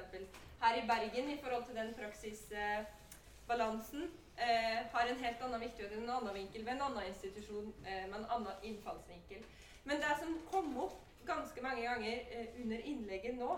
her 0.65 0.75
i 0.81 0.89
Bergen 0.89 1.27
i 1.31 1.41
forhold 1.43 1.65
til 1.69 1.77
den 1.77 1.93
praksisbalansen, 1.99 4.03
eh, 4.37 4.87
har 4.93 5.07
en 5.07 5.23
helt 5.25 5.43
annen 5.43 5.61
viktighet 5.61 5.93
enn 5.93 6.05
en 6.07 6.17
annen 6.17 6.35
vinkel 6.35 6.65
ved 6.65 6.75
en 6.77 6.87
annen 6.89 7.09
institusjon 7.11 7.73
eh, 7.85 8.05
med 8.09 8.19
en 8.21 8.31
annen 8.39 8.67
innfallsvinkel. 8.71 9.45
Men 9.85 10.01
det 10.01 10.17
som 10.21 10.37
kom 10.51 10.73
opp 10.87 11.01
ganske 11.27 11.63
mange 11.63 11.83
ganger 11.83 12.27
eh, 12.31 12.61
under 12.63 12.87
innlegget 12.93 13.39
nå, 13.39 13.51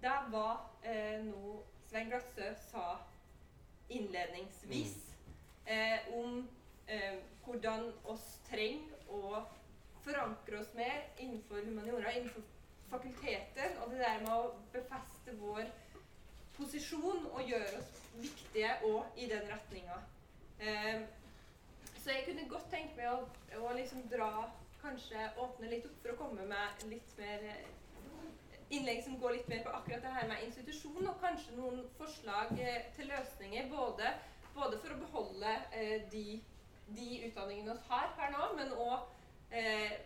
det 0.00 0.16
var 0.32 0.66
eh, 0.82 1.20
noe 1.26 1.60
Svein 1.90 2.10
Glatsø 2.12 2.52
sa 2.70 2.84
innledningsvis 3.90 4.94
eh, 5.66 6.06
om 6.14 6.44
eh, 6.86 7.18
hvordan 7.44 7.90
oss 8.08 8.36
trenger 8.46 9.10
å 9.10 9.42
forankre 10.04 10.60
oss 10.62 10.70
mer 10.78 11.02
innenfor 11.18 11.64
humaniora, 11.66 12.12
innenfor 12.14 12.46
fakultetet, 12.90 13.76
og 13.82 13.90
det 13.90 14.00
der 14.00 14.22
med 14.22 14.32
å 14.32 14.54
befeste 14.72 15.34
vår 15.42 15.66
posisjon 16.56 17.26
og 17.32 17.42
gjøre 17.46 17.82
oss 17.82 17.90
viktige 18.20 18.72
òg 18.86 19.20
i 19.20 19.28
den 19.30 19.46
retninga. 19.50 19.98
Eh, 20.60 21.00
så 22.04 22.10
jeg 22.10 22.24
kunne 22.26 22.48
godt 22.48 22.66
tenke 22.72 22.96
meg 22.96 23.08
å, 23.12 23.20
å 23.64 23.76
liksom 23.76 24.02
dra 24.12 24.32
Kanskje 24.80 25.26
åpne 25.36 25.68
litt 25.68 25.84
opp 25.84 25.96
for 26.00 26.14
å 26.14 26.16
komme 26.16 26.44
med 26.48 26.84
litt 26.88 27.10
mer 27.18 27.42
eh, 27.50 27.66
innlegg 28.72 29.02
som 29.04 29.18
går 29.20 29.34
litt 29.36 29.50
mer 29.50 29.60
på 29.66 29.74
akkurat 29.76 30.06
det 30.06 30.12
her 30.14 30.28
med 30.30 30.44
institusjon, 30.46 31.04
og 31.04 31.18
kanskje 31.20 31.56
noen 31.58 31.82
forslag 31.98 32.54
eh, 32.56 32.86
til 32.96 33.10
løsninger. 33.12 33.68
Både, 33.68 34.14
både 34.54 34.78
for 34.80 34.94
å 34.94 35.00
beholde 35.02 35.52
eh, 35.76 36.06
de, 36.12 36.38
de 36.96 37.08
utdanningene 37.28 37.76
vi 37.76 37.90
har 37.90 38.08
her 38.16 38.32
nå, 38.32 38.48
men 38.56 38.72
òg 38.72 39.04
eh, 39.52 39.98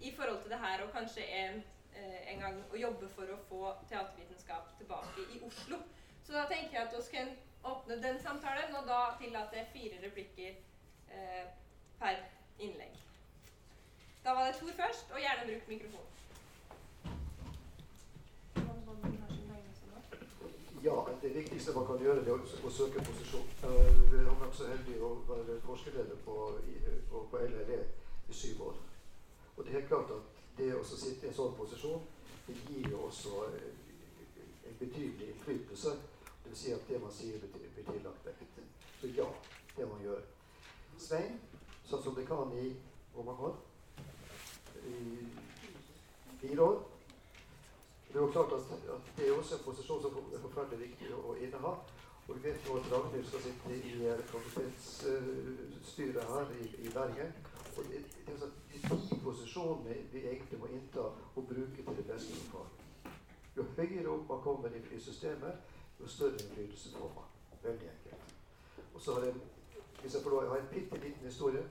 i 0.00 0.14
forhold 0.16 0.40
til 0.42 0.54
det 0.54 0.62
her 0.64 0.86
og 0.86 0.92
kanskje 0.96 1.28
en, 1.42 1.60
eh, 1.92 2.20
en 2.32 2.46
gang 2.46 2.62
å 2.72 2.80
jobbe 2.80 3.12
for 3.12 3.28
å 3.28 3.40
få 3.50 3.74
teatervitenskap 3.92 4.72
tilbake 4.80 5.28
i 5.36 5.42
Oslo. 5.44 5.82
Så 6.24 6.32
da 6.32 6.48
tenker 6.48 6.78
jeg 6.78 6.86
at 6.88 6.96
vi 6.96 7.18
kan 7.18 7.36
åpne 7.64 8.02
den 8.02 8.22
samtalen, 8.22 8.76
og 8.78 8.88
da 8.88 9.00
tillater 9.20 9.56
jeg 9.60 9.72
fire 9.72 10.06
replikker 10.06 10.50
eh, 11.10 11.44
per 12.00 12.16
innlegg. 12.58 12.98
Da 14.24 14.34
var 14.36 14.46
det 14.46 14.56
Tor 14.60 14.74
først, 14.82 15.06
og 15.12 15.20
gjerne 15.20 15.46
bruk 15.48 15.68
mikrofonen. 15.68 16.10
Ja, 20.84 20.96
det 21.22 21.34
viktigste 21.34 21.72
man 21.72 21.86
kan 21.86 22.02
gjøre, 22.04 22.20
er 22.20 22.32
å, 22.34 22.66
å 22.68 22.70
søke 22.70 23.00
posisjon. 23.04 23.46
Uh, 23.62 23.94
har 24.28 24.34
vært 24.40 24.56
så 24.58 24.66
heldig 24.68 24.98
å 25.00 25.12
være 25.28 25.54
forskerleder 25.64 26.18
på, 26.26 26.34
i, 26.68 26.74
på, 27.08 27.22
på 27.30 27.40
LLE 27.40 27.78
i 28.28 28.36
syv 28.36 28.60
år. 28.66 28.74
Og 29.56 29.64
det 29.64 29.70
er 29.70 29.78
helt 29.78 29.88
klart 29.88 30.12
at 30.12 30.42
det 30.58 30.68
å 30.76 30.82
sitte 30.84 31.24
i 31.24 31.30
en 31.30 31.38
sånn 31.38 31.56
posisjon, 31.56 32.04
det 32.44 32.56
gir 32.68 32.90
jo 32.92 33.00
også 33.06 33.46
eh, 33.46 33.70
en 34.68 34.76
betydelig 34.82 35.30
innflytelse. 35.30 35.94
Det 36.44 36.52
vil 36.52 36.58
si 36.60 36.72
at 36.76 36.88
det 36.88 37.00
man 37.02 37.12
sier, 37.12 37.38
blir 37.40 37.68
blir 37.74 37.84
tillagt 37.92 38.26
vekt. 38.26 38.58
Så 39.00 39.06
ja, 39.16 39.26
det 39.76 39.88
man 39.88 40.02
gjør. 40.04 40.20
Svein, 40.98 41.38
sånn 41.88 42.02
som 42.04 42.14
dekan 42.14 42.52
i 42.60 42.68
hvor 43.14 43.24
mange 43.24 43.48
år? 43.48 43.56
I 44.84 45.26
fire 46.40 46.62
år. 46.62 46.82
Det 48.08 48.16
er 48.20 48.20
jo 48.20 48.30
klart 48.30 48.52
at, 48.52 48.72
at 48.94 49.08
det 49.16 49.28
er 49.28 49.38
også 49.38 49.56
en 49.56 49.64
posisjon 49.64 50.02
som 50.02 50.18
er 50.20 50.42
forferdelig 50.42 50.88
viktig 50.88 51.14
å, 51.16 51.34
inneha. 51.34 51.72
Og 52.28 52.36
vi 52.36 52.42
vet 52.44 52.68
jo 52.68 52.76
at 52.78 52.92
Ragnhild 52.92 53.26
skal 53.26 53.42
sitte 53.42 53.74
i 53.74 54.06
eh, 54.06 54.20
fakultetsstyret 54.30 56.24
her 56.30 56.52
i, 56.60 56.68
i 56.86 56.92
Bergen. 56.94 57.34
Og 57.76 57.82
det, 57.90 58.04
det 58.14 58.32
er 58.34 58.38
sånn, 58.44 58.54
de 58.70 58.78
posisjonene 59.24 59.96
vi 60.12 60.22
egentlig 60.28 60.60
må 60.60 60.70
innta 60.70 61.08
og 61.10 61.42
bruke 61.48 61.80
til 61.82 61.98
det 61.98 62.06
beste 62.12 62.38
for 62.38 62.46
far. 62.60 62.68
Jo 63.56 63.66
høyere 63.76 64.10
opp 64.14 64.30
man 64.30 64.40
kommer 64.46 64.78
i 64.78 65.00
systemet, 65.02 65.73
jo 66.04 66.08
større 66.08 66.32
innflytelse 66.32 66.92
får 66.92 67.12
man. 67.16 67.28
Veldig 67.62 67.88
enkelt. 67.88 68.34
Og 68.94 69.00
så 69.00 69.14
har 69.14 69.24
jeg, 69.24 69.34
hvis 70.00 70.14
jeg 70.14 70.22
får 70.22 70.30
lov, 70.30 70.42
jeg 70.42 70.50
har 70.50 70.58
en 70.58 70.72
bitte 70.72 70.98
liten 71.06 71.26
historie. 71.26 71.64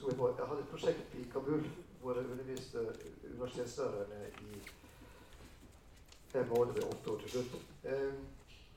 Jeg, 0.00 0.16
på, 0.16 0.28
jeg 0.38 0.46
hadde 0.46 0.60
et 0.60 0.68
prosjekt 0.68 1.14
i 1.14 1.22
Kabul 1.32 1.64
hvor 2.00 2.14
jeg 2.14 2.30
underviste 2.30 2.78
universitetslærerne 3.30 4.28
i 4.40 4.62
fem 6.28 6.48
måler 6.48 6.72
ved 6.72 6.82
åtte 6.84 7.10
år 7.10 7.18
til 7.18 7.30
slutt. 7.30 7.56
Eh, 7.84 8.14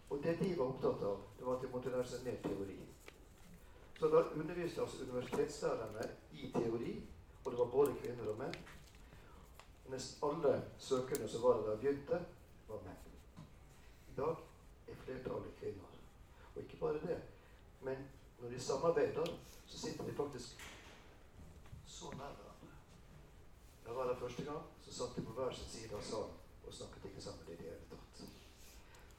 og 0.10 0.24
det 0.24 0.40
de 0.40 0.58
var 0.58 0.66
opptatt 0.66 1.04
av, 1.04 1.22
det 1.38 1.46
var 1.46 1.56
at 1.56 1.62
de 1.62 1.72
måtte 1.72 1.94
lære 1.94 2.08
seg 2.08 2.26
mer 2.26 2.42
teori. 2.44 2.76
Så 4.00 4.10
da 4.12 4.24
underviste 4.36 4.82
altså 4.82 5.04
universitetslærerne 5.04 6.10
i 6.34 6.52
teori, 6.52 6.94
og 7.46 7.52
det 7.52 7.60
var 7.60 7.66
både 7.66 7.96
kvinner 8.02 8.32
og 8.34 8.38
menn. 8.38 8.58
Nesten 9.90 10.28
alle 10.28 10.54
søkerne 10.80 11.28
som 11.30 11.44
var 11.44 11.62
der 11.64 11.78
begynte, 11.78 12.20
var 12.68 12.84
menn. 12.84 13.00
I 14.12 14.18
dag 14.18 14.36
er 14.94 15.02
flertallet 15.06 15.58
kvinner. 15.60 15.98
Og 16.54 16.62
ikke 16.62 16.80
bare 16.84 17.02
det, 17.08 17.20
men 17.82 18.06
når 18.40 18.50
de 18.54 18.60
samarbeider, 18.60 19.26
så 19.66 19.78
sitter 19.78 20.06
de 20.06 20.14
faktisk 20.14 20.64
så 21.86 22.12
nær 22.12 22.34
hverandre. 22.38 22.72
Jeg 23.86 23.96
var 23.96 24.08
der 24.08 24.20
første 24.20 24.44
gang, 24.44 24.64
så 24.82 24.94
satt 24.94 25.16
de 25.16 25.26
på 25.26 25.36
hver 25.38 25.52
sin 25.52 25.70
side 25.76 25.96
av 25.96 26.04
salen 26.12 26.40
og 26.68 26.74
snakket 26.74 27.06
ikke 27.10 27.22
sammen 27.22 27.48
i 27.48 27.56
det 27.60 27.66
hele 27.70 27.88
tatt. 27.90 28.22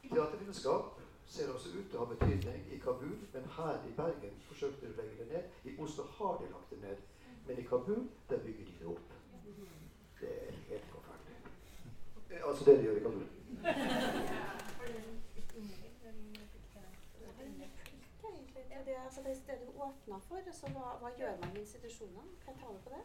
Teatervitenskap 0.05 1.01
ser 1.27 1.53
også 1.53 1.69
ut 1.79 1.89
til 1.91 1.99
å 1.99 2.05
ha 2.05 2.15
betydning 2.15 2.67
i 2.73 2.79
Kabul, 2.79 3.17
men 3.33 3.49
her 3.57 3.85
i 3.89 3.93
Bergen 3.97 4.41
forsøkte 4.49 4.87
de 4.87 4.93
å 4.93 4.97
legge 5.01 5.19
det 5.21 5.29
ned. 5.33 5.59
I 5.71 5.77
Oslo 5.85 6.07
har 6.19 6.39
de 6.41 6.51
lagt 6.53 6.71
det 6.71 6.81
ned, 6.83 7.03
men 7.47 7.59
i 7.59 7.67
Kabul 7.69 8.07
der 8.31 8.43
bygger 8.45 8.71
de 8.71 8.77
det 8.81 8.91
opp. 8.93 9.15
Det 10.21 10.31
er 10.49 10.59
helt 10.71 10.91
forferdelig. 10.93 11.39
Eh, 12.31 12.49
Altså 12.49 12.65
det 12.65 12.79
de 12.79 12.83
gjør 12.85 12.97
i 12.97 13.05
Kabul. 13.07 13.27
Er 18.75 18.85
det, 18.87 18.95
altså 19.05 19.21
det, 19.25 19.33
det 19.47 19.57
du 19.63 19.74
åpna 19.89 20.19
for, 20.29 20.53
Så 20.53 20.71
hva, 20.75 20.95
hva 21.03 21.13
gjør 21.19 21.37
man 21.43 21.53
med 21.53 21.61
institusjonene? 21.63 22.35
Kan 22.45 22.55
jeg 22.55 22.63
ta 22.63 22.73
med 22.73 22.83
på 22.87 22.95
det? 22.95 23.05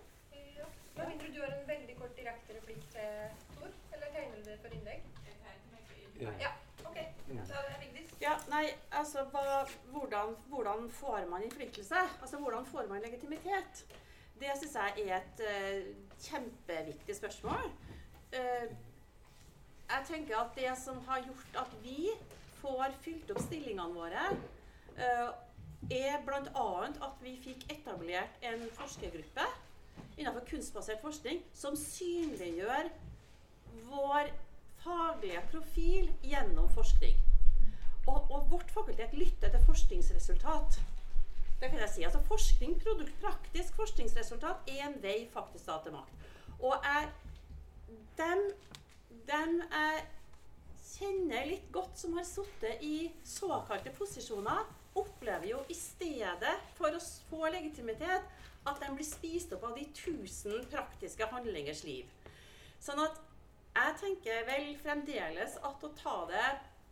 Ja. 0.60 0.66
Med 0.96 1.12
mindre 1.12 1.32
du 1.36 1.40
har 1.42 1.54
en 1.56 1.68
veldig 1.68 1.96
kort 2.00 2.18
direkte 2.18 2.58
replikk 2.58 2.82
til 2.96 3.46
Tor, 3.56 3.76
eller 3.94 4.12
tegner 4.16 4.36
du 4.38 4.50
det 4.50 4.58
for 4.64 4.76
innlegg? 4.78 5.06
Ja. 6.20 6.32
Ja, 6.40 6.52
ok. 6.84 6.98
Da 7.28 7.62
er 7.62 7.70
det 7.70 7.78
Vigdis. 7.86 8.12
Ja, 8.22 8.34
nei, 8.52 8.66
altså 8.92 9.24
hva, 9.32 9.62
hvordan, 9.94 10.36
hvordan 10.52 10.90
får 10.92 11.30
man 11.32 11.44
innflytelse? 11.44 12.02
Altså 12.22 12.38
hvordan 12.38 12.66
får 12.66 12.90
man 12.90 13.02
legitimitet? 13.02 13.86
Det 14.40 14.52
syns 14.60 14.76
jeg 14.76 15.08
er 15.08 15.22
et 15.22 15.42
uh, 15.48 15.96
kjempeviktig 16.20 17.16
spørsmål. 17.16 17.72
Uh, 18.36 18.68
jeg 19.90 20.06
tenker 20.12 20.38
at 20.38 20.52
det 20.56 20.74
som 20.78 21.00
har 21.08 21.24
gjort 21.26 21.62
at 21.64 21.72
vi 21.84 22.10
får 22.60 22.94
fylt 23.02 23.32
opp 23.34 23.42
stillingene 23.42 23.96
våre, 23.96 24.26
eh, 24.98 25.30
er 25.88 26.20
bl.a. 26.26 26.68
at 26.86 27.24
vi 27.24 27.36
fikk 27.44 27.66
etablert 27.72 28.44
en 28.46 28.66
forskergruppe 28.76 29.46
innenfor 30.20 30.44
kunstbasert 30.50 31.02
forskning 31.02 31.42
som 31.56 31.78
synliggjør 31.80 32.90
vår 33.88 34.32
faglige 34.84 35.42
profil 35.52 36.12
gjennom 36.24 36.70
forskning. 36.76 37.18
Og, 38.08 38.32
og 38.32 38.48
vårt 38.52 38.72
fakultet 38.74 39.14
lytter 39.14 39.52
til 39.54 39.66
forskningsresultat. 39.66 40.80
Det 41.60 41.70
kan 41.70 41.80
jeg 41.80 41.90
si. 41.94 42.04
Altså 42.08 42.22
forskning, 42.28 42.78
produkt, 42.84 43.14
praktisk 43.22 43.76
forskningsresultat 43.76 44.70
er 44.72 44.86
en 44.88 44.96
vei 45.04 45.28
faktisk 45.34 45.68
da 45.68 45.78
til 45.84 45.96
makt. 45.96 46.30
Og 46.60 46.76
jeg, 46.84 47.10
dem, 48.18 48.46
dem 49.28 49.60
jeg 49.68 50.06
kjenner 50.90 51.48
litt 51.48 51.68
godt, 51.72 51.96
som 52.00 52.16
har 52.18 52.28
sittet 52.28 52.84
i 52.84 53.12
såkalte 53.28 53.92
posisjoner, 53.96 54.68
opplever 55.02 55.50
jo 55.52 55.64
i 55.72 55.78
stedet 55.78 56.56
for 56.78 56.96
å 56.96 57.02
få 57.30 57.50
legitimitet 57.54 58.28
at 58.68 58.82
den 58.84 58.98
blir 58.98 59.08
spist 59.08 59.54
opp 59.56 59.66
av 59.70 59.78
de 59.78 59.86
tusen 59.96 60.66
praktiske 60.72 61.28
handlingers 61.32 61.84
liv. 61.88 62.10
Sånn 62.84 63.00
at 63.04 63.18
jeg 63.76 63.96
tenker 64.02 64.46
vel 64.48 64.74
fremdeles 64.82 65.56
at 65.64 65.84
å 65.86 65.94
ta 65.96 66.18
det 66.30 66.50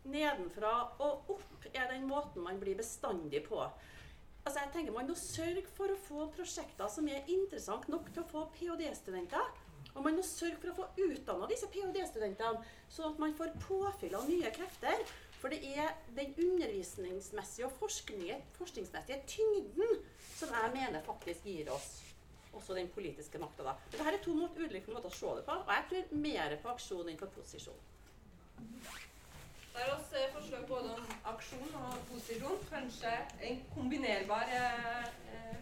nedenfra 0.07 0.73
og 1.03 1.31
opp 1.35 1.67
er 1.73 1.89
den 1.91 2.07
måten 2.07 2.45
man 2.45 2.59
blir 2.61 2.77
bestandig 2.79 3.43
på. 3.47 3.59
Altså 4.47 4.61
jeg 4.61 4.71
tenker 4.73 4.95
Man 4.95 5.09
må 5.09 5.15
sørge 5.19 5.65
for 5.75 5.91
å 5.91 6.01
få 6.07 6.27
prosjekter 6.35 6.87
som 6.91 7.07
er 7.11 7.27
interessant 7.27 7.87
nok 7.91 8.07
til 8.13 8.23
å 8.23 8.29
få 8.29 8.43
ph.d.-studenter. 8.55 9.49
Og 9.97 10.05
man 10.05 10.15
må 10.15 10.23
sørge 10.23 10.59
for 10.61 10.71
å 10.71 10.77
få 10.77 11.07
utdanna 11.09 11.49
disse 11.49 11.67
ph.d.-studentene, 11.73 12.61
sånn 12.93 13.11
at 13.11 13.19
man 13.19 13.33
får 13.35 13.55
påfyll 13.65 14.15
av 14.15 14.29
nye 14.29 14.51
krefter. 14.55 15.03
For 15.37 15.53
det 15.53 15.61
er 15.77 15.93
den 16.17 16.33
undervisningsmessige 16.41 17.67
og 17.67 17.75
forskningsmessige 17.79 19.21
tyngden 19.29 19.99
som 20.35 20.49
jeg 20.53 20.71
mener 20.73 21.03
faktisk 21.05 21.45
gir 21.45 21.69
oss 21.71 22.03
også 22.57 22.73
den 22.73 22.89
politiske 22.89 23.37
makta. 23.37 23.75
Dette 23.91 24.03
er 24.09 24.17
to 24.23 24.33
måter, 24.33 24.65
ulike 24.65 24.91
måter 24.91 25.11
å 25.11 25.17
se 25.19 25.33
det 25.37 25.43
på, 25.45 25.57
og 25.61 25.73
jeg 25.75 25.85
tror 25.91 26.17
mer 26.25 26.55
på 26.63 26.73
aksjon 26.73 27.11
enn 27.11 27.19
på 27.19 27.29
posisjon. 27.35 27.83
Da 29.73 29.83
er 29.83 29.91
oss 29.93 30.13
eh, 30.17 30.31
forslag 30.33 30.63
både 30.69 30.93
om 30.97 31.09
aksjon 31.31 31.75
og 31.83 31.97
posisjon. 32.09 32.63
Kanskje 32.71 33.13
en 33.45 33.59
kombinerbar 33.75 34.49
eh, 34.49 35.05
eh, 35.35 35.59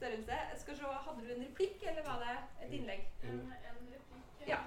størrelse. 0.00 0.40
Skal 0.64 0.80
se, 0.80 0.94
Hadde 1.06 1.26
du 1.28 1.30
en 1.36 1.44
replikk, 1.46 1.78
eller 1.92 2.02
var 2.08 2.24
det 2.26 2.36
et 2.66 2.74
innlegg? 2.80 3.06
En, 3.22 3.44
en 3.54 3.80
replikk. 3.94 4.48
Ja. 4.50 4.58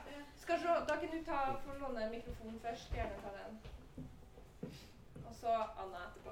Skal 0.45 0.63
se, 0.63 0.79
Da 0.87 0.99
kan 1.01 1.11
du 1.11 1.19
ta, 1.27 1.43
få 1.65 1.75
låne 1.81 2.07
mikrofonen 2.15 2.59
først. 2.63 2.95
Gjerne 2.95 3.19
ta 3.25 3.35
den. 3.41 3.59
Så 5.43 5.53
Anna 5.81 5.99
etterpå. 6.07 6.31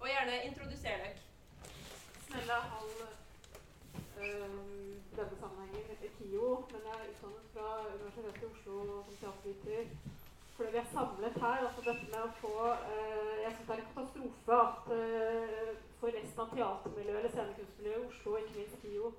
Og 0.00 0.06
gjerne 0.06 0.34
introdusere 0.48 0.98
dere. 1.02 1.22
Snella 2.26 2.58
Hall 2.70 2.92
øhm, 4.22 5.02
denne 5.16 5.38
sammenhengen 5.40 5.96
KIO, 6.18 6.50
men 6.72 6.80
jeg 6.88 6.94
er 6.98 7.08
utdannet 7.12 7.48
fra 7.54 7.66
Universitetet 7.94 8.42
i 8.42 8.46
Oslo 8.50 8.76
som 9.08 9.16
teaterviter. 9.22 9.82
Fordi 10.56 10.70
vi 10.74 10.80
er 10.82 10.92
samlet 10.92 11.40
her, 11.42 11.66
altså 11.66 11.82
dette 11.88 12.06
med 12.12 12.22
å 12.22 12.30
få 12.44 12.54
øh, 12.92 13.34
Jeg 13.42 13.52
syns 13.56 13.66
det 13.66 13.74
er 13.74 13.82
en 13.82 13.90
katastrofe 13.90 14.62
at 14.68 14.94
øh, 15.00 15.74
for 15.98 16.18
resten 16.20 16.44
av 16.44 16.54
teatermiljøet 16.54 17.18
eller 17.18 17.34
scenekunstmiljøet 17.34 18.04
i 18.04 18.08
Oslo, 18.12 18.36
ikke 18.36 18.58
minst 18.60 18.82
KIO, 18.84 19.14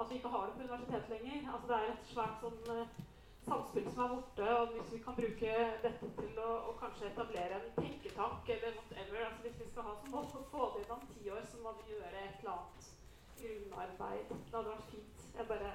at 0.00 0.10
vi 0.10 0.18
ikke 0.18 0.34
har 0.34 0.46
det 0.46 0.54
på 0.58 0.66
universitetet 0.66 1.14
lenger. 1.14 1.50
Altså 1.52 1.66
det 1.70 1.78
er 1.80 1.94
et 1.94 2.14
svært 2.16 2.42
sånn 2.42 2.62
øh, 2.78 3.02
samspill 3.48 3.90
som 3.92 4.02
er 4.04 4.12
borte. 4.14 4.48
Og 4.58 4.72
hvis 4.74 4.92
vi 4.94 5.02
kan 5.04 5.18
bruke 5.20 5.54
dette 5.84 6.10
til 6.20 6.38
å, 6.44 6.50
å 6.70 6.76
kanskje 6.80 7.10
etablere 7.10 7.60
en 7.60 7.70
tenketank 7.78 8.48
eller 8.56 8.78
whatever 8.78 9.26
altså 9.28 9.42
Hvis 9.46 9.60
vi 9.60 9.70
skal 9.70 9.88
ha 9.88 9.94
som 10.00 10.14
mål 10.16 10.30
å 10.40 10.44
få 10.52 10.70
det 10.78 10.86
om 10.96 11.06
ti 11.12 11.30
år, 11.30 11.44
så 11.50 11.62
må 11.64 11.74
vi 11.80 11.92
gjøre 11.94 12.24
et 12.24 12.40
eller 12.40 12.56
annet 12.56 12.92
grunnarbeid. 13.40 14.24
Det 14.28 14.56
hadde 14.56 14.74
vært 14.76 14.90
fint. 14.92 15.26
Jeg 15.38 15.48
bare 15.52 15.74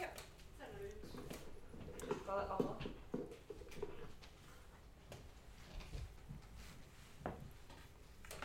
Ja. 0.00 0.08
sender 0.58 0.78
det 0.78 0.90
ut. 0.94 1.00
Anna. 2.30 2.74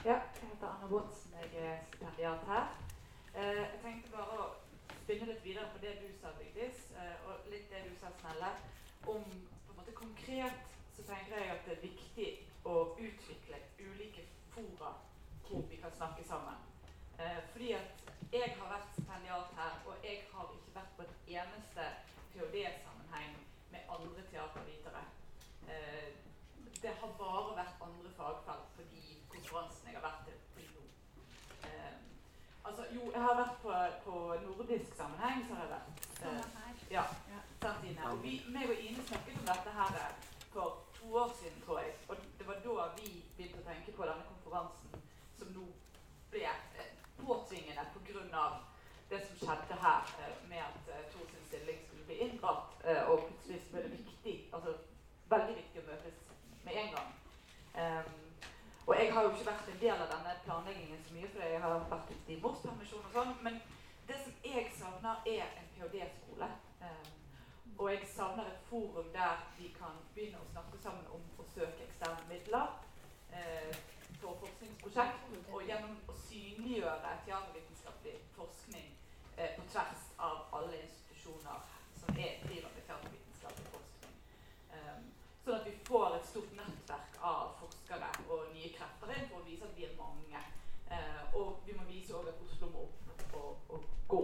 Ja, 0.06 0.14
jeg 0.14 0.50
heter 0.50 0.68
Anna 0.68 0.88
Båtsen. 0.90 1.32
Jeg 1.42 1.64
er 1.66 1.78
stipendiat 1.88 2.40
her. 2.48 2.66
Eh, 3.36 3.56
jeg 3.58 3.80
tenkte 3.84 4.12
bare 4.12 4.38
å 4.40 4.46
spinne 5.04 5.26
litt 5.32 5.44
videre 5.46 5.70
på 5.74 5.82
det 5.82 5.96
du 6.02 6.08
sa, 6.22 6.34
Vigdis, 6.40 6.85
litt 7.56 7.72
det 7.72 7.84
du 7.88 7.96
sa, 8.00 8.12
Snelle. 8.20 8.52
Om 9.06 9.24
på 9.66 9.72
en 9.72 9.78
måte 9.80 9.92
konkret 9.96 10.64
så 10.96 11.04
tenker 11.04 11.38
jeg 11.40 11.52
at 11.54 11.68
det 11.68 11.76
er 11.76 11.84
viktig 11.84 12.30
å 12.68 12.76
utvikle 12.96 13.60
ulike 13.80 14.26
fora 14.56 14.92
hvor 15.46 15.64
vi 15.70 15.78
kan 15.80 15.94
snakke 15.96 16.24
sammen. 16.28 16.58
Eh, 17.20 17.40
fordi 17.52 17.72
at 17.78 18.04
jeg 18.34 18.56
har 18.58 18.72
vært 18.72 18.92
stipendiat 18.94 19.54
her, 19.60 19.76
og 19.88 20.08
jeg 20.08 20.24
har 20.34 20.52
ikke 20.56 20.76
vært 20.76 20.96
på 20.98 21.06
et 21.06 21.34
eneste 21.38 21.86
ph.d.-sammenheng 22.34 23.36
med 23.72 23.92
andre 23.98 24.26
teatervitere. 24.32 25.04
Eh, 25.70 26.10
det 26.82 26.96
har 27.02 27.14
bare 27.20 27.56
vært 27.62 27.86
andre 27.88 28.12
fagfelt 28.18 28.74
på 28.76 28.88
de 28.92 29.06
konferansene 29.32 29.94
jeg 29.94 30.00
har 30.02 30.08
vært 30.10 30.28
til 30.28 30.42
til 30.56 30.68
nå. 30.76 30.84
Eh, 31.70 31.94
altså, 32.66 32.90
jo, 32.98 33.12
jeg 33.14 33.22
har 33.22 33.40
vært 33.40 33.62
på, 33.64 33.80
på 34.10 34.20
nordisk 34.44 34.98
sammenheng, 34.98 35.48
så 35.48 35.60
har 35.60 35.68
jeg 35.68 35.76
vært. 35.78 36.06
Eh, 36.26 36.66
ja, 36.92 37.04
sant, 37.66 37.86
Ine. 37.90 38.12
Og 38.12 38.24
vi, 38.24 38.34
meg 38.54 38.70
og 38.70 38.78
Ine 38.88 39.04
snakket 39.10 39.40
om 39.40 39.48
dette 39.50 39.72
her 39.80 39.96
for 40.54 40.68
to 40.98 41.16
år 41.22 41.34
siden, 41.40 41.62
tror 41.66 41.80
jeg. 41.80 41.94
Og 42.10 42.16
det 42.40 42.48
var 42.48 42.62
da 42.66 42.86
vi 43.00 43.10
begynte 43.38 43.62
å 43.62 43.68
tenke 43.70 43.96
på 43.98 44.08
denne 44.10 44.28
konferansen 44.30 45.06
som 45.40 45.52
nå 45.58 45.66
ble 46.34 46.46
eh, 46.46 46.92
påtvingende 47.22 47.86
pga. 47.96 48.46
det 49.10 49.20
som 49.28 49.36
skjedde 49.42 49.76
her 49.86 50.14
eh, 50.22 50.38
med 50.50 50.62
at 50.70 50.94
eh, 50.94 51.08
Tor 51.14 51.26
sin 51.32 51.48
stilling 51.48 51.82
skulle 51.88 52.06
bli 52.10 52.20
inndratt. 52.28 52.78
Eh, 52.86 53.04
og 53.10 53.26
plutselig 53.26 53.60
ble 53.72 53.84
det 53.84 53.92
viktig, 53.98 54.36
altså 54.54 54.78
veldig 55.34 55.58
viktig 55.62 55.82
å 55.82 55.90
møtes 55.90 56.22
med 56.66 56.80
en 56.82 56.94
gang. 56.96 57.12
Um, 57.76 58.14
og 58.88 58.94
jeg 58.96 59.14
har 59.14 59.24
jo 59.24 59.32
ikke 59.34 59.50
vært 59.50 59.70
en 59.72 59.80
del 59.82 60.02
av 60.04 60.12
denne 60.14 60.34
planleggingen 60.46 61.02
så 61.04 61.14
mye, 61.14 61.30
fordi 61.34 61.48
jeg 61.52 61.62
har 61.62 61.88
vært 61.92 62.12
ute 62.14 62.34
i 62.34 62.40
morspermisjon 62.42 63.08
og 63.10 63.18
sånn. 63.18 63.34
Men 63.46 63.58
det 64.08 64.20
som 64.22 64.36
jeg 64.46 64.70
savner, 64.78 65.22
er 65.26 65.48
en 65.60 65.72
ph.d.-skole. 65.74 66.50
Ehm, 66.86 67.15
og 67.78 67.92
jeg 67.92 68.08
savner 68.16 68.46
et 68.46 68.62
forum 68.70 69.10
der 69.14 69.42
vi 69.58 69.68
kan 69.80 69.98
begynne 70.14 70.40
å 70.40 70.52
snakke 70.52 70.78
sammen 70.84 71.08
om 71.12 71.24
å 71.40 71.46
søke 71.56 71.84
eksterne 71.88 72.28
midler 72.30 72.72
eh, 73.36 73.76
for 74.22 74.38
forskningsprosjekt, 74.44 75.34
og 75.52 75.66
gjennom 75.68 75.98
å 76.08 76.16
synliggjøre 76.28 77.16
teatervitenskapelig 77.28 78.16
forskning 78.38 78.88
eh, 79.38 79.52
på 79.58 79.68
tvers 79.74 80.08
av 80.30 80.56
alle 80.56 80.80
institusjoner 80.86 81.68
som 82.00 82.16
er, 82.16 82.40
driver 82.46 82.72
med 82.72 82.88
teatervitenskapelig 82.88 83.74
forskning. 83.76 84.16
Um, 84.76 85.12
sånn 85.44 85.60
at 85.60 85.68
vi 85.68 85.76
får 85.88 86.18
et 86.18 86.30
stort 86.32 86.56
nettverk 86.58 87.20
av 87.34 87.56
forskere 87.60 88.12
og 88.30 88.50
nye 88.56 88.72
krefter 88.78 89.16
inn 89.16 89.30
for 89.30 89.42
å 89.42 89.48
vise 89.50 89.68
at 89.68 89.76
vi 89.78 89.88
er 89.90 90.00
mange. 90.00 90.42
Eh, 90.86 91.38
og 91.38 91.64
vi 91.66 91.76
må 91.76 91.86
vise 91.90 92.16
òg 92.16 92.30
at 92.32 92.42
Oslo 92.46 92.72
må 92.72 92.88
opp 92.88 93.40
og, 93.42 93.76
og 93.76 93.88
gå. 94.08 94.24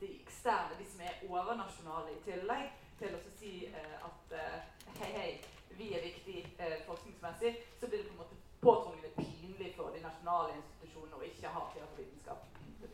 De 0.00 0.20
eksterne, 0.20 0.78
de 0.78 0.86
som 0.90 1.00
er 1.00 1.20
overnasjonale 1.28 2.12
i 2.12 2.22
tillegg, 2.26 2.72
til 2.98 3.14
å 3.16 3.20
si 3.38 3.52
eh, 3.66 3.94
at 4.08 4.34
eh, 4.38 4.58
hei, 5.00 5.10
hei, 5.18 5.30
vi 5.78 5.90
er 5.96 6.04
viktig 6.04 6.40
eh, 6.58 6.76
forskningsmessig, 6.86 7.54
så 7.80 7.88
blir 7.88 8.02
det 8.02 8.10
på 8.10 8.14
en 8.14 8.20
måte 8.22 8.40
påtvunget 8.64 9.16
pinlig 9.16 9.72
for 9.76 9.94
de 9.94 10.02
nasjonale 10.04 10.54
institusjonene 10.58 11.18
å 11.18 11.26
ikke 11.28 11.54
ha 11.56 11.64
teatervitenskap 11.74 12.44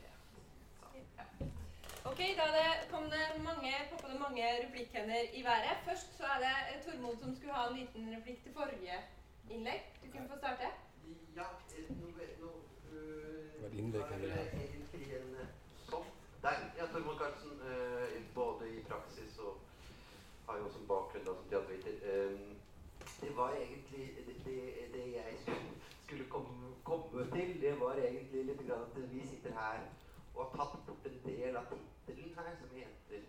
ja. 0.01 0.14
Ok, 2.09 2.20
da 2.39 2.47
det 2.55 2.68
kom 2.93 3.10
det 3.12 3.24
mange, 3.44 3.72
det 3.93 4.20
mange 4.20 4.47
replikkhender 4.64 5.35
i 5.36 5.43
været. 5.44 5.82
Først 5.85 6.16
så 6.16 6.31
er 6.35 6.44
det 6.47 6.55
eh, 6.70 6.81
Tormod 6.86 7.18
som 7.20 7.36
skulle 7.36 7.59
ha 7.59 7.66
en 7.68 7.77
liten 7.77 8.09
replikk 8.16 8.40
til 8.47 8.56
forrige 8.56 9.02
innlegg. 9.51 9.90
Du 10.02 10.09
kunne 10.10 10.28
få 10.31 10.39
starte. 10.39 10.72
Ja, 11.36 11.51
eh, 11.77 11.90
nå, 12.01 12.09
nå 12.40 12.55
øh, 12.93 13.62
Var 13.62 13.68
det 13.68 13.85
innlegg 13.85 14.09
han 14.09 14.20
ville 14.20 14.35
ha? 14.35 14.47
er 14.47 14.56
det 14.56 14.64
egentlig 14.70 15.12
en 15.20 15.36
eh, 15.44 15.52
sånn 15.90 16.09
Nei, 16.43 16.57
ja, 16.79 16.87
Tormod 16.87 17.19
Karlsen, 17.19 17.61
eh, 17.71 18.23
både 18.35 18.69
i 18.69 18.83
praksis 18.89 19.39
og 19.39 19.59
har 20.47 20.57
jo 20.59 20.65
også 20.65 20.79
en 20.79 20.87
bakgrunn 20.89 21.27
da, 21.27 21.35
som 21.37 21.49
teaterviter. 21.51 21.97
Eh, 22.12 22.39
det 23.21 23.37
var 23.37 23.51
egentlig 23.53 24.07
det, 24.27 24.37
det, 24.45 24.62
det 24.95 25.03
jeg 25.12 25.35
skulle, 26.05 26.25
komme, 26.29 26.71
komme 26.85 27.27
til, 27.35 27.61
det 27.61 27.81
var 27.81 27.93
egentlig 27.95 28.45
litt 28.45 28.62
grann 28.69 28.87
at 28.87 28.97
vi 29.12 29.27
sitter 29.27 29.53
her 29.59 29.85
og 30.35 30.41
har 30.45 30.55
tatt 30.57 30.87
bort 30.87 31.11
en 31.11 31.21
del 31.27 31.61
av 31.61 31.69
tittelen 31.75 32.33
her, 32.39 32.57
som 32.62 32.73
heter 32.79 33.29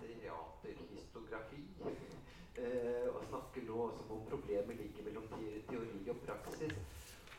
teaterhistografi. 0.00 1.60
Eh, 2.56 3.06
og 3.12 3.20
snakker 3.28 3.68
nå 3.68 3.90
som 3.98 4.16
om 4.16 4.24
problemet 4.32 4.80
ligger 4.80 5.10
mellom 5.10 5.28
teori 5.68 6.08
og 6.08 6.24
praksis. 6.24 6.72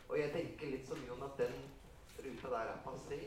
Og 0.08 0.14
jeg 0.20 0.30
tenker 0.38 0.72
litt 0.76 0.86
som 0.86 1.04
Jon 1.10 1.26
at 1.26 1.36
den 1.42 1.58
ruta 2.22 2.54
der 2.54 2.72
er 2.76 2.80
passé. 2.86 3.20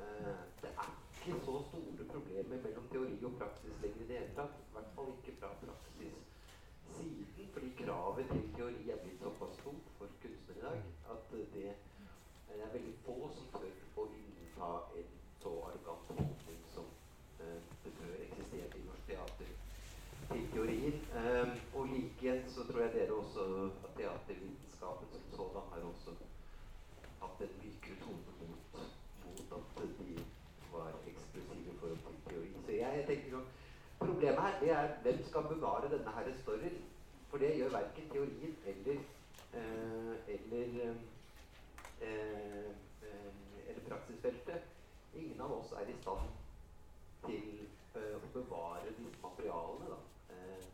Eh, 0.00 0.42
det 0.64 0.72
er 0.72 0.99
ikke 1.20 1.40
så 1.44 1.54
store 1.68 2.04
problemer 2.12 2.62
mellom 2.64 2.86
teori 2.92 3.24
og 3.28 3.32
praksis 3.38 3.80
lenger 3.82 4.02
i 4.04 4.08
det 4.08 4.18
hele 4.18 4.34
tatt. 4.36 4.54
I 4.66 4.72
hvert 4.74 4.92
fall 4.96 5.10
ikke 5.16 5.36
fra 5.40 5.50
praksissiden, 5.62 6.22
fordi 7.54 7.70
kravet 7.82 8.26
til 8.32 8.46
teori 8.56 8.90
er 8.90 9.02
blitt 9.02 9.22
såpass 9.22 9.54
stort 9.60 9.90
for 9.98 10.06
kunstnere 10.22 10.58
i 10.58 10.62
dag 10.66 10.80
at 11.14 11.32
det, 11.54 11.74
er 12.62 12.72
veldig 12.72 12.94
få 13.04 13.16
som 13.36 13.52
tør 13.52 13.76
å 14.02 14.06
innta 14.16 14.70
en 15.00 15.12
så 15.42 15.52
arrogant 15.68 16.10
holdning 16.16 16.64
som 16.74 16.88
eh, 17.44 17.60
det 17.84 17.92
før 18.00 18.16
eksisterte 18.26 18.80
i 18.80 18.86
norsk 18.88 19.06
teater 19.12 19.52
til 20.32 20.50
teorier. 20.54 20.98
Um, 21.20 21.54
og 21.74 21.86
likeens 21.92 22.52
så 22.56 22.66
tror 22.68 22.82
jeg 22.86 22.92
dere 22.96 23.20
også 23.20 23.46
at 23.68 23.96
teatervitenskapen 23.96 25.14
som 25.14 25.30
sådan 25.38 25.72
har 25.72 25.88
også 25.92 26.18
hatt 27.22 27.46
en 27.46 27.56
mykere 27.62 27.96
tone 28.04 28.36
mot, 28.40 28.84
mot 29.24 29.56
at 29.58 29.88
de 30.02 30.20
var 30.72 30.92
eksklusive 31.06 31.72
i 31.72 31.78
forhold 31.80 31.98
til 32.06 32.20
teori. 32.28 32.52
Så 32.66 32.78
jeg 32.82 33.08
tenker 33.08 33.36
sånn 33.38 33.50
Problemet 34.00 34.40
her 34.40 34.48
det 34.60 34.70
er 34.70 34.96
hvem 35.02 35.24
skal 35.28 35.42
bevare 35.42 35.90
denne 35.92 36.10
her 36.16 36.32
storyen? 36.42 36.78
For 37.30 37.38
det 37.38 37.56
gjør 37.56 37.68
verken 37.76 38.10
teorien 38.12 38.56
eller 38.66 38.98
eh, 39.54 40.14
eller 40.34 40.74
eh, 40.80 40.96
eh, 42.08 42.70
eller 43.68 43.82
praksisfeltet. 43.88 44.62
Ingen 45.14 45.40
av 45.40 45.52
oss 45.52 45.72
er 45.72 45.88
i 45.88 45.96
stand 46.02 46.26
til 47.26 47.62
eh, 47.94 48.16
å 48.16 48.32
bevare 48.34 48.90
disse 48.98 49.22
materialene. 49.22 49.94
Da. 49.94 50.00
Eh, 50.34 50.66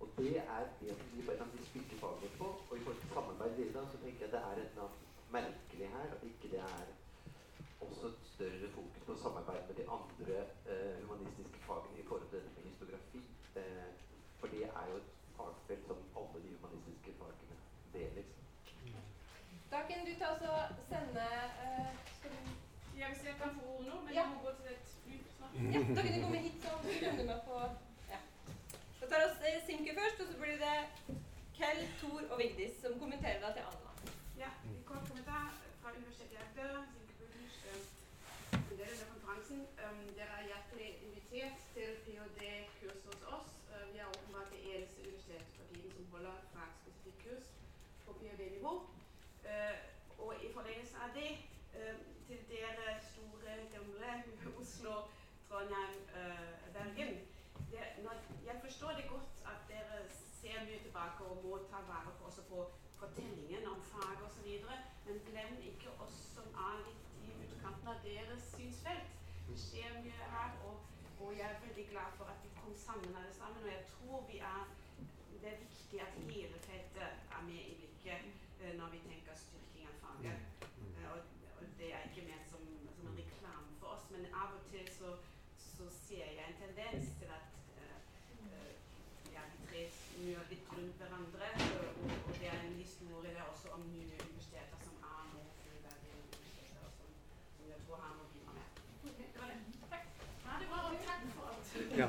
og 0.00 0.12
det 0.18 0.36
er 0.42 0.68
det 0.80 0.98
vi 1.14 1.26
bare 1.26 1.40
kan 1.42 1.64
spille 1.70 2.00
faget 2.02 2.36
på. 2.38 2.50
Og 2.70 2.76
i 2.76 2.82
forhold 2.82 3.00
til 3.00 3.14
samarbeid 3.14 3.64
så 3.74 4.02
tenker 4.02 4.26
jeg 4.26 4.34
det 4.36 4.42
er 4.42 4.60
et 4.60 4.68
eller 4.70 4.86
annet 4.88 5.32
merkelig 5.38 5.90
her. 5.96 6.14
At 6.18 6.28
ikke 6.30 6.52
det 6.56 6.62
er 6.66 6.92
også 7.80 8.06
et 8.06 8.20
større 8.34 8.68
fokus 8.76 9.02
på 9.06 9.16
samarbeid 9.22 9.62
med 9.68 9.76
de 9.80 9.84
andre 9.96 10.36
eh, 10.72 10.96
humanistiske 11.02 11.58
fagene 11.66 11.98
i 12.02 12.06
forhold 12.08 12.28
til 12.28 12.38
dette 12.38 12.54
med 12.56 12.70
historiografi. 12.70 13.20
Eh, 13.60 13.90
for 14.38 14.46
det 14.54 14.64
er 14.80 14.84
jo 14.90 14.96
et 15.02 15.10
fagfelt 15.36 15.86
som 15.90 15.98
alle 16.20 16.38
de 16.44 16.50
humanistiske 16.56 17.10
fagene 17.20 17.56
deler. 17.94 18.26
Oss 20.30 20.42
og 20.54 20.60
sende 20.88 21.26
uh, 21.64 21.90
Ja, 22.98 23.06
hvis 23.10 23.22
jeg 23.28 23.34
kan 23.42 23.50
få 23.58 23.62
ordet 23.74 23.86
nå, 23.90 23.96
men 24.04 24.10
Ja. 24.14 24.20
jeg 24.20 24.26
må 24.32 24.36
gå 24.46 24.50
til 24.58 24.66
et 24.74 24.86
fly 25.04 25.16
snart. 25.36 25.54
Ja, 25.74 25.80
da 25.96 26.00
kan 26.02 26.12
du 26.14 26.20
komme 26.26 26.38
hit, 26.46 26.56
så 26.64 26.70
Vi 26.84 26.92
du 27.18 27.24
med 27.32 27.40
på 27.48 27.56
ja. 28.12 28.20
Da 29.00 29.04
tar 29.10 29.20
oss 29.28 29.36
eh, 29.48 29.58
Simke 29.66 29.92
først, 30.00 30.20
og 30.22 30.26
så 30.30 30.36
blir 30.42 30.56
det 30.66 30.76
Kell, 31.58 31.82
Tor 32.00 32.20
og 32.32 32.36
Vigdis 32.42 32.74
som 32.82 32.92
kommenterer 33.02 33.40
deg 33.44 33.52
til 33.56 33.64
Anna. 33.70 33.90
Ja, 34.42 34.50
en 34.70 34.82
kort 34.90 35.04
kommentar 35.10 35.46
fra 35.80 35.88
Universitetet 35.98 36.32
i 36.36 36.40
Agder, 36.44 36.82
Bøhlers 37.18 37.58
øh, 37.70 37.82
modell 38.70 38.96
konferansen. 39.12 39.60
Um, 39.84 40.00
dere 40.18 40.34
er 40.40 40.46
hjertelig 40.50 40.88
invitert 41.06 41.58
til 41.74 41.90
ph.d.-kurs 42.04 43.00
hos 43.08 43.20
oss. 43.36 43.50
Uh, 43.72 43.84
vi 43.92 43.98
er 44.02 44.06
åpenbart 44.14 44.48
det 44.54 44.60
eneste 44.72 44.98
universitetspartiet 45.06 45.90
som 45.96 46.04
holder 46.14 46.36
fagspesifikk 46.54 47.16
kurs 47.24 47.46
på 48.06 48.10
ph.d.-nivå. 48.20 48.74
Uh, 49.50 49.76
forlengelse 50.56 50.96
av 51.04 51.10
det, 51.18 51.30
uh, 51.76 51.96
til 52.28 52.40
dere 52.50 52.94
store, 53.10 53.56
gamle 53.74 54.10
Oslo, 54.60 54.94
Trondheim, 55.48 55.96
uh, 56.18 56.72
Bergen. 56.76 57.14
Det, 57.70 57.82
jeg 58.48 58.56
forstår 58.64 58.92
det 59.00 59.06
godt 59.10 59.42
at 59.52 59.60
dere 59.70 60.00
ser 60.40 60.64
mye 60.66 60.80
tilbake 60.86 61.24
og 61.30 61.40
må 61.44 61.58
ta 61.70 61.80
vare 61.90 62.12
på, 62.18 62.24
også 62.30 62.42
på 62.50 62.64
fortellingen 63.00 63.66
om 63.72 63.82
fag 63.92 64.22
osv. 64.26 64.48
Men 65.06 65.20
glem 65.28 65.54
ikke 65.70 65.90
oss 66.04 66.16
som 66.34 66.46
er 66.68 66.80
litt 66.86 67.04
i 67.26 67.30
utkanten 67.46 67.88
av 67.94 68.02
deres 68.06 68.42
synsfelt. 68.54 69.10
Det 69.48 69.58
skjer 69.60 69.98
mye 70.04 70.28
her, 70.34 70.54
og, 70.68 70.76
og 71.20 71.34
jeg 71.38 71.48
er 71.50 71.62
veldig 71.66 71.86
glad 71.90 72.14
for 72.18 72.30
at 72.32 72.38
vi 72.44 72.52
kom 72.60 72.74
sammen 72.86 73.16
alle 73.20 73.32
sammen. 73.36 73.62
Og 73.66 73.72
jeg 73.72 73.84
tror 73.94 74.24
vi 74.30 74.38
er 74.38 74.64
det 75.44 75.52
er 75.52 75.58
viktig 75.60 76.00
at 76.00 76.14
hele 76.34 76.58
feltet 76.68 77.02
er 77.36 77.42
med 77.46 77.62
i 77.70 77.74
blikket 77.80 78.24
eh, 78.62 78.72
når 78.78 78.88
vi 78.94 79.00
tenker 79.08 79.34
styrking 79.36 79.88
av 79.90 79.96
faget. 80.04 80.38
Eh, 80.96 81.10
og, 81.12 81.18
og 81.58 81.64
det 81.78 81.90
er 81.94 82.06
ikke 82.08 82.24
ment 82.30 82.46
som, 82.52 82.62
som 82.96 83.10
en 83.10 83.18
reklame 83.18 83.74
for 83.80 83.92
oss, 83.96 84.06
men 84.14 84.24
av 84.42 84.54
og 84.56 84.62
til 84.70 84.88
så, 84.98 85.10
så 85.66 85.90
ser 85.98 86.30
jeg 86.38 86.46
en 86.48 86.56
tendens 86.62 87.12
til 87.20 87.28
at 87.36 87.60
eh, 87.76 87.98
eh, 88.46 88.72
ja, 89.36 89.44
vi 89.52 89.60
tre 89.68 89.84
snur 89.98 90.48
litt 90.54 90.72
rundt 90.72 90.96
hverandre. 91.02 91.52
Og, 91.66 91.84
og, 92.06 92.16
og 92.30 92.32
det 92.40 92.48
er 92.54 92.58
en 92.64 92.80
historie 92.80 93.36
der 93.36 93.44
også 93.52 93.76
om 93.76 93.84
nye 93.92 94.16
universiteter 94.24 94.80
som 94.86 94.96
er 95.12 95.28
nå 95.34 95.44
fullverdige 95.60 96.16
universiteter, 96.22 96.80
og 96.88 96.92
som, 97.02 97.12
som 97.58 97.68
jeg 97.74 97.84
tror 97.84 98.00
har 98.06 98.16
noe 98.16 98.24
å 98.24 98.32
bidra 98.32 98.56
med. 98.56 98.66
Det 99.20 99.28
var 99.42 99.52
det. 99.52 99.60
Takk. 99.92 100.08
Ha 100.48 100.58
det 100.64 100.72
bra, 100.72 100.82
og 100.88 100.96
takk 101.10 101.30
for 101.36 101.52
alt. 101.52 101.76
Ja. 102.00 102.08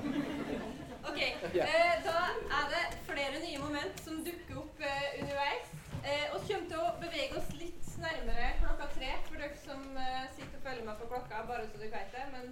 Ok, 1.10 1.20
Ja. 1.56 1.66
eh, 1.66 1.96
da 2.06 2.14
er 2.60 2.66
det 2.74 2.84
flere 3.08 3.40
nye 3.44 3.60
moment 3.62 4.00
som 4.04 4.18
dukker 4.26 4.58
opp 4.62 4.80
eh, 4.82 5.20
underveis. 5.22 5.68
Eh, 6.06 6.34
og 6.34 6.42
kommer 6.48 6.68
til 6.72 6.82
å 6.82 6.90
bevege 7.02 7.38
oss 7.40 7.52
litt 7.60 7.88
nærmere 8.02 8.48
klokka 8.62 8.88
tre, 8.98 9.12
for 9.30 9.40
dere 9.42 9.60
som 9.62 9.86
eh, 10.02 10.26
sitter 10.36 10.58
og 10.60 10.66
følger 10.66 10.88
med 10.90 11.00
på 11.00 11.08
klokka, 11.14 11.44
bare 11.50 11.70
så 11.70 11.80
dere 11.82 11.92
vet 11.94 12.18
det. 12.18 12.26
Men 12.34 12.52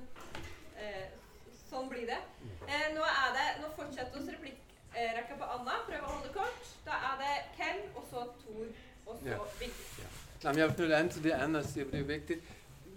eh, 0.77 1.03
sånn 1.67 1.89
blir 1.91 2.07
det. 2.09 2.21
Eh, 2.69 2.87
nå, 2.95 3.03
er 3.09 3.35
det 3.39 3.47
nå 3.63 3.73
fortsetter 3.77 4.21
oss 4.21 4.31
replikkrekka 4.37 5.39
på 5.41 5.51
Anna. 5.57 5.79
Prøv 5.89 6.07
å 6.07 6.13
holde 6.15 6.33
kort. 6.37 6.73
Da 6.87 7.01
er 7.11 7.21
det 7.25 7.33
Ken, 7.57 7.83
og 7.97 8.05
så 8.13 8.27
Tor, 8.45 8.69
og 9.07 9.17
så 9.17 9.33
Ja. 9.33 9.41
Nej, 10.43 10.57
jeg 10.57 10.73
vil 10.77 10.93
an 10.93 11.09
til 11.09 11.23
det, 11.23 11.31
Anders 11.31 11.65
siger, 11.65 11.85
for 11.85 11.91
det 11.91 11.99
er 11.99 12.07
vigtigt. 12.07 12.39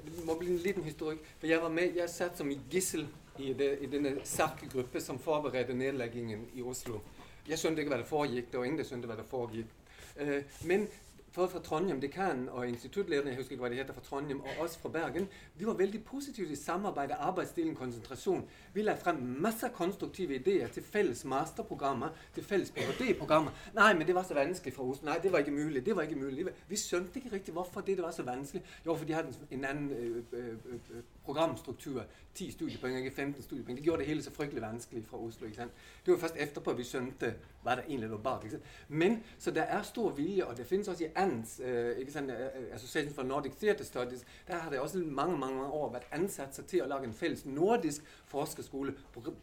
Det 0.04 0.24
må 0.24 0.34
bli 0.38 0.48
en 0.50 0.58
liten 0.58 0.82
historik, 0.82 1.18
for 1.38 1.46
jeg 1.46 1.62
var 1.62 1.68
med, 1.68 1.94
jeg 1.96 2.10
satt 2.10 2.38
som 2.38 2.50
gissel 2.70 3.06
i, 3.38 3.52
det, 3.52 3.78
i 3.80 3.86
denne 3.86 4.16
SARK-gruppe 4.24 5.00
som 5.00 5.18
forberedte 5.18 5.74
nedleggingen 5.74 6.48
i 6.54 6.62
Oslo. 6.62 7.00
Jeg 7.48 7.58
skjønte 7.58 7.82
ikke, 7.82 7.92
hva 7.94 8.00
det 8.02 8.08
foregikk, 8.08 8.50
det 8.50 8.58
var 8.58 8.66
ingen, 8.66 8.82
som 8.82 8.88
skjønte, 8.90 9.10
hva 9.10 9.18
det 9.20 9.28
foregikk. 9.30 9.74
Eh, 10.16 10.58
men 10.66 10.88
både 11.36 11.48
fra 11.52 11.60
Trondheim, 11.60 12.00
dekanen 12.00 12.48
og 12.48 12.68
instituttlederen, 12.68 13.28
jeg 13.28 13.36
husker 13.36 13.52
ikke, 13.52 13.62
hva 13.62 13.70
de 13.72 13.78
heter 13.80 13.94
fra 13.94 14.04
Trondheim, 14.04 14.40
og 14.40 14.64
oss 14.64 14.76
fra 14.80 14.88
Bergen, 14.88 15.28
vi 15.54 15.66
var 15.66 15.76
veldig 15.76 16.04
positive 16.04 16.46
til 16.48 16.56
samarbejde, 16.56 17.18
og 17.20 17.42
konsentrasjon. 17.76 18.44
Vi 18.74 18.82
la 18.82 18.94
frem 18.96 19.20
masse 19.40 19.68
konstruktive 19.74 20.34
ideer 20.34 20.68
til 20.68 20.82
felles 20.82 21.24
masterprogrammer, 21.24 22.08
til 22.34 22.44
felles 22.44 22.70
PhD-programmer. 22.70 23.52
Nei, 23.74 23.92
men 23.94 24.06
det 24.06 24.14
var 24.14 24.22
så 24.22 24.34
vanskelig 24.34 24.74
fra 24.74 24.82
Oslo. 24.82 25.10
Nei, 25.10 25.18
det 25.22 25.32
var 25.32 25.44
ikke 25.44 25.50
mulig. 25.50 25.86
Det 25.86 25.96
var 25.96 26.02
ikke 26.02 26.20
mulig. 26.20 26.46
Vi 26.68 26.76
skjønte 26.76 27.20
ikke 27.20 27.32
riktig 27.32 27.54
hvorfor 27.54 27.80
det, 27.80 27.98
var 28.02 28.10
så 28.10 28.22
vanskelig. 28.22 28.64
Jo, 28.86 28.94
for 28.94 29.04
de 29.04 29.14
hadde 29.14 29.34
en 29.50 29.64
annen 29.64 29.90
øh, 29.92 30.22
øh, 30.32 31.02
programstruktur. 31.24 32.02
10 32.34 32.50
studiepoeng, 32.50 32.96
ikke 32.98 33.16
15 33.16 33.42
studiepoeng. 33.42 33.78
Det 33.78 33.84
gjorde 33.84 33.98
det 33.98 34.06
hele 34.06 34.22
så 34.22 34.30
fryktelig 34.30 34.62
vanskelig 34.62 35.04
fra 35.06 35.18
Oslo. 35.18 35.46
ikke 35.46 35.56
sant? 35.56 35.72
Det 36.06 36.12
var 36.12 36.20
først 36.20 36.36
etterpå 36.36 36.72
vi 36.72 36.84
skjønte 36.84 37.34
hva 37.66 37.76
det 37.78 37.86
egentlig 37.88 38.10
lå 38.12 38.20
bak. 38.22 38.44
Liksom. 38.46 38.62
Men, 38.88 39.18
så 39.38 39.52
det 39.54 39.66
er 39.66 39.82
stor 39.86 40.14
vilje, 40.16 40.46
og 40.46 40.56
det 40.56 40.66
finnes 40.66 40.88
også 40.88 41.04
i 41.04 41.10
uh, 41.10 42.00
ikke 42.00 42.12
sant, 42.14 42.30
uh, 42.30 42.74
Association 42.74 43.14
for 43.14 43.26
Nordic 43.26 43.58
Theater 43.60 43.84
Studies, 43.84 44.24
der 44.48 44.62
har 44.62 44.70
det 44.70 44.80
også 44.80 44.98
mange 44.98 45.38
mange, 45.38 45.66
år 45.66 45.92
vært 45.92 46.08
ansat 46.12 46.54
seg 46.54 46.66
til 46.70 46.84
å 46.84 46.90
lage 46.90 47.08
en 47.08 47.14
felles 47.16 47.44
nordisk 47.46 48.04
forskerskole. 48.30 48.94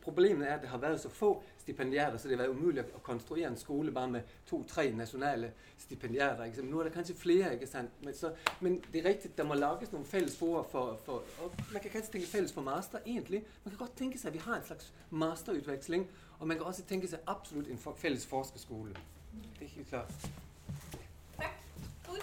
Problemet 0.02 0.48
er 0.48 0.58
at 0.58 0.64
det 0.64 0.72
har 0.72 0.82
vært 0.82 1.02
så 1.04 1.12
få 1.12 1.36
stipendiater, 1.60 2.18
så 2.18 2.28
det 2.28 2.38
har 2.38 2.48
vært 2.48 2.58
umulig 2.58 2.84
å 2.84 3.02
konstruere 3.04 3.48
en 3.52 3.60
skole 3.60 3.92
bare 3.96 4.12
med 4.18 4.34
to-tre 4.48 4.90
nasjonale 4.96 5.54
stipendiater. 5.80 6.52
Sant? 6.56 6.70
Nå 6.70 6.82
er 6.82 6.90
det 6.90 6.96
kanskje 6.96 7.16
flere, 7.18 7.54
ikke 7.58 7.70
sant? 7.70 7.96
Men, 8.04 8.16
så, 8.18 8.34
men 8.64 8.80
det 8.92 9.02
er 9.02 9.10
riktig, 9.12 9.34
det 9.38 9.48
må 9.48 9.58
lages 9.60 9.94
noen 9.94 10.08
felles 10.08 10.36
for, 10.40 10.68
for 10.72 10.98
og 11.44 11.62
Man 11.72 11.82
kan 11.82 11.92
kanskje 11.92 12.18
tenke 12.18 12.30
felles 12.30 12.54
for 12.56 12.66
master, 12.66 13.04
egentlig. 13.06 13.44
Man 13.64 13.76
kan 13.76 13.86
godt 13.86 13.98
tenke 14.00 14.20
seg 14.20 14.34
at 14.34 14.38
vi 14.38 14.44
har 14.46 14.60
en 14.60 14.68
slags 14.68 14.92
masterutveksling, 15.10 16.08
og 16.44 16.48
man 16.48 16.58
kan 16.58 16.66
også 16.66 16.84
tenke 16.84 17.08
seg 17.08 17.20
absolutt 17.32 17.70
en 17.72 17.78
for 17.80 17.96
felles 17.96 18.26
forskerskole. 18.28 18.94
Det 19.60 19.66
er 19.66 19.70
helt 19.76 19.88
klart. 19.88 20.12
Takk. 21.38 21.54
Tor? 22.06 22.18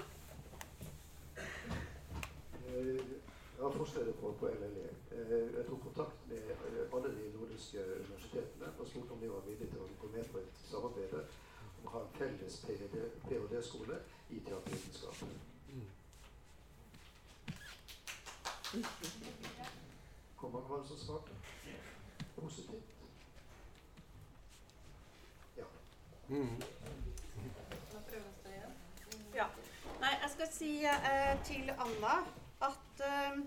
Jeg 2.67 3.63
har 3.63 3.73
forskere 3.77 4.13
på, 4.13 4.35
på 4.41 4.47
LLE. 4.49 4.85
Eh, 5.13 5.57
Jeg 5.57 5.65
tok 5.71 5.81
kontakt 5.87 6.29
med 6.29 6.37
eh, 6.51 6.95
alle 6.95 7.15
de 7.17 7.33
nordiske 7.39 7.79
universitetene 7.95 8.69
og 8.79 8.87
spurte 8.89 9.17
om 9.17 9.25
de 9.25 9.33
var 9.33 9.41
villige 9.49 9.71
til 9.73 9.81
å 9.87 9.89
gå 10.05 10.13
med 10.13 10.29
på 10.35 10.45
et 10.45 10.61
samarbeid 10.69 11.17
om 11.17 11.89
å 11.89 11.97
ha 11.97 12.05
en 12.05 12.15
felles 12.21 12.61
ph.d.-skole 12.67 13.99
i 14.37 14.45
teatervitenskap. 14.51 15.17
Hvor 20.41 20.49
mange 20.49 20.69
var 20.69 20.79
det 20.85 20.89
som 20.93 21.05
svarte? 21.09 21.33
Positivt? 22.37 22.97
Ja. 25.57 25.65
Mm. 25.65 26.20
Ja. 29.35 29.47
Nei, 30.01 30.13
jeg 30.23 30.31
skal 30.35 30.53
si 30.55 30.71
eh, 30.87 31.33
til 31.47 31.73
Anna 31.75 32.21
at 32.67 33.03
eh, 33.07 33.41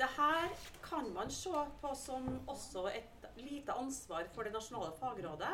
det 0.00 0.08
her 0.16 0.54
kan 0.84 1.10
man 1.14 1.30
se 1.34 1.64
på 1.82 1.92
som 1.98 2.28
også 2.48 2.86
et 2.94 3.26
lite 3.36 3.72
ansvar 3.72 4.24
for 4.34 4.46
det 4.46 4.52
nasjonale 4.54 4.92
fagrådet. 5.00 5.52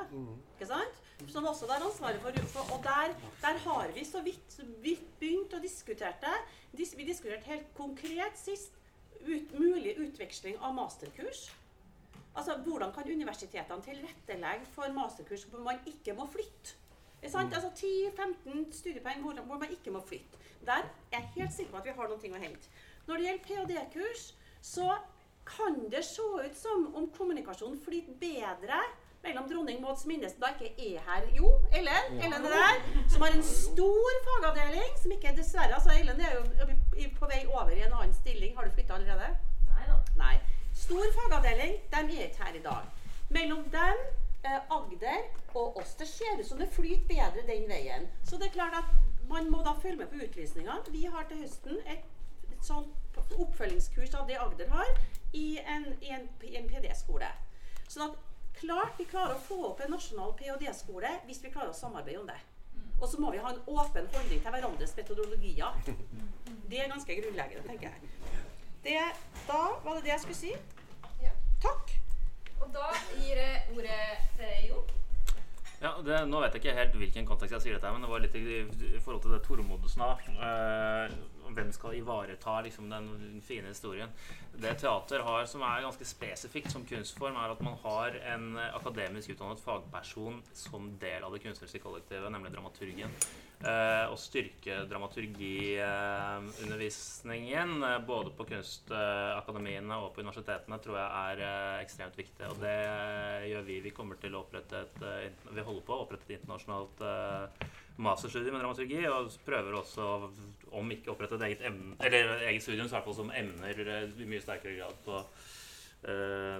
Ikke 0.54 0.68
sant? 0.68 1.02
Som 1.32 1.48
også 1.48 1.66
har 1.70 1.82
ansvaret 1.82 2.20
for, 2.20 2.32
for 2.52 2.76
Og 2.76 2.84
der, 2.84 3.14
der 3.42 3.58
har 3.66 3.90
vi 3.94 4.04
så 4.04 4.22
vidt, 4.22 4.44
så 4.52 4.66
vidt 4.84 5.06
begynt 5.20 5.54
å 5.56 5.62
diskutere 5.62 6.14
det. 6.22 6.36
Dis, 6.78 6.96
vi 6.96 7.08
diskuterte 7.08 7.48
helt 7.48 7.72
konkret 7.74 8.38
sist 8.38 8.76
ut, 9.24 9.56
mulig 9.58 9.96
utveksling 9.98 10.58
av 10.60 10.74
masterkurs. 10.76 11.48
Altså, 12.36 12.56
Hvordan 12.64 12.92
kan 12.92 13.12
universitetene 13.12 13.82
tilrettelegge 13.82 14.66
for 14.72 14.92
masterkurs 14.92 15.46
hvor 15.50 15.64
man 15.64 15.80
ikke 15.86 16.14
må 16.18 16.28
flytte? 16.32 16.76
Mm. 17.22 17.28
sant? 17.30 17.54
Altså 17.54 17.70
10-15 17.70 18.72
studiepoeng 18.72 19.22
hvor, 19.22 19.32
hvor 19.32 19.58
man 19.58 19.70
ikke 19.70 19.90
må 19.90 20.02
flytte. 20.06 20.38
Der 20.66 20.72
er 20.72 20.88
jeg 21.12 21.30
helt 21.34 21.52
sikker 21.52 21.72
på 21.72 21.78
at 21.78 21.84
vi 21.84 21.96
har 21.96 22.08
noe 22.08 22.38
å 22.38 22.42
hente. 22.42 22.68
Når 23.06 23.16
det 23.16 23.24
gjelder 23.24 23.44
ph.d.-kurs, 23.46 24.22
så 24.62 24.96
kan 25.46 25.90
det 25.90 26.04
se 26.04 26.22
ut 26.22 26.56
som 26.58 26.94
om 26.94 27.10
kommunikasjonen 27.18 27.78
flyter 27.84 28.16
bedre 28.20 28.80
mellom 29.22 29.48
dronning 29.50 29.80
Mauds 29.82 30.02
Sminnes, 30.02 30.34
som 30.34 30.42
da 30.44 30.52
ikke 30.54 30.72
er 30.78 31.02
her, 31.06 31.26
jo, 31.34 31.48
Ellen, 31.74 32.18
Ellen 32.18 32.46
er 32.46 32.52
der, 32.52 32.82
som 33.10 33.24
har 33.26 33.34
en 33.34 33.46
stor 33.46 34.18
fagavdeling, 34.26 34.92
som 35.02 35.14
ikke 35.16 35.34
dessverre 35.38 35.78
altså 35.78 35.94
Ellen 35.94 36.20
er 36.20 36.36
jo 36.36 37.08
på 37.18 37.30
vei 37.30 37.42
over 37.46 37.72
i 37.74 37.82
en 37.86 37.94
annen 37.94 38.14
stilling. 38.14 38.54
Har 38.56 38.66
du 38.66 38.74
flytta 38.74 38.98
allerede? 38.98 39.32
Nei 39.70 39.88
da. 39.88 39.98
Nei. 40.20 40.36
Stor 40.76 41.06
fagavdeling, 41.16 41.78
de 41.92 42.16
er 42.16 42.28
ikke 42.28 42.44
her 42.44 42.54
i 42.54 42.62
dag. 42.62 42.84
Mellom 43.28 43.62
dem 43.72 44.02
eh, 44.44 44.76
Agder 44.76 45.22
og 45.54 45.76
oss. 45.80 45.94
Det 45.94 46.08
ser 46.08 46.40
ut 46.40 46.46
som 46.46 46.58
det 46.58 46.68
flyter 46.72 47.06
bedre 47.08 47.46
den 47.48 47.68
veien. 47.68 48.08
Så 48.24 48.36
det 48.36 48.50
er 48.50 48.56
klart 48.58 48.76
at 48.82 48.90
man 49.28 49.50
må 49.50 49.62
da 49.64 49.72
følge 49.82 49.96
med 49.96 50.12
på 50.12 50.20
utlysningene. 50.26 50.92
Vi 50.92 51.04
har 51.04 51.24
til 51.28 51.40
høsten 51.42 51.80
et, 51.86 52.04
et 52.52 52.62
sånt 52.62 52.92
oppfølgingskurs 53.38 54.14
av 54.14 54.28
det 54.28 54.36
Agder 54.40 54.68
har, 54.70 54.92
i 55.32 55.58
en, 55.64 55.88
en, 56.02 56.28
en 56.60 56.68
PD-skole. 56.68 57.30
Sånn 57.88 58.10
at 58.10 58.20
klart 58.60 59.00
vi 59.00 59.08
klarer 59.08 59.36
å 59.36 59.44
få 59.48 59.58
opp 59.70 59.80
en 59.84 59.96
nasjonal 59.96 60.36
ph.d.-skole 60.38 61.10
hvis 61.26 61.42
vi 61.44 61.52
klarer 61.54 61.72
å 61.72 61.80
samarbeide 61.80 62.20
om 62.20 62.28
det. 62.28 62.38
Og 63.00 63.08
så 63.08 63.20
må 63.20 63.32
vi 63.32 63.40
ha 63.42 63.50
en 63.52 63.64
åpen 63.66 64.08
holdning 64.12 64.40
til 64.40 64.52
hverandres 64.52 64.96
metodologier. 64.96 65.82
Det 66.70 66.80
er 66.82 66.90
ganske 66.90 67.14
grunnleggende, 67.20 67.62
tenker 67.68 67.92
jeg. 67.92 68.25
Det, 68.86 69.02
da 69.48 69.62
var 69.84 69.96
det 69.96 70.04
det 70.04 70.12
jeg 70.12 70.20
skulle 70.22 70.38
si. 70.38 70.52
Takk. 71.62 71.94
Og 72.60 72.68
da 72.70 72.92
gir 73.16 73.40
jeg 73.40 73.64
ordet 73.74 74.02
til 74.38 74.68
Jon. 74.68 74.92
Ja, 75.80 75.90
det, 76.06 76.20
Nå 76.30 76.38
vet 76.40 76.54
jeg 76.54 76.62
ikke 76.62 76.74
helt 76.76 76.94
hvilken 77.00 77.26
kontekst 77.26 77.56
jeg 77.56 77.64
sier 77.64 77.74
dette, 77.76 77.90
men 77.92 78.04
det 78.04 78.10
var 78.12 78.22
litt 78.22 78.36
i, 78.38 78.44
i 78.62 79.00
forhold 79.02 79.24
til 79.24 79.34
det 79.34 79.40
Tormodsen 79.44 80.04
sa. 80.04 80.12
Eh, 80.30 81.16
hvem 81.56 81.72
skal 81.74 81.98
ivareta 81.98 82.54
liksom, 82.64 82.86
den 82.94 83.42
fine 83.44 83.74
historien? 83.74 84.14
Det 84.54 84.76
teater 84.84 85.26
har, 85.26 85.48
som 85.50 85.66
er 85.66 85.82
ganske 85.84 86.06
spesifikt 86.06 86.70
som 86.70 86.86
kunstform, 86.86 87.36
er 87.42 87.56
at 87.56 87.66
man 87.66 87.76
har 87.82 88.20
en 88.36 88.48
akademisk 88.70 89.34
utdannet 89.34 89.66
fagperson 89.66 90.38
som 90.54 90.92
del 91.02 91.26
av 91.26 91.34
det 91.34 91.42
kunstneriske 91.42 91.82
kollektivet, 91.82 92.30
nemlig 92.30 92.54
dramaturgien. 92.54 93.18
Eh, 93.56 94.04
å 94.12 94.16
styrke 94.20 94.82
dramaturgiundervisningen 94.84 97.70
uh, 97.80 97.96
både 98.04 98.28
på 98.36 98.44
kunstakademiene 98.50 99.96
og 99.96 100.12
på 100.12 100.20
universitetene 100.20 100.76
tror 100.84 101.00
jeg 101.00 101.08
er 101.22 101.40
eh, 101.46 101.80
ekstremt 101.80 102.12
viktig. 102.20 102.44
Og 102.50 102.60
det 102.60 102.76
gjør 103.48 103.64
vi. 103.64 103.80
Vi 103.86 103.94
kommer 103.96 104.20
til 104.20 104.36
å 104.36 104.44
opprette 104.44 104.84
et 104.84 105.00
Vi 105.48 105.64
holder 105.64 105.80
på 105.88 105.96
å 105.96 106.04
opprette 106.04 106.28
et 106.28 106.36
internasjonalt 106.36 107.00
masterstudium 107.96 108.52
med 108.58 108.60
dramaturgi, 108.60 109.08
og 109.08 109.32
prøver 109.46 109.72
også, 109.78 110.28
om 110.76 110.84
ikke 110.92 111.08
opprette 111.14 111.38
et 111.38 111.46
eget, 111.48 111.62
emne, 111.70 111.96
eller 112.04 112.44
eget 112.50 112.60
studium, 112.60 112.84
så 112.84 112.92
i 112.92 112.96
hvert 112.98 113.08
fall 113.08 113.20
som 113.22 113.32
emner 113.32 113.72
i 113.72 114.28
mye 114.28 114.44
sterkere 114.44 114.76
grad 114.76 114.92
på 115.06 115.16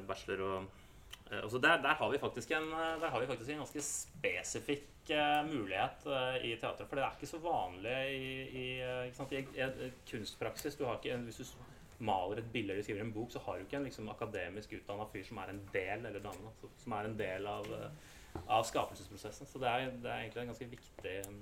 bachelor 0.09 0.41
og 0.47 0.57
altså 1.31 1.59
der, 1.59 1.81
der, 1.83 1.95
har 1.99 2.11
vi 2.11 2.19
faktisk 2.19 2.51
en, 2.51 2.69
har 2.73 3.21
vi 3.21 3.27
faktisk 3.27 3.51
en 3.51 3.63
ganske 3.65 3.83
spesifikk 3.83 5.11
uh, 5.11 5.49
mulighet 5.49 6.07
uh, 6.07 6.37
i 6.39 6.53
teatret. 6.55 6.87
For 6.89 6.99
det 6.99 7.05
er 7.05 7.17
ikke 7.17 7.31
så 7.31 7.41
vanlig 7.43 7.97
i, 8.15 8.29
i, 8.63 8.67
sant, 9.17 9.33
i, 9.33 9.43
i 9.43 9.91
kunstpraksis. 10.11 10.79
Du 10.79 10.87
ikke 10.93 11.17
hvis 11.27 11.41
du 11.43 11.65
maler 11.99 12.43
et 12.43 12.53
bilde 12.53 12.75
eller 12.75 12.85
skriver 12.85 13.03
en 13.03 13.13
bok, 13.13 13.33
så 13.33 13.43
har 13.47 13.57
du 13.57 13.67
ikke 13.67 13.81
en 13.81 13.89
liksom, 13.89 14.09
akademisk 14.13 14.77
utdanna 14.79 15.09
fyr 15.13 15.25
som 15.27 15.43
er 15.43 15.53
en 15.55 15.63
del 15.73 16.07
eller 16.11 16.23
dame, 16.23 16.55
som 16.83 16.93
er 16.93 17.11
en 17.11 17.19
del 17.19 17.51
av, 17.51 17.71
uh, 17.73 18.41
av 18.47 18.67
skapelsesprosessen. 18.69 19.51
Så 19.51 19.63
det 19.63 19.73
er, 19.73 19.91
det 19.91 20.11
er, 20.11 20.27
egentlig 20.27 20.45
en 20.45 20.53
ganske 20.55 20.73
viktig 20.77 21.21
um, 21.27 21.41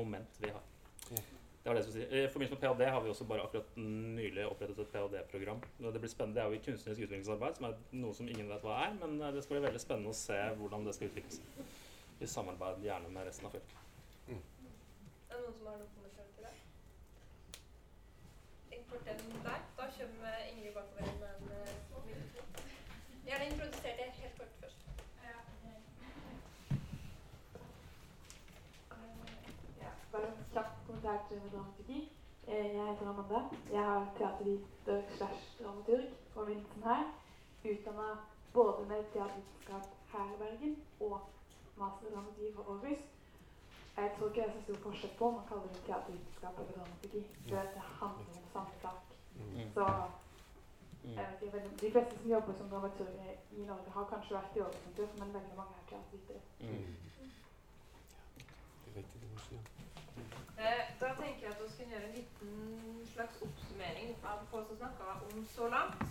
moment 0.00 0.40
vi 0.40 0.54
har. 0.54 0.70
Det 1.64 1.70
var 1.70 1.74
det 1.74 1.80
jeg 1.80 1.92
skulle 1.92 2.06
si. 2.06 2.16
I 2.20 2.28
forbindelse 2.28 2.54
med 2.54 2.60
ph.d. 2.60 2.90
har 2.92 3.00
vi 3.00 3.08
også 3.08 3.24
bare 3.24 3.42
akkurat 3.42 3.76
nylig 3.76 4.46
opprettet 4.46 4.78
et 4.78 4.88
ph.d.-program. 4.92 5.62
Det 5.80 6.00
blir 6.00 6.10
spennende. 6.12 6.36
Det 6.36 6.42
er 6.42 6.50
jo 6.52 6.58
i 6.58 6.64
kunstnerisk 6.66 7.00
utviklingsarbeid, 7.06 7.54
som 7.56 7.64
er 7.70 7.78
noe 8.02 8.14
som 8.14 8.28
ingen 8.28 8.48
vet 8.52 8.66
hva 8.66 8.74
er. 8.84 8.92
Men 9.00 9.16
det 9.34 9.44
skal 9.46 9.56
bli 9.56 9.64
veldig 9.64 9.80
spennende 9.80 10.12
å 10.12 10.18
se 10.18 10.36
hvordan 10.60 10.84
det 10.84 10.94
skal 10.94 11.08
utvikles. 11.08 11.40
I 12.20 12.26
samarbeid 12.28 12.84
gjerne 12.84 13.08
med 13.16 13.26
resten 13.30 13.48
av 13.48 13.56
fylket. 13.56 13.80
Mm. 14.28 14.42
Er 15.30 15.34
det 15.34 15.40
noen 15.40 15.56
som 15.56 15.66
har 15.72 15.80
noen 15.80 15.92
kommentarer 15.96 16.30
til 16.36 16.42
det? 16.44 16.54
Import 18.82 19.02
den 19.08 19.18
der. 19.48 19.60
Da 19.80 19.84
kommer 19.96 20.34
Ingrid 20.52 20.74
bakover 20.76 21.16
med 21.16 21.32
en 21.32 21.42
mikrofon. 21.48 22.44
Gjerne 23.24 23.44
introduser 23.54 23.92
det 24.02 24.12
helt 24.20 24.36
kort 24.38 24.54
først. 24.60 24.80
Ja, 29.80 29.90
bare 30.12 30.26
en 30.28 30.44
kjapp 30.52 30.70
kommentar 30.86 31.18
til 31.28 31.38
dramaturgi. 31.52 32.00
Eh, 32.43 32.43
Jeg 32.54 32.86
heter 32.88 33.08
Amanda. 33.08 33.40
Jeg 33.72 33.84
har 33.84 34.12
teaterviter 34.18 35.02
slash 35.16 35.62
dramaturg 35.62 36.04
på 36.34 36.44
begynnelsen 36.44 36.82
her. 36.82 37.02
Utdanna 37.70 38.08
både 38.52 38.88
med 38.88 39.00
teatervitenskap 39.12 39.86
her 40.12 40.24
i 40.34 40.38
Bergen 40.42 40.76
og 41.00 41.20
master 41.76 42.06
dramaturgi 42.12 42.54
fra 42.54 42.62
Aarhus. 42.72 43.00
Jeg 43.96 44.10
tror 44.16 44.28
ikke 44.28 44.40
det 44.40 44.48
er 44.48 44.52
så 44.56 44.62
stor 44.62 44.78
forskjell 44.86 45.14
på 45.18 45.24
om 45.28 45.34
man 45.34 45.48
kaller 45.48 45.66
det 45.72 45.82
teatervitenskap 45.86 46.54
eller 46.58 46.72
dramaturgi. 46.76 47.22
For 47.48 47.56
det 47.76 47.84
handler 48.00 48.38
om 48.40 48.46
samme 48.54 48.74
sak. 48.84 49.02
Mm. 49.38 49.72
Så 49.76 49.84
jeg 51.16 51.26
vet 51.30 51.42
ikke, 51.42 51.60
de 51.82 51.92
fleste 51.94 52.18
som 52.18 52.30
jobber 52.30 52.54
som 52.58 52.68
dramaturger 52.68 53.32
i 53.58 53.62
Norge, 53.70 53.90
har 53.96 54.10
kanskje 54.12 54.36
vært 54.38 54.56
i 54.56 54.64
Aarhus 54.66 55.18
men 55.20 55.34
veldig 55.38 55.56
mange 55.60 55.74
er 55.80 55.84
teatervitere. 55.90 56.42
Mm. 56.60 56.94
Det 58.82 58.88
er 58.90 58.96
riktig 59.00 59.22
det 59.22 59.30
du 59.34 59.40
sier. 59.48 60.43
Eh, 60.64 60.84
da 61.00 61.08
tenker 61.18 61.42
jeg 61.44 61.52
at 61.52 61.62
vi 61.62 61.70
skal 61.72 61.90
gjøre 61.92 62.06
en 62.08 62.14
liten 62.16 63.08
slags 63.12 63.40
oppsummering 63.44 64.12
av 64.24 64.44
hva 64.48 64.60
som 64.64 64.76
snakka 64.78 65.16
om 65.26 65.42
så 65.52 65.66
langt. 65.68 66.04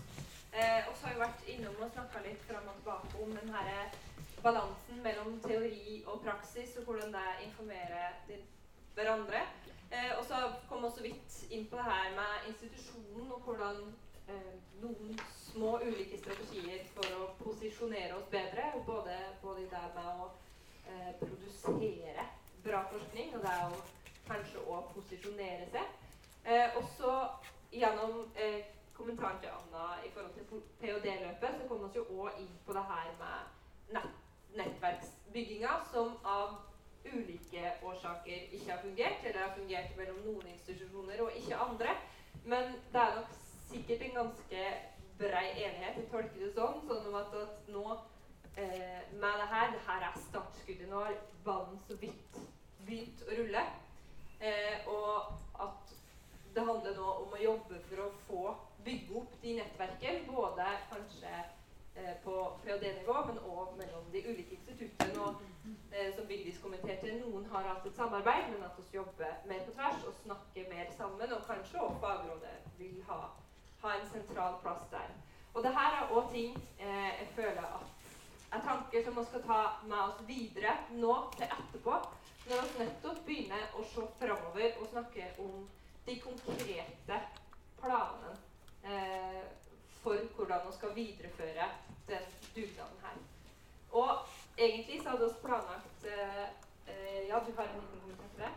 Eh, 0.53 0.89
og 0.89 0.93
så 0.93 1.07
har 1.07 1.15
vi 1.15 1.21
vært 1.23 1.47
innom 1.49 1.79
og 1.81 1.93
snakka 1.95 2.21
litt 2.21 2.43
fram 2.45 2.67
og 2.69 2.75
tilbake 2.77 3.21
om 3.23 3.31
den 3.33 3.49
her 3.55 3.95
balansen 4.43 4.99
mellom 5.01 5.39
teori 5.47 5.95
og 6.05 6.21
praksis, 6.25 6.75
og 6.77 6.85
hvordan 6.85 7.15
det 7.15 7.31
informerer 7.47 8.19
de 8.27 8.37
hverandre. 8.93 9.41
Eh, 9.89 10.11
og 10.19 10.21
så 10.29 10.43
kom 10.69 10.85
vi 10.85 10.91
så 10.99 11.07
vidt 11.07 11.39
inn 11.49 11.65
på 11.71 11.81
det 11.81 11.87
her 11.87 12.13
med 12.19 12.45
institusjonen, 12.51 13.33
og 13.33 13.41
hvordan 13.47 13.81
eh, 14.27 14.53
noen 14.83 15.17
små 15.39 15.79
ulike 15.81 16.21
strategier 16.21 16.85
for 16.93 17.17
å 17.17 17.31
posisjonere 17.41 18.19
oss 18.19 18.29
bedre, 18.29 18.69
både, 18.85 19.17
både 19.41 19.65
det 19.65 19.73
det 19.73 19.91
med 19.97 20.13
å 20.13 20.29
eh, 20.93 21.11
produsere 21.25 22.29
bra 22.63 22.85
forskning, 22.93 23.33
og 23.33 23.45
det 23.49 23.57
å 23.65 23.83
kanskje 24.27 24.63
å 24.67 24.81
posisjonere 24.93 25.67
seg. 25.73 25.99
Eh, 26.43 26.77
også 26.79 27.13
gjennom 27.71 28.27
eh, 28.35 28.65
kommentaren 28.93 29.39
til 29.41 29.53
Anna 29.53 29.97
i 30.05 30.11
forhold 30.13 30.33
til 30.35 30.61
ph.d.-løpet, 30.81 31.57
så 31.59 31.67
kom 31.67 31.87
vi 31.93 32.03
òg 32.03 32.39
inn 32.43 32.53
på 32.65 32.75
det 32.77 32.85
her 32.91 33.09
med 33.19 33.95
nett, 33.97 34.21
nettverksbygginga, 34.59 35.77
som 35.91 36.17
av 36.23 36.59
ulike 37.05 37.73
årsaker 37.83 38.53
ikke 38.55 38.71
har 38.71 38.81
fungert, 38.81 39.25
eller 39.25 39.47
har 39.47 39.55
fungert 39.57 39.97
mellom 39.97 40.19
noen 40.27 40.51
institusjoner 40.53 41.23
og 41.25 41.37
ikke 41.39 41.59
andre. 41.67 41.95
Men 42.45 42.75
det 42.93 43.01
er 43.01 43.15
nok 43.19 43.37
sikkert 43.71 44.05
en 44.07 44.19
ganske 44.21 44.65
brei 45.17 45.47
enighet, 45.51 45.97
jeg 45.97 46.09
tolker 46.11 46.39
det 46.41 46.51
sånn, 46.55 46.81
sånn 46.87 47.17
at, 47.17 47.35
at 47.43 47.71
nå 47.73 47.85
eh, 48.57 49.01
med 49.19 49.39
det 49.41 49.49
her 49.51 49.71
Det 49.73 49.81
her 49.87 50.07
er 50.09 50.19
startskuddet. 50.27 50.89
Nå 50.89 51.03
har 51.05 51.17
ballen 51.45 51.79
så 51.87 51.97
vidt 52.01 52.39
begynt 52.85 53.23
å 53.27 53.37
rulle. 53.39 53.63
Eh, 54.43 54.87
og 54.87 55.33
at 55.63 55.91
det 56.55 56.63
handler 56.67 56.95
nå 56.97 57.09
om 57.23 57.35
å 57.35 57.41
jobbe 57.41 57.77
for 57.87 58.03
å 58.03 58.07
få 58.27 58.41
bygge 58.83 59.19
opp 59.21 59.35
de 59.41 59.53
nettverkene, 59.59 60.25
både 60.27 60.65
kanskje 60.89 61.31
eh, 61.31 62.15
på 62.25 62.33
ph.d.-nivå, 62.65 63.15
men 63.29 63.39
òg 63.53 63.77
mellom 63.79 64.09
de 64.11 64.23
ulike 64.27 64.57
instituttene. 64.57 65.23
Og, 65.23 65.45
eh, 65.93 66.09
som 66.17 66.27
Vigdis 66.27 66.59
kommenterte, 66.63 67.15
noen 67.21 67.47
har 67.53 67.69
hatt 67.69 67.87
et 67.87 67.95
samarbeid, 67.95 68.51
men 68.51 68.67
at 68.67 68.81
vi 68.81 68.97
jobber 68.97 69.39
mer 69.47 69.63
på 69.63 69.77
tvers 69.77 70.03
og 70.09 70.19
snakker 70.25 70.69
mer 70.73 70.91
sammen. 70.97 71.33
Og 71.37 71.47
kanskje 71.47 71.85
òg 71.85 71.95
fagrådet 72.03 72.57
vil 72.81 72.99
ha, 73.07 73.21
ha, 73.85 73.95
en 73.95 74.11
sentral 74.11 74.59
plass 74.65 74.83
der. 74.91 75.15
Og 75.53 75.63
det 75.63 75.71
her 75.77 75.99
er 76.01 76.11
òg 76.11 76.31
ting 76.35 76.57
eh, 76.79 77.11
jeg 77.21 77.31
føler 77.37 77.63
at 77.69 77.89
er 78.53 78.61
tanker 78.67 79.03
som 79.05 79.15
vi 79.17 79.23
skal 79.25 79.43
ta 79.47 79.61
med 79.87 79.99
oss 80.03 80.19
videre 80.27 80.75
nå 80.91 81.15
til 81.37 81.47
etterpå. 81.47 81.95
Når 82.49 82.65
vi 82.67 82.83
nettopp 82.83 83.19
begynner 83.27 83.75
å 83.79 83.83
se 83.87 84.05
framover 84.19 84.79
og 84.81 84.89
snakke 84.91 85.29
om 85.39 85.67
de 86.05 86.15
konkrete 86.19 87.19
planene 87.79 88.33
eh, 88.83 89.43
for 90.03 90.19
hvordan 90.35 90.65
vi 90.67 90.73
skal 90.75 90.95
videreføre 90.97 91.69
den 92.09 92.25
dugnaden 92.55 92.99
her. 93.05 93.21
Og 93.93 94.11
egentlig 94.57 94.99
så 95.01 95.13
hadde 95.13 95.29
vi 95.29 95.45
planlagt 95.45 96.09
eh, 96.09 96.43
eh, 96.91 97.21
Ja, 97.29 97.39
du 97.39 97.53
har 97.55 97.69
en 97.69 97.79
liten 97.79 98.01
kommentar 98.01 98.29
til 98.35 98.43
det? 98.43 98.51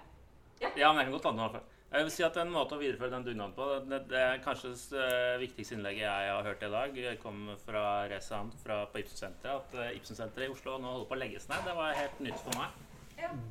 Ja. 0.61 0.71
ja, 0.77 0.93
men 0.93 0.99
jeg 0.99 1.07
kan 1.07 1.17
godt 1.19 1.27
ta 1.29 1.35
den 1.37 1.47
av. 1.47 1.59
Jeg 1.93 2.05
vil 2.05 2.11
si 2.11 2.25
at 2.27 2.37
En 2.43 2.51
måte 2.51 2.75
å 2.75 2.81
videreføre 2.81 3.13
den 3.13 3.27
dugnaden 3.29 3.55
på 3.55 3.67
Det, 3.87 4.01
det 4.11 4.23
er 4.33 4.43
kanskje 4.43 4.73
det 4.75 5.05
uh, 5.07 5.39
viktigste 5.45 5.77
innlegget 5.77 6.09
jeg 6.09 6.33
har 6.33 6.49
hørt 6.49 6.67
i 6.67 6.73
dag. 6.73 6.99
Jeg 7.05 7.21
kom 7.23 7.47
fra 7.63 7.85
Resand 8.11 8.57
fra, 8.65 8.83
på 8.91 9.05
Ibsen-senteret. 9.05 9.63
At 9.63 9.79
uh, 9.79 9.95
Ibsen-senteret 9.95 10.49
i 10.49 10.57
Oslo 10.57 10.81
nå 10.83 10.97
holder 10.97 11.09
på 11.13 11.19
å 11.19 11.23
legges 11.23 11.47
ned. 11.53 11.63
Det 11.69 11.79
var 11.79 11.95
helt 12.01 12.21
nytt 12.27 12.43
for 12.43 12.59
meg. 12.59 12.86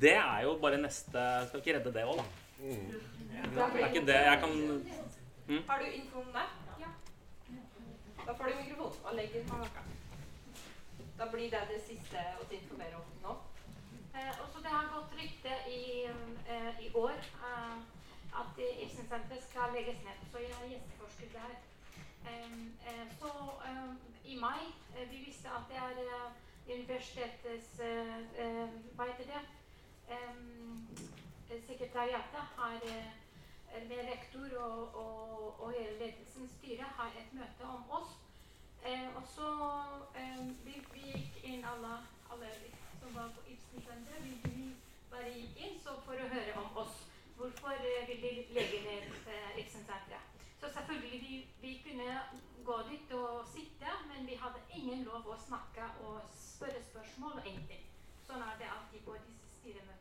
Det 0.00 0.14
er 0.14 0.40
jo 0.46 0.58
bare 0.62 0.78
neste 0.78 1.22
Skal 1.48 1.60
ikke 1.60 1.78
redde 1.78 1.92
det 1.94 2.04
òg, 2.06 2.20
da. 2.20 2.26
Mm. 2.58 2.92
Det 3.54 3.82
er 3.82 3.88
ikke 3.88 4.06
det 4.06 4.20
jeg 4.26 4.38
kan 4.40 4.54
mm? 5.48 5.62
Har 5.68 5.78
du 5.78 5.90
info 5.90 6.20
om 6.20 6.30
det? 6.36 6.46
Ja. 6.80 6.90
Da 8.26 8.32
får 8.32 8.44
du 8.44 8.54
mikrofonen 8.62 9.04
og 9.04 9.14
legger 9.14 9.44
på 9.48 9.58
noe. 9.60 9.84
Da 11.18 11.28
blir 11.32 11.50
det 11.50 11.60
det 11.72 11.82
siste 11.84 12.22
å 12.40 12.46
informere 12.50 12.96
om 13.00 13.12
nå. 13.22 13.36
Eh, 14.16 14.32
også 14.44 14.62
det 14.64 14.72
har 14.72 14.88
gått 14.94 15.14
rykte 15.20 15.52
i, 15.68 15.84
eh, 16.54 16.80
i 16.86 16.90
år. 16.94 17.16
Eh, 17.50 17.76
at 18.40 18.58
Ibsen-senteret 18.82 19.44
skal 19.48 19.72
legges 19.76 20.00
ned. 20.04 20.18
Så 20.32 20.38
jeg 20.38 20.52
er 20.56 20.68
gjesteforsker 20.72 21.28
der. 21.38 21.54
Eh, 22.26 23.06
så 23.18 23.30
um, 23.68 23.98
i 24.24 24.38
mai 24.40 24.62
uh, 24.96 25.10
vi 25.10 25.16
visste 25.26 25.48
at 25.48 25.64
det 25.70 25.76
er 25.76 26.00
uh, 26.10 26.32
universitetets 26.78 27.78
Hva 28.96 29.04
heter 29.06 29.28
det? 29.30 29.42
Um, 30.06 30.88
sekretariatet 31.66 32.44
har 32.56 32.80
med 33.88 34.00
rektor 34.10 34.58
og, 34.58 34.94
og, 34.94 35.60
og 35.60 35.72
hele 35.72 35.98
ledelsen, 35.98 36.48
styret, 36.58 36.92
har 36.98 37.10
et 37.20 37.32
møte 37.32 37.64
om 37.64 37.90
oss. 37.90 38.12
og 39.16 39.22
så 39.34 39.48
vi, 40.64 40.74
vi, 40.94 41.00
gikk 41.10 41.44
inn 41.44 41.64
alle, 41.64 41.98
alle 42.30 42.50
som 43.00 43.14
var 43.14 43.28
på 43.34 43.42
Ibsen-senteret, 43.50 44.22
vi, 44.44 44.70
bare 45.10 45.32
gikk 45.34 45.60
inn 45.66 45.76
for 45.84 46.14
å 46.14 46.30
høre 46.32 46.54
om 46.62 46.80
oss. 46.84 47.02
Hvorfor 47.36 47.74
eh, 47.74 48.08
vil 48.08 48.22
de 48.22 48.32
legge 48.56 48.80
ned 48.86 49.10
Ibsen-senteret? 49.60 50.32
Så 50.60 50.70
selvfølgelig, 50.72 51.20
vi, 51.20 51.48
vi, 51.60 51.72
kunne 51.84 52.20
gå 52.64 52.78
dit 52.90 53.12
og 53.12 53.44
sitte, 53.52 53.92
men 54.08 54.26
vi 54.26 54.38
hadde 54.40 54.62
ingen 54.78 55.04
lov 55.04 55.28
å 55.28 55.36
snakke 55.48 55.90
og 56.06 56.22
spørre 56.38 56.80
spørsmål 56.88 57.36
og 57.42 57.50
ingenting. 57.52 57.84
Sånn 58.26 58.42
er 58.42 58.56
det 58.62 58.72
alltid 58.72 59.04
på 59.04 59.18
disse 59.26 59.52
styremøtene. 59.58 59.95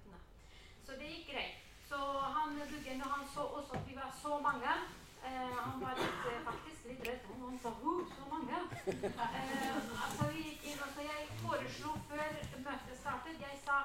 Så 0.86 0.92
det 1.00 1.12
gikk 1.14 1.28
greit. 1.34 1.58
Så 1.90 1.98
han 2.36 2.56
Bugge, 2.72 2.98
når 2.98 3.10
han 3.16 3.26
så 3.34 3.42
også 3.58 3.74
at 3.78 3.84
vi 3.90 3.96
var 3.96 4.10
så 4.22 4.40
mange 4.48 4.72
eh, 5.26 5.58
Han 5.68 5.78
var 5.86 5.94
litt, 6.00 6.24
eh, 6.32 6.40
faktisk 6.50 6.90
litt 6.90 7.04
redd. 7.10 7.28
Han 7.44 7.60
sa 7.64 7.70
uh, 7.70 8.02
så 8.18 8.24
mange. 8.34 8.58
Eh, 8.88 9.76
altså, 10.06 10.24
vi 10.32 10.42
gikk 10.48 10.66
inn, 10.72 10.82
altså, 10.88 11.02
jeg 11.12 11.30
foreslo 11.44 11.92
før 12.10 12.42
møtet 12.66 12.98
startet 13.04 13.46
Jeg 13.50 13.62
sa 13.68 13.78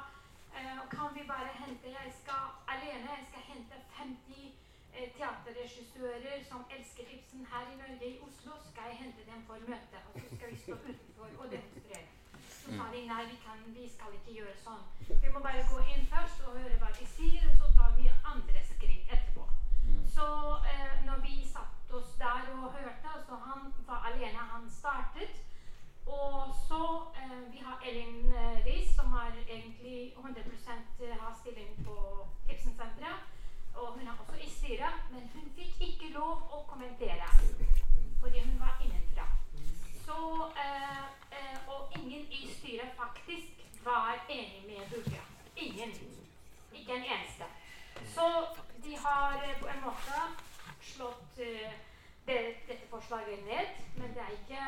Eh, 0.59 0.81
kan 0.91 1.09
vi 1.15 1.23
bare 1.33 1.51
hente 1.63 1.87
Jeg 2.01 2.13
skal 2.21 2.43
alene 2.73 3.09
jeg 3.17 3.25
skal 3.31 3.43
hente 3.53 3.75
50 3.99 4.55
eh, 4.95 5.09
teaterregissører 5.17 6.39
som 6.51 6.61
elsker 6.77 7.05
Ibsen 7.15 7.47
her 7.53 7.65
i 7.73 7.77
Norge, 7.83 8.07
i 8.15 8.19
Oslo. 8.27 8.53
Skal 8.71 8.85
jeg 8.91 8.97
hente 9.03 9.23
dem 9.31 9.41
for 9.47 9.57
møte, 9.73 9.99
og 10.07 10.13
så 10.21 10.27
skal 10.37 10.51
vi 10.53 10.59
stå 10.65 10.75
utenfor 10.91 11.29
og 11.41 11.47
demonstrere. 11.55 12.09
Så 12.61 12.69
sa 12.77 12.85
de 12.95 13.01
nei, 13.13 13.23
vi, 13.31 13.37
kan, 13.47 13.59
vi 13.79 13.85
skal 13.95 14.17
ikke 14.19 14.37
gjøre 14.39 14.57
sånn. 14.67 14.85
Vi 15.23 15.33
må 15.35 15.41
bare 15.47 15.67
gå 15.73 15.79
inn 15.93 16.07
først 16.13 16.43
og 16.47 16.59
høre 16.59 16.79
hva 16.83 16.91
de 16.99 17.07
sier, 17.17 17.47
og 17.51 17.57
så 17.61 17.71
tar 17.79 17.95
vi 17.99 18.11
andre 18.33 18.65
skritt 18.73 19.15
etterpå. 19.17 19.47
Mm. 19.87 20.03
Så 20.17 20.27
eh, 20.73 20.97
når 21.07 21.23
vi 21.27 21.37
satt 21.55 21.95
oss 22.01 22.13
der 22.23 22.51
og 22.57 22.73
hørte, 22.79 23.15
så 23.27 23.41
han 23.47 23.73
var 23.89 24.07
alene. 24.13 24.49
Han 24.55 24.71
startet. 24.81 25.43
Og 26.07 26.55
så 26.69 26.85
eh, 27.21 27.43
vi 27.53 27.59
har 27.67 27.83
Elin 27.89 28.33
eh, 28.33 28.65
Riis, 28.67 28.95
som 28.95 29.13
har 29.17 29.33
egentlig 29.49 30.13
100 30.17 30.41
eh, 30.41 31.17
har 31.23 31.35
stilling 31.41 31.75
på 31.87 31.97
Ibsen-senteret. 32.49 33.21
Og 33.75 33.93
hun 33.99 34.07
er 34.07 34.17
også 34.21 34.37
i 34.47 34.51
styret, 34.51 34.97
men 35.11 35.31
hun 35.35 35.53
fikk 35.57 35.77
ikke 35.81 36.13
lov 36.19 36.43
å 36.53 36.65
kommentere 36.69 37.29
fordi 38.21 38.41
hun 38.45 38.61
var 38.61 38.81
innenfra. 38.85 39.27
Så, 40.05 40.51
eh, 40.65 41.05
eh, 41.37 41.59
og 41.69 41.93
ingen 41.99 42.27
i 42.33 42.51
styret 42.59 42.93
faktisk 42.97 43.63
var 43.85 44.25
enig 44.29 44.65
med 44.67 44.91
Bugge. 44.91 45.21
Ingen. 45.57 45.93
Ikke 46.75 46.93
en 46.93 47.05
eneste. 47.05 47.45
Så 48.15 48.27
de 48.85 48.97
har 48.97 49.33
eh, 49.45 49.61
på 49.61 49.69
en 49.69 49.83
måte 49.85 50.21
slått 50.83 51.37
det, 52.27 52.77
dette 53.19 53.45
ned, 53.45 53.67
men 53.97 54.09
det 54.15 54.23
er 54.23 54.31
ikke 54.31 54.63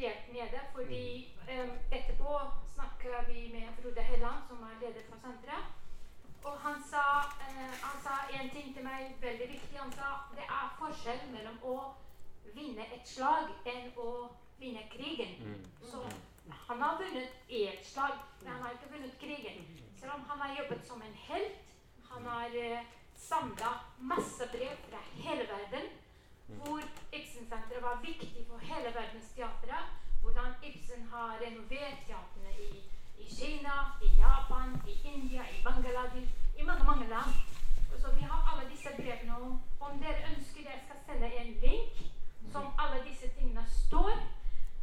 helt 0.00 0.32
nede. 0.32 0.60
Fordi 0.74 1.04
um, 1.52 1.72
etterpå 1.92 2.40
snakka 2.74 3.22
vi 3.28 3.50
med 3.52 3.68
Frode 3.82 4.02
Helland, 4.02 4.42
som 4.48 4.62
er 4.62 4.80
leder 4.80 5.02
for 5.08 5.18
senteret. 5.24 5.64
Og 6.44 6.58
han 6.58 6.82
sa, 6.90 7.04
uh, 7.46 7.72
han 7.86 7.96
sa 8.04 8.14
en 8.40 8.50
ting 8.50 8.74
til 8.74 8.84
meg 8.84 9.16
veldig 9.20 9.48
viktig. 9.54 9.78
Han 9.78 9.92
sa 9.92 10.10
det 10.36 10.46
er 10.46 10.76
forskjell 10.80 11.24
mellom 11.34 11.58
å 11.62 11.76
vinne 12.54 12.86
et 12.94 13.08
slag 13.08 13.50
enn 13.72 13.92
å 13.96 14.10
vinne 14.58 14.86
krigen. 14.92 15.36
Mm. 15.44 15.64
Så 15.90 16.04
han 16.68 16.82
har 16.82 16.98
vunnet 17.02 17.44
ett 17.48 17.86
slag, 17.86 18.16
men 18.42 18.52
han 18.52 18.62
har 18.62 18.72
ikke 18.78 18.94
vunnet 18.94 19.18
krigen. 19.20 19.66
Selv 20.00 20.14
om 20.14 20.24
han 20.28 20.40
har 20.40 20.56
jobbet 20.62 20.86
som 20.86 21.02
en 21.02 21.20
helt. 21.28 21.60
Han 22.10 22.26
har 22.26 22.56
uh, 22.56 22.96
samla 23.20 23.74
masse 23.98 24.48
brev 24.52 24.76
fra 24.88 24.98
hele 25.22 25.44
verden 25.46 25.90
hvor 26.58 26.82
Ibsen-senteret 27.12 27.82
var 27.82 28.00
viktig 28.02 28.46
for 28.48 28.58
hele 28.58 28.90
verdensteatret. 28.94 29.84
Hvordan 30.22 30.50
Ibsen 30.68 31.02
har 31.12 31.38
renovert 31.44 31.98
teatrene 32.06 32.52
i, 32.66 32.70
i, 33.22 33.24
Kina, 33.36 33.76
i 34.06 34.08
Japan, 34.22 34.68
i 34.92 34.94
India, 35.12 35.42
i 35.56 35.62
Bangladesh, 35.64 36.30
i 36.58 36.62
mange 36.62 36.84
mange 36.84 37.06
land. 37.08 37.30
Så 38.02 38.12
vi 38.18 38.20
har 38.20 38.40
alle 38.50 38.70
disse 38.70 38.88
brevene. 38.96 39.34
Om 39.80 39.98
dere 40.02 40.20
ønsker 40.30 40.60
jeg 40.70 40.80
skal 40.84 40.98
sende 41.06 41.34
en 41.40 41.52
link 41.64 41.94
som 42.52 42.64
alle 42.82 43.04
disse 43.08 43.28
tingene 43.38 43.64
står. 43.84 44.12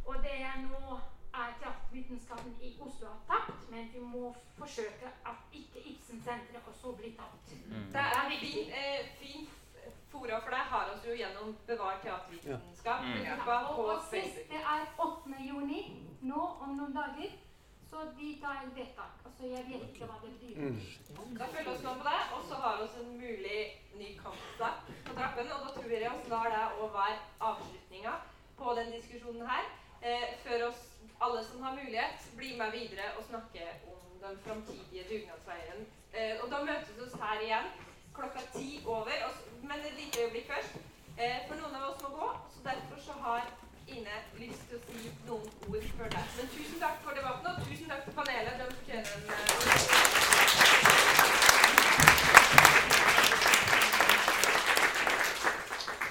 Og 0.06 0.14
det 0.24 0.36
er 0.50 0.56
nå 0.70 0.98
er 1.34 1.50
teatervitenskapen 1.60 2.54
i 2.62 2.76
Oslo 2.80 3.06
har 3.06 3.20
tapt, 3.30 3.70
men 3.70 3.90
vi 3.94 4.00
må 4.00 4.34
forsøke 4.58 5.06
at 5.30 5.36
ikke 5.52 5.78
Ibsen-senteret 5.90 6.62
også 6.66 6.92
blir 6.92 7.12
tapt. 7.20 7.46
Mm. 7.66 7.92
Det 7.94 8.00
er 8.00 8.30
fint. 8.40 8.68
eh, 8.78 9.00
fin 9.20 9.48
fora, 10.12 10.40
for 10.40 10.50
det 10.50 10.62
har 10.72 10.92
oss 10.92 11.04
jo 11.08 11.16
gjennom 11.16 11.56
Bevar 11.66 11.98
teatervitenskap. 12.04 13.02
Ja. 13.02 13.08
Mm. 13.08 13.24
Ja. 13.24 13.58
Og, 13.70 13.84
og 13.84 14.00
siste 14.10 14.62
er 14.74 14.86
8. 14.98 15.36
juni, 15.50 15.82
nå 16.20 16.40
om 16.64 16.76
noen 16.78 16.96
dager. 16.96 17.36
Så 17.90 18.02
de 18.18 18.28
tar 18.42 18.56
et 18.64 18.74
vedtak. 18.76 19.12
Altså, 19.24 19.46
jeg 19.46 19.64
vet 19.68 19.84
ikke 19.88 20.06
hva 20.08 20.18
det 20.22 20.32
blir. 20.40 20.56
Mm. 20.60 21.36
Da 21.38 21.46
følger 21.52 21.76
vi 21.76 21.84
med 21.86 22.02
på 22.02 22.08
det, 22.08 22.20
og 22.36 22.42
så 22.48 22.54
har 22.64 22.82
vi 22.82 22.88
en 23.02 23.14
mulig 23.22 23.60
ny 24.00 24.10
kampstart 24.24 24.90
på 25.06 25.14
trappen. 25.20 25.52
Og 25.54 25.60
da 25.64 25.70
tror 25.76 25.94
jeg 25.94 26.12
vi 26.24 26.30
lar 26.32 26.50
det 26.54 26.64
òg 26.82 26.92
være 26.98 27.16
avslutninga 27.50 28.14
på 28.58 28.74
den 28.78 28.92
diskusjonen 28.96 29.48
her. 29.52 29.64
Eh, 30.02 30.26
før 30.44 30.68
oss 30.68 30.82
alle 31.20 31.44
som 31.44 31.62
har 31.62 31.78
mulighet, 31.80 32.28
blir 32.36 32.58
med 32.58 32.70
videre 32.76 33.08
og 33.18 33.24
snakker 33.30 33.68
om 33.92 34.20
den 34.24 34.38
framtidige 34.44 35.08
dugnadsveien. 35.10 35.86
Eh, 36.12 36.34
og 36.42 36.50
da 36.52 36.60
møtes 36.64 36.92
vi 36.98 37.22
her 37.22 37.40
igjen 37.46 37.72
klokka 38.18 38.40
ti 38.56 38.68
over. 38.86 39.18
Men 39.62 39.78
et 39.88 39.94
lite 40.00 40.20
øyeblikk 40.22 40.46
først. 40.52 40.72
Eh, 41.22 41.38
for 41.48 41.54
noen 41.60 41.74
av 41.78 41.88
oss 41.88 42.02
må 42.02 42.08
gå, 42.20 42.28
så 42.54 42.58
derfor 42.68 42.98
så 43.06 43.14
har 43.26 43.42
Ine 43.88 44.16
lyst 44.38 44.62
til 44.68 44.76
å 44.76 44.80
si 44.86 45.10
noen 45.26 45.48
ord 45.68 45.84
før 45.98 46.08
deg. 46.14 46.24
Men 46.38 46.50
tusen 46.54 46.80
takk 46.82 46.98
for 47.04 47.12
debatten, 47.18 47.46
og 47.50 47.54
tusen 47.68 47.88
takk 47.92 48.02
til 48.04 48.14
panelet. 48.18 48.54
De 48.60 48.64
fortjener 48.76 49.10
en 49.16 49.24
eh, 49.32 49.38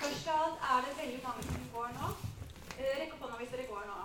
Først 0.01 0.27
av 0.33 0.39
alt 0.45 0.65
er 0.71 0.79
det 0.87 0.95
veldig 1.01 1.21
mange 1.27 1.43
som 1.51 1.69
går 1.75 1.93
nå. 1.99 2.09
Rekk 2.79 3.13
opp 3.13 3.21
hånda 3.27 3.37
hvis 3.43 3.53
dere 3.53 3.69
går 3.73 3.85
nå. 3.91 3.99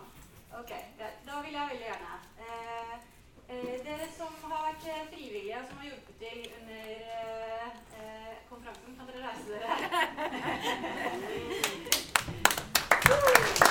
Ok, 0.60 0.72
Da 1.00 1.40
vil 1.46 1.58
jeg 1.58 1.72
veldig 1.72 1.88
gjerne. 1.88 2.12
Eh, 2.44 3.11
Eh, 3.52 3.84
dere 3.84 4.06
som 4.16 4.32
har 4.48 4.62
vært 4.64 4.84
eh, 4.88 5.02
frivillige 5.12 5.58
og 5.58 5.66
som 5.68 5.76
har 5.80 5.86
hjulpet 5.90 6.14
til 6.22 6.38
under 6.60 6.84
eh, 8.00 8.36
konferansen, 8.48 8.96
kan 8.96 9.06
dere 9.10 9.24
reise 9.28 9.48
dere? 9.52 9.68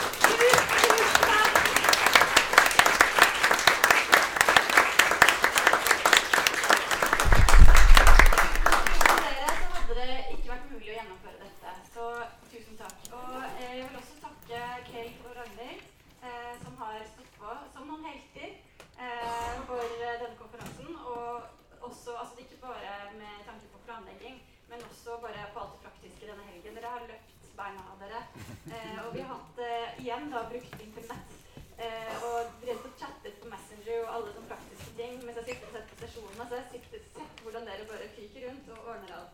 ansiktet 36.81 37.13
sitt, 37.13 37.41
hvordan 37.43 37.65
dere 37.65 37.85
bare 37.91 38.07
fyker 38.15 38.49
rundt 38.49 38.69
og 38.69 38.77
ordner 38.89 39.13
alt. 39.19 39.33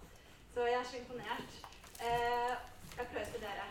Så 0.53 0.65
jeg 0.65 0.79
er 0.79 0.83
så 0.83 0.97
imponert. 0.97 1.51
Eh, 2.07 2.53
applaus 3.01 3.27
til 3.33 3.41
dere. 3.45 3.65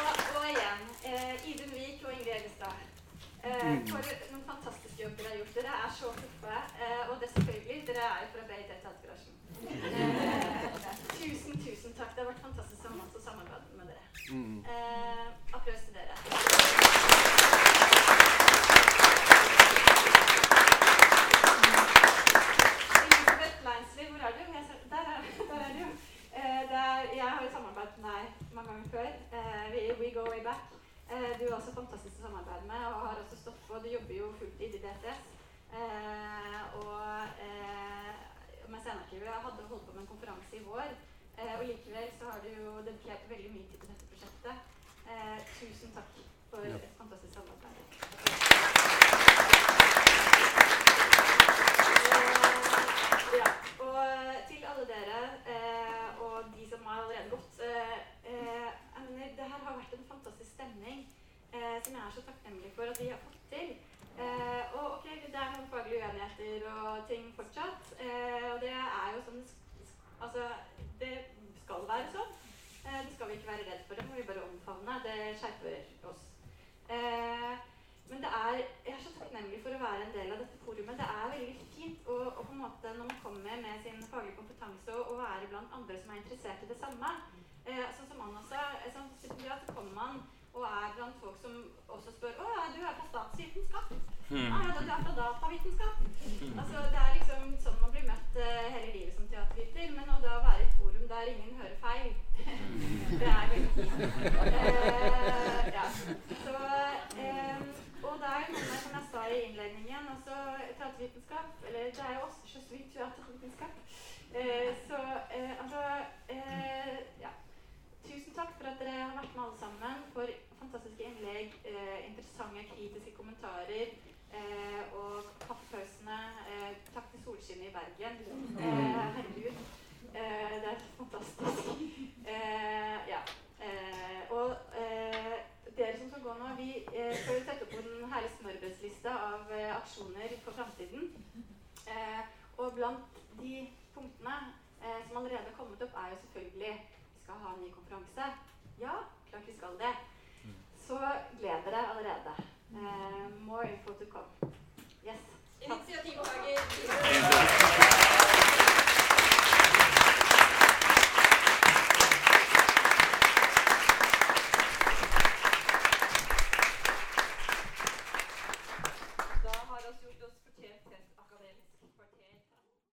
Og, 0.00 0.12
og 0.36 0.44
igjen, 0.52 0.82
eh, 1.08 1.48
Idun 1.50 1.72
Vik 1.76 2.04
og 2.04 2.12
Ingrid 2.12 2.34
Eggestad. 2.36 2.76
Eh, 3.44 3.72
mm. 3.72 4.29